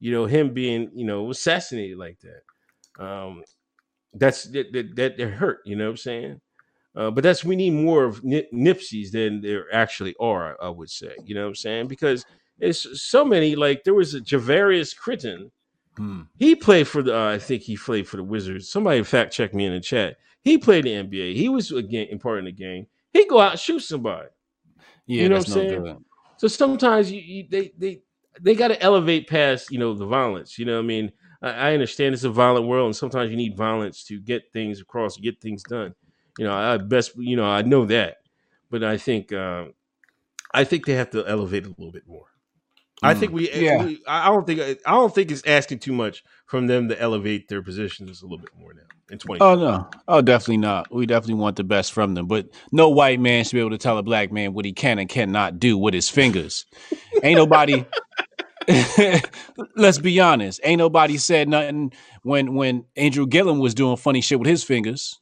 You 0.00 0.12
know, 0.12 0.26
him 0.26 0.52
being 0.52 0.90
you 0.94 1.04
know 1.04 1.30
assassinated 1.30 1.98
like 1.98 2.18
that. 2.20 3.04
Um, 3.04 3.42
that's 4.14 4.44
that 4.44 4.72
that, 4.72 4.96
that, 4.96 5.16
that 5.18 5.28
hurt. 5.28 5.60
You 5.64 5.76
know 5.76 5.84
what 5.84 5.90
I'm 5.90 5.96
saying? 5.98 6.40
Uh, 6.96 7.10
but 7.10 7.22
that's 7.22 7.44
we 7.44 7.54
need 7.54 7.70
more 7.70 8.04
of 8.04 8.24
Nip- 8.24 8.50
Nipsey's 8.52 9.12
than 9.12 9.40
there 9.40 9.72
actually 9.72 10.14
are. 10.18 10.56
I 10.60 10.68
would 10.68 10.90
say. 10.90 11.14
You 11.24 11.34
know 11.36 11.42
what 11.42 11.48
I'm 11.48 11.54
saying? 11.54 11.86
Because 11.86 12.24
it's 12.58 13.02
so 13.02 13.24
many. 13.24 13.54
Like 13.54 13.84
there 13.84 13.94
was 13.94 14.14
a 14.14 14.20
Javaris 14.20 14.94
Crittenton. 14.96 15.50
Hmm. 16.00 16.22
He 16.38 16.54
played 16.54 16.88
for 16.88 17.02
the. 17.02 17.14
Uh, 17.14 17.32
I 17.32 17.38
think 17.38 17.62
he 17.62 17.76
played 17.76 18.08
for 18.08 18.16
the 18.16 18.24
Wizards. 18.24 18.70
Somebody 18.70 19.02
fact 19.02 19.34
check 19.34 19.52
me 19.52 19.66
in 19.66 19.74
the 19.74 19.80
chat. 19.80 20.16
He 20.40 20.56
played 20.56 20.84
the 20.84 20.92
NBA. 20.92 21.36
He 21.36 21.50
was 21.50 21.70
again 21.72 22.06
in 22.10 22.18
part 22.18 22.38
in 22.38 22.46
the 22.46 22.52
game. 22.52 22.86
He 23.12 23.26
go 23.26 23.38
out 23.38 23.50
and 23.50 23.60
shoot 23.60 23.80
somebody. 23.80 24.28
Yeah, 25.06 25.24
You 25.24 25.28
know 25.28 25.36
what 25.36 25.48
I'm 25.48 25.54
no 25.54 25.68
saying? 25.68 25.82
good. 25.82 25.96
So 26.38 26.48
sometimes 26.48 27.12
you, 27.12 27.20
you 27.20 27.46
they 27.50 27.72
they 27.76 28.00
they 28.40 28.54
got 28.54 28.68
to 28.68 28.82
elevate 28.82 29.28
past 29.28 29.70
you 29.70 29.78
know 29.78 29.92
the 29.92 30.06
violence. 30.06 30.58
You 30.58 30.64
know, 30.64 30.76
what 30.76 30.84
I 30.84 30.86
mean, 30.86 31.12
I, 31.42 31.50
I 31.50 31.72
understand 31.74 32.14
it's 32.14 32.24
a 32.24 32.30
violent 32.30 32.66
world, 32.66 32.86
and 32.86 32.96
sometimes 32.96 33.30
you 33.30 33.36
need 33.36 33.54
violence 33.54 34.02
to 34.04 34.18
get 34.18 34.50
things 34.54 34.80
across, 34.80 35.18
get 35.18 35.38
things 35.42 35.62
done. 35.64 35.94
You 36.38 36.46
know, 36.46 36.54
I 36.54 36.78
best 36.78 37.14
you 37.18 37.36
know 37.36 37.44
I 37.44 37.60
know 37.60 37.84
that, 37.84 38.16
but 38.70 38.82
I 38.82 38.96
think 38.96 39.34
uh, 39.34 39.66
I 40.54 40.64
think 40.64 40.86
they 40.86 40.94
have 40.94 41.10
to 41.10 41.26
elevate 41.26 41.66
a 41.66 41.68
little 41.68 41.92
bit 41.92 42.06
more. 42.06 42.28
I 43.02 43.14
Mm. 43.14 43.18
think 43.18 43.32
we, 43.32 43.50
Yeah. 43.52 43.84
we- 43.84 44.02
I 44.06 44.26
don't 44.28 44.46
think 44.46 44.60
I 44.86 44.90
don't 44.90 45.14
think 45.14 45.30
it's 45.30 45.42
asking 45.46 45.78
too 45.78 45.92
much 45.92 46.22
from 46.46 46.66
them 46.66 46.88
to 46.88 47.00
elevate 47.00 47.48
their 47.48 47.62
positions 47.62 48.20
a 48.22 48.24
little 48.26 48.38
bit 48.38 48.50
more 48.58 48.74
now 48.74 48.82
in 49.10 49.18
twenty. 49.18 49.40
Oh 49.40 49.54
no, 49.54 49.88
oh 50.08 50.20
definitely 50.20 50.58
not. 50.58 50.92
We 50.94 51.06
definitely 51.06 51.34
want 51.40 51.56
the 51.56 51.64
best 51.64 51.92
from 51.92 52.14
them, 52.14 52.26
but 52.26 52.48
no 52.72 52.88
white 52.90 53.18
man 53.20 53.44
should 53.44 53.54
be 53.54 53.60
able 53.60 53.70
to 53.70 53.78
tell 53.78 53.96
a 53.98 54.02
black 54.02 54.30
man 54.32 54.52
what 54.52 54.64
he 54.64 54.72
can 54.72 54.98
and 54.98 55.08
cannot 55.08 55.58
do 55.58 55.78
with 55.78 55.94
his 55.94 56.08
fingers. 56.10 56.66
Ain't 57.22 57.38
nobody. 57.38 57.84
Let's 59.76 59.98
be 59.98 60.20
honest. 60.20 60.60
Ain't 60.62 60.78
nobody 60.78 61.16
said 61.16 61.48
nothing 61.48 61.92
when 62.22 62.54
when 62.54 62.84
Andrew 62.96 63.26
Gillum 63.26 63.58
was 63.58 63.74
doing 63.74 63.96
funny 63.96 64.20
shit 64.20 64.38
with 64.38 64.48
his 64.48 64.62
fingers. 64.62 65.18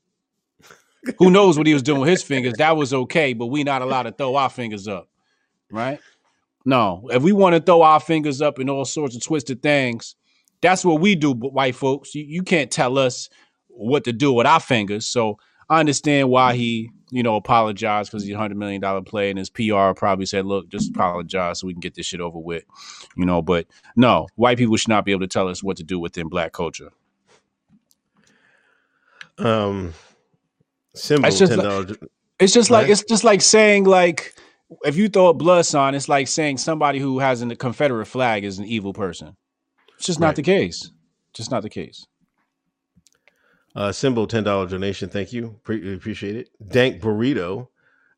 Who 1.19 1.31
knows 1.31 1.57
what 1.57 1.67
he 1.67 1.73
was 1.73 1.83
doing 1.83 2.01
with 2.01 2.11
his 2.11 2.23
fingers? 2.23 2.55
That 2.59 2.77
was 2.77 2.93
okay, 2.93 3.33
but 3.33 3.47
we 3.47 3.65
not 3.65 3.83
allowed 3.83 4.03
to 4.03 4.13
throw 4.13 4.35
our 4.35 4.51
fingers 4.51 4.89
up, 4.89 5.09
right? 5.71 6.01
No, 6.69 7.09
if 7.11 7.23
we 7.23 7.32
want 7.32 7.55
to 7.57 7.62
throw 7.62 7.81
our 7.81 7.99
fingers 7.99 8.43
up 8.43 8.59
in 8.59 8.69
all 8.69 8.85
sorts 8.85 9.16
of 9.16 9.23
twisted 9.24 9.62
things, 9.62 10.16
that's 10.61 10.85
what 10.85 11.01
we 11.01 11.15
do, 11.15 11.35
but 11.35 11.55
white 11.55 11.74
folks. 11.74 12.15
You, 12.15 12.24
you 12.24 12.43
can't 12.43 12.70
tell 12.70 12.99
us 12.99 13.31
what 13.69 14.05
to 14.05 14.12
do 14.12 14.35
with 14.35 14.47
our 14.47 14.61
fingers. 14.61 15.07
So 15.07 15.39
I 15.70 15.81
understand 15.81 16.28
why 16.28 16.57
he, 16.57 16.90
you 17.11 17.23
know, 17.23 17.36
apologized 17.36 18.11
because 18.11 18.23
he's 18.23 18.35
a 18.35 18.36
hundred 18.36 18.59
million 18.59 18.82
dollar 18.82 19.01
play, 19.01 19.31
and 19.31 19.39
his 19.39 19.49
PR 19.49 19.93
probably 19.97 20.27
said, 20.27 20.45
"Look, 20.45 20.69
just 20.69 20.90
apologize 20.90 21.61
so 21.61 21.69
we 21.69 21.73
can 21.73 21.81
get 21.81 21.95
this 21.95 22.05
shit 22.05 22.20
over 22.20 22.39
with," 22.39 22.65
you 23.16 23.24
know. 23.24 23.40
But 23.40 23.66
no, 23.97 24.27
white 24.35 24.59
people 24.59 24.77
should 24.77 24.90
not 24.90 25.07
be 25.07 25.12
able 25.12 25.23
to 25.23 25.27
tell 25.27 25.49
us 25.49 25.62
what 25.62 25.78
to 25.78 25.85
do 25.85 25.99
within 25.99 26.28
black 26.28 26.53
culture. 26.53 26.90
Um, 29.39 29.95
symbol 30.95 31.28
It's 31.28 31.39
just 31.39 31.53
like- 31.57 31.66
It's 32.40 32.53
just 32.53 32.70
like 32.70 32.89
it's 32.90 33.05
just 33.05 33.24
like 33.24 33.40
saying 33.40 33.85
like 33.85 34.35
if 34.85 34.97
you 34.97 35.09
throw 35.09 35.28
a 35.28 35.35
blood 35.35 35.66
sign, 35.66 35.95
it's 35.95 36.09
like 36.09 36.28
saying 36.28 36.59
somebody 36.59 36.99
who 36.99 37.19
has 37.19 37.43
a 37.43 37.57
Confederate 37.57 38.07
flag 38.07 38.45
is 38.45 38.59
an 38.59 38.65
evil 38.65 38.93
person. 38.93 39.36
It's 39.97 40.07
just 40.07 40.20
not 40.20 40.36
the 40.36 40.43
case. 40.43 40.90
Just 41.35 41.51
not 41.51 41.62
the 41.62 41.70
case. 41.70 42.07
Uh, 43.74 43.93
symbol 43.93 44.27
ten 44.27 44.45
dollar 44.45 44.66
donation. 44.66 45.09
Thank 45.09 45.32
you. 45.32 45.61
Pre- 45.65 45.95
appreciate 45.95 46.36
it. 46.36 46.49
Dank 46.66 47.01
burrito. 47.01 47.69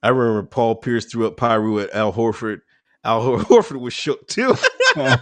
I 0.02 0.08
remember 0.08 0.42
Paul 0.44 0.76
Pierce 0.76 1.04
threw 1.04 1.26
up 1.26 1.36
Piru 1.36 1.80
at 1.80 1.94
Al 1.94 2.12
Horford. 2.12 2.60
Al 3.04 3.22
Hor- 3.22 3.38
Horford 3.62 3.80
was 3.80 3.92
shook 3.92 4.26
too. 4.28 4.54
Come 4.94 5.20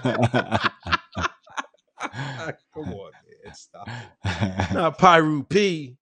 on, 2.76 3.10
man. 3.44 3.54
Stop. 3.54 3.88
Not 4.72 4.98
Piru 4.98 5.42
P. 5.44 5.96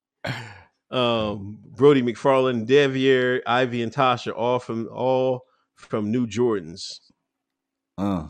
Um, 0.91 1.59
Brody 1.77 2.03
McFarland, 2.03 2.67
Devier, 2.67 3.43
Ivy, 3.47 3.83
and 3.83 3.93
Tasha, 3.93 4.33
all 4.37 4.59
from 4.59 4.89
all 4.93 5.43
from 5.75 6.11
New 6.11 6.27
Jordans. 6.27 7.01
Uh. 7.99 8.29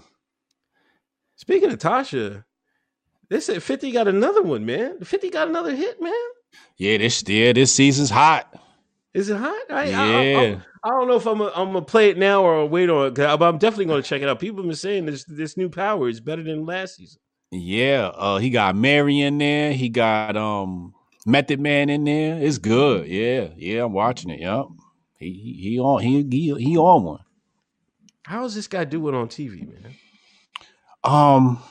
Speaking 1.37 1.70
of 1.70 1.78
Tasha, 1.78 2.45
they 3.28 3.41
said 3.41 3.62
50 3.62 3.91
got 3.93 4.09
another 4.09 4.43
one, 4.43 4.65
man. 4.65 5.01
50 5.01 5.31
got 5.31 5.49
another 5.49 5.74
hit, 5.74 6.01
man. 6.01 6.12
Yeah, 6.78 6.97
this 6.99 7.23
yeah, 7.28 7.53
this 7.53 7.74
season's 7.74 8.11
hot. 8.11 8.53
Is 9.12 9.28
it 9.28 9.37
hot? 9.37 9.62
I, 9.70 9.74
I- 9.74 9.81
I, 9.83 10.23
Yeah. 10.23 10.61
I, 10.85 10.89
don't 10.91 11.09
know 11.09 11.16
if 11.16 11.27
I'm 11.27 11.41
I'm 11.43 11.73
gonna 11.73 11.83
play 11.83 12.11
it 12.11 12.16
now 12.19 12.43
or 12.43 12.65
wait 12.66 12.89
on 12.89 13.09
it, 13.09 13.15
'cause- 13.15 13.39
but 13.39 13.47
I'm 13.49 13.59
definitely 13.59 13.87
gonna 13.87 14.03
check 14.03 14.23
it 14.23 14.28
out. 14.28 14.41
People 14.41 14.59
have 14.59 14.66
been 14.66 14.77
saying 14.77 15.07
this 15.07 15.24
this 15.24 15.57
new 15.57 15.69
power 15.69 16.09
is 16.09 16.20
better 16.20 16.43
than 16.43 16.65
last 16.65 16.97
season. 16.97 17.20
Yeah, 17.51 18.11
uh, 18.15 18.39
he 18.39 18.51
got 18.51 18.77
Mary 18.77 19.20
in 19.20 19.39
there. 19.39 19.73
He 19.73 19.89
got 19.89 20.37
um 20.37 20.95
Method 21.27 21.61
Man 21.61 21.90
in 21.90 22.05
there. 22.05 22.40
It's 22.40 22.59
good. 22.59 23.07
Yeah, 23.07 23.48
yeah, 23.57 23.85
I'm 23.85 23.93
watching 23.93 24.31
it. 24.31 24.40
Yep. 24.40 24.66
He 25.19 25.32
he, 25.32 25.70
he 25.70 25.78
on 25.78 26.03
he, 26.03 26.27
he 26.31 26.55
he 26.55 26.78
on 26.78 27.05
one. 27.05 27.20
How 28.23 28.43
does 28.43 28.55
this 28.55 28.69
guy 28.69 28.85
do 28.85 29.07
it 29.09 29.15
on 29.15 29.28
TV, 29.28 29.66
man? 29.69 29.94
Um, 31.05 31.62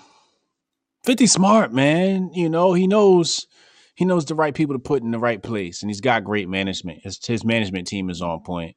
Fifty 1.06 1.28
smart 1.28 1.72
man. 1.72 2.32
You 2.34 2.50
know 2.50 2.74
he 2.74 2.88
knows 2.88 3.46
he 3.94 4.06
knows 4.06 4.26
the 4.26 4.34
right 4.34 4.56
people 4.56 4.74
to 4.74 4.80
put 4.80 5.04
in 5.04 5.12
the 5.12 5.20
right 5.20 5.42
place, 5.42 5.84
and 5.84 5.90
he's 5.90 6.02
got 6.02 6.24
great 6.24 6.50
management. 6.50 7.04
His 7.04 7.24
his 7.24 7.46
management 7.46 7.86
team 7.86 8.10
is 8.10 8.24
on 8.24 8.42
point. 8.42 8.76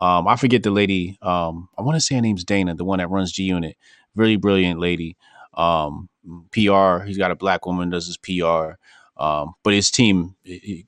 Um, 0.00 0.26
I 0.26 0.34
forget 0.34 0.64
the 0.64 0.72
lady. 0.72 1.16
Um, 1.22 1.68
I 1.78 1.82
want 1.82 1.94
to 1.94 2.00
say 2.00 2.16
her 2.16 2.20
name's 2.20 2.42
Dana, 2.42 2.74
the 2.74 2.84
one 2.84 2.98
that 2.98 3.10
runs 3.10 3.30
G 3.30 3.44
Unit. 3.44 3.76
Really 4.16 4.34
brilliant 4.34 4.80
lady. 4.80 5.16
Um, 5.54 6.08
PR. 6.50 7.04
He's 7.04 7.18
got 7.18 7.30
a 7.30 7.36
black 7.36 7.64
woman 7.64 7.90
does 7.90 8.06
his 8.06 8.16
PR. 8.16 8.72
Um, 9.18 9.54
but 9.64 9.74
his 9.74 9.90
team 9.90 10.36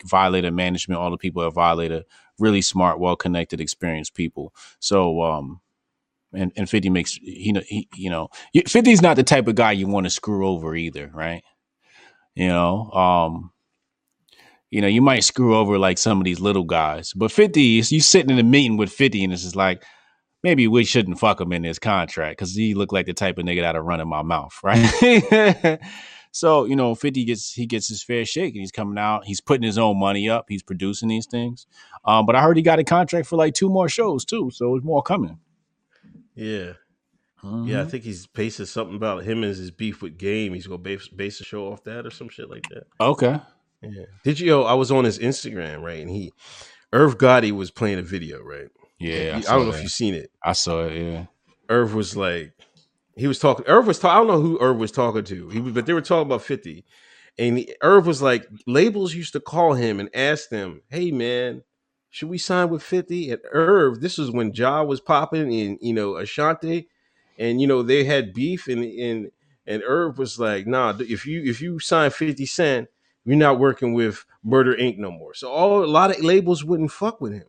violated 0.05 0.55
management. 0.55 1.01
All 1.01 1.11
the 1.11 1.19
people 1.19 1.43
are 1.45 1.51
violated. 1.51 2.05
Really 2.39 2.63
smart, 2.63 3.01
well 3.01 3.17
connected, 3.17 3.61
experienced 3.61 4.15
people. 4.15 4.55
So 4.81 5.23
um, 5.23 5.61
and 6.35 6.53
and 6.57 6.71
Fifty 6.71 6.91
makes 6.91 7.15
he 7.15 7.53
know 7.53 7.63
he 7.67 7.89
you 7.97 8.11
know 8.11 8.29
you- 8.53 8.63
50's 8.63 9.03
not 9.03 9.17
the 9.17 9.23
type 9.25 9.49
of 9.49 9.57
guy 9.57 9.73
you 9.73 9.89
want 9.89 10.07
to 10.07 10.11
screw 10.11 10.47
over 10.49 10.75
either, 10.77 11.11
right? 11.15 11.43
You 12.35 12.49
know, 12.49 12.91
um, 12.93 13.53
you 14.71 14.81
know, 14.81 14.89
you 14.89 15.03
might 15.03 15.25
screw 15.25 15.57
over 15.57 15.79
like 15.79 15.99
some 15.99 16.19
of 16.19 16.25
these 16.25 16.41
little 16.41 16.65
guys, 16.65 17.13
but 17.15 17.33
50 17.33 17.79
is 17.81 17.93
you 17.93 18.01
sitting 18.01 18.31
in 18.31 18.39
a 18.39 18.45
meeting 18.45 18.77
with 18.77 18.93
50 18.93 19.25
and 19.25 19.33
it's 19.33 19.43
just 19.43 19.57
like 19.57 19.85
maybe 20.43 20.69
we 20.69 20.85
shouldn't 20.85 21.21
fuck 21.21 21.41
him 21.41 21.53
in 21.53 21.63
this 21.63 21.79
contract 21.79 22.39
because 22.39 22.55
he 22.55 22.75
look 22.75 22.93
like 22.93 23.07
the 23.07 23.15
type 23.15 23.39
of 23.39 23.45
nigga 23.47 23.63
that'll 23.63 23.83
run 23.83 24.01
in 24.01 24.09
my 24.09 24.23
mouth, 24.23 24.59
right? 24.65 25.81
So 26.33 26.65
you 26.65 26.77
know, 26.77 26.95
50 26.95 27.25
gets 27.25 27.53
he 27.53 27.67
gets 27.67 27.89
his 27.89 28.03
fair 28.03 28.25
shake 28.25 28.55
and 28.55 28.61
he's 28.61 28.73
coming 28.73 28.99
out, 28.99 29.25
he's 29.25 29.41
putting 29.41 29.65
his 29.65 29.79
own 29.79 29.99
money 29.99 30.29
up, 30.29 30.47
he's 30.49 30.63
producing 30.63 31.09
these 31.09 31.27
things. 31.27 31.67
Um, 32.05 32.27
but 32.27 32.37
I 32.37 32.43
heard 32.43 32.57
he 32.57 32.63
got 32.63 32.79
a 32.79 32.85
contract 32.85 33.27
for 33.29 33.37
like 33.37 33.55
two 33.55 33.69
more 33.69 33.89
shows 33.89 34.25
too, 34.25 34.51
so 34.53 34.73
there's 34.73 34.85
more 34.85 35.03
coming. 35.03 35.39
Yeah. 36.35 36.73
Yeah, 37.43 37.81
I 37.81 37.85
Mhm. 37.85 37.91
think 37.91 38.05
he's 38.05 38.27
basing 38.27 38.67
something 38.67 38.97
about 38.97 39.25
him 39.25 39.43
and 39.43 39.57
his 39.57 39.71
beef 39.71 40.03
with 40.03 40.19
Game. 40.19 40.53
He's 40.53 40.67
gonna 40.67 40.79
base, 40.79 41.09
base 41.09 41.41
a 41.41 41.45
show 41.45 41.73
off 41.73 41.83
that 41.85 42.05
or 42.07 42.11
some 42.11 42.29
shit 42.29 42.51
like 42.51 42.69
that. 42.69 42.85
Okay. 43.01 43.41
Yeah. 43.83 44.05
Did 44.25 44.41
you? 44.41 44.47
Yo, 44.49 44.63
I 44.65 44.75
was 44.75 44.91
on 44.91 45.05
his 45.05 45.19
Instagram, 45.19 45.81
right? 45.83 46.01
And 46.01 46.11
he, 46.11 46.33
Irv 46.93 47.17
Gotti 47.17 47.51
was 47.53 47.71
playing 47.71 47.99
a 47.99 48.03
video, 48.03 48.43
right? 48.43 48.69
Yeah, 48.99 49.33
I, 49.35 49.39
I, 49.39 49.41
don't 49.41 49.65
know 49.65 49.73
that. 49.73 49.79
if 49.79 49.83
you've 49.85 49.93
seen 49.93 50.13
it. 50.13 50.31
I 50.45 50.53
saw 50.53 50.83
it. 50.85 51.01
Yeah. 51.01 51.27
Irv 51.71 51.95
was 51.95 52.15
like, 52.15 52.53
he 53.17 53.27
was 53.27 53.39
talking. 53.39 53.67
Irv 53.67 53.87
was 53.87 53.99
talking. 53.99 54.15
I 54.15 54.19
don't 54.19 54.29
know 54.29 54.41
who 54.41 54.61
Irv 54.61 54.79
was 54.79 54.93
talking 54.93 55.25
to. 55.25 55.49
He 55.51 55.61
was, 55.61 55.73
but 55.73 55.87
they 55.87 55.93
were 55.93 56.01
talking 56.01 56.27
about 56.27 56.43
Fifty, 56.43 56.85
and 57.39 57.65
Irv 57.83 58.07
was 58.07 58.23
like, 58.23 58.47
labels 58.67 59.15
used 59.15 59.33
to 59.35 59.41
call 59.41 59.75
him 59.75 60.01
and 60.01 60.09
ask 60.15 60.49
them, 60.49 60.83
"Hey, 60.89 61.11
man, 61.11 61.63
should 62.11 62.29
we 62.29 62.39
sign 62.39 62.71
with 62.71 62.83
50? 62.83 63.31
And 63.31 63.41
Irv, 63.53 64.01
this 64.01 64.19
was 64.19 64.31
when 64.31 64.53
Ja 64.53 64.83
was 64.83 65.01
popping, 65.01 65.53
and 65.53 65.79
you 65.81 65.95
know 65.95 66.17
Ashanti, 66.17 66.89
and 67.39 67.61
you 67.61 67.67
know 67.67 67.83
they 67.83 68.05
had 68.05 68.35
beef, 68.35 68.69
and 68.69 68.85
and 68.85 69.31
and 69.67 69.83
Irv 69.85 70.19
was 70.19 70.39
like, 70.39 70.67
"Nah, 70.67 70.95
if 70.99 71.27
you 71.27 71.43
if 71.45 71.61
you 71.61 71.79
sign 71.79 72.11
50 72.11 72.47
Cent, 72.47 72.89
you're 73.25 73.37
not 73.37 73.59
working 73.59 73.93
with 73.95 74.25
Murder 74.45 74.75
Inc. 74.75 74.99
no 74.99 75.11
more." 75.11 75.35
So 75.35 75.51
all 75.51 75.85
a 75.85 75.87
lot 75.87 76.11
of 76.17 76.23
labels 76.25 76.65
wouldn't 76.65 76.93
fuck 76.93 77.21
with 77.21 77.33
him. 77.33 77.45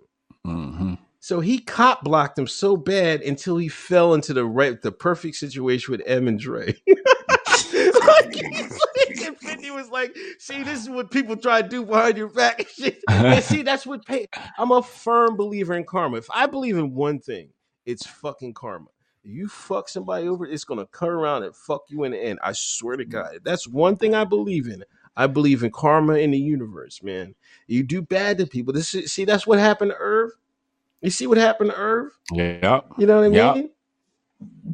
So 1.23 1.39
he 1.39 1.59
cop 1.59 2.03
blocked 2.03 2.37
him 2.39 2.47
so 2.47 2.75
bad 2.75 3.21
until 3.21 3.55
he 3.57 3.67
fell 3.67 4.15
into 4.15 4.33
the 4.33 4.43
right, 4.43 4.81
the 4.81 4.91
perfect 4.91 5.35
situation 5.35 5.91
with 5.91 6.01
Em 6.07 6.27
and 6.27 6.39
Dre. 6.39 6.65
like, 6.87 8.35
like, 8.35 9.21
and 9.23 9.37
50 9.37 9.69
was 9.69 9.91
like, 9.91 10.17
see, 10.39 10.63
this 10.63 10.81
is 10.81 10.89
what 10.89 11.11
people 11.11 11.37
try 11.37 11.61
to 11.61 11.67
do 11.69 11.85
behind 11.85 12.17
your 12.17 12.27
back. 12.29 12.65
and 12.83 12.95
and 13.07 13.43
see, 13.43 13.61
that's 13.61 13.85
what 13.85 14.03
pay. 14.03 14.27
I'm 14.57 14.71
a 14.71 14.81
firm 14.81 15.37
believer 15.37 15.75
in 15.75 15.85
karma. 15.85 16.17
If 16.17 16.27
I 16.33 16.47
believe 16.47 16.75
in 16.75 16.95
one 16.95 17.19
thing, 17.19 17.49
it's 17.85 18.07
fucking 18.07 18.55
karma. 18.55 18.87
You 19.23 19.47
fuck 19.47 19.89
somebody 19.89 20.27
over, 20.27 20.47
it's 20.47 20.63
gonna 20.63 20.87
cut 20.87 21.09
around 21.09 21.43
and 21.43 21.55
fuck 21.55 21.83
you 21.89 22.03
in 22.03 22.13
the 22.13 22.17
end. 22.19 22.39
I 22.41 22.53
swear 22.53 22.97
to 22.97 23.05
God. 23.05 23.37
That's 23.43 23.67
one 23.67 23.95
thing 23.95 24.15
I 24.15 24.23
believe 24.23 24.65
in. 24.65 24.83
I 25.15 25.27
believe 25.27 25.61
in 25.61 25.69
karma 25.69 26.15
in 26.15 26.31
the 26.31 26.39
universe, 26.39 27.03
man. 27.03 27.35
You 27.67 27.83
do 27.83 28.01
bad 28.01 28.39
to 28.39 28.47
people. 28.47 28.73
This 28.73 28.95
is, 28.95 29.11
see, 29.11 29.25
that's 29.25 29.45
what 29.45 29.59
happened 29.59 29.91
to 29.91 29.97
Irv. 29.99 30.31
You 31.01 31.09
see 31.09 31.27
what 31.27 31.37
happened 31.37 31.71
to 31.71 31.77
Irv? 31.77 32.11
Yeah. 32.31 32.81
You 32.97 33.07
know 33.07 33.17
what 33.17 33.25
I 33.25 33.29
mean? 33.29 33.33
Yeah. 33.33 33.61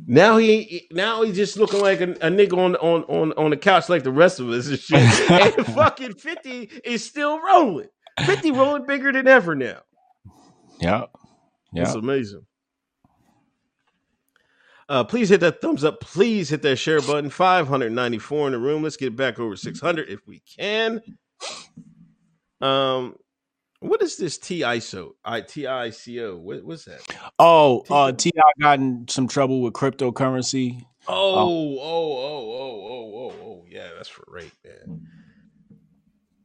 Now 0.06 0.38
he 0.38 0.88
now 0.91 1.24
he's 1.24 1.36
just 1.36 1.58
looking 1.58 1.82
like 1.82 1.99
a, 1.99 2.12
a 2.12 2.30
nigga 2.30 2.58
on, 2.58 2.76
on 2.78 3.04
on 3.04 3.34
on 3.34 3.49
the 3.49 3.58
couch 3.58 3.90
like 3.90 4.04
the 4.04 4.12
rest 4.12 4.40
of 4.40 4.49
us 4.49 4.68
and 4.68 4.80
shit. 4.80 4.99
and 5.32 5.66
fucking 5.68 6.14
50 6.14 6.49
is 6.86 7.04
still 7.04 7.41
rolling. 7.41 7.90
50 8.26 8.52
rolling 8.52 8.86
bigger 8.86 9.12
than 9.12 9.28
ever 9.28 9.56
now. 9.56 9.80
Yeah. 10.80 11.06
Yeah. 11.74 11.84
It's 11.84 11.95
amazing. 11.95 12.45
Uh, 14.90 15.04
please 15.04 15.30
hit 15.30 15.41
that 15.41 15.60
thumbs 15.62 15.84
up. 15.84 15.99
Please 15.99 16.49
hit 16.49 16.62
that 16.62 16.78
share 16.78 17.02
button. 17.02 17.30
594 17.30 18.48
in 18.48 18.54
the 18.54 18.60
room. 18.60 18.84
Let's 18.84 18.95
get 18.95 19.16
back 19.16 19.38
over 19.38 19.56
600 19.58 20.10
if 20.10 20.26
we 20.26 20.41
can. 20.58 21.02
Um, 22.62 23.16
What 23.80 24.02
is 24.02 24.18
this 24.18 24.38
TISO? 24.40 25.12
I 25.24 25.41
T.I. 25.41 25.90
ICO. 25.90 26.40
What 26.40 26.64
what's 26.64 26.86
that? 26.86 26.99
Oh, 27.38 27.84
uh, 27.90 28.12
T.I. 28.12 28.41
got 28.62 28.80
in 28.80 29.06
some 29.08 29.28
trouble 29.28 29.62
with 29.62 29.74
cryptocurrency. 29.74 30.82
Oh, 31.08 31.36
oh, 31.36 31.78
oh, 31.80 31.80
oh, 31.80 32.90
oh, 32.90 33.12
oh, 33.16 33.34
oh. 33.45 33.66
Yeah, 33.70 33.90
that's 33.95 34.10
for 34.10 34.24
rape, 34.28 34.52
man. 34.66 35.06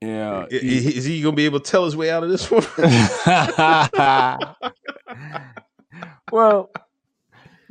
Yeah, 0.02 0.40
I- 0.40 0.42
i- 0.42 0.46
Is 0.52 1.04
he 1.04 1.22
gonna 1.22 1.34
be 1.36 1.46
able 1.46 1.60
to 1.60 1.70
tell 1.70 1.84
his 1.84 1.96
way 1.96 2.10
out 2.10 2.22
of 2.22 2.28
this 2.30 2.50
one? 2.50 2.64
well, 6.32 6.70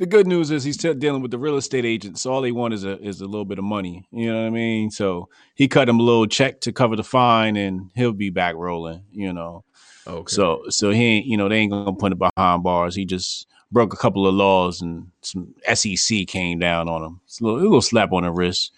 the 0.02 0.06
good 0.06 0.26
news 0.26 0.50
is 0.50 0.64
he's 0.64 0.74
still 0.74 0.94
dealing 0.94 1.22
with 1.22 1.30
the 1.30 1.38
real 1.38 1.56
estate 1.56 1.84
agent, 1.84 2.18
so 2.18 2.32
all 2.32 2.40
they 2.40 2.50
want 2.50 2.74
is 2.74 2.82
a 2.82 3.00
is 3.00 3.20
a 3.20 3.24
little 3.24 3.44
bit 3.44 3.60
of 3.60 3.64
money. 3.64 4.04
You 4.10 4.32
know 4.32 4.40
what 4.40 4.48
I 4.48 4.50
mean? 4.50 4.90
So 4.90 5.28
he 5.54 5.68
cut 5.68 5.88
him 5.88 6.00
a 6.00 6.02
little 6.02 6.26
check 6.26 6.60
to 6.62 6.72
cover 6.72 6.96
the 6.96 7.04
fine, 7.04 7.54
and 7.54 7.88
he'll 7.94 8.12
be 8.12 8.28
back 8.28 8.56
rolling. 8.56 9.04
You 9.12 9.32
know, 9.32 9.62
okay. 10.04 10.24
so 10.26 10.64
so 10.70 10.90
he 10.90 11.04
ain't 11.04 11.26
you 11.26 11.36
know 11.36 11.48
they 11.48 11.58
ain't 11.58 11.70
gonna 11.70 11.92
put 11.92 12.10
him 12.10 12.18
behind 12.18 12.64
bars. 12.64 12.96
He 12.96 13.04
just 13.04 13.46
broke 13.70 13.94
a 13.94 13.96
couple 13.96 14.26
of 14.26 14.34
laws, 14.34 14.82
and 14.82 15.06
some 15.20 15.54
SEC 15.72 16.26
came 16.26 16.58
down 16.58 16.88
on 16.88 17.04
him. 17.04 17.20
It's 17.26 17.40
a 17.40 17.44
little, 17.44 17.60
a 17.60 17.62
little 17.62 17.80
slap 17.80 18.10
on 18.10 18.24
the 18.24 18.32
wrist. 18.32 18.72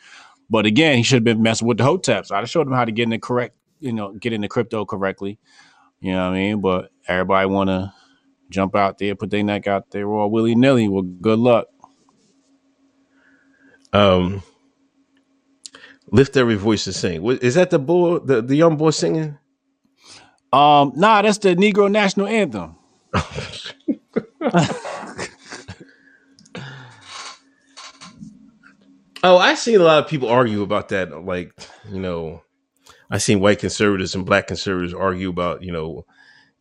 But 0.50 0.66
again, 0.66 0.98
he 0.98 1.02
should 1.02 1.16
have 1.16 1.24
been 1.24 1.40
messing 1.40 1.66
with 1.66 1.78
the 1.78 1.84
hoteps. 1.84 2.32
I'd 2.32 2.40
have 2.40 2.50
showed 2.50 2.66
him 2.66 2.74
how 2.74 2.84
to 2.84 2.92
get 2.92 3.04
in 3.04 3.10
the 3.10 3.18
correct, 3.18 3.56
you 3.80 3.94
know, 3.94 4.12
get 4.12 4.34
into 4.34 4.48
crypto 4.48 4.84
correctly. 4.84 5.38
You 6.00 6.12
know 6.12 6.28
what 6.28 6.34
I 6.34 6.38
mean? 6.38 6.60
But 6.60 6.90
everybody 7.08 7.46
want 7.46 7.68
to 7.68 7.94
jump 8.50 8.76
out 8.76 8.98
there, 8.98 9.14
put 9.14 9.30
their 9.30 9.42
neck 9.42 9.66
out 9.66 9.90
there, 9.90 10.08
all 10.08 10.30
willy 10.30 10.54
nilly. 10.54 10.88
Well, 10.88 11.02
good 11.02 11.38
luck. 11.38 11.66
um, 13.92 14.42
lift 16.10 16.36
every 16.36 16.56
voice 16.56 16.84
to 16.84 16.92
sing. 16.92 17.24
Is 17.42 17.54
that 17.54 17.70
the 17.70 17.78
boy, 17.78 18.18
the, 18.18 18.42
the 18.42 18.56
young 18.56 18.76
boy 18.76 18.90
singing? 18.90 19.38
Um, 20.52 20.92
nah, 20.96 21.22
that's 21.22 21.38
the 21.38 21.54
Negro 21.56 21.90
national 21.90 22.26
anthem. 22.28 22.76
Oh, 29.22 29.38
I 29.38 29.54
seen 29.54 29.80
a 29.80 29.84
lot 29.84 30.04
of 30.04 30.08
people 30.10 30.28
argue 30.28 30.60
about 30.62 30.90
that. 30.90 31.24
Like, 31.24 31.54
you 31.90 31.98
know, 31.98 32.42
I 33.10 33.16
seen 33.16 33.40
white 33.40 33.58
conservatives 33.58 34.14
and 34.14 34.26
black 34.26 34.48
conservatives 34.48 34.92
argue 34.92 35.30
about, 35.30 35.62
you 35.62 35.72
know, 35.72 36.04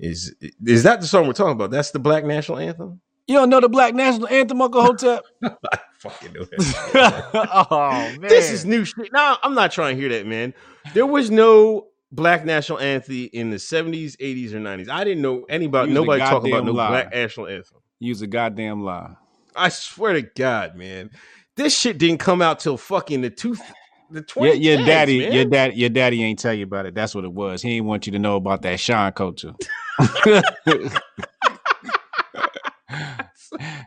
is 0.03 0.35
is 0.65 0.83
that 0.83 0.99
the 0.99 1.07
song 1.07 1.27
we're 1.27 1.33
talking 1.33 1.53
about? 1.53 1.71
That's 1.71 1.91
the 1.91 1.99
black 1.99 2.25
national 2.25 2.59
anthem. 2.59 2.99
You 3.25 3.35
don't 3.35 3.49
know 3.49 3.61
the 3.61 3.69
black 3.69 3.93
national 3.93 4.27
anthem, 4.27 4.61
Uncle 4.61 4.81
Hotep? 4.81 5.23
I 5.43 5.79
fucking 5.99 6.33
know 6.33 6.43
that. 6.43 7.67
oh 7.71 7.89
man, 8.19 8.21
this 8.21 8.51
is 8.51 8.65
new 8.65 8.83
shit. 8.83 9.13
No, 9.13 9.37
I'm 9.41 9.53
not 9.53 9.71
trying 9.71 9.95
to 9.95 10.01
hear 10.01 10.09
that, 10.09 10.27
man. 10.27 10.53
There 10.93 11.05
was 11.05 11.31
no 11.31 11.87
black 12.11 12.43
national 12.43 12.79
anthem 12.79 13.29
in 13.31 13.49
the 13.49 13.55
70s, 13.55 14.17
80s, 14.17 14.51
or 14.51 14.59
90s. 14.59 14.89
I 14.89 15.05
didn't 15.05 15.21
know 15.21 15.45
anybody, 15.47 15.91
Use 15.91 15.95
nobody 15.95 16.19
talking 16.21 16.51
about 16.51 16.65
no 16.65 16.73
lie. 16.73 16.89
black 16.89 17.13
national 17.13 17.47
anthem. 17.47 17.77
use 17.99 18.21
a 18.21 18.27
goddamn 18.27 18.83
lie. 18.83 19.15
I 19.55 19.69
swear 19.69 20.13
to 20.13 20.21
God, 20.21 20.75
man, 20.75 21.11
this 21.55 21.77
shit 21.77 21.97
didn't 21.97 22.19
come 22.19 22.41
out 22.41 22.59
till 22.59 22.75
fucking 22.75 23.21
the 23.21 23.29
two, 23.29 23.55
the 24.13 24.19
Your, 24.19 24.23
20. 24.53 24.59
your 24.59 24.77
daddy, 24.77 25.19
man. 25.19 25.33
your 25.33 25.45
dad, 25.45 25.75
your 25.75 25.89
daddy 25.89 26.23
ain't 26.23 26.39
tell 26.39 26.53
you 26.53 26.63
about 26.63 26.85
it. 26.85 26.95
That's 26.95 27.13
what 27.15 27.23
it 27.25 27.31
was. 27.33 27.61
He 27.61 27.75
didn't 27.75 27.87
want 27.87 28.05
you 28.05 28.11
to 28.13 28.19
know 28.19 28.35
about 28.35 28.61
that 28.63 28.79
Sean 28.79 29.11
culture. 29.11 29.53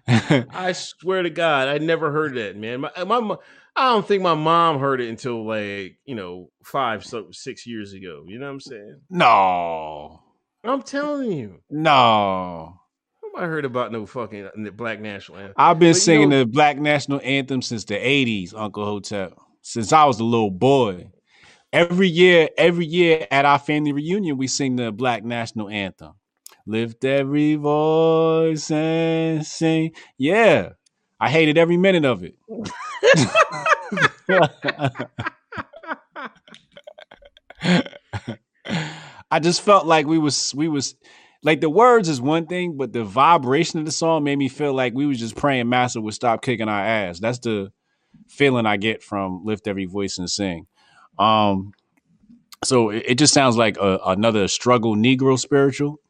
I 0.08 0.72
swear 0.72 1.22
to 1.22 1.30
God, 1.30 1.68
I 1.68 1.78
never 1.78 2.12
heard 2.12 2.34
that, 2.34 2.56
man. 2.56 2.80
My, 2.80 2.90
my, 3.04 3.36
I 3.74 3.92
don't 3.92 4.06
think 4.06 4.22
my 4.22 4.34
mom 4.34 4.78
heard 4.78 5.00
it 5.00 5.08
until 5.08 5.46
like 5.46 5.98
you 6.04 6.14
know 6.14 6.50
five, 6.64 7.04
so 7.04 7.28
six 7.32 7.66
years 7.66 7.92
ago. 7.92 8.24
You 8.26 8.38
know 8.38 8.46
what 8.46 8.52
I'm 8.52 8.60
saying? 8.60 9.00
no, 9.10 10.20
I'm 10.64 10.82
telling 10.82 11.32
you, 11.32 11.60
no. 11.70 12.78
nobody 13.22 13.46
heard 13.46 13.64
about 13.64 13.92
no 13.92 14.06
fucking 14.06 14.48
black 14.76 15.00
national 15.00 15.38
anthem. 15.38 15.54
I've 15.56 15.78
been 15.78 15.92
But 15.92 16.00
singing 16.00 16.28
know- 16.30 16.40
the 16.40 16.46
black 16.46 16.78
national 16.78 17.20
anthem 17.22 17.62
since 17.62 17.84
the 17.84 17.96
'80s, 17.96 18.54
Uncle 18.56 18.84
Hotep. 18.84 19.34
Since 19.68 19.92
I 19.92 20.04
was 20.04 20.20
a 20.20 20.24
little 20.24 20.52
boy. 20.52 21.10
Every 21.72 22.06
year, 22.06 22.48
every 22.56 22.86
year 22.86 23.26
at 23.32 23.44
our 23.44 23.58
family 23.58 23.90
reunion, 23.90 24.38
we 24.38 24.46
sing 24.46 24.76
the 24.76 24.92
black 24.92 25.24
national 25.24 25.68
anthem. 25.68 26.12
Lift 26.68 27.04
every 27.04 27.56
voice 27.56 28.70
and 28.70 29.44
sing. 29.44 29.90
Yeah, 30.16 30.68
I 31.18 31.30
hated 31.30 31.58
every 31.58 31.76
minute 31.78 32.04
of 32.04 32.22
it. 32.22 32.36
I 39.28 39.40
just 39.40 39.62
felt 39.62 39.84
like 39.84 40.06
we 40.06 40.18
was 40.18 40.54
we 40.54 40.68
was 40.68 40.94
like 41.42 41.60
the 41.60 41.68
words 41.68 42.08
is 42.08 42.20
one 42.20 42.46
thing, 42.46 42.76
but 42.76 42.92
the 42.92 43.02
vibration 43.02 43.80
of 43.80 43.84
the 43.84 43.90
song 43.90 44.22
made 44.22 44.38
me 44.38 44.48
feel 44.48 44.74
like 44.74 44.94
we 44.94 45.06
was 45.06 45.18
just 45.18 45.34
praying 45.34 45.68
Master 45.68 46.00
would 46.00 46.14
stop 46.14 46.40
kicking 46.40 46.68
our 46.68 46.84
ass. 46.84 47.18
That's 47.18 47.40
the 47.40 47.72
feeling 48.28 48.66
I 48.66 48.76
get 48.76 49.02
from 49.02 49.44
lift 49.44 49.68
every 49.68 49.86
voice 49.86 50.18
and 50.18 50.30
sing. 50.30 50.66
Um, 51.18 51.72
so 52.64 52.90
it, 52.90 53.04
it 53.08 53.14
just 53.18 53.34
sounds 53.34 53.56
like 53.56 53.76
a, 53.78 53.98
another 54.06 54.48
struggle 54.48 54.96
Negro 54.96 55.38
spiritual, 55.38 56.00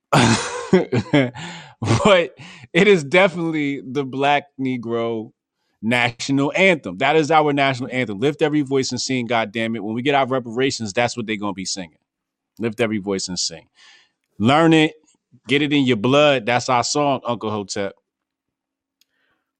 but 0.12 1.32
it 2.72 2.88
is 2.88 3.04
definitely 3.04 3.80
the 3.80 4.04
Black 4.04 4.44
Negro 4.60 5.32
national 5.82 6.52
anthem. 6.56 6.98
That 6.98 7.16
is 7.16 7.30
our 7.30 7.52
national 7.52 7.90
anthem. 7.92 8.20
Lift 8.20 8.42
every 8.42 8.62
voice 8.62 8.90
and 8.92 9.00
sing. 9.00 9.26
God 9.26 9.52
damn 9.52 9.76
it! 9.76 9.84
When 9.84 9.94
we 9.94 10.02
get 10.02 10.14
our 10.14 10.26
reparations, 10.26 10.92
that's 10.92 11.16
what 11.16 11.26
they're 11.26 11.36
gonna 11.36 11.52
be 11.52 11.64
singing. 11.64 11.98
Lift 12.58 12.80
every 12.80 12.98
voice 12.98 13.28
and 13.28 13.38
sing. 13.38 13.68
Learn 14.38 14.72
it. 14.72 14.94
Get 15.48 15.62
it 15.62 15.72
in 15.72 15.84
your 15.84 15.96
blood. 15.96 16.46
That's 16.46 16.68
our 16.68 16.84
song, 16.84 17.20
Uncle 17.26 17.50
Hotep. 17.50 17.94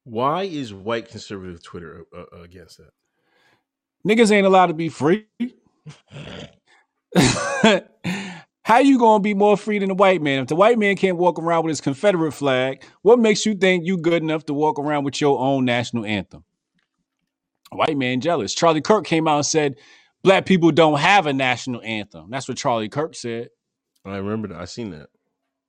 Why 0.08 0.44
is 0.44 0.72
white 0.74 1.08
conservative 1.08 1.62
Twitter 1.62 2.04
uh, 2.16 2.24
uh, 2.36 2.42
against 2.42 2.78
that? 2.78 2.90
Niggas 4.06 4.32
ain't 4.32 4.46
allowed 4.46 4.66
to 4.66 4.74
be 4.74 4.88
free. 4.88 5.26
How 8.64 8.78
you 8.80 8.98
gonna 8.98 9.22
be 9.22 9.34
more 9.34 9.56
free 9.56 9.78
than 9.78 9.88
the 9.88 9.94
white 9.94 10.22
man? 10.22 10.40
If 10.40 10.48
the 10.48 10.56
white 10.56 10.78
man 10.78 10.96
can't 10.96 11.18
walk 11.18 11.38
around 11.38 11.64
with 11.64 11.70
his 11.70 11.80
Confederate 11.80 12.32
flag, 12.32 12.82
what 13.02 13.18
makes 13.18 13.46
you 13.46 13.54
think 13.54 13.86
you 13.86 13.98
good 13.98 14.22
enough 14.22 14.46
to 14.46 14.54
walk 14.54 14.78
around 14.78 15.04
with 15.04 15.20
your 15.20 15.38
own 15.40 15.64
national 15.64 16.04
anthem? 16.06 16.44
White 17.72 17.96
man 17.98 18.20
jealous. 18.20 18.54
Charlie 18.54 18.80
Kirk 18.82 19.06
came 19.06 19.28
out 19.28 19.36
and 19.36 19.46
said, 19.46 19.76
"Black 20.22 20.46
people 20.46 20.72
don't 20.72 20.98
have 21.00 21.26
a 21.26 21.32
national 21.32 21.82
anthem." 21.82 22.30
That's 22.30 22.48
what 22.48 22.58
Charlie 22.58 22.88
Kirk 22.90 23.14
said. 23.14 23.50
I 24.04 24.16
remember 24.16 24.48
that. 24.48 24.60
I 24.60 24.64
seen 24.66 24.90
that. 24.90 25.08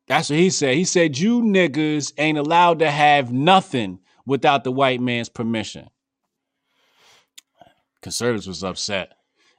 That's 0.08 0.30
what 0.30 0.40
he 0.40 0.52
said. 0.52 0.76
He 0.76 0.86
said, 0.86 1.18
You 1.18 1.42
niggas 1.42 2.14
ain't 2.20 2.38
allowed 2.38 2.80
to 2.80 2.92
have 2.92 3.34
nothing 3.34 4.00
without 4.30 4.64
the 4.64 4.72
white 4.72 5.02
man's 5.02 5.30
permission. 5.30 5.90
Conservatives 8.02 8.48
was 8.48 8.64
upset. 8.64 9.14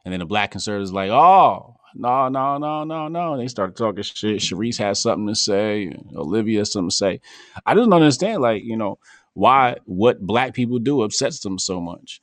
And 0.05 0.13
then 0.13 0.21
the 0.21 0.27
black 0.27 0.51
conservatives 0.51 0.93
like, 0.93 1.11
oh, 1.11 1.77
no, 1.95 2.29
no, 2.29 2.57
no, 2.57 2.85
no, 2.85 3.09
no. 3.09 3.37
They 3.37 3.49
started 3.49 3.77
talking 3.77 4.03
shit. 4.03 4.39
Sharice 4.39 4.79
has 4.79 5.01
something 5.01 5.27
to 5.27 5.35
say. 5.35 5.93
Olivia 6.15 6.65
something 6.65 6.89
to 6.89 6.95
say. 6.95 7.21
I 7.67 7.75
just 7.75 7.91
don't 7.91 8.01
understand, 8.01 8.41
like, 8.41 8.63
you 8.65 8.77
know, 8.77 8.99
why 9.35 9.77
what 9.85 10.21
black 10.21 10.55
people 10.55 10.79
do 10.79 11.03
upsets 11.03 11.41
them 11.41 11.59
so 11.59 11.81
much. 11.81 12.21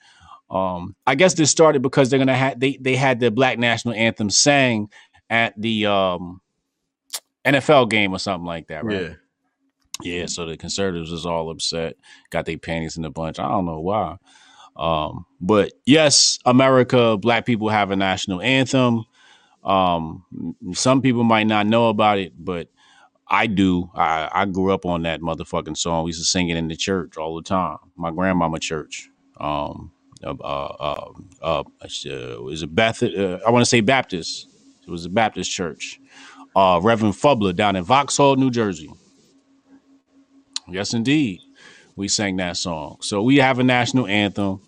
Um, 0.49 0.95
I 1.05 1.15
guess 1.15 1.33
this 1.33 1.51
started 1.51 1.81
because 1.81 2.09
they're 2.09 2.19
gonna 2.19 2.35
have 2.35 2.59
they 2.59 2.77
they 2.79 2.95
had 2.95 3.19
the 3.19 3.31
black 3.31 3.59
national 3.59 3.95
anthem 3.95 4.29
sang 4.29 4.89
at 5.29 5.53
the 5.59 5.87
um 5.87 6.41
NFL 7.45 7.89
game 7.89 8.13
or 8.13 8.19
something 8.19 8.45
like 8.45 8.67
that, 8.67 8.85
right? 8.85 9.01
Yeah. 9.01 9.13
Yeah, 10.01 10.27
so 10.27 10.45
the 10.45 10.57
conservatives 10.57 11.11
is 11.11 11.25
all 11.25 11.49
upset, 11.49 11.97
got 12.29 12.45
their 12.45 12.57
panties 12.57 12.97
in 12.97 13.05
a 13.05 13.09
bunch. 13.09 13.39
I 13.39 13.49
don't 13.49 13.65
know 13.65 13.79
why. 13.79 14.17
Um, 14.75 15.25
but 15.41 15.73
yes, 15.85 16.39
America, 16.45 17.17
black 17.17 17.45
people 17.45 17.69
have 17.69 17.91
a 17.91 17.95
national 17.95 18.41
anthem. 18.41 19.05
Um, 19.63 20.23
some 20.73 21.01
people 21.01 21.23
might 21.23 21.47
not 21.47 21.67
know 21.67 21.89
about 21.89 22.19
it, 22.19 22.33
but 22.37 22.69
I 23.27 23.47
do. 23.47 23.91
I, 23.95 24.29
I 24.31 24.45
grew 24.45 24.71
up 24.71 24.85
on 24.85 25.03
that 25.03 25.21
motherfucking 25.21 25.77
song. 25.77 26.05
We 26.05 26.09
used 26.09 26.21
to 26.21 26.25
sing 26.25 26.49
it 26.49 26.57
in 26.57 26.67
the 26.67 26.75
church 26.75 27.17
all 27.17 27.35
the 27.35 27.41
time. 27.41 27.77
My 27.95 28.11
grandmama 28.11 28.59
church. 28.59 29.09
Um, 29.39 29.91
uh, 30.23 30.31
uh, 30.31 31.11
uh, 31.41 31.63
uh, 31.63 31.63
it 31.83 32.41
was 32.43 32.61
a 32.63 32.67
Beth. 32.67 33.03
Uh, 33.03 33.39
I 33.45 33.51
want 33.51 33.61
to 33.63 33.69
say 33.69 33.81
Baptist. 33.81 34.47
It 34.87 34.91
was 34.91 35.05
a 35.05 35.09
Baptist 35.09 35.51
church. 35.51 35.99
Uh, 36.55 36.79
Reverend 36.81 37.15
Fubler 37.15 37.55
down 37.55 37.75
in 37.75 37.83
Vauxhall, 37.83 38.35
New 38.35 38.49
Jersey. 38.51 38.89
Yes, 40.69 40.93
indeed. 40.93 41.41
We 41.95 42.07
sang 42.07 42.37
that 42.37 42.57
song. 42.57 42.97
So 43.01 43.21
we 43.23 43.37
have 43.37 43.59
a 43.59 43.63
national 43.63 44.07
anthem. 44.07 44.61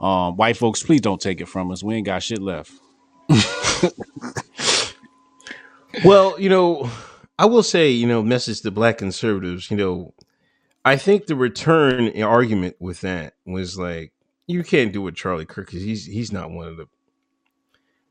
Um, 0.00 0.36
white 0.36 0.56
folks, 0.56 0.82
please 0.82 1.02
don't 1.02 1.20
take 1.20 1.40
it 1.40 1.46
from 1.46 1.70
us. 1.70 1.82
We 1.82 1.94
ain't 1.96 2.06
got 2.06 2.22
shit 2.22 2.40
left. 2.40 2.72
Well, 6.04 6.40
you 6.40 6.48
know, 6.48 6.88
I 7.38 7.46
will 7.46 7.62
say, 7.62 7.90
you 7.90 8.06
know, 8.06 8.22
message 8.22 8.60
to 8.62 8.70
black 8.70 8.98
conservatives, 8.98 9.70
you 9.70 9.76
know, 9.76 10.14
I 10.84 10.96
think 10.96 11.26
the 11.26 11.36
return 11.36 12.22
argument 12.22 12.76
with 12.78 13.00
that 13.02 13.34
was 13.44 13.78
like, 13.78 14.12
you 14.46 14.62
can't 14.62 14.92
do 14.92 15.06
it, 15.08 15.16
Charlie 15.16 15.44
Kirk, 15.44 15.66
because 15.66 15.82
he's 15.82 16.06
he's 16.06 16.32
not 16.32 16.50
one 16.50 16.68
of 16.68 16.76
the 16.76 16.86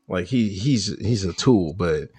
like 0.08 0.26
he 0.26 0.50
he's 0.50 0.96
he's 1.00 1.24
a 1.24 1.32
tool, 1.32 1.74
but 1.74 2.10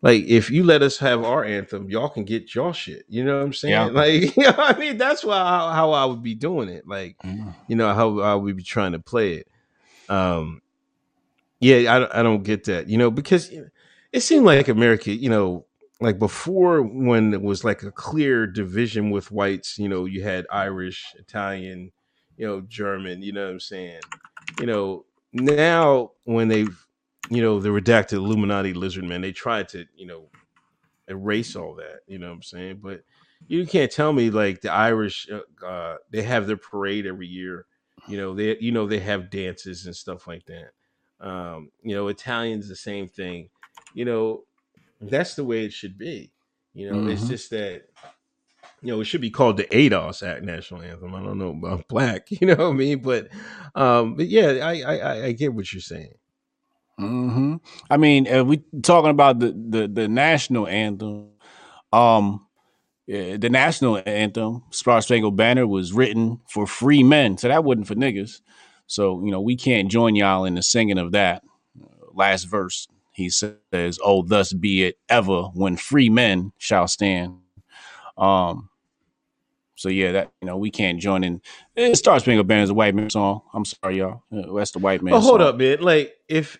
like 0.00 0.24
if 0.24 0.50
you 0.50 0.62
let 0.64 0.82
us 0.82 0.98
have 0.98 1.24
our 1.24 1.44
anthem, 1.44 1.90
y'all 1.90 2.08
can 2.08 2.24
get 2.24 2.54
y'all 2.54 2.72
shit. 2.72 3.04
You 3.08 3.24
know 3.24 3.38
what 3.38 3.44
I'm 3.46 3.52
saying? 3.52 3.72
Yeah. 3.72 3.86
Like, 3.92 4.36
you 4.36 4.42
know 4.44 4.52
what 4.52 4.76
I 4.76 4.78
mean, 4.78 4.96
that's 4.98 5.24
why 5.24 5.36
how, 5.38 5.70
how 5.70 5.90
I 5.92 6.04
would 6.04 6.22
be 6.22 6.34
doing 6.34 6.68
it. 6.68 6.86
Like, 6.86 7.16
Mm. 7.24 7.54
you 7.66 7.76
know 7.76 7.92
how 7.94 8.20
I 8.20 8.34
would 8.34 8.56
be 8.56 8.62
trying 8.62 8.92
to 8.92 8.98
play 9.00 9.34
it. 9.34 9.48
Um, 10.08 10.62
yeah, 11.60 11.94
I 11.94 11.98
don't- 11.98 12.14
I 12.14 12.22
don't 12.22 12.42
get 12.44 12.64
that. 12.64 12.88
You 12.88 12.98
know, 12.98 13.10
because 13.10 13.50
it 14.12 14.20
seemed 14.20 14.46
like 14.46 14.68
America. 14.68 15.12
You 15.12 15.30
know, 15.30 15.66
like 16.00 16.18
before 16.20 16.82
when 16.82 17.34
it 17.34 17.42
was 17.42 17.64
like 17.64 17.82
a 17.82 17.90
clear 17.90 18.46
division 18.46 19.10
with 19.10 19.32
whites. 19.32 19.78
You 19.78 19.88
know, 19.88 20.04
you 20.04 20.22
had 20.22 20.46
Irish, 20.52 21.12
Italian, 21.18 21.90
you 22.36 22.46
know, 22.46 22.60
German. 22.60 23.22
You 23.22 23.32
know 23.32 23.46
what 23.46 23.52
I'm 23.52 23.60
saying? 23.60 24.00
You 24.60 24.66
know, 24.66 25.04
now 25.32 26.12
when 26.24 26.46
they've 26.48 26.86
you 27.30 27.42
know, 27.42 27.60
the 27.60 27.70
redacted 27.70 28.14
Illuminati 28.14 28.74
lizard 28.74 29.04
man, 29.04 29.20
they 29.22 29.32
tried 29.32 29.68
to, 29.70 29.86
you 29.96 30.06
know, 30.06 30.30
erase 31.08 31.56
all 31.56 31.74
that, 31.76 32.00
you 32.06 32.18
know 32.18 32.28
what 32.28 32.34
I'm 32.34 32.42
saying? 32.42 32.80
But 32.82 33.02
you 33.46 33.66
can't 33.66 33.90
tell 33.90 34.12
me 34.12 34.30
like 34.30 34.60
the 34.60 34.72
Irish 34.72 35.28
uh, 35.30 35.64
uh 35.66 35.96
they 36.10 36.22
have 36.22 36.46
their 36.46 36.56
parade 36.56 37.06
every 37.06 37.26
year. 37.26 37.66
You 38.06 38.16
know, 38.18 38.34
they 38.34 38.56
you 38.58 38.72
know 38.72 38.86
they 38.86 39.00
have 39.00 39.30
dances 39.30 39.86
and 39.86 39.94
stuff 39.96 40.26
like 40.26 40.44
that. 40.46 40.70
Um, 41.26 41.70
you 41.82 41.94
know, 41.94 42.08
Italians 42.08 42.68
the 42.68 42.76
same 42.76 43.08
thing. 43.08 43.50
You 43.94 44.04
know, 44.04 44.44
that's 45.00 45.34
the 45.34 45.44
way 45.44 45.64
it 45.64 45.72
should 45.72 45.98
be. 45.98 46.32
You 46.74 46.90
know, 46.90 47.06
it's 47.08 47.24
Mhm. 47.24 47.28
just 47.28 47.50
that 47.50 47.82
you 48.82 48.92
know, 48.92 49.00
it 49.00 49.06
should 49.06 49.20
be 49.20 49.30
called 49.30 49.56
the 49.56 49.64
ADOS 49.74 50.22
Act 50.26 50.44
National 50.44 50.82
Anthem. 50.82 51.14
I 51.14 51.22
don't 51.22 51.38
know 51.38 51.50
about 51.50 51.88
black, 51.90 52.30
you 52.30 52.46
know 52.46 52.54
what 52.56 52.68
I 52.70 52.72
mean? 52.72 53.00
But 53.00 53.28
um, 53.74 54.16
but 54.16 54.28
yeah, 54.28 54.48
I, 54.64 54.82
I- 54.82 55.24
I 55.26 55.32
get 55.32 55.54
what 55.54 55.72
you're 55.72 55.80
saying. 55.80 56.14
Hmm 56.98 57.56
I 57.90 57.96
mean, 57.96 58.46
we 58.46 58.62
talking 58.82 59.10
about 59.10 59.38
the, 59.38 59.52
the 59.52 59.88
the 59.88 60.08
national 60.08 60.66
anthem. 60.68 61.30
Um, 61.92 62.46
the 63.06 63.48
national 63.50 64.02
anthem, 64.04 64.64
Star 64.70 65.00
Spangled 65.00 65.36
Banner, 65.36 65.66
was 65.66 65.92
written 65.92 66.40
for 66.48 66.66
free 66.66 67.02
men, 67.02 67.38
so 67.38 67.48
that 67.48 67.64
wasn't 67.64 67.86
for 67.86 67.94
niggas. 67.94 68.40
So 68.86 69.24
you 69.24 69.30
know, 69.30 69.40
we 69.40 69.56
can't 69.56 69.90
join 69.90 70.14
y'all 70.14 70.44
in 70.44 70.54
the 70.54 70.62
singing 70.62 70.98
of 70.98 71.12
that. 71.12 71.42
Last 72.12 72.44
verse, 72.44 72.86
he 73.12 73.30
says, 73.30 73.98
"Oh, 74.04 74.22
thus 74.22 74.52
be 74.52 74.84
it 74.84 74.98
ever 75.08 75.44
when 75.54 75.76
free 75.76 76.10
men 76.10 76.52
shall 76.58 76.88
stand." 76.88 77.38
Um. 78.16 78.68
So 79.76 79.88
yeah, 79.88 80.12
that 80.12 80.32
you 80.42 80.46
know, 80.46 80.56
we 80.56 80.70
can't 80.72 80.98
join 80.98 81.22
in. 81.22 81.40
eh, 81.76 81.94
Star 81.94 82.18
Spangled 82.18 82.48
Banner 82.48 82.64
is 82.64 82.70
a 82.70 82.74
white 82.74 82.94
man 82.96 83.10
song. 83.10 83.42
I'm 83.54 83.64
sorry, 83.64 83.98
y'all. 83.98 84.22
That's 84.30 84.72
the 84.72 84.80
white 84.80 85.02
man. 85.02 85.14
But 85.14 85.20
hold 85.20 85.40
song. 85.40 85.48
up, 85.48 85.56
man. 85.56 85.80
Like 85.80 86.14
if 86.28 86.58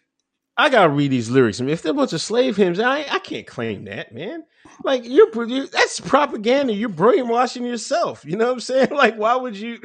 I 0.58 0.68
gotta 0.70 0.90
read 0.90 1.12
these 1.12 1.30
lyrics, 1.30 1.60
I 1.60 1.64
mean, 1.64 1.72
if 1.72 1.82
they're 1.82 1.92
a 1.92 1.94
bunch 1.94 2.12
of 2.12 2.20
slave 2.20 2.56
hymns, 2.56 2.80
I 2.80 3.06
I 3.10 3.20
can't 3.20 3.46
claim 3.46 3.84
that, 3.84 4.12
man. 4.12 4.44
Like 4.84 5.02
you're 5.04 5.30
produ- 5.30 5.70
that's 5.70 6.00
propaganda. 6.00 6.72
You're 6.72 6.88
brainwashing 6.88 7.64
yourself. 7.64 8.24
You 8.24 8.36
know 8.36 8.46
what 8.46 8.54
I'm 8.54 8.60
saying? 8.60 8.88
Like 8.92 9.16
why 9.16 9.36
would 9.36 9.56
you? 9.56 9.80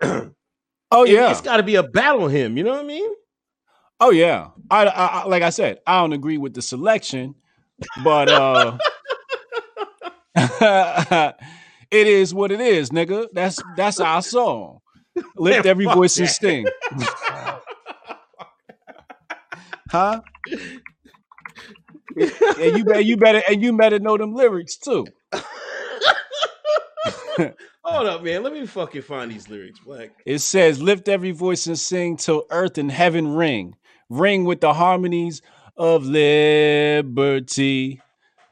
Oh 0.90 1.04
yeah, 1.04 1.30
it's 1.30 1.42
got 1.42 1.58
to 1.58 1.62
be 1.62 1.74
a 1.74 1.82
battle 1.82 2.28
hymn. 2.28 2.56
You 2.56 2.64
know 2.64 2.70
what 2.70 2.80
I 2.80 2.84
mean? 2.84 3.10
Oh 4.00 4.10
yeah, 4.10 4.48
I, 4.70 4.86
I, 4.86 5.06
I 5.06 5.24
like 5.26 5.42
I 5.42 5.50
said, 5.50 5.80
I 5.86 6.00
don't 6.00 6.14
agree 6.14 6.38
with 6.38 6.54
the 6.54 6.62
selection, 6.62 7.34
but 8.02 8.30
uh, 8.30 8.78
it 11.90 12.06
is 12.06 12.32
what 12.32 12.52
it 12.52 12.60
is, 12.60 12.90
nigga. 12.90 13.26
That's 13.32 13.60
that's 13.76 14.00
our 14.00 14.22
song. 14.22 14.80
Lift 15.36 15.66
every 15.66 15.84
voice 15.84 16.16
and 16.16 16.28
that. 16.28 16.32
sting, 16.32 16.66
huh? 19.90 20.20
and 22.16 22.76
you 22.76 22.84
better, 22.84 23.00
you 23.00 23.16
better, 23.16 23.42
and 23.48 23.62
you 23.62 23.76
better 23.76 23.98
know 23.98 24.16
them 24.16 24.34
lyrics 24.34 24.76
too. 24.76 25.06
Hold 27.84 28.06
up, 28.06 28.22
man. 28.22 28.42
Let 28.42 28.52
me 28.52 28.66
fucking 28.66 29.02
find 29.02 29.30
these 29.30 29.48
lyrics, 29.48 29.78
Black. 29.80 30.10
It 30.26 30.40
says, 30.40 30.82
"Lift 30.82 31.08
every 31.08 31.30
voice 31.30 31.66
and 31.66 31.78
sing 31.78 32.16
till 32.16 32.44
earth 32.50 32.76
and 32.76 32.90
heaven 32.90 33.34
ring, 33.34 33.76
ring 34.10 34.44
with 34.44 34.60
the 34.60 34.74
harmonies 34.74 35.40
of 35.76 36.04
liberty. 36.04 38.00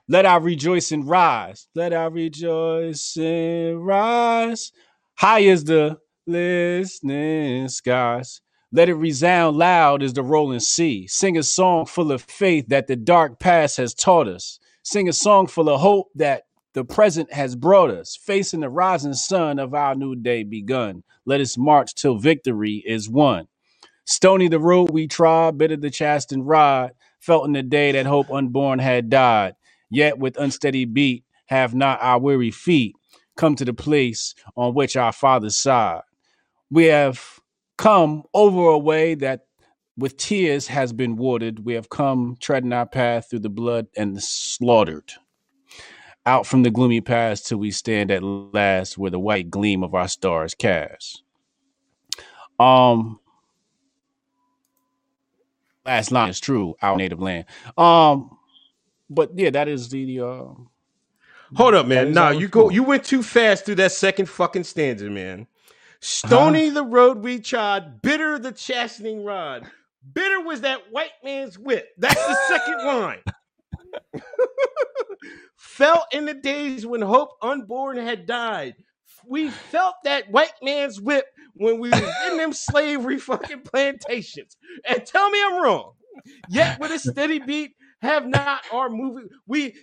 Let 0.09 0.25
our 0.25 0.41
rejoice 0.41 0.93
and 0.93 1.07
rise. 1.07 1.67
Let 1.75 1.93
our 1.93 2.11
rejoice 2.11 3.17
and 3.17 3.85
rise. 3.85 4.71
High 5.19 5.45
as 5.47 5.65
the 5.65 5.99
listening 6.27 7.69
skies. 7.69 8.41
Let 8.77 8.91
it 8.91 8.95
resound 8.97 9.57
loud 9.57 10.03
as 10.03 10.13
the 10.13 10.23
rolling 10.23 10.61
sea. 10.61 11.07
Sing 11.07 11.39
a 11.39 11.43
song 11.43 11.87
full 11.87 12.13
of 12.13 12.21
faith 12.21 12.67
that 12.69 12.89
the 12.89 12.95
dark 12.95 13.39
past 13.39 13.79
has 13.79 13.95
taught 13.95 14.29
us. 14.29 14.61
Sing 14.83 15.09
a 15.09 15.15
song 15.15 15.47
full 15.47 15.71
of 15.71 15.81
hope 15.81 16.09
that 16.15 16.43
the 16.75 16.85
present 16.85 17.33
has 17.33 17.57
brought 17.57 17.89
us. 17.89 18.19
Facing 18.23 18.61
the 18.61 18.69
rising 18.69 19.15
sun 19.15 19.59
of 19.59 19.73
our 19.73 19.95
new 19.95 20.15
day 20.15 20.43
begun. 20.43 21.05
Let 21.25 21.41
us 21.41 21.57
march 21.57 21.95
till 21.95 22.19
victory 22.19 22.83
is 22.85 23.09
won. 23.09 23.49
Stony 24.05 24.47
the 24.47 24.61
road 24.61 24.91
we 24.91 25.07
trod, 25.07 25.57
bitter 25.57 25.79
the 25.79 25.89
chastened 25.89 26.47
rod, 26.47 26.91
felt 27.19 27.47
in 27.47 27.55
the 27.55 27.63
day 27.63 27.93
that 27.93 28.05
hope 28.05 28.31
unborn 28.31 28.79
had 28.79 29.09
died. 29.09 29.55
Yet 29.89 30.19
with 30.19 30.37
unsteady 30.37 30.85
beat, 30.85 31.25
have 31.47 31.75
not 31.75 32.03
our 32.03 32.19
weary 32.19 32.51
feet 32.51 32.95
come 33.39 33.57
to 33.57 33.65
the 33.65 33.73
place 33.73 34.35
on 34.55 34.75
which 34.75 34.99
our 34.99 35.13
fathers 35.13 35.57
sighed. 35.57 36.03
We 36.71 36.85
have 36.87 37.36
come 37.77 38.23
over 38.35 38.69
a 38.69 38.79
way 38.79 39.15
that 39.15 39.47
with 39.97 40.17
tears 40.17 40.67
has 40.67 40.93
been 40.93 41.17
watered. 41.17 41.65
We 41.65 41.75
have 41.75 41.89
come 41.89 42.37
treading 42.41 42.73
our 42.73 42.87
path 42.87 43.31
through 43.31 43.41
the 43.41 43.49
blood 43.49 43.87
and 43.97 44.17
the 44.17 44.21
slaughtered. 44.21 45.13
Out 46.25 46.47
from 46.47 46.65
the 46.65 46.71
gloomy 46.71 47.01
past 47.01 47.47
till 47.47 47.59
we 47.59 47.71
stand 47.71 48.11
at 48.11 48.23
last 48.23 48.99
where 48.99 49.11
the 49.11 49.19
white 49.19 49.49
gleam 49.49 49.85
of 49.85 49.95
our 49.95 50.09
stars 50.09 50.55
cast. 50.55 51.23
Um 52.59 53.21
last 55.85 56.11
line 56.11 56.31
is 56.31 56.41
true, 56.41 56.75
our 56.83 56.97
native 56.97 57.21
land. 57.21 57.45
Um 57.79 58.37
but 59.09 59.31
yeah, 59.39 59.51
that 59.51 59.69
is 59.69 59.89
the 59.89 60.21
uh 60.21 60.45
Hold 61.55 61.75
up, 61.75 61.87
man. 61.87 62.13
Nah, 62.13 62.31
you 62.31 62.49
go. 62.49 62.71
You 62.71 62.83
went 62.83 63.05
too 63.05 63.23
fast 63.23 63.65
through 63.65 63.77
that 63.77 63.93
second 63.93 64.29
fucking 64.29 64.65
stanza, 64.65 65.09
man. 65.09 65.47
Uh-huh. 66.25 66.29
Stony 66.29 66.71
the 66.71 66.85
road 66.85 67.19
we 67.19 67.41
trod, 67.41 68.03
bitter 68.03 68.39
the 68.39 68.53
chastening 68.53 69.25
rod. 69.25 69.71
Bitter 70.15 70.41
was 70.41 70.63
that 70.63 70.93
white 70.93 71.13
man's 71.25 71.59
whip. 71.59 71.89
That's 71.99 72.15
the 72.27 72.37
second 72.49 72.79
line. 72.87 73.23
felt 75.57 76.05
in 76.13 76.27
the 76.27 76.35
days 76.35 76.87
when 76.87 77.03
hope 77.03 77.31
unborn 77.43 77.97
had 77.99 78.27
died. 78.27 78.75
We 79.27 79.51
felt 79.51 79.97
that 80.05 80.31
white 80.31 80.53
man's 80.63 81.01
whip 81.01 81.27
when 81.55 81.81
we 81.81 81.91
was 81.91 82.03
in 82.31 82.37
them 82.39 82.53
slavery 82.55 83.19
fucking 83.19 83.63
plantations. 83.63 84.57
And 84.89 85.05
tell 85.07 85.31
me 85.31 85.41
I'm 85.45 85.63
wrong. 85.63 85.93
Yet 86.49 86.81
with 86.81 86.93
a 86.93 86.99
steady 86.99 87.39
beat, 87.41 87.73
have 88.03 88.27
not 88.27 88.63
our 88.73 88.89
movie. 88.89 89.29
We 89.47 89.75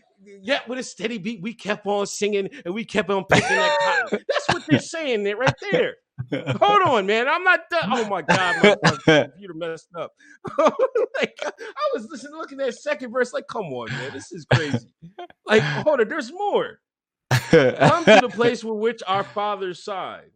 yet 0.41 0.67
with 0.67 0.79
a 0.79 0.83
steady 0.83 1.17
beat, 1.17 1.41
we 1.41 1.53
kept 1.53 1.85
on 1.87 2.05
singing 2.07 2.49
and 2.65 2.73
we 2.73 2.85
kept 2.85 3.09
on 3.09 3.25
picking 3.25 3.47
that 3.49 3.77
cotton. 4.11 4.19
That's 4.29 4.47
what 4.49 4.63
they're 4.69 4.79
saying 4.79 5.23
there 5.23 5.37
right 5.37 5.53
there. 5.71 5.95
Hold 6.31 6.81
on, 6.83 7.05
man. 7.05 7.27
I'm 7.27 7.43
not 7.43 7.61
done. 7.71 7.89
Oh 7.91 8.07
my 8.07 8.21
god, 8.21 8.77
my 8.83 8.97
computer 9.05 9.53
messed 9.55 9.89
up. 9.97 10.11
like 10.57 11.37
I 11.43 11.89
was 11.93 12.07
listening, 12.09 12.33
looking 12.37 12.59
at 12.59 12.67
that 12.67 12.73
second 12.75 13.11
verse, 13.11 13.33
like, 13.33 13.47
come 13.47 13.65
on, 13.65 13.89
man, 13.91 14.11
this 14.13 14.31
is 14.31 14.45
crazy. 14.53 14.93
Like, 15.45 15.61
hold 15.63 15.99
on, 16.01 16.07
there's 16.07 16.31
more. 16.31 16.79
Come 17.49 18.05
to 18.05 18.19
the 18.21 18.29
place 18.33 18.63
with 18.63 18.77
which 18.77 19.01
our 19.07 19.23
fathers 19.23 19.83
sighed. 19.83 20.31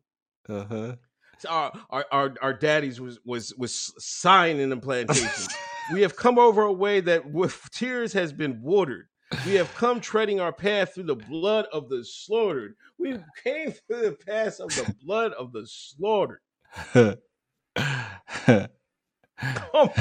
uh-huh. 0.50 0.96
So 1.40 1.50
Our, 1.50 1.72
our 1.92 2.06
our 2.12 2.36
our 2.42 2.54
daddies 2.54 3.00
was 3.00 3.20
was 3.24 3.54
was 3.58 3.94
sighing 4.00 4.60
in 4.60 4.70
the 4.70 4.78
plantation. 4.78 5.30
we 5.94 6.02
have 6.02 6.16
come 6.16 6.40
over 6.40 6.64
a 6.64 6.74
way 6.74 7.00
that 7.02 7.32
with 7.32 7.62
tears 7.72 8.14
has 8.14 8.34
been 8.34 8.62
watered. 8.64 9.08
We 9.46 9.54
have 9.56 9.74
come 9.76 10.00
treading 10.00 10.40
our 10.40 10.54
path 10.54 10.94
through 10.96 11.04
the 11.04 11.16
blood 11.16 11.66
of 11.74 11.90
the 11.90 12.04
slaughtered. 12.04 12.76
We 12.98 13.18
came 13.44 13.72
through 13.72 14.02
the 14.02 14.18
path 14.26 14.60
of 14.60 14.70
the 14.70 14.96
blood 15.04 15.34
of 15.34 15.52
the 15.52 15.66
slaughtered. 15.68 16.40
Come 16.94 17.18
on, 19.74 19.92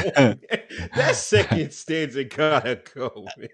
that 0.95 1.15
second 1.15 1.73
stanza 1.73 2.25
gotta 2.25 2.81
go, 2.95 3.27
man. 3.37 3.49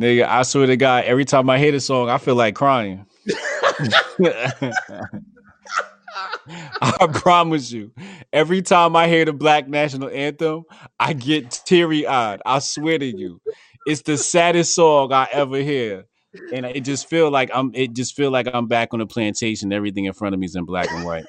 Nigga, 0.00 0.26
I 0.26 0.42
swear 0.42 0.66
to 0.66 0.76
God, 0.76 1.04
every 1.04 1.26
time 1.26 1.50
I 1.50 1.58
hear 1.58 1.72
the 1.72 1.80
song, 1.80 2.08
I 2.08 2.16
feel 2.18 2.34
like 2.34 2.54
crying. 2.54 3.04
I 6.80 7.06
promise 7.12 7.70
you. 7.70 7.92
Every 8.32 8.62
time 8.62 8.96
I 8.96 9.08
hear 9.08 9.24
the 9.24 9.32
Black 9.32 9.68
National 9.68 10.08
Anthem, 10.08 10.64
I 10.98 11.12
get 11.12 11.50
teary 11.50 12.06
eyed. 12.06 12.40
I 12.46 12.60
swear 12.60 12.98
to 12.98 13.06
you. 13.06 13.40
It's 13.86 14.02
the 14.02 14.16
saddest 14.18 14.74
song 14.74 15.12
I 15.12 15.28
ever 15.32 15.58
hear. 15.58 16.06
And 16.52 16.64
it 16.64 16.82
just 16.82 17.08
feel 17.08 17.30
like 17.30 17.50
I'm 17.52 17.72
it 17.74 17.92
just 17.92 18.14
feel 18.14 18.30
like 18.30 18.48
I'm 18.52 18.66
back 18.68 18.92
on 18.92 19.00
the 19.00 19.06
plantation. 19.06 19.72
Everything 19.72 20.04
in 20.04 20.12
front 20.12 20.34
of 20.34 20.38
me 20.38 20.46
is 20.46 20.54
in 20.54 20.64
black 20.64 20.90
and 20.92 21.04
white. 21.04 21.24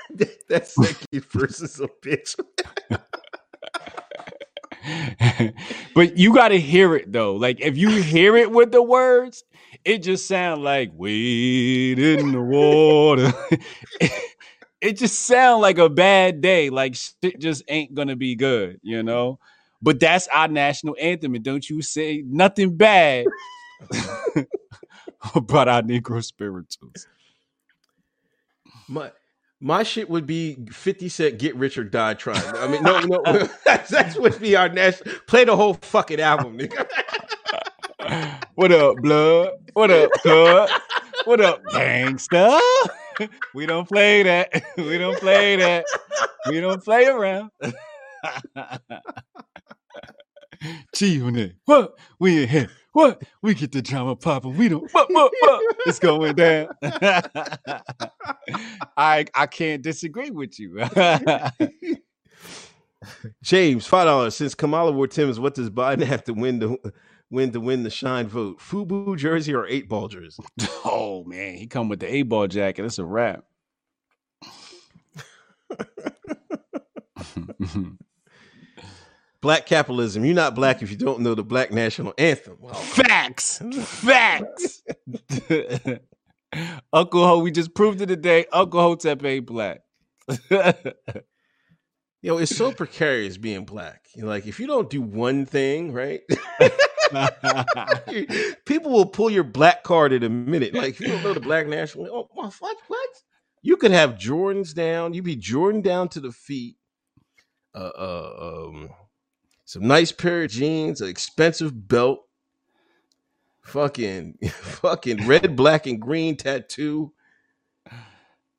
That's 0.48 0.76
second 0.76 1.26
verse 1.32 1.60
versus 1.60 1.80
a 1.80 1.88
bitch. 2.06 2.36
but 5.95 6.18
you 6.18 6.34
got 6.34 6.49
to 6.49 6.60
hear 6.60 6.95
it 6.95 7.11
though. 7.11 7.36
Like 7.36 7.61
if 7.61 7.78
you 7.78 7.90
hear 7.90 8.36
it 8.36 8.52
with 8.52 8.72
the 8.72 8.84
words, 8.84 9.44
it 9.84 9.99
just 9.99 10.28
sounds 10.28 10.60
like 10.60 10.91
wade 10.94 11.98
in 11.98 12.32
the 12.32 12.41
water. 12.41 13.34
it 14.82 14.98
just 14.98 15.22
sounds 15.26 15.61
like 15.61 15.78
a 15.80 15.90
bad 15.90 16.41
day. 16.41 16.69
Like 16.69 16.95
shit 16.95 17.40
just 17.40 17.64
ain't 17.68 17.95
gonna 17.95 18.15
be 18.15 18.36
good, 18.36 18.80
you 18.84 19.02
know. 19.02 19.40
But 19.82 19.99
that's 19.99 20.28
our 20.28 20.48
national 20.48 20.95
anthem, 20.99 21.36
and 21.36 21.44
don't 21.44 21.68
you 21.68 21.82
say 21.82 22.24
nothing 22.26 22.78
bad 22.78 23.26
about 25.36 25.68
our 25.68 25.82
Negro 25.82 26.24
spirituals. 26.24 27.08
My 28.88 29.12
my 29.60 29.84
shit 29.84 30.10
would 30.10 30.26
be 30.26 30.58
50 30.72 31.08
Cent 31.10 31.40
Get 31.40 31.56
Rich 31.56 31.78
or 31.78 31.84
Die 31.84 32.14
Trying. 32.16 32.58
I 32.58 32.68
mean, 32.68 32.84
no, 32.84 32.99
no, 32.99 33.22
that's, 33.66 33.90
that's 33.90 34.18
would 34.18 34.40
be 34.40 34.56
our 34.56 34.70
national. 34.70 35.16
Play 35.28 35.45
the 35.45 35.56
whole 35.56 35.76
fucking 35.76 36.20
album, 36.20 36.58
nigga. 36.58 36.88
what 38.56 38.72
up, 38.72 38.98
blood? 38.98 39.52
What 39.74 39.91
up, 39.91 40.10
blood? 40.24 40.70
What 41.26 41.41
up, 41.41 41.64
gangsta? 41.66 42.60
we 43.53 43.68
don't 43.68 43.88
play 43.88 44.24
that. 44.24 44.64
We 44.78 44.98
don't 44.98 45.20
play 45.20 45.56
that. 45.58 45.86
We 46.49 46.60
don't 46.60 46.84
play 46.84 47.06
around. 47.06 47.52
Gee 50.95 51.22
on 51.22 51.35
it. 51.35 51.56
What? 51.65 51.98
We 52.19 52.43
in 52.43 52.49
here. 52.49 52.69
What? 52.93 53.23
We 53.41 53.53
get 53.56 53.72
the 53.72 53.81
drama 53.81 54.15
popping. 54.15 54.57
We 54.57 54.69
don't. 54.69 54.91
What, 54.93 55.10
what, 55.11 55.31
what? 55.39 55.76
It's 55.85 55.99
going 55.99 56.35
down. 56.35 56.68
I 58.98 59.26
I 59.34 59.48
can't 59.48 59.81
disagree 59.81 60.30
with 60.30 60.60
you. 60.60 60.77
James, 63.43 63.88
five 63.88 64.06
dollars. 64.06 64.35
Since 64.35 64.56
Kamala 64.56 64.91
wore 64.91 65.07
Tim's, 65.07 65.39
what 65.39 65.56
does 65.56 65.69
Biden 65.69 66.03
have 66.03 66.23
to 66.26 66.34
win 66.34 66.60
to 66.60 66.77
win 67.31 67.52
to 67.53 67.60
win 67.60 67.84
the 67.84 67.89
shine 67.89 68.27
vote? 68.27 68.60
Fubu 68.60 69.18
jersey 69.18 69.53
or 69.56 69.65
eight 69.68 69.89
ball 69.89 70.07
jersey? 70.07 70.43
Oh 70.84 71.23
man, 71.26 71.56
he 71.56 71.68
come 71.68 71.89
with 71.89 71.99
the 71.99 72.14
eight 72.14 72.23
ball 72.23 72.48
jacket. 72.48 72.84
It's 72.85 72.99
a 72.99 73.06
wrap. 73.06 73.45
Black 79.41 79.65
capitalism. 79.65 80.23
You're 80.23 80.35
not 80.35 80.53
black 80.53 80.84
if 80.84 80.91
you 80.91 80.97
don't 80.97 81.22
know 81.22 81.34
the 81.34 81.43
black 81.43 81.72
national 81.72 82.13
anthem. 82.18 82.57
Wow. 82.59 82.73
Facts. 82.73 83.59
Facts. 83.84 84.84
Uncle 86.93 87.26
Ho, 87.26 87.39
we 87.39 87.49
just 87.49 87.73
proved 87.73 88.01
it 88.01 88.07
today. 88.07 88.45
Uncle 88.51 88.80
Hotep 88.80 89.23
ain't 89.26 89.47
black. 89.47 89.81
Yo, 92.22 92.38
it's 92.38 92.55
so 92.55 92.72
precarious 92.72 93.38
being 93.38 93.65
black. 93.65 94.05
You 94.15 94.23
know, 94.23 94.27
like 94.27 94.45
if 94.45 94.59
you 94.59 94.68
don't 94.68 94.91
do 94.91 95.01
one 95.01 95.47
thing, 95.47 95.91
right? 95.91 96.22
People 98.68 98.91
will 98.91 99.07
pull 99.07 99.31
your 99.31 99.43
black 99.43 99.84
card 99.84 100.13
in 100.13 100.22
a 100.22 100.30
minute. 100.30 100.76
Like 100.76 100.89
if 100.89 100.99
you 101.01 101.07
don't 101.07 101.23
know 101.23 101.34
the 101.34 101.39
black 101.39 101.65
national, 101.65 102.07
oh 102.11 102.30
my, 102.35 102.51
what 102.59 102.77
what? 102.88 103.09
You 103.63 103.76
could 103.77 103.91
have 103.91 104.11
Jordans 104.11 104.76
down. 104.76 105.15
You'd 105.15 105.26
be 105.26 105.35
Jordan 105.35 105.81
down 105.81 106.09
to 106.09 106.19
the 106.19 106.31
feet. 106.31 106.76
Uh, 107.73 107.91
uh 107.97 108.68
um 108.68 108.89
some 109.72 109.88
nice 109.88 110.11
pair 110.11 110.43
of 110.43 110.52
jeans, 110.52 110.99
an 110.99 111.07
expensive 111.07 111.88
belt, 111.88 112.26
fucking 113.61 114.38
fucking 114.52 115.26
red, 115.26 115.56
black, 115.56 115.88
and 115.88 116.02
green 116.02 116.35
tattoo. 116.35 117.14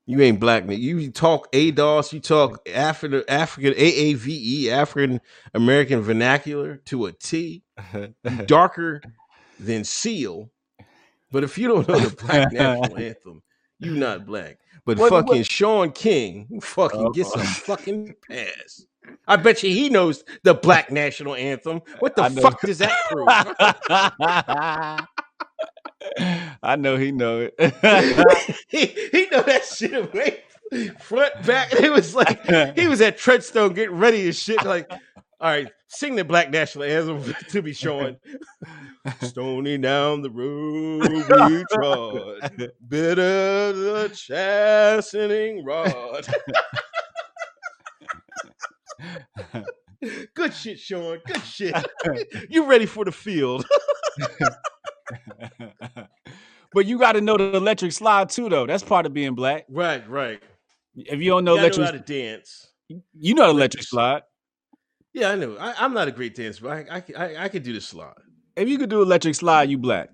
You 0.07 0.23
ain't 0.23 0.41
black, 0.41 0.65
man. 0.65 0.81
You 0.81 1.11
talk 1.11 1.53
ADOS, 1.53 2.15
you 2.15 2.21
talk 2.21 2.67
African 2.67 3.23
African 3.29 3.75
AAVE, 3.75 4.69
African 4.69 5.21
American 5.53 6.01
vernacular 6.01 6.77
to 6.87 7.05
a 7.05 7.13
T. 7.13 7.63
darker 8.47 9.03
than 9.61 9.85
seal. 9.85 10.51
But 11.31 11.45
if 11.45 11.59
you 11.59 11.69
don't 11.69 11.87
know 11.87 11.99
the 11.99 12.17
black 12.25 12.53
national 12.55 12.97
anthem, 12.97 13.43
you 13.79 13.97
not 13.97 14.25
black. 14.25 14.61
But 14.87 14.97
what, 14.97 15.11
fucking 15.11 15.41
what? 15.41 15.51
Shaun 15.51 15.93
King 15.93 16.59
fucking 16.63 17.13
get 17.13 17.27
oh. 17.27 17.37
some 17.37 17.43
fucking 17.43 18.15
pass. 18.27 18.87
I 19.27 19.37
bet 19.37 19.63
you 19.63 19.71
he 19.71 19.89
knows 19.89 20.25
the 20.43 20.55
black 20.55 20.91
national 20.91 21.35
anthem. 21.35 21.81
What 22.01 22.17
the 22.17 22.29
fuck 22.31 22.61
does 22.61 22.79
that 22.79 22.99
prove? 23.09 23.29
I 26.63 26.77
know 26.77 26.97
he 26.97 27.13
know 27.13 27.49
it. 27.49 27.55
he, 28.69 28.87
he 28.87 29.27
know 29.31 29.43
that 29.43 29.65
shit 29.65 29.95
away 29.95 30.43
front 30.99 31.47
back. 31.47 31.73
It 31.73 31.93
was 31.93 32.15
like 32.15 32.45
he 32.77 32.87
was 32.87 33.01
at 33.01 33.19
Treadstone 33.19 33.75
getting 33.75 33.99
ready 33.99 34.27
and 34.27 34.35
shit. 34.35 34.65
Like, 34.65 34.91
all 34.91 35.51
right, 35.51 35.71
sing 35.89 36.17
the 36.17 36.25
black 36.25 36.51
national 36.51 36.85
anthem 36.85 37.35
to 37.49 37.63
be 37.63 37.73
shown. 37.73 38.17
Stony 39.21 39.79
down 39.79 40.23
the 40.23 40.31
road 40.31 41.09
we 41.09 41.65
trod, 41.73 42.71
bitter 42.89 43.73
the 43.73 44.11
chastening 44.15 45.65
rod. 45.65 46.27
Good 50.35 50.53
shit, 50.53 50.79
Shaun. 50.81 51.21
Good 51.27 51.43
shit. 51.43 51.75
you 52.51 52.67
ready 52.67 52.87
for 52.87 53.05
the 53.05 53.13
field. 53.13 53.65
but 56.73 56.87
you 56.87 56.99
got 56.99 57.13
to 57.13 57.21
know 57.21 57.37
the 57.37 57.57
electric 57.57 57.93
slide 57.93 58.29
too, 58.29 58.49
though. 58.49 58.67
That's 58.67 58.83
part 58.83 59.07
of 59.07 59.15
being 59.15 59.35
black. 59.35 59.65
Right, 59.69 60.09
right. 60.09 60.43
If 60.97 61.21
you 61.21 61.31
don't 61.31 61.45
know 61.45 61.55
you 61.55 61.61
electric, 61.61 61.79
know 61.81 61.87
how 61.87 61.93
to 61.93 61.99
dance. 62.01 62.69
You 62.89 63.35
know 63.35 63.47
the 63.47 63.51
electric 63.51 63.85
slide. 63.85 64.23
Yeah, 65.15 65.31
I 65.31 65.37
know. 65.37 65.57
I, 65.57 65.85
am 65.85 65.95
not 65.95 66.09
a 66.09 66.13
great 66.13 66.35
dancer, 66.35 66.63
but 66.63 66.71
I, 66.73 66.97
I, 66.97 67.05
I, 67.17 67.45
I 67.45 67.49
could 67.49 67.63
do 67.63 67.73
the 67.73 67.81
slide. 67.81 68.15
If 68.57 68.69
you 68.69 68.79
could 68.79 68.91
do 68.91 69.03
electric 69.03 69.35
slide, 69.35 69.71
you 69.71 69.79
black. 69.79 70.11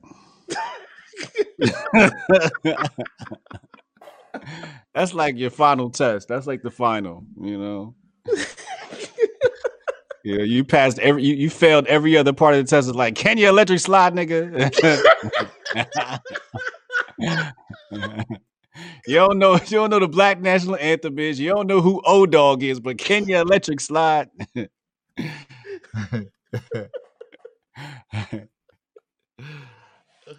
That's 4.94 5.14
like 5.14 5.36
your 5.36 5.50
final 5.50 5.90
test. 5.90 6.28
That's 6.28 6.46
like 6.46 6.62
the 6.62 6.70
final, 6.70 7.24
you 7.40 7.58
know. 7.58 7.94
Yeah, 10.24 10.42
you 10.42 10.64
passed 10.64 10.98
every 10.98 11.24
you, 11.24 11.34
you 11.34 11.48
failed 11.50 11.86
every 11.86 12.16
other 12.16 12.32
part 12.32 12.54
of 12.54 12.64
the 12.64 12.68
test. 12.68 12.88
It's 12.88 12.96
like, 12.96 13.14
can 13.14 13.38
you 13.38 13.48
electric 13.48 13.80
slide, 13.80 14.14
nigga? 14.14 14.70
you 19.06 19.14
don't 19.14 19.38
know 19.38 19.54
you 19.54 19.60
don't 19.66 19.90
know 19.90 19.98
the 20.00 20.08
black 20.08 20.40
national 20.40 20.76
anthem 20.76 21.18
is. 21.18 21.38
You 21.40 21.50
don't 21.50 21.66
know 21.66 21.80
who 21.80 22.02
O 22.04 22.26
Dog 22.26 22.62
is, 22.62 22.80
but 22.80 22.98
can 22.98 23.28
you 23.28 23.38
electric 23.38 23.80
slide? 23.80 24.28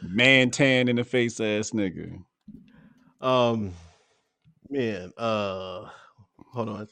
Man 0.03 0.51
tan 0.51 0.88
in 0.88 0.95
the 0.97 1.03
face 1.03 1.39
ass 1.39 1.72
nigga. 1.72 2.22
Um 3.22 3.73
man, 4.69 5.11
uh 5.18 5.89
hold 6.53 6.69
on. 6.69 6.88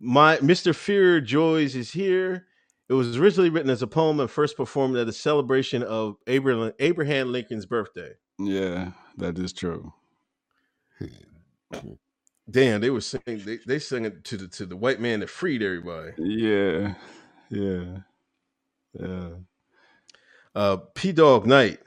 My 0.00 0.36
Mr. 0.38 0.74
Fear 0.74 1.20
Joys 1.20 1.74
is 1.74 1.92
here. 1.92 2.46
It 2.88 2.94
was 2.94 3.16
originally 3.16 3.50
written 3.50 3.70
as 3.70 3.82
a 3.82 3.86
poem 3.86 4.20
and 4.20 4.30
first 4.30 4.56
performed 4.56 4.96
at 4.96 5.08
a 5.08 5.12
celebration 5.12 5.82
of 5.82 6.16
Abraham, 6.26 6.72
Abraham 6.78 7.32
Lincoln's 7.32 7.66
birthday. 7.66 8.12
Yeah, 8.38 8.92
that 9.16 9.38
is 9.38 9.52
true. 9.52 9.92
Damn, 12.50 12.80
they 12.80 12.90
were 12.90 13.00
singing. 13.00 13.44
They 13.44 13.58
they 13.66 13.78
sang 13.78 14.04
it 14.04 14.24
to 14.24 14.36
the 14.36 14.48
to 14.48 14.66
the 14.66 14.76
white 14.76 15.00
man 15.00 15.20
that 15.20 15.28
freed 15.28 15.62
everybody. 15.62 16.12
Yeah, 16.16 16.94
yeah, 17.50 17.98
yeah. 18.98 19.28
Uh, 20.54 20.76
P 20.94 21.12
Dog 21.12 21.46
Night. 21.46 21.78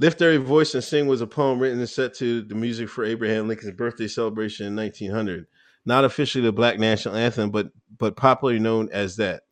Lift 0.00 0.22
Every 0.22 0.36
Voice 0.36 0.74
and 0.74 0.84
Sing 0.84 1.08
was 1.08 1.20
a 1.20 1.26
poem 1.26 1.58
written 1.58 1.80
and 1.80 1.88
set 1.88 2.14
to 2.14 2.42
the 2.42 2.54
music 2.54 2.88
for 2.88 3.04
Abraham 3.04 3.48
Lincoln's 3.48 3.74
birthday 3.74 4.06
celebration 4.06 4.68
in 4.68 4.76
1900 4.76 5.46
not 5.88 6.04
officially 6.04 6.44
the 6.44 6.52
Black 6.52 6.78
National 6.78 7.16
Anthem, 7.16 7.50
but 7.50 7.70
but 7.96 8.14
popularly 8.14 8.60
known 8.60 8.90
as 8.92 9.16
that. 9.16 9.44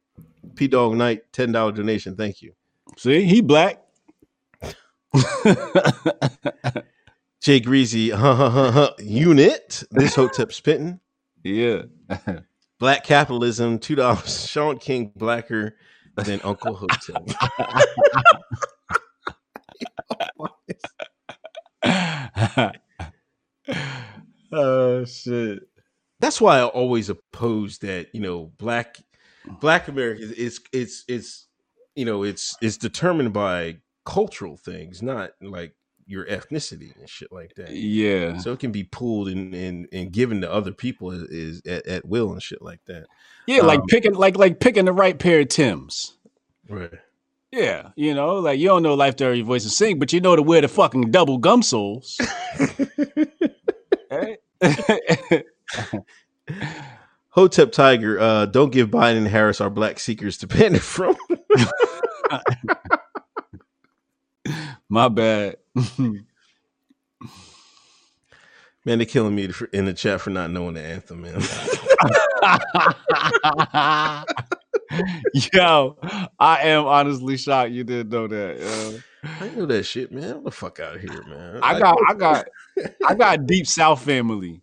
P 0.54 0.68
Dog 0.68 0.94
Night, 0.94 1.22
ten 1.32 1.50
dollar 1.50 1.72
donation. 1.72 2.14
Thank 2.14 2.42
you. 2.42 2.52
See, 2.98 3.24
he 3.24 3.40
black. 3.40 3.82
Jay 7.40 7.58
Greasy, 7.60 8.12
unit. 8.98 9.82
This 9.90 10.14
Hotep 10.14 10.52
spitting. 10.52 11.00
Yeah. 11.42 11.82
Black 12.78 13.04
capitalism, 13.04 13.78
two 13.78 13.94
dollars. 13.94 14.46
Shaun 14.46 14.78
King 14.78 15.10
blacker 15.16 15.76
than 16.16 16.40
Uncle 16.44 16.74
Hotep. 16.74 17.26
oh 24.52 25.04
shit 25.06 25.62
that's 26.20 26.40
why 26.40 26.58
I 26.58 26.64
always 26.64 27.08
oppose 27.08 27.78
that. 27.78 28.08
You 28.14 28.20
know, 28.20 28.52
black 28.58 28.98
black 29.60 29.88
America 29.88 30.22
is 30.22 30.60
it's 30.72 31.04
it's 31.08 31.46
you 31.94 32.04
know 32.04 32.22
it's 32.22 32.56
it's 32.60 32.76
determined 32.76 33.32
by 33.32 33.78
cultural 34.04 34.56
things, 34.56 35.02
not 35.02 35.32
like 35.40 35.74
your 36.06 36.24
ethnicity 36.26 36.96
and 36.98 37.08
shit 37.08 37.32
like 37.32 37.54
that. 37.56 37.70
Yeah. 37.70 38.38
So 38.38 38.52
it 38.52 38.60
can 38.60 38.72
be 38.72 38.84
pulled 38.84 39.28
and 39.28 39.54
and, 39.54 39.88
and 39.92 40.12
given 40.12 40.40
to 40.42 40.52
other 40.52 40.72
people 40.72 41.10
is, 41.10 41.22
is 41.24 41.62
at, 41.66 41.86
at 41.86 42.06
will 42.06 42.32
and 42.32 42.42
shit 42.42 42.62
like 42.62 42.84
that. 42.86 43.06
Yeah, 43.46 43.62
like 43.62 43.80
Um, 43.80 43.86
picking 43.88 44.14
like 44.14 44.36
like 44.36 44.60
picking 44.60 44.84
the 44.84 44.92
right 44.92 45.18
pair 45.18 45.40
of 45.40 45.48
Tims. 45.48 46.16
Right. 46.68 46.92
Yeah, 47.52 47.90
you 47.96 48.12
know, 48.12 48.36
like 48.36 48.58
you 48.58 48.68
don't 48.68 48.82
know 48.82 48.94
Lift 48.94 49.20
Every 49.20 49.40
Voice 49.42 49.62
to 49.62 49.70
sing, 49.70 49.98
but 49.98 50.12
you 50.12 50.20
know 50.20 50.36
to 50.36 50.42
wear 50.42 50.60
the 50.60 50.68
fucking 50.68 51.10
double 51.10 51.38
gum 51.38 51.62
soles. 51.62 52.20
Right? 54.08 54.38
Hotep 57.30 57.72
Tiger, 57.72 58.18
uh, 58.18 58.46
don't 58.46 58.72
give 58.72 58.90
Biden 58.90 59.18
and 59.18 59.28
Harris 59.28 59.60
our 59.60 59.70
black 59.70 59.98
seekers 59.98 60.38
to 60.38 60.46
benefit 60.46 60.82
from. 60.82 61.16
My 64.88 65.08
bad. 65.08 65.56
Man, 68.86 68.98
they're 68.98 69.04
killing 69.04 69.34
me 69.34 69.50
in 69.72 69.84
the 69.84 69.92
chat 69.92 70.20
for 70.20 70.30
not 70.30 70.50
knowing 70.50 70.74
the 70.74 70.80
anthem, 70.80 71.22
man. 71.22 71.34
Yo, 75.52 75.98
I 76.38 76.68
am 76.68 76.86
honestly 76.86 77.36
shocked 77.36 77.72
you 77.72 77.82
didn't 77.82 78.10
know 78.10 78.28
that. 78.28 78.60
yo. 78.60 79.00
I 79.40 79.48
know 79.50 79.66
that 79.66 79.82
shit, 79.82 80.12
man. 80.12 80.44
The 80.44 80.52
fuck 80.52 80.78
out 80.78 80.96
of 80.96 81.00
here, 81.00 81.22
man. 81.24 81.58
I 81.62 81.80
got, 81.80 81.98
I 82.08 82.14
got, 82.14 82.46
I 83.06 83.14
got 83.14 83.46
deep 83.46 83.66
South 83.66 84.02
family. 84.02 84.62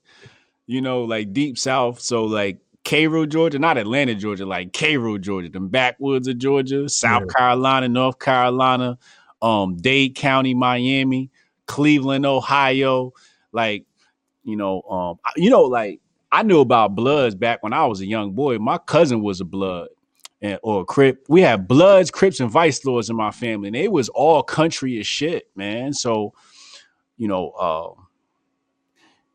You 0.66 0.82
know, 0.82 1.04
like 1.04 1.34
deep 1.34 1.58
South. 1.58 2.00
So 2.00 2.26
like 2.26 2.60
Cairo, 2.86 3.26
Georgia, 3.26 3.60
not 3.60 3.78
Atlanta, 3.78 4.16
Georgia, 4.16 4.46
like 4.46 4.74
Cairo, 4.74 5.18
Georgia, 5.18 5.50
the 5.50 5.60
backwoods 5.60 6.28
of 6.28 6.38
Georgia, 6.38 6.90
South 6.90 7.34
Carolina, 7.34 7.88
North 7.88 8.20
Carolina, 8.20 8.98
um, 9.42 9.78
Dade 9.78 10.16
County, 10.16 10.54
Miami, 10.54 11.30
Cleveland, 11.66 12.26
Ohio. 12.26 13.14
Like, 13.52 13.86
you 14.44 14.56
know, 14.56 14.82
um, 14.84 15.20
you 15.38 15.50
know, 15.50 15.64
like 15.64 16.02
I 16.32 16.44
knew 16.44 16.60
about 16.60 16.96
Bloods 16.96 17.36
back 17.36 17.62
when 17.62 17.74
I 17.74 17.86
was 17.86 18.02
a 18.02 18.06
young 18.06 18.32
boy. 18.32 18.58
My 18.58 18.78
cousin 18.80 19.22
was 19.22 19.40
a 19.40 19.46
Blood 19.46 19.90
and 20.42 20.60
or 20.64 20.82
a 20.82 20.86
Crip. 20.86 21.26
We 21.30 21.42
had 21.42 21.68
Bloods, 21.68 22.12
Crips, 22.12 22.40
and 22.40 22.50
Vice 22.52 22.84
Lords 22.84 23.10
in 23.10 23.16
my 23.16 23.32
family, 23.32 23.68
and 23.68 23.76
it 23.76 23.92
was 23.92 24.10
all 24.10 24.44
country 24.44 25.00
as 25.00 25.08
shit, 25.08 25.50
man. 25.56 25.94
So, 25.94 26.34
you 27.18 27.28
know, 27.28 27.52
uh, 27.52 28.03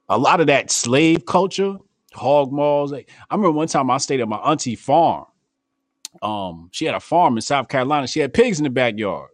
a 0.09 0.19
lot 0.19 0.41
of 0.41 0.47
that 0.47 0.71
slave 0.71 1.27
culture, 1.27 1.77
hog 2.15 2.53
maws. 2.53 2.93
like- 2.93 3.11
I 3.31 3.35
remember 3.35 3.57
one 3.57 3.69
time 3.69 3.91
I 3.91 3.99
stayed 3.99 4.21
at 4.21 4.29
my 4.29 4.39
auntie 4.39 4.75
farm. 4.77 5.27
Um, 6.23 6.71
she 6.73 6.85
had 6.87 6.95
a 6.95 7.01
farm 7.01 7.37
in 7.37 7.43
South 7.43 7.69
Carolina. 7.69 8.07
She 8.07 8.21
had 8.21 8.33
pigs 8.33 8.59
in 8.59 8.65
the 8.65 8.71
backyard. 8.71 9.31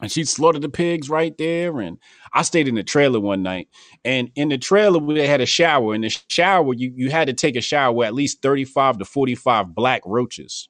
And 0.00 0.12
she 0.12 0.24
slaughtered 0.24 0.62
the 0.62 0.68
pigs 0.68 1.10
right 1.10 1.36
there. 1.38 1.80
And 1.80 1.98
I 2.32 2.42
stayed 2.42 2.68
in 2.68 2.74
the 2.76 2.84
trailer 2.84 3.18
one 3.18 3.42
night. 3.42 3.68
And 4.04 4.30
in 4.36 4.48
the 4.48 4.58
trailer, 4.58 4.98
we 4.98 5.18
had 5.20 5.40
a 5.40 5.46
shower. 5.46 5.94
In 5.94 6.02
the 6.02 6.16
shower, 6.28 6.72
you, 6.74 6.92
you 6.94 7.10
had 7.10 7.26
to 7.26 7.32
take 7.32 7.56
a 7.56 7.60
shower 7.60 7.92
with 7.92 8.06
at 8.06 8.14
least 8.14 8.42
35 8.42 8.98
to 8.98 9.04
45 9.04 9.74
black 9.74 10.02
roaches. 10.04 10.68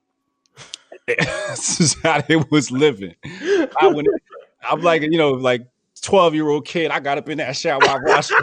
this 1.06 1.80
is 1.80 1.96
how 2.02 2.20
they 2.22 2.36
was 2.36 2.70
living. 2.70 3.14
I 3.24 3.86
went, 3.88 4.08
I'm 4.62 4.80
like, 4.82 5.02
you 5.02 5.18
know, 5.18 5.32
like 5.32 5.66
12 6.00 6.34
year 6.34 6.48
old 6.48 6.66
kid. 6.66 6.90
I 6.90 7.00
got 7.00 7.18
up 7.18 7.28
in 7.28 7.38
that 7.38 7.56
shower. 7.56 7.80
I 7.82 7.98
washed 8.02 8.32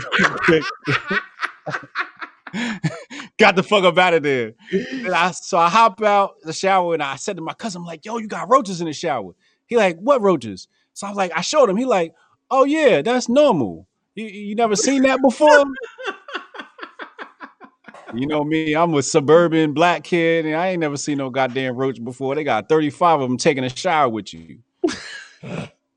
got 3.38 3.56
the 3.56 3.64
fuck 3.64 3.84
up 3.84 3.98
out 3.98 4.14
of 4.14 4.24
there. 4.24 4.54
And 4.72 5.14
I, 5.14 5.32
so 5.32 5.58
I 5.58 5.70
hop 5.70 6.02
out 6.02 6.36
the 6.44 6.54
shower 6.54 6.94
and 6.94 7.04
I 7.04 7.16
said 7.16 7.38
to 7.38 7.42
my 7.42 7.54
cousin, 7.54 7.82
I'm 7.82 7.86
like, 7.86 8.06
yo, 8.06 8.18
you 8.18 8.28
got 8.28 8.50
roaches 8.50 8.82
in 8.82 8.88
the 8.88 8.94
shower. 8.94 9.34
He 9.68 9.78
like, 9.78 9.98
what 10.00 10.22
roaches? 10.22 10.68
So 10.94 11.08
I 11.08 11.10
was 11.10 11.18
like, 11.18 11.32
I 11.36 11.42
showed 11.42 11.70
him. 11.70 11.78
He 11.78 11.86
like, 11.86 12.14
oh 12.50 12.64
yeah, 12.64 13.02
that's 13.02 13.28
normal. 13.28 13.88
You, 14.16 14.26
you 14.26 14.56
never 14.56 14.76
seen 14.76 15.04
that 15.04 15.22
before? 15.22 15.66
you 18.14 18.28
know 18.28 18.44
me, 18.44 18.74
I'm 18.74 18.94
a 18.94 19.04
suburban 19.04 19.74
black 19.74 20.04
kid, 20.04 20.46
and 20.46 20.56
I 20.56 20.70
ain't 20.70 20.80
never 20.80 20.98
seen 20.98 21.18
no 21.18 21.30
goddamn 21.30 21.76
roach 21.76 22.04
before. 22.04 22.36
They 22.36 22.44
got 22.44 22.70
35 22.70 23.22
of 23.22 23.30
them 23.30 23.38
taking 23.38 23.66
a 23.66 23.70
shower 23.70 24.08
with 24.08 24.34
you. 24.34 24.60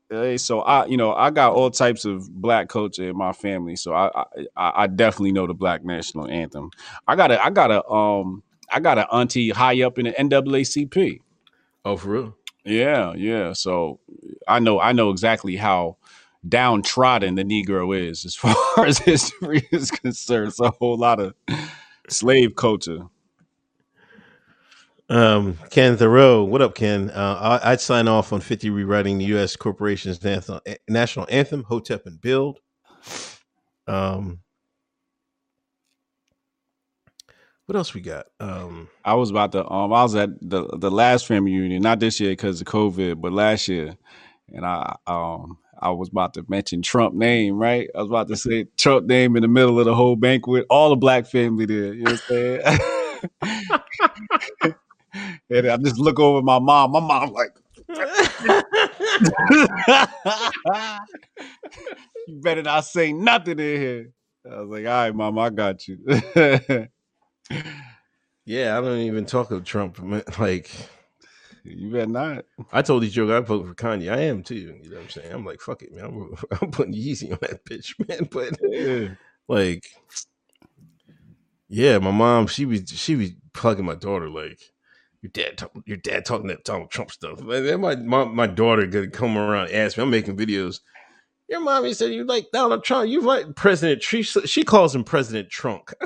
Hey, 0.09 0.37
so 0.37 0.61
I, 0.61 0.87
you 0.87 0.97
know, 0.97 1.13
I 1.13 1.29
got 1.29 1.53
all 1.53 1.69
types 1.69 2.03
of 2.03 2.31
black 2.31 2.67
culture 2.67 3.09
in 3.09 3.17
my 3.17 3.31
family, 3.31 3.75
so 3.75 3.93
I, 3.93 4.25
I, 4.55 4.83
I 4.83 4.87
definitely 4.87 5.33
know 5.33 5.45
the 5.45 5.53
black 5.53 5.85
national 5.85 6.27
anthem. 6.27 6.71
I 7.07 7.15
got 7.15 7.29
a, 7.31 7.43
I 7.43 7.51
got 7.51 7.69
a, 7.69 7.87
um, 7.87 8.41
I 8.71 8.79
got 8.79 8.97
an 8.97 9.05
auntie 9.11 9.51
high 9.51 9.83
up 9.83 9.99
in 9.99 10.05
the 10.05 10.11
NAACP. 10.13 11.19
Oh, 11.85 11.95
for 11.95 12.09
real? 12.09 12.37
Yeah, 12.65 13.13
yeah. 13.13 13.53
So 13.53 13.99
I 14.47 14.59
know, 14.59 14.79
I 14.79 14.93
know 14.93 15.11
exactly 15.11 15.55
how 15.55 15.97
downtrodden 16.47 17.35
the 17.35 17.43
Negro 17.43 17.95
is 17.95 18.25
as 18.25 18.35
far 18.35 18.85
as 18.85 18.97
history 18.97 19.67
is 19.71 19.91
concerned. 19.91 20.49
It's 20.49 20.59
a 20.59 20.71
whole 20.71 20.97
lot 20.97 21.19
of 21.19 21.35
slave 22.09 22.55
culture. 22.55 23.01
Um, 25.09 25.57
Ken 25.71 25.97
Thoreau, 25.97 26.43
what 26.43 26.61
up, 26.61 26.75
Ken? 26.75 27.09
Uh, 27.09 27.59
I, 27.63 27.71
I'd 27.71 27.81
sign 27.81 28.07
off 28.07 28.31
on 28.31 28.41
50 28.41 28.69
rewriting 28.69 29.17
the 29.17 29.25
U.S. 29.25 29.55
corporation's 29.55 30.23
national, 30.23 30.61
national 30.87 31.25
anthem, 31.29 31.63
Hotep 31.63 32.05
and 32.05 32.21
Build. 32.21 32.59
Um, 33.87 34.41
what 37.65 37.75
else 37.75 37.95
we 37.95 38.01
got? 38.01 38.27
Um, 38.39 38.87
I 39.03 39.15
was 39.15 39.31
about 39.31 39.51
to 39.53 39.67
um 39.67 39.91
I 39.93 40.03
was 40.03 40.15
at 40.15 40.29
the 40.41 40.67
the 40.77 40.91
last 40.91 41.25
family 41.25 41.53
reunion, 41.53 41.81
not 41.81 41.99
this 41.99 42.19
year 42.19 42.31
because 42.31 42.61
of 42.61 42.67
COVID, 42.67 43.19
but 43.19 43.31
last 43.31 43.67
year. 43.67 43.97
And 44.53 44.63
I 44.63 44.95
um 45.07 45.57
I 45.79 45.89
was 45.89 46.09
about 46.09 46.35
to 46.35 46.45
mention 46.47 46.83
Trump 46.83 47.15
name, 47.15 47.57
right? 47.57 47.89
I 47.95 48.01
was 48.01 48.09
about 48.09 48.27
to 48.27 48.35
say 48.35 48.65
Trump 48.77 49.07
name 49.07 49.35
in 49.35 49.41
the 49.41 49.47
middle 49.47 49.79
of 49.79 49.85
the 49.85 49.95
whole 49.95 50.15
banquet, 50.15 50.67
all 50.69 50.89
the 50.91 50.95
black 50.95 51.25
family 51.25 51.65
there. 51.65 51.93
You 51.93 52.03
know 52.03 52.11
what 52.11 52.21
I'm 52.29 52.79
saying? 53.41 54.73
and 55.13 55.67
I 55.67 55.77
just 55.77 55.97
look 55.99 56.19
over 56.19 56.41
my 56.41 56.59
mom. 56.59 56.91
My 56.91 56.99
mom 56.99 57.33
like 57.33 57.51
You 62.27 62.41
better 62.41 62.61
not 62.63 62.85
say 62.85 63.11
nothing 63.13 63.59
in 63.59 63.81
here. 63.81 64.11
I 64.49 64.61
was 64.61 64.69
like, 64.69 64.85
all 64.85 64.91
right, 64.91 65.15
mom, 65.15 65.39
I 65.39 65.49
got 65.49 65.87
you. 65.87 65.97
yeah, 68.45 68.77
I 68.77 68.81
don't 68.81 68.99
even 68.99 69.25
talk 69.25 69.51
of 69.51 69.63
Trump. 69.63 69.99
Like, 70.39 70.71
you 71.63 71.91
better 71.91 72.07
not. 72.07 72.45
I 72.71 72.81
told 72.81 73.03
these 73.03 73.13
joke 73.13 73.29
I 73.31 73.39
vote 73.41 73.67
for 73.67 73.75
Kanye. 73.75 74.11
I 74.11 74.21
am 74.21 74.43
too. 74.43 74.55
You 74.55 74.89
know 74.89 74.95
what 74.97 75.03
I'm 75.03 75.09
saying? 75.09 75.31
I'm 75.33 75.45
like, 75.45 75.61
fuck 75.61 75.81
it, 75.83 75.93
man. 75.93 76.05
I'm, 76.05 76.35
I'm 76.61 76.71
putting 76.71 76.93
Yeezy 76.93 77.31
on 77.31 77.39
that 77.41 77.65
bitch, 77.65 77.93
man. 78.07 78.27
But 78.31 78.57
Yeah. 78.61 79.09
like, 79.47 79.83
yeah, 81.67 81.97
my 81.99 82.11
mom, 82.11 82.47
she 82.47 82.65
was 82.65 82.89
she 82.89 83.15
was 83.15 83.31
plugging 83.53 83.85
my 83.85 83.95
daughter 83.95 84.29
like, 84.29 84.59
your 85.21 85.31
dad, 85.31 85.57
talk, 85.57 85.71
your 85.85 85.97
dad 85.97 86.25
talking 86.25 86.47
that 86.47 86.63
Donald 86.63 86.91
Trump 86.91 87.11
stuff. 87.11 87.41
My 87.41 87.95
my, 87.95 88.23
my 88.25 88.47
daughter 88.47 88.85
gonna 88.87 89.09
come 89.09 89.37
around 89.37 89.67
and 89.67 89.75
ask 89.75 89.97
me. 89.97 90.03
I'm 90.03 90.09
making 90.09 90.37
videos. 90.37 90.79
Your 91.49 91.61
mommy 91.61 91.93
said 91.93 92.13
you 92.13 92.25
like 92.25 92.45
Donald 92.53 92.83
Trump. 92.83 93.09
You 93.09 93.21
like 93.21 93.55
President. 93.55 94.03
She 94.03 94.21
she 94.23 94.63
calls 94.63 94.95
him 94.95 95.03
President 95.03 95.49
Trunk. 95.49 95.93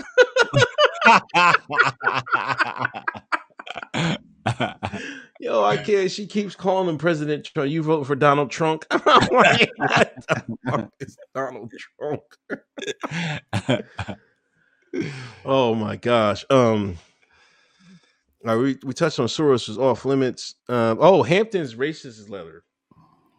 Yo, 5.39 5.63
I 5.63 5.77
can't. 5.77 6.09
She 6.09 6.25
keeps 6.25 6.55
calling 6.55 6.87
him 6.87 6.97
President 6.97 7.45
Trump. 7.45 7.69
You 7.69 7.83
vote 7.83 8.07
for 8.07 8.15
Donald 8.15 8.49
Trump? 8.49 8.85
I'm 8.91 9.27
like, 9.31 9.69
is 11.01 11.17
Donald 11.35 11.71
Trump? 11.99 12.21
oh 15.45 15.75
my 15.75 15.97
gosh. 15.97 16.45
Um, 16.49 16.97
all 18.45 18.55
right, 18.55 18.61
we 18.61 18.77
we 18.83 18.93
touched 18.93 19.19
on 19.19 19.27
Soros 19.27 19.67
was 19.67 19.77
off 19.77 20.05
limits. 20.05 20.55
Um, 20.67 20.97
oh, 20.99 21.23
Hampton's 21.23 21.75
racist 21.75 22.29
letter. 22.29 22.63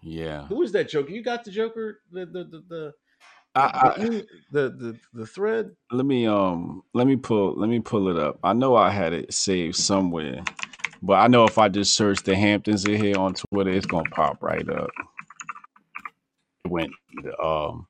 yeah. 0.02 0.46
Who 0.46 0.62
is 0.62 0.72
that 0.72 0.88
Joker? 0.88 1.10
You 1.10 1.22
got 1.22 1.44
the 1.44 1.50
Joker? 1.50 2.00
The 2.10 2.26
the 2.26 2.44
the 2.44 2.64
the 2.68 2.92
I, 3.56 3.60
I, 3.60 4.04
the, 4.50 4.70
the, 4.70 4.98
the, 5.12 5.26
thread. 5.26 5.70
let 5.92 6.04
me 6.04 6.26
um 6.26 6.82
let 6.92 7.06
me 7.06 7.14
pull 7.14 7.54
let 7.56 7.68
me 7.68 7.78
pull 7.78 8.08
it 8.08 8.18
up. 8.18 8.38
I 8.42 8.52
know 8.52 8.74
I 8.74 8.90
had 8.90 9.12
it 9.12 9.32
saved 9.32 9.76
somewhere, 9.76 10.42
but 11.02 11.14
I 11.14 11.28
know 11.28 11.44
if 11.44 11.56
I 11.56 11.68
just 11.68 11.94
search 11.94 12.24
the 12.24 12.34
Hamptons 12.34 12.84
in 12.84 13.00
here 13.00 13.16
on 13.16 13.34
Twitter, 13.34 13.70
it's 13.70 13.86
gonna 13.86 14.10
pop 14.10 14.42
right 14.42 14.68
up. 14.68 14.90
It 16.64 16.70
went 16.70 16.90
um 17.42 17.86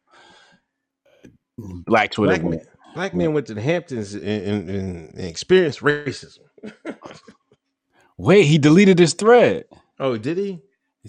Black 1.57 2.11
Twitter 2.11 2.33
Black 2.33 2.43
man, 2.43 2.51
went. 2.51 2.69
black 2.95 3.15
man 3.15 3.33
went 3.33 3.47
to 3.47 3.55
the 3.55 3.63
Hamptons 3.63 4.15
and, 4.15 4.25
and, 4.25 4.69
and 4.69 5.19
experienced 5.19 5.81
racism. 5.81 6.41
Wait, 8.17 8.45
he 8.45 8.59
deleted 8.59 8.99
his 8.99 9.15
thread. 9.15 9.65
Oh, 9.99 10.17
did 10.17 10.39
he? 10.39 10.61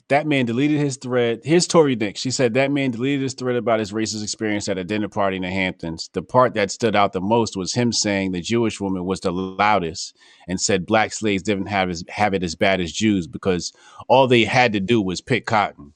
That 0.10 0.28
man 0.28 0.46
deleted 0.46 0.78
his 0.78 0.98
thread. 0.98 1.40
Here's 1.46 1.68
Tory 1.68 1.96
Nick. 1.96 2.18
She 2.18 2.30
said 2.30 2.54
that 2.54 2.70
man 2.70 2.92
deleted 2.92 3.22
his 3.22 3.34
thread 3.34 3.56
about 3.56 3.80
his 3.80 3.94
racist 3.94 4.24
experience 4.24 4.68
at 4.68 4.78
a 4.78 4.84
dinner 4.84 5.08
party 5.08 5.38
in 5.38 5.44
the 5.44 5.50
Hamptons. 5.50 6.10
The 6.12 6.22
part 6.22 6.54
that 6.56 6.70
stood 6.70 6.98
out 6.98 7.14
the 7.14 7.22
most 7.22 7.56
was 7.56 7.74
him 7.74 7.94
saying 7.94 8.32
the 8.32 8.42
Jewish 8.42 8.82
woman 8.82 9.06
was 9.06 9.22
the 9.22 9.32
loudest 9.32 10.18
and 10.50 10.60
said 10.60 10.86
black 10.86 11.14
slaves 11.14 11.44
didn't 11.44 11.68
have 11.68 11.90
as, 11.90 12.04
have 12.10 12.34
it 12.34 12.44
as 12.44 12.56
bad 12.56 12.82
as 12.82 12.92
Jews 12.92 13.26
because 13.26 13.72
all 14.10 14.28
they 14.28 14.44
had 14.44 14.74
to 14.74 14.82
do 14.82 15.02
was 15.02 15.22
pick 15.22 15.46
cotton. 15.46 15.94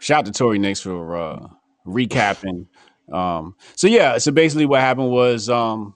Shout 0.00 0.20
out 0.20 0.26
to 0.26 0.32
Tory 0.32 0.58
Nix 0.58 0.80
for 0.80 1.16
uh, 1.16 1.46
recapping. 1.86 2.66
Um, 3.12 3.54
so 3.76 3.86
yeah, 3.86 4.18
so 4.18 4.32
basically 4.32 4.66
what 4.66 4.80
happened 4.80 5.10
was 5.10 5.48
um, 5.48 5.94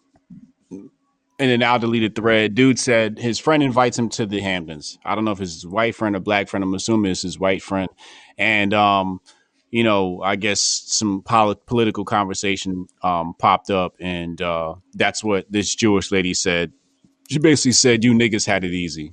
in 1.39 1.51
an 1.51 1.61
now 1.61 1.79
deleted 1.79 2.15
thread, 2.15 2.55
dude 2.55 2.79
said 2.79 3.19
his 3.19 3.39
friend 3.39 3.63
invites 3.63 3.99
him 3.99 4.09
to 4.11 4.27
the 4.27 4.41
Hamptons. 4.41 4.99
I 5.05 5.15
don't 5.15 5.25
know 5.25 5.33
if 5.33 5.41
it's 5.41 5.55
his 5.55 5.67
white 5.67 5.95
friend 5.95 6.17
or 6.17 6.21
black 6.21 6.49
friend. 6.49 6.65
I'm 6.65 6.75
assuming 6.75 7.11
it's 7.11 7.23
his 7.23 7.39
white 7.39 7.63
friend. 7.63 7.89
And 8.39 8.73
um, 8.73 9.21
you 9.71 9.85
know, 9.85 10.23
I 10.23 10.37
guess 10.37 10.61
some 10.61 11.23
polit- 11.23 11.67
political 11.67 12.05
conversation 12.05 12.87
um, 13.03 13.35
popped 13.39 13.71
up, 13.71 13.95
and 14.01 14.41
uh, 14.41 14.77
that's 14.95 15.23
what 15.23 15.51
this 15.51 15.75
Jewish 15.75 16.11
lady 16.11 16.35
said. 16.35 16.73
She 17.29 17.39
basically 17.39 17.73
said, 17.73 18.05
"You 18.05 18.15
niggas 18.15 18.47
had 18.47 18.65
it 18.65 18.73
easy," 18.73 19.13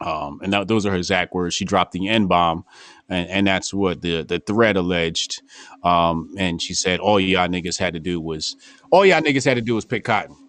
um, 0.00 0.40
and 0.42 0.52
that, 0.52 0.68
those 0.68 0.86
are 0.86 0.90
her 0.90 0.96
exact 0.96 1.34
words. 1.34 1.54
She 1.54 1.64
dropped 1.64 1.92
the 1.92 2.08
n 2.08 2.26
bomb, 2.26 2.64
and, 3.08 3.28
and 3.28 3.46
that's 3.46 3.72
what 3.72 4.00
the 4.00 4.22
the 4.22 4.40
thread 4.40 4.76
alleged. 4.76 5.42
Um, 5.84 6.34
and 6.38 6.60
she 6.60 6.74
said, 6.74 6.98
"All 6.98 7.20
y'all 7.20 7.46
niggas 7.46 7.78
had 7.78 7.94
to 7.94 8.00
do 8.00 8.20
was 8.20 8.56
all 8.90 9.04
y'all 9.06 9.20
niggas 9.20 9.44
had 9.44 9.54
to 9.54 9.62
do 9.62 9.74
was 9.74 9.84
pick 9.84 10.04
cotton." 10.04 10.41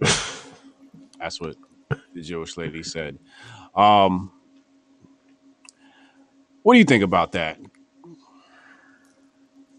that's 1.18 1.40
what 1.40 1.56
the 2.14 2.22
Jewish 2.22 2.56
lady 2.56 2.82
said. 2.82 3.18
Um, 3.74 4.32
what 6.62 6.74
do 6.74 6.78
you 6.78 6.84
think 6.84 7.04
about 7.04 7.32
that? 7.32 7.58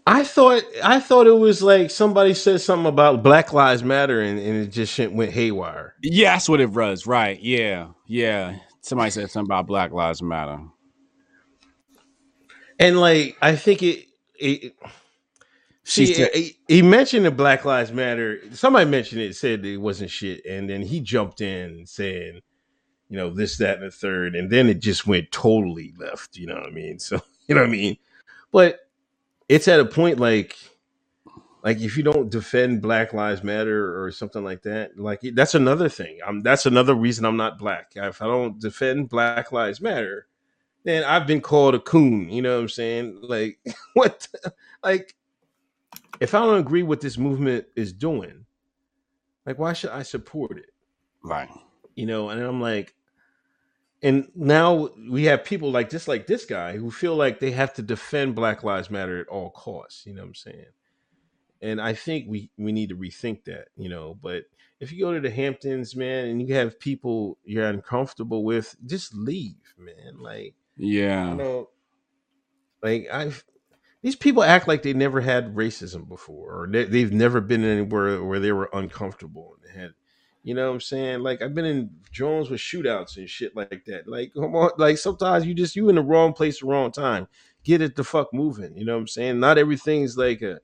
I 0.06 0.24
thought 0.24 0.62
I 0.82 0.98
thought 0.98 1.26
it 1.28 1.38
was 1.38 1.62
like 1.62 1.90
somebody 1.90 2.34
said 2.34 2.60
something 2.60 2.86
about 2.86 3.22
Black 3.22 3.52
Lives 3.52 3.84
Matter 3.84 4.20
and, 4.20 4.38
and 4.40 4.56
it 4.64 4.72
just 4.72 4.98
went 4.98 5.30
haywire. 5.30 5.94
Yeah, 6.02 6.32
that's 6.32 6.48
what 6.48 6.60
it 6.60 6.70
was. 6.70 7.06
Right. 7.06 7.40
Yeah. 7.40 7.88
Yeah. 8.06 8.56
Somebody 8.80 9.10
said 9.12 9.30
something 9.30 9.46
about 9.48 9.66
Black 9.68 9.92
Lives 9.92 10.22
Matter. 10.22 10.60
And 12.78 12.98
like 12.98 13.36
I 13.40 13.54
think 13.56 13.82
it 13.82 14.06
it 14.34 14.74
See, 15.84 16.14
said- 16.14 16.30
he- 16.34 16.58
he 16.68 16.82
mentioned 16.82 17.24
the 17.26 17.30
Black 17.30 17.64
Lives 17.64 17.92
Matter. 17.92 18.40
Somebody 18.52 18.88
mentioned 18.88 19.22
it, 19.22 19.34
said 19.36 19.64
it 19.64 19.78
wasn't 19.78 20.10
shit, 20.10 20.44
and 20.44 20.68
then 20.68 20.82
he 20.82 21.00
jumped 21.00 21.40
in 21.40 21.86
saying, 21.86 22.40
you 23.08 23.16
know, 23.16 23.30
this, 23.30 23.56
that, 23.58 23.78
and 23.78 23.86
the 23.86 23.90
third, 23.90 24.36
and 24.36 24.50
then 24.50 24.68
it 24.68 24.78
just 24.80 25.06
went 25.06 25.30
totally 25.32 25.92
left. 25.98 26.36
You 26.36 26.46
know 26.46 26.54
what 26.54 26.66
I 26.66 26.70
mean? 26.70 26.98
So 26.98 27.20
you 27.48 27.54
know 27.54 27.62
what 27.62 27.68
I 27.68 27.72
mean? 27.72 27.96
But 28.52 28.80
it's 29.48 29.66
at 29.68 29.80
a 29.80 29.84
point 29.84 30.20
like, 30.20 30.56
like 31.64 31.80
if 31.80 31.96
you 31.96 32.02
don't 32.02 32.30
defend 32.30 32.82
Black 32.82 33.12
Lives 33.12 33.42
Matter 33.42 34.02
or 34.02 34.10
something 34.12 34.44
like 34.44 34.62
that, 34.62 34.98
like 34.98 35.20
that's 35.34 35.54
another 35.54 35.88
thing. 35.88 36.18
I'm 36.26 36.40
that's 36.40 36.66
another 36.66 36.94
reason 36.94 37.24
I'm 37.24 37.36
not 37.36 37.58
black. 37.58 37.92
If 37.96 38.22
I 38.22 38.26
don't 38.26 38.58
defend 38.60 39.08
Black 39.08 39.50
Lives 39.52 39.80
Matter, 39.80 40.26
then 40.84 41.04
I've 41.04 41.26
been 41.26 41.40
called 41.40 41.74
a 41.74 41.80
coon. 41.80 42.28
You 42.30 42.42
know 42.42 42.56
what 42.56 42.62
I'm 42.62 42.68
saying? 42.68 43.18
Like 43.22 43.58
what? 43.94 44.26
the- 44.42 44.52
like 44.84 45.14
if 46.18 46.34
I 46.34 46.40
don't 46.40 46.58
agree 46.58 46.82
what 46.82 47.00
this 47.00 47.16
movement 47.18 47.66
is 47.76 47.92
doing, 47.92 48.46
like 49.46 49.58
why 49.58 49.72
should 49.72 49.90
I 49.90 50.02
support 50.02 50.58
it? 50.58 50.70
Right. 51.22 51.48
You 51.94 52.06
know, 52.06 52.30
and 52.30 52.40
I'm 52.40 52.60
like, 52.60 52.94
and 54.02 54.28
now 54.34 54.88
we 55.10 55.24
have 55.24 55.44
people 55.44 55.70
like 55.70 55.90
just 55.90 56.08
like 56.08 56.26
this 56.26 56.44
guy 56.46 56.76
who 56.76 56.90
feel 56.90 57.14
like 57.16 57.38
they 57.38 57.50
have 57.50 57.74
to 57.74 57.82
defend 57.82 58.34
Black 58.34 58.62
Lives 58.64 58.90
Matter 58.90 59.20
at 59.20 59.28
all 59.28 59.50
costs. 59.50 60.06
You 60.06 60.14
know 60.14 60.22
what 60.22 60.28
I'm 60.28 60.34
saying? 60.34 60.66
And 61.60 61.80
I 61.80 61.92
think 61.92 62.24
we 62.26 62.50
we 62.56 62.72
need 62.72 62.88
to 62.88 62.96
rethink 62.96 63.44
that. 63.44 63.68
You 63.76 63.90
know, 63.90 64.18
but 64.22 64.44
if 64.80 64.90
you 64.92 65.04
go 65.04 65.12
to 65.12 65.20
the 65.20 65.30
Hamptons, 65.30 65.94
man, 65.94 66.28
and 66.28 66.48
you 66.48 66.54
have 66.54 66.80
people 66.80 67.36
you're 67.44 67.66
uncomfortable 67.68 68.44
with, 68.44 68.74
just 68.86 69.14
leave, 69.14 69.74
man. 69.76 70.18
Like 70.18 70.54
Yeah. 70.78 71.28
you 71.30 71.34
know, 71.36 71.68
like 72.82 73.06
I've 73.12 73.44
these 74.02 74.16
people 74.16 74.42
act 74.42 74.66
like 74.66 74.82
they 74.82 74.92
never 74.92 75.20
had 75.20 75.54
racism 75.54 76.08
before, 76.08 76.62
or 76.62 76.68
they, 76.70 76.84
they've 76.84 77.12
never 77.12 77.40
been 77.40 77.64
anywhere 77.64 78.22
where 78.22 78.40
they 78.40 78.52
were 78.52 78.70
uncomfortable 78.72 79.56
and 79.62 79.80
had, 79.80 79.90
you 80.42 80.54
know, 80.54 80.68
what 80.68 80.74
I'm 80.74 80.80
saying. 80.80 81.20
Like 81.20 81.42
I've 81.42 81.54
been 81.54 81.66
in 81.66 81.90
Jones 82.10 82.48
with 82.48 82.60
shootouts 82.60 83.16
and 83.18 83.28
shit 83.28 83.54
like 83.54 83.84
that. 83.86 84.08
Like 84.08 84.32
come 84.34 84.54
on, 84.56 84.70
like 84.78 84.98
sometimes 84.98 85.46
you 85.46 85.54
just 85.54 85.76
you 85.76 85.88
in 85.88 85.96
the 85.96 86.02
wrong 86.02 86.32
place, 86.32 86.60
the 86.60 86.66
wrong 86.66 86.90
time. 86.92 87.28
Get 87.62 87.82
it 87.82 87.94
the 87.94 88.04
fuck 88.04 88.32
moving. 88.32 88.74
You 88.76 88.86
know 88.86 88.94
what 88.94 89.00
I'm 89.00 89.08
saying? 89.08 89.38
Not 89.38 89.58
everything's 89.58 90.16
like 90.16 90.40
a 90.40 90.60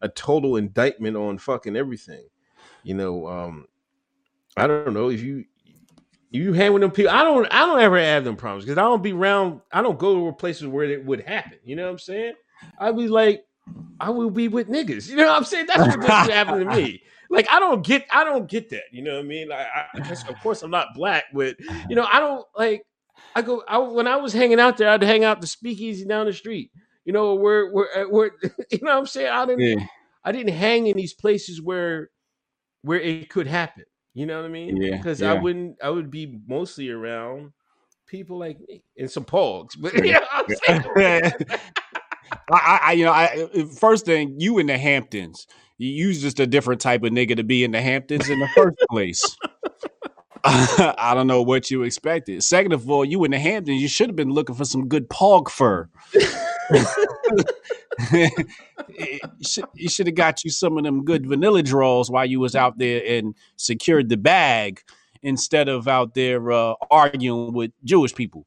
a 0.00 0.08
total 0.08 0.56
indictment 0.56 1.16
on 1.16 1.38
fucking 1.38 1.76
everything. 1.76 2.24
You 2.84 2.94
know, 2.94 3.26
um, 3.26 3.66
I 4.56 4.66
don't 4.66 4.94
know 4.94 5.10
if 5.10 5.20
you 5.20 5.44
you 6.30 6.52
hang 6.52 6.72
with 6.72 6.82
them 6.82 6.90
people. 6.90 7.12
I 7.12 7.22
don't. 7.22 7.46
I 7.52 7.66
don't 7.66 7.80
ever 7.80 7.98
have 7.98 8.24
them 8.24 8.36
problems 8.36 8.64
because 8.64 8.78
I 8.78 8.82
don't 8.82 9.02
be 9.02 9.12
around. 9.12 9.60
I 9.72 9.82
don't 9.82 9.98
go 9.98 10.26
to 10.26 10.32
places 10.32 10.66
where 10.66 10.84
it 10.84 11.04
would 11.04 11.20
happen. 11.20 11.58
You 11.64 11.76
know 11.76 11.84
what 11.84 11.92
I'm 11.92 11.98
saying? 11.98 12.34
I 12.78 12.92
be 12.92 13.08
like, 13.08 13.44
I 14.00 14.10
will 14.10 14.30
be 14.30 14.48
with 14.48 14.68
niggas. 14.68 15.08
You 15.08 15.16
know 15.16 15.26
what 15.26 15.36
I'm 15.36 15.44
saying? 15.44 15.66
That's 15.66 15.96
what 15.96 16.04
happened 16.30 16.70
to 16.70 16.76
me. 16.76 17.02
Like 17.30 17.46
I 17.50 17.58
don't 17.60 17.84
get. 17.84 18.06
I 18.10 18.24
don't 18.24 18.48
get 18.48 18.70
that. 18.70 18.84
You 18.90 19.02
know 19.02 19.16
what 19.16 19.20
I 19.26 19.28
mean? 19.28 19.50
Like, 19.50 19.66
I, 19.66 19.84
I- 19.92 20.10
of 20.30 20.40
course, 20.42 20.62
I'm 20.62 20.70
not 20.70 20.94
black, 20.94 21.24
but 21.34 21.56
you 21.90 21.94
know, 21.94 22.08
I 22.10 22.20
don't 22.20 22.46
like. 22.56 22.86
I 23.36 23.42
go. 23.42 23.62
I, 23.68 23.76
when 23.76 24.06
I 24.06 24.16
was 24.16 24.32
hanging 24.32 24.58
out 24.58 24.78
there, 24.78 24.88
I'd 24.88 25.02
hang 25.02 25.24
out 25.24 25.42
the 25.42 25.46
speakeasy 25.46 26.06
down 26.06 26.24
the 26.24 26.32
street. 26.32 26.70
You 27.04 27.12
know 27.12 27.34
where 27.34 27.70
where 27.70 27.98
uh, 27.98 28.08
where. 28.08 28.30
You 28.70 28.78
know 28.80 28.92
what 28.92 28.98
I'm 29.00 29.04
saying? 29.06 29.28
I 29.28 29.44
didn't. 29.44 29.60
Yeah. 29.60 29.86
I 30.24 30.32
didn't 30.32 30.54
hang 30.54 30.86
in 30.86 30.96
these 30.96 31.12
places 31.12 31.60
where 31.60 32.08
where 32.80 32.98
it 32.98 33.28
could 33.28 33.46
happen. 33.46 33.84
You 34.14 34.24
know 34.24 34.36
what 34.40 34.46
I 34.46 34.48
mean? 34.48 34.80
Yeah, 34.80 34.96
Because 34.96 35.20
I 35.22 35.34
wouldn't. 35.34 35.76
I 35.82 35.90
would 35.90 36.10
be 36.10 36.40
mostly 36.46 36.88
around 36.88 37.52
people 38.06 38.38
like 38.38 38.58
me 38.66 38.82
and 38.96 39.10
some 39.10 39.26
pogs. 39.26 39.72
But 39.78 39.92
you 40.02 40.12
know 40.14 40.20
what 40.32 40.50
I'm 40.66 40.82
saying? 40.96 41.42
I, 42.52 42.80
I, 42.82 42.92
you 42.92 43.04
know, 43.04 43.12
I 43.12 43.66
first 43.78 44.06
thing 44.06 44.36
you 44.38 44.58
in 44.58 44.66
the 44.66 44.78
Hamptons, 44.78 45.46
you 45.78 45.88
use 45.88 46.20
just 46.20 46.40
a 46.40 46.46
different 46.46 46.80
type 46.80 47.02
of 47.02 47.10
nigga 47.10 47.36
to 47.36 47.44
be 47.44 47.64
in 47.64 47.70
the 47.70 47.80
Hamptons 47.80 48.28
in 48.28 48.38
the 48.40 48.48
first 48.48 48.76
place. 48.90 49.36
I 50.44 51.12
don't 51.14 51.26
know 51.26 51.42
what 51.42 51.70
you 51.70 51.82
expected. 51.82 52.42
Second 52.42 52.72
of 52.72 52.88
all, 52.90 53.04
you 53.04 53.24
in 53.24 53.32
the 53.32 53.38
Hamptons, 53.38 53.80
you 53.80 53.88
should 53.88 54.08
have 54.08 54.16
been 54.16 54.30
looking 54.30 54.54
for 54.54 54.64
some 54.64 54.88
good 54.88 55.08
pog 55.08 55.48
fur. 55.48 55.88
you 59.74 59.88
should 59.88 60.06
have 60.06 60.14
got 60.14 60.44
you 60.44 60.50
some 60.50 60.78
of 60.78 60.84
them 60.84 61.04
good 61.04 61.26
vanilla 61.26 61.62
draws 61.62 62.10
while 62.10 62.24
you 62.24 62.40
was 62.40 62.54
out 62.54 62.78
there 62.78 63.02
and 63.06 63.34
secured 63.56 64.08
the 64.08 64.16
bag 64.16 64.80
instead 65.22 65.68
of 65.68 65.88
out 65.88 66.14
there 66.14 66.50
uh, 66.52 66.74
arguing 66.90 67.52
with 67.52 67.72
Jewish 67.84 68.14
people. 68.14 68.46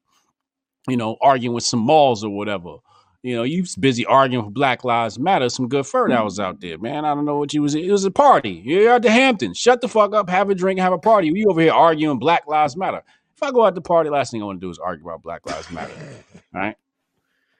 You 0.87 0.97
know, 0.97 1.17
arguing 1.21 1.53
with 1.53 1.63
some 1.63 1.79
malls 1.79 2.23
or 2.23 2.35
whatever. 2.35 2.77
You 3.23 3.35
know, 3.35 3.43
you 3.43 3.61
was 3.61 3.75
busy 3.75 4.03
arguing 4.05 4.45
for 4.45 4.51
Black 4.51 4.83
Lives 4.83 5.19
Matter. 5.19 5.47
Some 5.49 5.67
good 5.67 5.85
fur 5.85 6.09
that 6.09 6.23
was 6.23 6.39
out 6.39 6.59
there, 6.59 6.79
man. 6.79 7.05
I 7.05 7.13
don't 7.13 7.25
know 7.25 7.37
what 7.37 7.53
you 7.53 7.61
was. 7.61 7.75
It 7.75 7.91
was 7.91 8.03
a 8.03 8.11
party. 8.11 8.61
You're 8.65 8.93
at 8.93 9.03
the 9.03 9.11
Hamptons. 9.11 9.57
Shut 9.57 9.81
the 9.81 9.87
fuck 9.87 10.15
up. 10.15 10.27
Have 10.29 10.49
a 10.49 10.55
drink. 10.55 10.79
Have 10.79 10.93
a 10.93 10.97
party. 10.97 11.31
You 11.33 11.49
over 11.49 11.61
here 11.61 11.71
arguing 11.71 12.17
Black 12.17 12.47
Lives 12.47 12.75
Matter. 12.75 13.03
If 13.35 13.43
I 13.43 13.51
go 13.51 13.65
out 13.65 13.75
to 13.75 13.81
party, 13.81 14.09
last 14.09 14.31
thing 14.31 14.41
I 14.41 14.45
want 14.45 14.59
to 14.59 14.65
do 14.65 14.71
is 14.71 14.79
argue 14.79 15.05
about 15.07 15.21
Black 15.21 15.45
Lives 15.45 15.69
Matter. 15.69 15.93
All 15.93 16.41
right. 16.61 16.75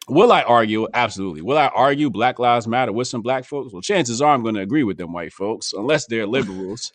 Will 0.10 0.32
I 0.32 0.42
argue? 0.42 0.88
Absolutely. 0.94 1.42
Will 1.42 1.58
I 1.60 1.68
argue 1.68 2.10
Black 2.10 2.40
Lives 2.40 2.68
Matter 2.68 2.92
with 2.92 3.08
some 3.08 3.22
black 3.22 3.46
folks? 3.46 3.72
Well, 3.72 3.84
chances 3.84 4.20
are 4.20 4.34
I'm 4.34 4.42
going 4.42 4.56
to 4.56 4.62
agree 4.62 4.84
with 4.84 4.98
them 4.98 5.14
white 5.14 5.32
folks, 5.32 5.74
unless 5.74 6.08
they're 6.08 6.26
liberals. 6.26 6.92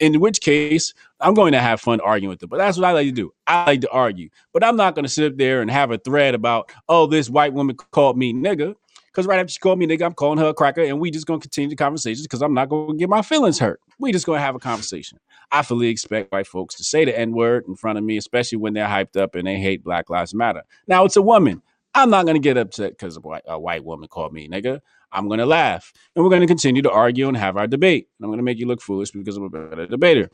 In 0.00 0.20
which 0.20 0.40
case, 0.40 0.92
I'm 1.20 1.34
going 1.34 1.52
to 1.52 1.60
have 1.60 1.80
fun 1.80 2.00
arguing 2.00 2.30
with 2.30 2.40
them. 2.40 2.48
But 2.48 2.58
that's 2.58 2.76
what 2.76 2.86
I 2.86 2.92
like 2.92 3.06
to 3.06 3.12
do. 3.12 3.32
I 3.46 3.64
like 3.66 3.80
to 3.82 3.90
argue. 3.90 4.28
But 4.52 4.64
I'm 4.64 4.76
not 4.76 4.94
going 4.94 5.04
to 5.04 5.08
sit 5.08 5.30
up 5.30 5.38
there 5.38 5.62
and 5.62 5.70
have 5.70 5.90
a 5.90 5.98
thread 5.98 6.34
about, 6.34 6.72
oh, 6.88 7.06
this 7.06 7.30
white 7.30 7.52
woman 7.52 7.76
called 7.76 8.18
me 8.18 8.32
nigga. 8.32 8.74
Because 9.06 9.28
right 9.28 9.38
after 9.38 9.52
she 9.52 9.60
called 9.60 9.78
me 9.78 9.86
nigga, 9.86 10.04
I'm 10.04 10.12
calling 10.12 10.38
her 10.38 10.48
a 10.48 10.54
cracker, 10.54 10.82
and 10.82 10.98
we 10.98 11.12
just 11.12 11.26
going 11.26 11.38
to 11.38 11.44
continue 11.44 11.70
the 11.70 11.76
conversation 11.76 12.24
because 12.24 12.42
I'm 12.42 12.52
not 12.52 12.68
going 12.68 12.90
to 12.90 12.98
get 12.98 13.08
my 13.08 13.22
feelings 13.22 13.60
hurt. 13.60 13.80
We 14.00 14.10
just 14.10 14.26
going 14.26 14.38
to 14.38 14.44
have 14.44 14.56
a 14.56 14.58
conversation. 14.58 15.20
I 15.52 15.62
fully 15.62 15.86
expect 15.86 16.32
white 16.32 16.48
folks 16.48 16.74
to 16.74 16.84
say 16.84 17.04
the 17.04 17.16
N 17.16 17.30
word 17.30 17.64
in 17.68 17.76
front 17.76 17.96
of 17.96 18.02
me, 18.02 18.16
especially 18.16 18.58
when 18.58 18.72
they're 18.72 18.88
hyped 18.88 19.16
up 19.16 19.36
and 19.36 19.46
they 19.46 19.60
hate 19.60 19.84
Black 19.84 20.10
Lives 20.10 20.34
Matter. 20.34 20.64
Now, 20.88 21.04
it's 21.04 21.14
a 21.14 21.22
woman. 21.22 21.62
I'm 21.94 22.10
not 22.10 22.26
going 22.26 22.34
to 22.36 22.40
get 22.40 22.56
upset 22.56 22.92
because 22.92 23.16
a 23.46 23.58
white, 23.58 23.84
woman 23.84 24.08
called 24.08 24.32
me 24.32 24.48
nigga. 24.48 24.80
I'm 25.12 25.28
going 25.28 25.38
to 25.38 25.46
laugh. 25.46 25.92
And 26.14 26.24
we're 26.24 26.30
going 26.30 26.40
to 26.40 26.46
continue 26.46 26.82
to 26.82 26.90
argue 26.90 27.28
and 27.28 27.36
have 27.36 27.56
our 27.56 27.66
debate. 27.66 28.08
And 28.18 28.24
I'm 28.24 28.30
going 28.30 28.38
to 28.38 28.44
make 28.44 28.58
you 28.58 28.66
look 28.66 28.82
foolish 28.82 29.12
because 29.12 29.36
I'm 29.36 29.44
a 29.44 29.50
better 29.50 29.86
debater. 29.86 30.30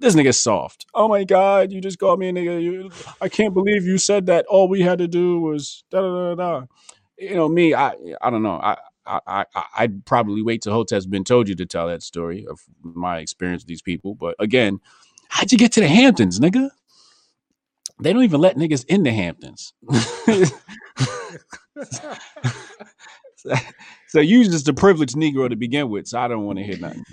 This 0.00 0.14
nigga's 0.14 0.40
soft. 0.40 0.86
Oh 0.94 1.08
my 1.08 1.24
God, 1.24 1.70
you 1.70 1.80
just 1.80 1.98
called 1.98 2.18
me 2.18 2.30
a 2.30 2.32
nigga. 2.32 2.62
You, 2.62 2.90
I 3.20 3.28
can't 3.28 3.54
believe 3.54 3.84
you 3.84 3.98
said 3.98 4.26
that. 4.26 4.46
All 4.46 4.68
we 4.68 4.80
had 4.80 4.98
to 4.98 5.06
do 5.08 5.40
was 5.40 5.84
da 5.90 6.00
da 6.00 6.34
da 6.34 6.36
da. 6.60 6.66
You 7.18 7.34
know, 7.34 7.48
me, 7.48 7.74
I 7.74 7.94
I 8.22 8.30
don't 8.30 8.42
know. 8.42 8.60
I 8.62 8.78
I, 9.06 9.44
I 9.54 9.64
I'd 9.76 10.06
probably 10.06 10.42
wait 10.42 10.62
till 10.62 10.72
Hotep's 10.72 11.06
been 11.06 11.24
told 11.24 11.48
you 11.48 11.54
to 11.56 11.66
tell 11.66 11.86
that 11.88 12.02
story 12.02 12.46
of 12.48 12.60
my 12.82 13.18
experience 13.18 13.62
with 13.62 13.68
these 13.68 13.82
people. 13.82 14.14
But 14.14 14.36
again, 14.38 14.80
how'd 15.28 15.52
you 15.52 15.58
get 15.58 15.72
to 15.72 15.80
the 15.80 15.88
Hamptons, 15.88 16.40
nigga? 16.40 16.70
They 18.00 18.12
don't 18.12 18.24
even 18.24 18.40
let 18.40 18.56
niggas 18.56 18.84
in 18.88 19.02
the 19.04 19.12
Hamptons. 19.12 19.72
so 24.08 24.20
you 24.20 24.44
just 24.44 24.68
a 24.68 24.74
privileged 24.74 25.14
Negro 25.16 25.48
to 25.48 25.56
begin 25.56 25.88
with, 25.90 26.08
so 26.08 26.18
I 26.18 26.28
don't 26.28 26.44
want 26.44 26.58
to 26.58 26.64
hear 26.64 26.78
nothing. 26.78 27.04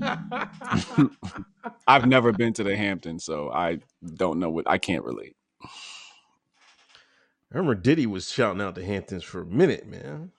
I've 1.86 2.06
never 2.06 2.32
been 2.32 2.52
to 2.54 2.64
the 2.64 2.76
Hamptons, 2.76 3.24
so 3.24 3.50
I 3.50 3.80
don't 4.14 4.38
know 4.38 4.50
what 4.50 4.68
I 4.68 4.78
can't 4.78 5.04
relate. 5.04 5.36
I 5.62 5.68
remember 7.58 7.74
Diddy 7.74 8.06
was 8.06 8.30
shouting 8.30 8.62
out 8.62 8.76
the 8.76 8.84
Hamptons 8.84 9.24
for 9.24 9.42
a 9.42 9.46
minute, 9.46 9.86
man. 9.86 10.30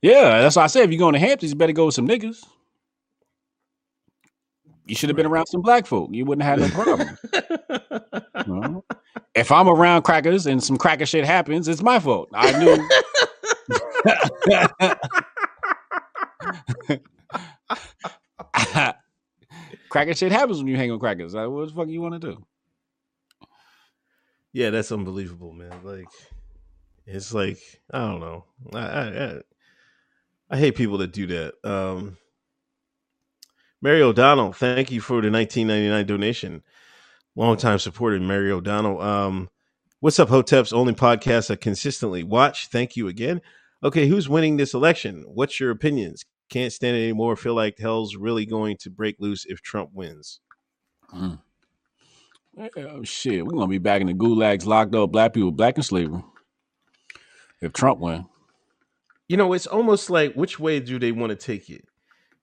Yeah, 0.00 0.40
that's 0.40 0.56
why 0.56 0.64
I 0.64 0.68
said 0.68 0.84
if 0.84 0.90
you're 0.90 0.98
going 0.98 1.14
to 1.14 1.18
Hamptons, 1.18 1.52
you 1.52 1.56
better 1.56 1.72
go 1.72 1.86
with 1.86 1.94
some 1.94 2.08
niggas. 2.08 2.42
You 4.92 4.96
should 4.96 5.08
have 5.08 5.16
been 5.16 5.24
around 5.24 5.46
some 5.46 5.62
black 5.62 5.86
folk. 5.86 6.10
You 6.12 6.26
wouldn't 6.26 6.44
have 6.44 6.60
had 6.60 6.68
no 6.68 6.82
problem. 6.84 7.18
You 8.46 8.60
know? 8.60 8.84
If 9.34 9.50
I'm 9.50 9.66
around 9.66 10.02
crackers 10.02 10.46
and 10.46 10.62
some 10.62 10.76
cracker 10.76 11.06
shit 11.06 11.24
happens, 11.24 11.66
it's 11.66 11.80
my 11.80 11.98
fault. 11.98 12.28
I 12.34 12.58
knew. 12.58 12.76
cracker 19.88 20.12
shit 20.14 20.30
happens 20.30 20.58
when 20.58 20.66
you 20.66 20.76
hang 20.76 20.90
on 20.90 20.98
crackers. 20.98 21.32
Like, 21.32 21.48
what 21.48 21.68
the 21.68 21.74
fuck 21.74 21.88
you 21.88 22.02
want 22.02 22.20
to 22.20 22.32
do? 22.32 22.44
Yeah, 24.52 24.68
that's 24.68 24.92
unbelievable, 24.92 25.52
man. 25.52 25.72
Like, 25.82 26.08
it's 27.06 27.32
like 27.32 27.56
I 27.90 28.00
don't 28.00 28.20
know. 28.20 28.44
I 28.74 28.78
I, 28.78 29.24
I, 29.24 29.40
I 30.50 30.58
hate 30.58 30.76
people 30.76 30.98
that 30.98 31.12
do 31.12 31.26
that. 31.28 31.54
Um, 31.64 32.18
Mary 33.82 34.00
O'Donnell, 34.00 34.52
thank 34.52 34.92
you 34.92 35.00
for 35.00 35.20
the 35.20 35.28
1999 35.28 36.06
donation. 36.06 36.62
Longtime 37.34 37.80
supporter, 37.80 38.20
Mary 38.20 38.52
O'Donnell. 38.52 39.00
Um, 39.02 39.50
what's 39.98 40.20
up, 40.20 40.28
Hotep's 40.28 40.72
only 40.72 40.94
podcast 40.94 41.50
I 41.50 41.56
consistently 41.56 42.22
watch. 42.22 42.68
Thank 42.68 42.96
you 42.96 43.08
again. 43.08 43.40
Okay, 43.82 44.06
who's 44.06 44.28
winning 44.28 44.56
this 44.56 44.72
election? 44.72 45.24
What's 45.26 45.58
your 45.58 45.72
opinions? 45.72 46.24
Can't 46.48 46.72
stand 46.72 46.96
it 46.96 47.02
anymore. 47.02 47.34
Feel 47.34 47.54
like 47.54 47.78
hell's 47.78 48.14
really 48.14 48.46
going 48.46 48.76
to 48.82 48.90
break 48.90 49.16
loose 49.18 49.44
if 49.46 49.60
Trump 49.62 49.90
wins. 49.92 50.38
Mm. 51.12 51.40
Oh, 52.76 53.02
shit, 53.02 53.44
we're 53.44 53.54
gonna 53.54 53.66
be 53.66 53.78
back 53.78 54.00
in 54.00 54.06
the 54.06 54.14
gulags, 54.14 54.64
locked 54.64 54.94
up, 54.94 55.10
black 55.10 55.32
people, 55.32 55.50
black 55.50 55.76
and 55.76 55.84
slavery. 55.84 56.22
If 57.60 57.72
Trump 57.72 57.98
win, 57.98 58.26
you 59.26 59.36
know, 59.36 59.54
it's 59.54 59.66
almost 59.66 60.10
like 60.10 60.34
which 60.34 60.60
way 60.60 60.78
do 60.78 60.98
they 60.98 61.10
want 61.10 61.30
to 61.30 61.36
take 61.36 61.70
it? 61.70 61.84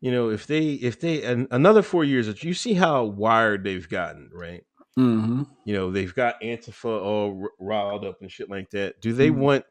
You 0.01 0.11
know, 0.11 0.29
if 0.29 0.47
they 0.47 0.73
if 0.73 0.99
they 0.99 1.23
and 1.23 1.47
another 1.51 1.81
four 1.81 2.03
years, 2.05 2.43
you 2.43 2.53
see 2.53 2.73
how 2.73 3.03
wired 3.03 3.63
they've 3.63 3.87
gotten, 3.87 4.29
right? 4.33 4.63
mm-hmm. 4.97 5.43
You 5.65 5.73
know, 5.73 5.91
they've 5.91 6.13
got 6.13 6.41
Antifa 6.41 7.01
all 7.01 7.47
riled 7.59 8.05
up 8.05 8.21
and 8.21 8.31
shit 8.31 8.49
like 8.49 8.69
that. 8.71 9.01
Do 9.01 9.13
they 9.13 9.29
Mhm. 9.29 9.35
want? 9.35 9.65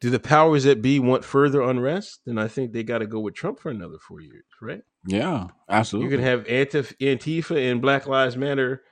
Do 0.00 0.10
the 0.10 0.20
powers 0.20 0.64
that 0.64 0.82
be 0.82 0.98
want 1.00 1.24
further 1.24 1.62
unrest? 1.62 2.20
Then 2.26 2.36
I 2.38 2.48
think 2.48 2.72
they 2.72 2.82
got 2.82 2.98
to 2.98 3.06
go 3.06 3.20
with 3.20 3.34
Trump 3.34 3.58
for 3.60 3.70
another 3.70 3.96
four 3.98 4.20
years, 4.20 4.44
right? 4.60 4.82
yeah, 5.06 5.48
absolutely. 5.70 6.10
You 6.10 6.16
can 6.18 6.26
have 6.26 6.44
Antif- 6.44 6.96
Antifa 6.98 7.70
and 7.70 7.80
Black 7.80 8.06
Lives 8.06 8.36
Matter, 8.36 8.82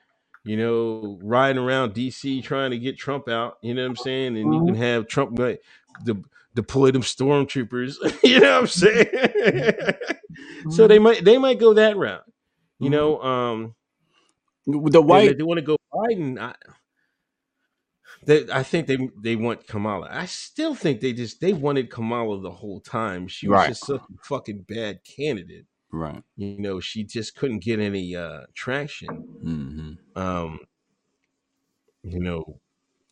you 0.44 0.56
know, 0.56 1.18
riding 1.22 1.60
around 1.60 1.92
DC 1.92 2.40
trying 2.42 2.70
to 2.70 2.78
get 2.78 2.96
Trump 2.96 3.28
out. 3.28 3.58
You 3.62 3.74
know 3.74 3.82
what 3.82 3.88
I'm 3.90 3.96
saying? 3.96 4.36
And 4.38 4.54
you 4.54 4.64
can 4.64 4.74
have 4.76 5.08
Trump 5.08 5.38
like, 5.38 5.60
de- 6.04 6.22
deploy 6.54 6.90
them 6.90 7.02
stormtroopers. 7.02 7.96
you 8.22 8.40
know 8.40 8.52
what 8.52 8.60
I'm 8.60 8.66
saying? 8.66 9.06
so 10.70 10.86
they 10.88 10.98
might 10.98 11.24
they 11.24 11.38
might 11.38 11.58
go 11.58 11.74
that 11.74 11.96
route. 11.96 12.24
You 12.78 12.90
know, 12.90 13.22
um, 13.22 13.74
the 14.66 15.00
white 15.00 15.36
they 15.38 15.44
want 15.44 15.58
to 15.58 15.62
go 15.62 15.76
Biden. 15.92 16.38
I, 16.38 16.54
they, 18.26 18.50
I 18.50 18.62
think 18.62 18.86
they 18.86 18.98
they 19.22 19.36
want 19.36 19.66
Kamala. 19.66 20.08
I 20.10 20.26
still 20.26 20.74
think 20.74 21.00
they 21.00 21.12
just 21.12 21.40
they 21.40 21.52
wanted 21.52 21.90
Kamala 21.90 22.40
the 22.40 22.50
whole 22.50 22.80
time. 22.80 23.28
She 23.28 23.48
was 23.48 23.56
Right. 23.58 23.68
just 23.68 23.86
such 23.86 24.00
a 24.00 24.24
fucking 24.24 24.64
bad 24.68 25.00
candidate. 25.04 25.66
right. 25.92 26.22
You 26.36 26.58
know, 26.58 26.80
she 26.80 27.04
just 27.04 27.36
couldn't 27.36 27.62
get 27.62 27.80
any 27.80 28.16
uh 28.16 28.42
traction. 28.54 29.08
Mm-hmm. 29.44 30.20
um 30.20 30.60
you 32.02 32.20
know 32.20 32.60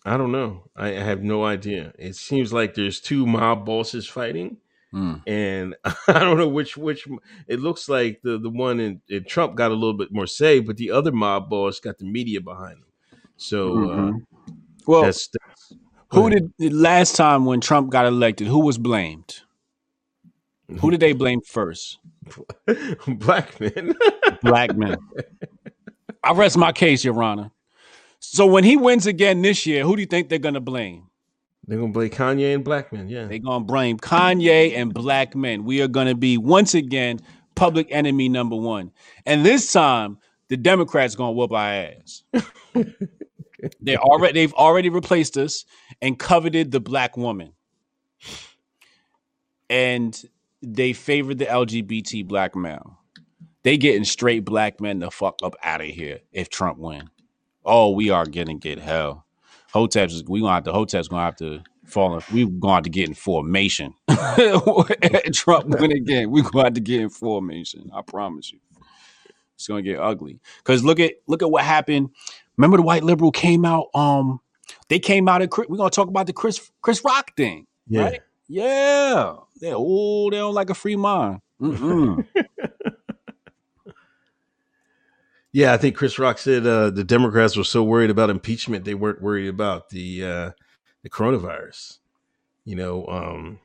i 0.05 0.17
don't 0.17 0.33
know 0.33 0.65
I, 0.77 0.89
I 0.89 1.01
have 1.01 1.23
no 1.23 1.45
idea 1.45 1.93
it 1.99 2.17
seems 2.17 2.53
like 2.53 2.75
there's 2.75 3.01
two 3.01 3.27
mob 3.27 3.65
bosses 3.67 4.07
fighting 4.07 4.59
Mm. 4.95 5.23
and 5.27 5.75
i 6.07 6.19
don't 6.19 6.37
know 6.37 6.49
which 6.49 6.77
which 6.77 7.09
it 7.49 7.61
looks 7.61 7.89
like 7.89 8.21
the 8.23 8.39
the 8.39 8.51
one 8.51 8.79
in, 8.79 9.01
in 9.09 9.25
trump 9.25 9.55
got 9.55 9.71
a 9.71 9.75
little 9.75 9.97
bit 9.97 10.13
more 10.13 10.27
say 10.27 10.61
but 10.61 10.77
the 10.77 10.91
other 10.91 11.11
mob 11.13 11.49
boss 11.49 11.81
got 11.81 11.97
the 11.97 12.05
media 12.05 12.43
behind 12.43 12.75
him 12.77 12.85
so 13.39 13.73
uh 13.91 13.97
Mhm. 13.97 14.27
Well, 14.87 15.03
that's, 15.05 15.29
that's 15.29 15.73
who 16.11 16.29
did 16.29 16.53
the 16.59 16.69
last 16.71 17.17
time 17.17 17.45
when 17.47 17.61
Trump 17.63 17.91
got 17.91 18.05
elected? 18.05 18.49
Who 18.49 18.59
was 18.67 18.77
blamed? 18.77 19.41
Who 20.81 20.91
did 20.91 21.01
they 21.01 21.13
blame 21.13 21.41
first? 21.41 21.99
black 23.07 23.59
men 23.61 23.95
Black 24.43 24.77
men. 24.77 24.97
I 26.25 26.33
rest 26.33 26.59
my 26.59 26.73
case, 26.73 27.05
Your 27.05 27.23
Honor. 27.23 27.51
So 28.25 28.47
when 28.47 28.63
he 28.63 28.77
wins 28.77 29.07
again 29.07 29.43
this 29.43 29.67
year, 29.67 29.85
who 29.85 29.97
do 29.97 30.01
you 30.01 30.07
think 30.07 30.29
they're 30.29 30.39
gonna 30.39 30.61
blame? 30.61 31.09
they're 31.67 31.79
gonna 31.79 31.93
blame 31.93 32.11
kanye 32.11 32.55
and 32.55 32.65
black 32.65 32.93
men 32.93 33.09
yeah 33.09 33.27
They're 33.27 33.39
gonna 33.39 33.65
blame 33.65 33.99
Kanye 33.99 34.77
and 34.77 34.93
black 34.93 35.37
men. 35.37 35.65
We 35.65 35.81
are 35.81 35.89
gonna 35.89 36.15
be 36.15 36.37
once 36.37 36.75
again 36.75 37.21
public 37.55 37.87
enemy 37.91 38.29
number 38.29 38.57
one. 38.57 38.91
And 39.27 39.45
this 39.45 39.73
time 39.73 40.19
the 40.49 40.57
Democrats 40.57 41.15
gonna 41.15 41.33
whoop 41.33 41.53
our 41.53 41.73
ass. 41.73 42.23
they 43.81 43.97
already 43.97 44.33
they've 44.35 44.55
already 44.55 44.89
replaced 44.89 45.37
us 45.37 45.65
and 46.01 46.19
coveted 46.19 46.73
the 46.73 46.81
black 46.81 47.17
woman. 47.17 47.53
And 49.71 50.21
they 50.63 50.93
favored 50.93 51.39
the 51.39 51.47
LGBT 51.47 52.27
black 52.27 52.55
male. 52.55 52.99
They 53.63 53.77
getting 53.77 54.05
straight 54.05 54.45
black 54.45 54.81
men 54.81 54.99
the 54.99 55.11
fuck 55.11 55.37
up 55.43 55.55
out 55.63 55.81
of 55.81 55.87
here 55.87 56.21
if 56.33 56.51
Trump 56.51 56.79
win. 56.79 57.09
Oh, 57.65 57.91
we 57.91 58.11
are 58.11 58.27
gonna 58.27 58.55
get 58.55 58.79
hell. 58.79 59.25
Hoteps 59.75 60.13
is 60.13 60.25
we 60.25 60.41
gonna 60.41 60.53
have 60.55 60.65
to 60.65 60.73
Hoteps 60.73 61.09
gonna 61.09 61.23
have 61.25 61.37
to 61.37 61.63
fall 61.87 62.15
in, 62.17 62.23
we 62.33 62.47
gonna 62.47 62.75
have 62.75 62.85
to 62.85 62.91
get 62.91 63.09
in 63.09 63.15
formation. 63.15 63.95
Trump 65.33 65.69
win 65.81 65.93
again. 65.93 66.31
We 66.31 66.43
gonna 66.43 66.65
have 66.65 66.75
to 66.75 66.81
get 66.81 67.01
in 67.01 67.09
formation. 67.11 67.91
I 67.95 68.03
promise 68.03 68.53
you. 68.53 68.59
It's 69.55 69.67
gonna 69.69 69.83
get 69.83 70.01
ugly. 70.01 70.41
Cause 70.65 70.83
look 70.83 70.99
at 71.01 71.15
look 71.27 71.43
at 71.43 71.51
what 71.51 71.65
happened. 71.65 72.11
Remember 72.57 72.77
the 72.77 72.83
white 72.83 73.05
liberal 73.05 73.31
came 73.31 73.65
out. 73.65 73.87
Um, 73.95 74.41
they 74.89 74.99
came 74.99 75.29
out 75.29 75.43
of 75.43 75.51
Chris- 75.51 75.69
we're 75.69 75.77
gonna 75.77 75.91
talk 75.91 76.09
about 76.09 76.27
the 76.27 76.33
Chris 76.33 76.71
Chris 76.81 77.05
Rock 77.05 77.37
thing. 77.37 77.67
yeah 77.89 78.03
Right? 78.03 78.21
Yeah. 78.49 79.35
Yeah. 79.61 79.75
Oh, 79.77 80.31
they 80.31 80.37
don't 80.39 80.55
like 80.55 80.71
a 80.71 80.75
free 80.75 80.97
mind. 80.97 81.41
Yeah, 85.53 85.75
I 85.75 85.77
think 85.77 85.97
Chris 85.97 86.19
Rock 86.19 86.39
said 86.39 86.67
uh, 86.67 86.91
the 86.91 87.05
Democrats 87.05 87.57
were 87.57 87.65
so 87.65 87.85
worried 87.85 88.11
about 88.11 88.31
impeachment 88.31 88.85
they 88.85 88.95
weren't 88.95 89.21
worried 89.21 89.49
about 89.49 89.91
the 89.91 90.25
uh, 90.25 90.51
the 91.03 91.11
coronavirus. 91.11 91.99
You 92.65 92.77
know, 92.77 93.07
um, 93.07 93.59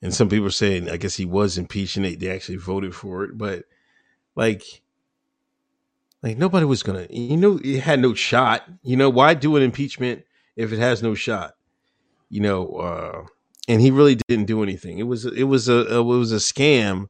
and 0.00 0.12
some 0.12 0.28
people 0.28 0.46
are 0.46 0.50
saying 0.50 0.90
I 0.90 0.96
guess 0.96 1.16
he 1.16 1.24
was 1.24 1.56
impeached 1.56 1.96
and 1.96 2.04
they, 2.04 2.16
they 2.16 2.30
actually 2.30 2.56
voted 2.56 2.94
for 2.94 3.22
it, 3.24 3.38
but 3.38 3.64
like, 4.34 4.82
like 6.22 6.36
nobody 6.36 6.66
was 6.66 6.82
gonna. 6.82 7.06
You 7.08 7.36
know, 7.36 7.60
it 7.62 7.80
had 7.80 8.00
no 8.00 8.14
shot. 8.14 8.64
You 8.82 8.96
know, 8.96 9.10
why 9.10 9.34
do 9.34 9.56
an 9.56 9.62
impeachment 9.62 10.24
if 10.56 10.72
it 10.72 10.80
has 10.80 11.02
no 11.02 11.14
shot? 11.14 11.54
You 12.28 12.40
know, 12.40 12.68
uh, 12.74 13.26
and 13.68 13.80
he 13.80 13.92
really 13.92 14.16
didn't 14.26 14.46
do 14.46 14.64
anything. 14.64 14.98
It 14.98 15.04
was 15.04 15.26
it 15.26 15.44
was 15.44 15.68
a 15.68 15.98
it 15.98 16.02
was 16.02 16.32
a 16.32 16.36
scam 16.36 17.08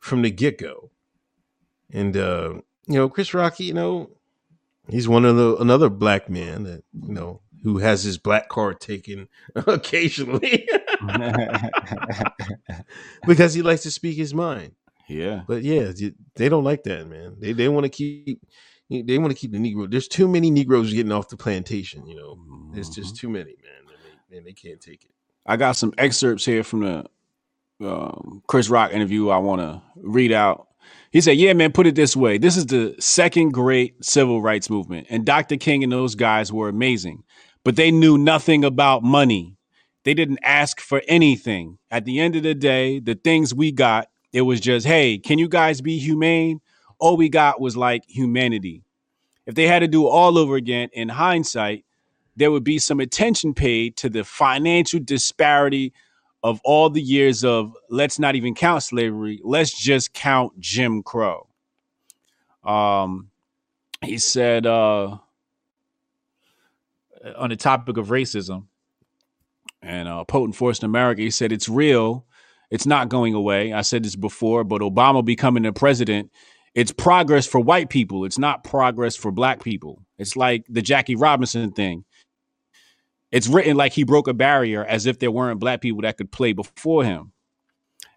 from 0.00 0.22
the 0.22 0.30
get 0.32 0.58
go. 0.58 0.90
And 1.94 2.16
uh, 2.16 2.54
you 2.86 2.94
know, 2.94 3.08
Chris 3.08 3.32
Rock, 3.32 3.60
you 3.60 3.72
know, 3.72 4.10
he's 4.88 5.08
one 5.08 5.24
of 5.24 5.36
the 5.36 5.56
another 5.56 5.88
black 5.88 6.28
man 6.28 6.64
that 6.64 6.82
you 6.92 7.14
know 7.14 7.40
who 7.62 7.78
has 7.78 8.02
his 8.02 8.18
black 8.18 8.48
card 8.50 8.80
taken 8.80 9.28
occasionally 9.54 10.68
because 13.26 13.54
he 13.54 13.62
likes 13.62 13.84
to 13.84 13.90
speak 13.90 14.16
his 14.16 14.34
mind. 14.34 14.72
yeah. 15.08 15.42
But 15.46 15.62
yeah, 15.62 15.92
they 16.34 16.48
don't 16.48 16.64
like 16.64 16.82
that, 16.82 17.08
man. 17.08 17.36
They 17.38 17.52
they 17.52 17.68
want 17.68 17.84
to 17.84 17.90
keep 17.90 18.42
they 18.90 19.18
want 19.18 19.30
to 19.30 19.38
keep 19.38 19.52
the 19.52 19.58
Negro. 19.58 19.90
There's 19.90 20.08
too 20.08 20.28
many 20.28 20.50
Negroes 20.50 20.92
getting 20.92 21.12
off 21.12 21.28
the 21.28 21.36
plantation. 21.36 22.06
You 22.06 22.16
know, 22.16 22.38
there's 22.72 22.90
just 22.90 23.16
too 23.16 23.28
many, 23.28 23.54
man. 23.62 23.88
And 23.88 23.96
they, 24.30 24.36
and 24.38 24.46
they 24.46 24.52
can't 24.52 24.80
take 24.80 25.04
it. 25.04 25.10
I 25.46 25.56
got 25.56 25.76
some 25.76 25.94
excerpts 25.96 26.44
here 26.44 26.64
from 26.64 26.80
the 26.80 27.04
um, 27.86 28.42
Chris 28.46 28.68
Rock 28.68 28.92
interview 28.92 29.28
I 29.28 29.38
want 29.38 29.60
to 29.60 29.82
read 29.96 30.32
out. 30.32 30.68
He 31.14 31.20
said, 31.20 31.36
Yeah, 31.36 31.52
man, 31.52 31.70
put 31.70 31.86
it 31.86 31.94
this 31.94 32.16
way. 32.16 32.38
This 32.38 32.56
is 32.56 32.66
the 32.66 32.96
second 32.98 33.50
great 33.50 34.04
civil 34.04 34.42
rights 34.42 34.68
movement. 34.68 35.06
And 35.08 35.24
Dr. 35.24 35.56
King 35.56 35.84
and 35.84 35.92
those 35.92 36.16
guys 36.16 36.52
were 36.52 36.68
amazing, 36.68 37.22
but 37.62 37.76
they 37.76 37.92
knew 37.92 38.18
nothing 38.18 38.64
about 38.64 39.04
money. 39.04 39.56
They 40.02 40.14
didn't 40.14 40.40
ask 40.42 40.80
for 40.80 41.02
anything. 41.06 41.78
At 41.88 42.04
the 42.04 42.18
end 42.18 42.34
of 42.34 42.42
the 42.42 42.54
day, 42.54 42.98
the 42.98 43.14
things 43.14 43.54
we 43.54 43.70
got, 43.70 44.08
it 44.32 44.40
was 44.40 44.60
just, 44.60 44.88
Hey, 44.88 45.18
can 45.18 45.38
you 45.38 45.48
guys 45.48 45.80
be 45.80 46.00
humane? 46.00 46.60
All 46.98 47.16
we 47.16 47.28
got 47.28 47.60
was 47.60 47.76
like 47.76 48.02
humanity. 48.08 48.82
If 49.46 49.54
they 49.54 49.68
had 49.68 49.80
to 49.80 49.88
do 49.88 50.08
all 50.08 50.36
over 50.36 50.56
again, 50.56 50.88
in 50.92 51.10
hindsight, 51.10 51.84
there 52.34 52.50
would 52.50 52.64
be 52.64 52.80
some 52.80 52.98
attention 52.98 53.54
paid 53.54 53.96
to 53.98 54.08
the 54.08 54.24
financial 54.24 54.98
disparity 54.98 55.92
of 56.44 56.60
all 56.64 56.90
the 56.90 57.02
years 57.02 57.44
of 57.44 57.74
let's 57.90 58.20
not 58.20 58.36
even 58.36 58.54
count 58.54 58.84
slavery 58.84 59.40
let's 59.42 59.76
just 59.76 60.12
count 60.14 60.58
jim 60.60 61.02
crow 61.02 61.48
um 62.64 63.30
he 64.02 64.18
said 64.18 64.66
uh 64.66 65.16
on 67.36 67.50
the 67.50 67.56
topic 67.56 67.96
of 67.96 68.08
racism 68.08 68.66
and 69.82 70.08
uh, 70.08 70.24
potent 70.24 70.56
force 70.56 70.78
in 70.80 70.86
America. 70.86 71.22
He 71.22 71.30
said 71.30 71.52
it's 71.52 71.68
real. 71.68 72.26
It's 72.70 72.86
not 72.86 73.08
going 73.08 73.34
away. 73.34 73.72
I 73.72 73.82
said 73.82 74.04
this 74.04 74.16
before, 74.16 74.64
but 74.64 74.80
Obama 74.80 75.24
becoming 75.24 75.62
the 75.62 75.72
president, 75.72 76.30
it's 76.74 76.92
progress 76.92 77.46
for 77.46 77.60
white 77.60 77.88
people. 77.88 78.24
It's 78.24 78.38
not 78.38 78.64
progress 78.64 79.14
for 79.14 79.30
black 79.30 79.62
people. 79.62 80.02
It's 80.18 80.36
like 80.36 80.64
the 80.68 80.82
Jackie 80.82 81.14
Robinson 81.14 81.70
thing. 81.72 82.04
It's 83.34 83.48
written 83.48 83.76
like 83.76 83.92
he 83.92 84.04
broke 84.04 84.28
a 84.28 84.32
barrier 84.32 84.84
as 84.84 85.06
if 85.06 85.18
there 85.18 85.32
weren't 85.32 85.58
black 85.58 85.80
people 85.80 86.02
that 86.02 86.16
could 86.16 86.30
play 86.30 86.52
before 86.52 87.02
him. 87.02 87.32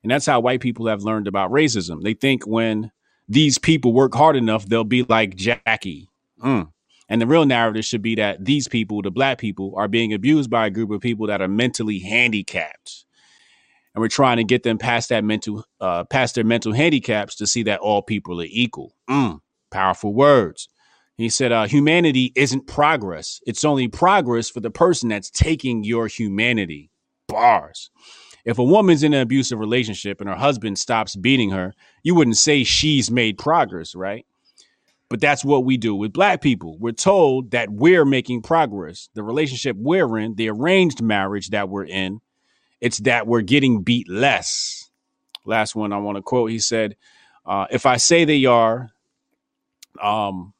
And 0.04 0.12
that's 0.12 0.28
how 0.28 0.40
white 0.40 0.62
people 0.62 0.86
have 0.86 1.02
learned 1.02 1.28
about 1.28 1.50
racism. 1.50 2.04
They 2.04 2.14
think 2.14 2.46
when 2.46 2.92
these 3.28 3.58
people 3.58 3.94
work 3.94 4.14
hard 4.14 4.36
enough, 4.36 4.68
they'll 4.68 4.84
be 4.84 5.02
like 5.02 5.36
Jackie. 5.36 6.08
Mm. 6.40 6.72
And 7.10 7.20
the 7.20 7.26
real 7.26 7.48
narrative 7.48 7.84
should 7.84 8.04
be 8.04 8.14
that 8.14 8.46
these 8.46 8.68
people, 8.68 9.02
the 9.02 9.10
black 9.10 9.40
people, 9.40 9.74
are 9.76 9.88
being 9.88 10.14
abused 10.14 10.52
by 10.52 10.68
a 10.68 10.70
group 10.70 10.92
of 10.92 11.02
people 11.02 11.26
that 11.26 11.42
are 11.42 11.48
mentally 11.48 11.98
handicapped. 11.98 13.06
And 13.96 14.02
we're 14.04 14.10
trying 14.10 14.38
to 14.38 14.44
get 14.44 14.62
them 14.62 14.78
past 14.78 15.10
that 15.10 15.24
mental, 15.24 15.66
uh, 15.82 16.04
past 16.04 16.36
their 16.36 16.44
mental 16.44 16.74
handicaps 16.74 17.34
to 17.38 17.48
see 17.48 17.64
that 17.64 17.80
all 17.80 18.04
people 18.04 18.40
are 18.40 18.48
equal. 18.48 18.94
Mm. 19.10 19.40
Powerful 19.72 20.14
words. 20.14 20.70
He 21.18 21.30
said, 21.30 21.52
uh, 21.52 21.66
humanity 21.68 22.32
isn't 22.36 22.68
progress. 22.68 23.42
It's 23.48 23.66
only 23.66 23.88
progress 23.88 24.50
for 24.52 24.60
the 24.60 24.70
person 24.70 25.10
that's 25.10 25.32
taking 25.32 25.84
your 25.84 26.08
humanity. 26.08 26.92
Bars. 27.28 27.90
If 28.46 28.60
a 28.60 28.64
woman's 28.64 29.04
in 29.04 29.14
an 29.14 29.22
abusive 29.22 29.60
relationship 29.60 30.22
and 30.22 30.30
her 30.30 30.36
husband 30.36 30.78
stops 30.78 31.16
beating 31.16 31.50
her, 31.50 31.74
you 32.04 32.16
wouldn't 32.16 32.38
say 32.38 32.64
she's 32.64 33.12
made 33.12 33.38
progress, 33.38 33.96
right? 33.96 34.26
But 35.10 35.20
that's 35.20 35.44
what 35.44 35.66
we 35.66 35.76
do 35.76 35.96
with 35.96 36.14
black 36.14 36.42
people. 36.42 36.78
We're 36.80 36.92
told 36.92 37.52
that 37.52 37.70
we're 37.70 38.06
making 38.06 38.44
progress. 38.44 39.10
The 39.16 39.24
relationship 39.24 39.76
we're 39.78 40.18
in, 40.18 40.36
the 40.36 40.50
arranged 40.50 41.02
marriage 41.02 41.50
that 41.50 41.68
we're 41.68 41.86
in, 41.86 42.20
it's 42.80 43.00
that 43.00 43.26
we're 43.26 43.42
getting 43.42 43.82
beat 43.82 44.08
less. 44.08 44.90
Last 45.46 45.76
one 45.76 45.92
I 45.92 45.98
want 45.98 46.18
to 46.18 46.22
quote. 46.22 46.52
He 46.52 46.60
said, 46.60 46.96
uh, 47.46 47.68
"If 47.72 47.86
I 47.86 47.98
say 47.98 48.26
they 48.26 48.46
are, 48.46 48.90
um, 50.02 50.54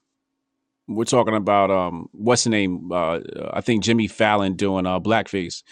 we're 0.88 1.06
talking 1.06 1.36
about 1.36 1.72
um, 1.72 2.10
what's 2.12 2.44
the 2.44 2.50
name? 2.50 2.92
Uh, 2.92 3.20
I 3.52 3.62
think 3.62 3.84
Jimmy 3.84 4.08
Fallon 4.08 4.56
doing 4.56 4.86
uh, 4.86 5.00
blackface." 5.00 5.64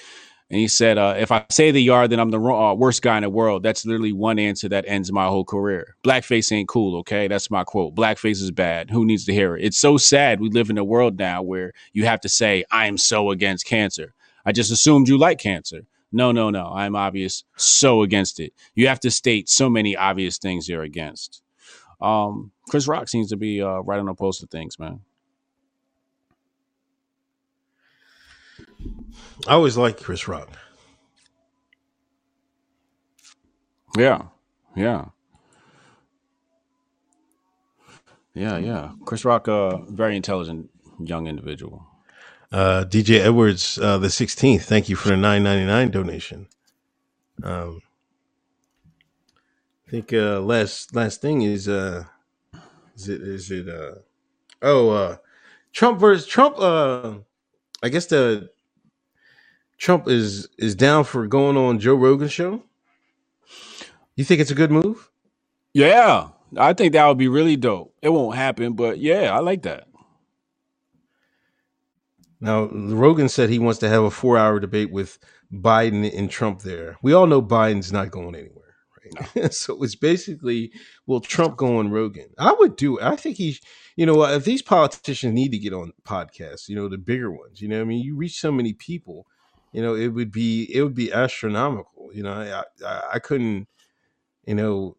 And 0.49 0.59
he 0.59 0.67
said, 0.67 0.99
uh, 0.99 1.15
if 1.17 1.31
I 1.31 1.43
say 1.49 1.71
the 1.71 1.89
are, 1.89 2.07
then 2.07 2.19
I'm 2.19 2.29
the 2.29 2.39
uh, 2.39 2.75
worst 2.75 3.01
guy 3.01 3.17
in 3.17 3.23
the 3.23 3.29
world. 3.31 3.63
That's 3.63 3.83
literally 3.83 4.13
one 4.13 4.37
answer 4.37 4.69
that 4.69 4.85
ends 4.87 5.11
my 5.11 5.25
whole 5.25 5.43
career. 5.43 5.95
Blackface 6.03 6.51
ain't 6.51 6.67
cool, 6.67 6.97
okay? 6.99 7.27
That's 7.27 7.49
my 7.49 7.63
quote. 7.63 7.95
Blackface 7.95 8.43
is 8.43 8.51
bad. 8.51 8.91
Who 8.91 9.05
needs 9.05 9.25
to 9.25 9.33
hear 9.33 9.57
it? 9.57 9.63
It's 9.65 9.79
so 9.79 9.97
sad 9.97 10.39
we 10.39 10.49
live 10.49 10.69
in 10.69 10.77
a 10.77 10.83
world 10.83 11.17
now 11.17 11.41
where 11.41 11.73
you 11.93 12.05
have 12.05 12.21
to 12.21 12.29
say, 12.29 12.63
I 12.69 12.85
am 12.85 12.99
so 12.99 13.31
against 13.31 13.65
cancer. 13.65 14.13
I 14.45 14.51
just 14.51 14.71
assumed 14.71 15.07
you 15.07 15.17
like 15.17 15.39
cancer. 15.39 15.81
No, 16.11 16.31
no, 16.31 16.51
no. 16.51 16.71
I'm 16.73 16.95
obvious 16.95 17.43
so 17.57 18.03
against 18.03 18.39
it. 18.39 18.53
You 18.75 18.87
have 18.87 18.99
to 18.99 19.09
state 19.09 19.49
so 19.49 19.67
many 19.67 19.95
obvious 19.95 20.37
things 20.37 20.69
you're 20.69 20.83
against. 20.83 21.41
Um, 22.01 22.51
Chris 22.69 22.87
Rock 22.87 23.07
seems 23.07 23.29
to 23.29 23.37
be 23.37 23.61
uh, 23.61 23.79
right 23.79 23.99
on 23.99 24.05
the 24.05 24.13
post 24.13 24.43
of 24.43 24.49
things, 24.49 24.79
man. 24.79 25.01
I 29.47 29.53
always 29.53 29.77
like 29.77 30.01
Chris 30.01 30.27
Rock. 30.27 30.49
Yeah, 33.97 34.23
yeah, 34.75 35.05
yeah, 38.33 38.57
yeah. 38.57 38.91
Chris 39.05 39.23
Rock, 39.23 39.47
a 39.47 39.53
uh, 39.53 39.77
very 39.89 40.15
intelligent 40.15 40.69
young 40.99 41.27
individual. 41.27 41.85
Uh, 42.51 42.85
DJ 42.87 43.19
Edwards, 43.19 43.77
uh, 43.79 43.97
the 43.97 44.09
sixteenth. 44.09 44.65
Thank 44.65 44.89
you 44.89 44.95
for 44.95 45.09
the 45.09 45.17
nine 45.17 45.43
ninety 45.43 45.65
nine 45.65 45.91
donation. 45.91 46.47
Um, 47.43 47.81
I 49.87 49.91
think 49.91 50.13
uh, 50.13 50.41
last 50.41 50.95
last 50.95 51.21
thing 51.21 51.43
is 51.43 51.67
uh, 51.69 52.05
is 52.95 53.09
it 53.09 53.21
is 53.21 53.51
it 53.51 53.69
uh, 53.69 53.95
oh 54.61 54.89
uh, 54.91 55.17
Trump 55.73 55.99
versus 55.99 56.27
Trump. 56.27 56.57
Uh, 56.59 57.15
I 57.83 57.89
guess 57.89 58.07
the 58.07 58.49
Trump 59.77 60.07
is 60.07 60.49
is 60.57 60.75
down 60.75 61.03
for 61.05 61.27
going 61.27 61.57
on 61.57 61.79
Joe 61.79 61.95
Rogan 61.95 62.29
show? 62.29 62.63
You 64.15 64.25
think 64.25 64.41
it's 64.41 64.51
a 64.51 64.55
good 64.55 64.71
move? 64.71 65.09
Yeah, 65.73 66.29
I 66.57 66.73
think 66.73 66.93
that 66.93 67.07
would 67.07 67.17
be 67.17 67.27
really 67.27 67.57
dope. 67.57 67.93
It 68.01 68.09
won't 68.09 68.35
happen, 68.37 68.73
but 68.73 68.99
yeah, 68.99 69.35
I 69.35 69.39
like 69.39 69.63
that. 69.63 69.87
Now, 72.39 72.65
Rogan 72.65 73.29
said 73.29 73.49
he 73.49 73.59
wants 73.59 73.79
to 73.79 73.89
have 73.89 74.03
a 74.03 74.11
four 74.11 74.37
hour 74.37 74.59
debate 74.59 74.91
with 74.91 75.19
Biden 75.51 76.17
and 76.17 76.29
Trump 76.29 76.61
there. 76.61 76.97
We 77.01 77.13
all 77.13 77.27
know 77.27 77.41
Biden's 77.41 77.91
not 77.91 78.11
going 78.11 78.35
anywhere? 78.35 78.54
No. 79.35 79.47
so 79.49 79.81
it's 79.83 79.95
basically, 79.95 80.71
will 81.05 81.21
Trump 81.21 81.57
go 81.57 81.77
on 81.77 81.91
Rogan? 81.91 82.29
I 82.37 82.53
would 82.53 82.75
do 82.75 82.97
it. 82.97 83.03
I 83.03 83.15
think 83.15 83.37
he, 83.37 83.57
you 83.95 84.05
know, 84.05 84.23
if 84.23 84.45
these 84.45 84.61
politicians 84.61 85.33
need 85.33 85.51
to 85.51 85.57
get 85.57 85.73
on 85.73 85.93
podcasts, 86.03 86.69
you 86.69 86.75
know, 86.75 86.89
the 86.89 86.97
bigger 86.97 87.31
ones, 87.31 87.61
you 87.61 87.67
know, 87.67 87.81
I 87.81 87.83
mean, 87.85 88.03
you 88.03 88.15
reach 88.15 88.39
so 88.39 88.51
many 88.51 88.73
people 88.73 89.27
you 89.75 89.81
know, 89.81 89.93
it 89.93 90.07
would 90.07 90.31
be 90.31 90.73
it 90.73 90.83
would 90.83 90.95
be 90.95 91.11
astronomical. 91.11 92.09
You 92.13 92.23
know, 92.23 92.31
I 92.31 92.63
I, 92.87 93.03
I 93.15 93.19
couldn't, 93.19 93.67
you 94.47 94.55
know, 94.55 94.95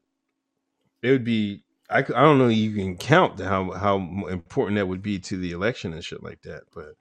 it 1.03 1.11
would 1.13 1.25
be 1.25 1.65
I, 1.89 2.01
I 2.01 2.03
don't 2.03 2.37
know 2.39 2.49
you 2.49 2.75
can 2.75 2.99
count 2.99 3.41
how 3.41 3.71
how 3.71 3.97
important 3.97 4.77
that 4.77 4.87
would 4.87 5.01
be 5.01 5.19
to 5.21 5.39
the 5.39 5.53
election 5.53 5.95
and 5.95 6.05
shit 6.05 6.23
like 6.23 6.43
that. 6.43 6.65
But 6.75 6.97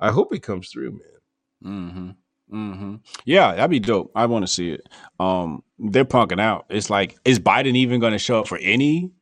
I 0.00 0.10
hope 0.10 0.34
it 0.34 0.42
comes 0.42 0.68
through, 0.68 0.92
man. 0.92 1.12
Mm-hmm. 1.64 2.10
Mm-hmm. 2.52 2.96
Yeah, 3.24 3.54
that'd 3.54 3.70
be 3.70 3.80
dope. 3.80 4.12
I 4.14 4.26
want 4.26 4.44
to 4.44 4.52
see 4.52 4.70
it. 4.70 4.88
Um, 5.18 5.62
they're 5.78 6.04
punking 6.04 6.40
out. 6.40 6.66
It's 6.68 6.90
like, 6.90 7.16
is 7.24 7.38
Biden 7.38 7.76
even 7.76 8.00
going 8.00 8.12
to 8.12 8.18
show 8.18 8.40
up 8.40 8.48
for 8.48 8.58
any 8.58 9.12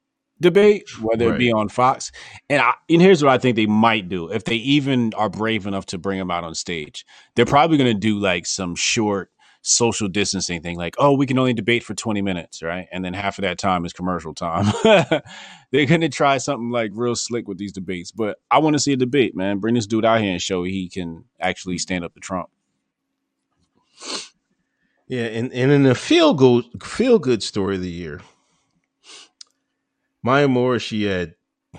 debate, 0.41 0.89
whether 1.01 1.29
right. 1.29 1.37
it 1.37 1.39
be 1.39 1.53
on 1.53 1.69
Fox. 1.69 2.11
And, 2.49 2.61
I, 2.61 2.75
and 2.89 3.01
here's 3.01 3.23
what 3.23 3.33
I 3.33 3.39
think 3.39 3.57
they 3.57 3.67
might 3.67 4.09
do 4.09 4.29
if 4.29 4.45
they 4.45 4.57
even 4.57 5.15
are 5.15 5.29
brave 5.29 5.67
enough 5.67 5.87
to 5.87 5.99
bring 5.99 6.19
him 6.19 6.31
out 6.31 6.45
on 6.45 6.55
stage. 6.55 7.05
They're 7.37 7.47
probably 7.47 7.79
going 7.79 7.93
to 7.93 7.99
do 7.99 8.19
like 8.19 8.47
some 8.47 8.75
short 8.75 9.31
social 9.63 10.09
distancing 10.09 10.63
thing, 10.63 10.77
like, 10.77 10.95
oh, 10.99 11.13
we 11.13 11.27
can 11.27 11.39
only 11.39 11.53
debate 11.53 11.85
for 11.85 11.95
20 11.95 12.23
minutes, 12.23 12.63
right? 12.63 12.89
And 12.93 13.05
then 13.05 13.13
half 13.13 13.39
of 13.39 13.43
that 13.43 13.59
time 13.59 13.85
is 13.85 13.93
commercial 13.93 14.35
time. 14.35 14.73
They're 15.71 15.87
going 15.87 16.01
to 16.01 16.09
try 16.09 16.39
something 16.39 16.71
like 16.71 16.93
real 16.95 17.15
slick 17.15 17.47
with 17.47 17.59
these 17.59 17.73
debates. 17.73 18.11
But 18.11 18.39
I 18.51 18.59
want 18.59 18.75
to 18.75 18.81
see 18.81 18.93
a 18.93 18.97
debate, 18.97 19.37
man. 19.37 19.59
Bring 19.59 19.75
this 19.75 19.87
dude 19.87 20.05
out 20.05 20.21
here 20.21 20.33
and 20.33 20.41
show 20.41 20.65
he 20.65 20.89
can 20.89 21.25
actually 21.39 21.79
stand 21.79 22.05
up 22.05 22.15
to 22.15 22.21
Trump. 22.21 22.49
Yeah, 25.09 25.25
and, 25.27 25.53
and 25.53 25.73
in 25.73 25.85
the 25.85 25.95
feel 25.95 26.35
good 26.35 26.65
feel 26.83 27.19
good 27.21 27.43
story 27.43 27.77
of 27.77 27.83
the 27.83 27.91
year, 27.91 28.23
Maya 30.23 30.49
Moore, 30.49 30.79
she 30.81 31.05
had 31.05 31.35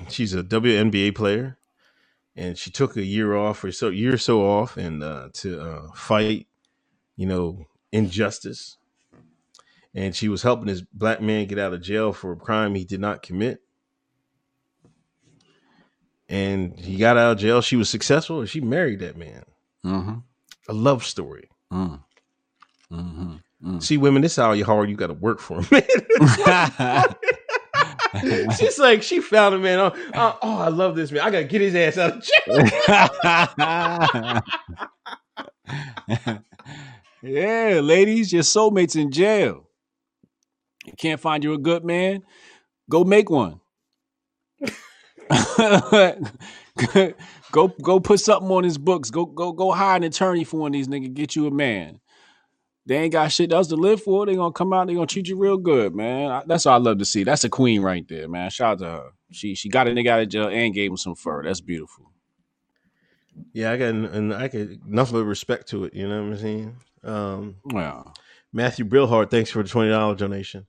she's 0.10 0.34
a 0.34 0.44
WNBA 0.44 1.16
player, 1.16 1.58
and 2.36 2.58
she 2.58 2.72
took 2.72 2.98
a 2.98 3.04
year 3.06 3.36
off 3.36 3.64
or 3.64 3.72
so 3.72 3.90
year 3.90 4.16
or 4.16 4.20
so 4.20 4.44
off 4.44 4.78
and 4.78 5.04
uh, 5.04 5.30
to 5.36 5.62
uh, 5.62 5.88
fight, 5.96 6.48
you 7.18 7.28
know, 7.28 7.66
injustice. 7.92 8.78
And 9.96 10.16
she 10.16 10.30
was 10.30 10.44
helping 10.44 10.68
this 10.68 10.82
black 10.82 11.22
man 11.22 11.48
get 11.48 11.60
out 11.60 11.74
of 11.74 11.82
jail 11.84 12.14
for 12.14 12.34
a 12.34 12.38
crime 12.38 12.76
he 12.76 12.86
did 12.86 13.02
not 13.02 13.24
commit. 13.24 13.60
And 16.30 16.80
he 16.80 16.98
got 16.98 17.18
out 17.18 17.34
of 17.34 17.40
jail. 17.40 17.62
She 17.62 17.76
was 17.78 17.90
successful, 17.90 18.42
and 18.42 18.50
she 18.50 18.62
married 18.62 19.00
that 19.00 19.18
man. 19.18 19.44
Mm-hmm. 19.86 20.20
A 20.70 20.74
love 20.74 21.06
story. 21.06 21.50
Mm. 21.74 22.02
Mm-hmm. 22.92 23.36
Mm. 23.64 23.82
See, 23.84 23.98
women, 23.98 24.22
this 24.22 24.34
is 24.34 24.38
how 24.38 24.52
you 24.54 24.66
hard 24.66 24.90
you 24.90 24.96
got 24.96 25.08
to 25.08 25.14
work 25.14 25.40
for, 25.40 25.62
man. 25.72 25.84
She's 28.58 28.78
like, 28.78 29.04
she 29.04 29.22
found 29.22 29.56
a 29.56 29.60
man. 29.60 29.80
Oh, 29.80 29.94
oh, 30.14 30.38
oh, 30.42 30.58
I 30.58 30.68
love 30.68 30.96
this 30.96 31.12
man. 31.12 31.22
I 31.22 31.30
gotta 31.30 31.46
get 31.46 31.62
his 31.62 31.76
ass 31.76 31.98
out 31.98 32.18
of 32.18 32.24
jail. 32.24 32.58
yeah, 37.24 37.80
ladies, 37.82 38.34
your 38.34 38.44
soulmate's 38.44 38.98
in 38.98 39.12
jail. 39.12 39.70
You 40.86 40.94
can't 40.98 41.22
find 41.22 41.44
you 41.44 41.54
a 41.54 41.58
good 41.58 41.86
man. 41.86 42.24
Go 42.90 43.04
make 43.06 43.30
one. 43.30 43.62
go 47.52 47.68
go 47.82 48.00
put 48.02 48.20
something 48.20 48.52
on 48.52 48.66
his 48.66 48.78
books. 48.78 49.10
Go 49.10 49.26
go 49.26 49.54
go 49.54 49.72
hire 49.72 49.96
an 49.96 50.04
attorney 50.04 50.44
for 50.44 50.60
one 50.60 50.72
of 50.72 50.74
these 50.74 50.90
niggas. 50.90 51.14
Get 51.14 51.36
you 51.36 51.48
a 51.48 51.52
man 51.52 52.02
they 52.86 52.98
ain't 52.98 53.14
got 53.14 53.32
shit 53.32 53.54
else 53.54 53.68
to 53.68 53.76
live 53.76 54.02
for. 54.02 54.26
They 54.26 54.36
gonna 54.36 54.52
come 54.52 54.74
out. 54.74 54.88
They 54.88 54.94
gonna 54.96 55.08
treat 55.08 55.28
you 55.28 55.38
real 55.38 55.58
good, 55.58 55.94
man. 55.96 56.44
That's 56.48 56.66
all 56.66 56.74
I 56.76 56.78
love 56.78 56.98
to 57.00 57.06
see. 57.06 57.24
That's 57.24 57.44
a 57.44 57.50
queen 57.50 57.82
right 57.82 58.08
there, 58.08 58.28
man. 58.28 58.50
Shout 58.50 58.74
out 58.74 58.80
to 58.80 58.86
her. 58.86 59.10
She 59.32 59.56
she 59.56 59.70
got 59.70 59.88
a 59.88 59.92
nigga 59.92 60.10
out 60.10 60.22
of 60.22 60.30
jail 60.30 60.48
and 60.48 60.74
gave 60.74 60.92
him 60.92 60.98
some 60.98 61.16
fur. 61.16 61.44
That's 61.44 61.62
beautiful. 61.62 62.12
Yeah, 63.54 63.72
I 63.72 63.78
got 63.78 63.90
and 63.90 64.34
I 64.34 64.48
got 64.48 64.68
enough 64.88 65.14
of 65.14 65.26
respect 65.26 65.68
to 65.70 65.86
it. 65.86 65.94
You 65.94 66.08
know 66.08 66.24
what 66.24 66.32
I'm 66.34 66.38
saying? 66.38 66.76
Um, 67.04 67.56
yeah. 67.72 68.04
Matthew 68.54 68.86
Brillhart, 68.86 69.30
thanks 69.30 69.50
for 69.52 69.64
the 69.64 69.70
twenty 69.70 69.90
dollar 69.90 70.16
donation. 70.16 70.68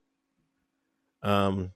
Um, 1.23 1.71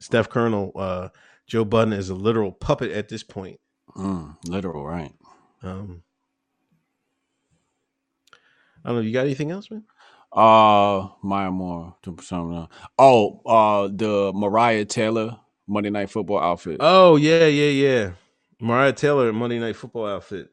Steph 0.00 0.28
Colonel, 0.28 0.72
uh, 0.76 1.08
Joe 1.46 1.64
Budden 1.64 1.92
is 1.92 2.10
a 2.10 2.14
literal 2.14 2.52
puppet 2.52 2.92
at 2.92 3.08
this 3.08 3.22
point. 3.22 3.58
Mm, 3.96 4.36
literal, 4.46 4.84
right? 4.84 5.12
Um, 5.62 6.02
I 8.88 8.92
don't 8.92 9.00
know. 9.00 9.06
You 9.06 9.12
got 9.12 9.26
anything 9.26 9.50
else, 9.50 9.70
man? 9.70 9.84
Uh, 10.32 11.08
Maya 11.22 11.50
Moore. 11.50 11.94
Oh, 12.98 13.40
uh, 13.44 13.88
the 13.92 14.32
Maria 14.34 14.86
Taylor 14.86 15.36
Monday 15.66 15.90
Night 15.90 16.08
Football 16.08 16.40
outfit. 16.40 16.78
Oh 16.80 17.16
yeah, 17.16 17.44
yeah, 17.44 17.68
yeah. 17.68 18.10
Maria 18.58 18.94
Taylor 18.94 19.30
Monday 19.34 19.58
Night 19.58 19.76
Football 19.76 20.06
outfit. 20.06 20.48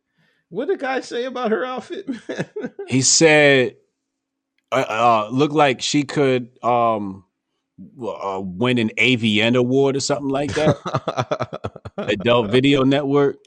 What 0.50 0.68
did 0.68 0.80
the 0.80 0.82
guy 0.82 1.00
say 1.00 1.24
about 1.24 1.52
her 1.52 1.64
outfit? 1.64 2.10
he 2.90 3.02
said, 3.02 3.78
uh, 4.70 4.86
uh, 4.90 5.30
"Looked 5.32 5.56
like 5.56 5.82
she 5.82 6.04
could 6.04 6.50
um 6.62 7.24
uh, 7.98 8.42
win 8.44 8.80
an 8.80 8.92
AVN 8.98 9.56
award 9.56 9.96
or 9.96 10.02
something 10.02 10.28
like 10.28 10.54
that." 10.56 11.72
Adult 11.98 12.52
Video 12.52 12.84
Network. 12.84 13.38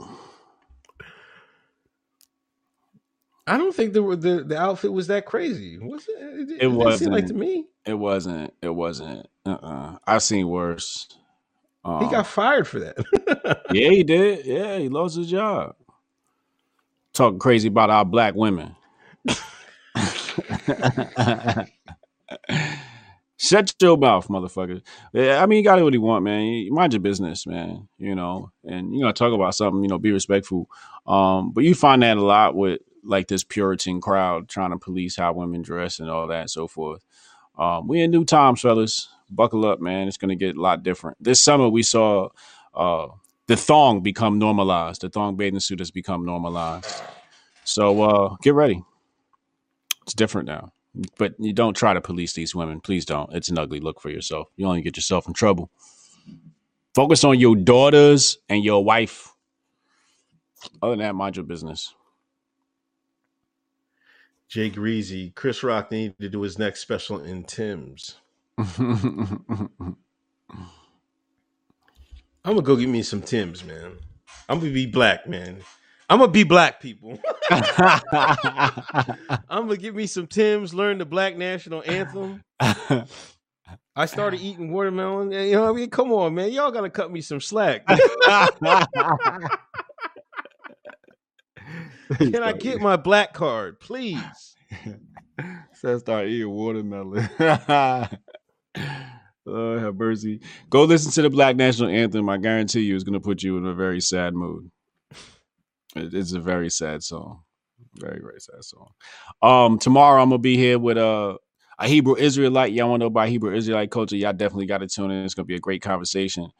I 3.48 3.56
don't 3.56 3.74
think 3.74 3.94
the 3.94 4.02
the, 4.16 4.44
the 4.44 4.58
outfit 4.58 4.92
was 4.92 5.06
that 5.06 5.24
crazy. 5.24 5.78
Was 5.78 6.06
it? 6.08 6.16
It, 6.20 6.50
it, 6.50 6.62
it 6.64 6.66
wasn't 6.68 7.12
like 7.12 7.26
to 7.26 7.34
me. 7.34 7.66
It 7.86 7.94
wasn't. 7.94 8.52
It 8.62 8.68
wasn't. 8.68 9.26
Uh. 9.46 9.50
Uh-uh. 9.52 9.98
I've 10.06 10.22
seen 10.22 10.48
worse. 10.48 11.08
Um, 11.84 12.04
he 12.04 12.10
got 12.10 12.26
fired 12.26 12.68
for 12.68 12.80
that. 12.80 13.64
yeah, 13.72 13.88
he 13.88 14.04
did. 14.04 14.44
Yeah, 14.44 14.78
he 14.78 14.88
lost 14.90 15.16
his 15.16 15.30
job. 15.30 15.74
Talking 17.14 17.38
crazy 17.38 17.68
about 17.68 17.88
our 17.90 18.04
black 18.04 18.34
women. 18.34 18.76
Shut 23.40 23.72
your 23.80 23.96
mouth, 23.96 24.28
motherfucker. 24.28 24.82
Yeah, 25.12 25.42
I 25.42 25.46
mean, 25.46 25.58
you 25.58 25.64
got 25.64 25.76
to 25.76 25.84
what 25.84 25.94
you 25.94 26.00
want, 26.00 26.24
man. 26.24 26.42
You 26.42 26.72
mind 26.72 26.92
your 26.92 27.00
business, 27.00 27.46
man. 27.46 27.88
You 27.96 28.14
know, 28.14 28.50
and 28.64 28.92
you 28.92 29.00
know, 29.00 29.12
talk 29.12 29.32
about 29.32 29.54
something. 29.54 29.82
You 29.82 29.88
know, 29.88 29.98
be 29.98 30.12
respectful. 30.12 30.68
Um, 31.06 31.52
but 31.52 31.64
you 31.64 31.74
find 31.74 32.02
that 32.02 32.18
a 32.18 32.22
lot 32.22 32.54
with 32.54 32.80
like 33.04 33.28
this 33.28 33.44
Puritan 33.44 34.00
crowd 34.00 34.48
trying 34.48 34.70
to 34.70 34.78
police 34.78 35.16
how 35.16 35.32
women 35.32 35.62
dress 35.62 35.98
and 36.00 36.10
all 36.10 36.26
that 36.28 36.42
and 36.42 36.50
so 36.50 36.66
forth. 36.66 37.04
Um, 37.58 37.88
we 37.88 38.00
in 38.00 38.10
new 38.10 38.24
times, 38.24 38.60
fellas. 38.60 39.08
Buckle 39.30 39.66
up, 39.66 39.80
man. 39.80 40.08
It's 40.08 40.16
gonna 40.16 40.36
get 40.36 40.56
a 40.56 40.60
lot 40.60 40.82
different. 40.82 41.16
This 41.20 41.42
summer 41.42 41.68
we 41.68 41.82
saw 41.82 42.28
uh, 42.74 43.08
the 43.46 43.56
thong 43.56 44.00
become 44.00 44.38
normalized. 44.38 45.02
The 45.02 45.10
thong 45.10 45.36
bathing 45.36 45.60
suit 45.60 45.80
has 45.80 45.90
become 45.90 46.24
normalized. 46.24 47.02
So 47.64 48.02
uh, 48.02 48.36
get 48.42 48.54
ready. 48.54 48.82
It's 50.02 50.14
different 50.14 50.48
now 50.48 50.72
but 51.16 51.34
you 51.38 51.52
don't 51.52 51.76
try 51.76 51.94
to 51.94 52.00
police 52.00 52.32
these 52.32 52.54
women. 52.54 52.80
Please 52.80 53.04
don't. 53.04 53.32
It's 53.34 53.48
an 53.48 53.58
ugly 53.58 53.80
look 53.80 54.00
for 54.00 54.10
yourself. 54.10 54.48
You 54.56 54.66
only 54.66 54.82
get 54.82 54.96
yourself 54.96 55.26
in 55.28 55.34
trouble. 55.34 55.70
Focus 56.94 57.24
on 57.24 57.38
your 57.38 57.54
daughters 57.54 58.38
and 58.48 58.64
your 58.64 58.84
wife. 58.84 59.32
Other 60.82 60.92
than 60.92 61.00
that, 61.00 61.14
mind 61.14 61.36
your 61.36 61.44
business. 61.44 61.94
Jay 64.48 64.70
Greasy, 64.70 65.30
Chris 65.30 65.62
Rock 65.62 65.90
needed 65.90 66.18
to 66.20 66.28
do 66.30 66.40
his 66.40 66.58
next 66.58 66.80
special 66.80 67.22
in 67.22 67.44
Tim's. 67.44 68.16
I'm 68.58 69.74
gonna 72.44 72.62
go 72.62 72.76
get 72.76 72.88
me 72.88 73.02
some 73.02 73.20
Tim's, 73.20 73.62
man. 73.62 73.92
I'm 74.48 74.58
gonna 74.58 74.72
be 74.72 74.86
black, 74.86 75.28
man. 75.28 75.58
I'm 76.08 76.18
gonna 76.18 76.32
be 76.32 76.44
black 76.44 76.80
people. 76.80 77.20
I'm 77.50 77.66
gonna 79.50 79.76
give 79.76 79.94
me 79.94 80.06
some 80.06 80.26
Tim's, 80.26 80.72
learn 80.72 80.96
the 80.96 81.04
black 81.04 81.36
national 81.36 81.82
anthem. 81.86 82.42
I 82.60 84.06
started 84.06 84.40
eating 84.40 84.72
watermelon. 84.72 85.30
You 85.32 85.52
know, 85.52 85.68
I 85.68 85.72
mean, 85.74 85.90
come 85.90 86.10
on, 86.12 86.34
man, 86.34 86.52
y'all 86.52 86.70
gotta 86.70 86.88
cut 86.88 87.12
me 87.12 87.20
some 87.20 87.40
slack. 87.42 87.84
Can 92.18 92.42
I 92.42 92.52
get 92.52 92.80
my 92.80 92.96
black 92.96 93.32
card, 93.34 93.80
please? 93.80 94.56
Says 95.74 96.00
start 96.00 96.28
eating 96.28 96.50
watermelon. 96.50 97.28
oh, 97.38 98.08
have 99.78 99.96
mercy. 99.96 100.40
Go 100.70 100.84
listen 100.84 101.12
to 101.12 101.22
the 101.22 101.30
Black 101.30 101.56
National 101.56 101.90
Anthem. 101.90 102.28
I 102.28 102.38
guarantee 102.38 102.80
you, 102.80 102.94
it's 102.94 103.04
going 103.04 103.14
to 103.14 103.20
put 103.20 103.42
you 103.42 103.56
in 103.58 103.66
a 103.66 103.74
very 103.74 104.00
sad 104.00 104.34
mood. 104.34 104.70
It's 105.96 106.32
a 106.32 106.40
very 106.40 106.70
sad 106.70 107.02
song. 107.02 107.42
Very, 107.94 108.20
very 108.20 108.40
sad 108.40 108.64
song. 108.64 108.90
Um, 109.42 109.78
tomorrow 109.78 110.22
I'm 110.22 110.28
gonna 110.30 110.38
be 110.38 110.56
here 110.56 110.78
with 110.78 110.98
uh, 110.98 111.36
a 111.78 111.88
Hebrew 111.88 112.16
Israelite. 112.16 112.72
Y'all 112.72 112.90
want 112.90 113.00
to 113.00 113.04
know 113.04 113.08
about 113.08 113.28
Hebrew 113.28 113.54
Israelite 113.54 113.90
culture? 113.90 114.16
Y'all 114.16 114.32
definitely 114.32 114.66
got 114.66 114.78
to 114.78 114.86
tune 114.86 115.10
in. 115.10 115.24
It's 115.24 115.34
gonna 115.34 115.46
be 115.46 115.56
a 115.56 115.60
great 115.60 115.82
conversation. 115.82 116.50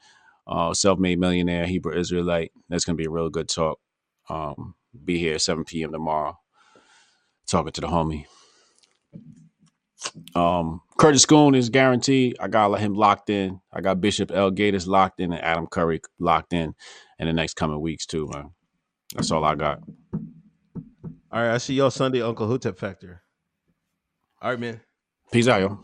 Uh, 0.47 0.73
self-made 0.75 1.20
millionaire 1.20 1.66
Hebrew 1.66 1.97
Israelite. 1.97 2.53
That's 2.69 2.85
gonna 2.85 2.97
be 2.97 3.05
a 3.05 3.11
real 3.11 3.31
good 3.31 3.49
talk. 3.49 3.79
Um, 4.29 4.75
be 5.05 5.19
here 5.19 5.35
at 5.35 5.43
7 5.43 5.65
p.m. 5.65 5.93
tomorrow. 5.93 6.39
Talking 7.47 7.73
to 7.73 7.81
the 7.81 7.87
homie. 7.87 8.27
Um, 10.35 10.83
Curtis 10.99 11.23
Scoon 11.23 11.55
is 11.55 11.70
guaranteed. 11.70 12.37
I 12.41 12.49
got 12.49 12.73
him 12.79 12.95
locked 12.95 13.31
in. 13.31 13.61
I 13.73 13.81
got 13.81 14.01
Bishop 14.01 14.31
L. 14.31 14.51
Gators 14.51 14.87
locked 14.87 15.20
in 15.20 15.33
and 15.33 15.43
Adam 15.43 15.66
Curry 15.66 16.01
locked 16.19 16.53
in 16.53 16.75
in 17.19 17.27
the 17.27 17.33
next 17.33 17.55
coming 17.55 17.81
weeks 17.81 18.07
too, 18.07 18.29
man. 18.33 18.51
That's 19.15 19.31
all 19.31 19.45
I 19.45 19.55
got. 19.55 19.81
All 21.31 21.43
right, 21.43 21.55
I 21.55 21.59
see 21.59 21.75
y'all 21.75 21.91
Sunday, 21.91 22.23
Uncle 22.23 22.47
Hotep 22.47 22.79
Factor. 22.79 23.23
All 24.41 24.51
right, 24.51 24.61
man. 24.61 24.81
Peace 25.33 25.49
out, 25.49 25.61
yo. 25.61 25.81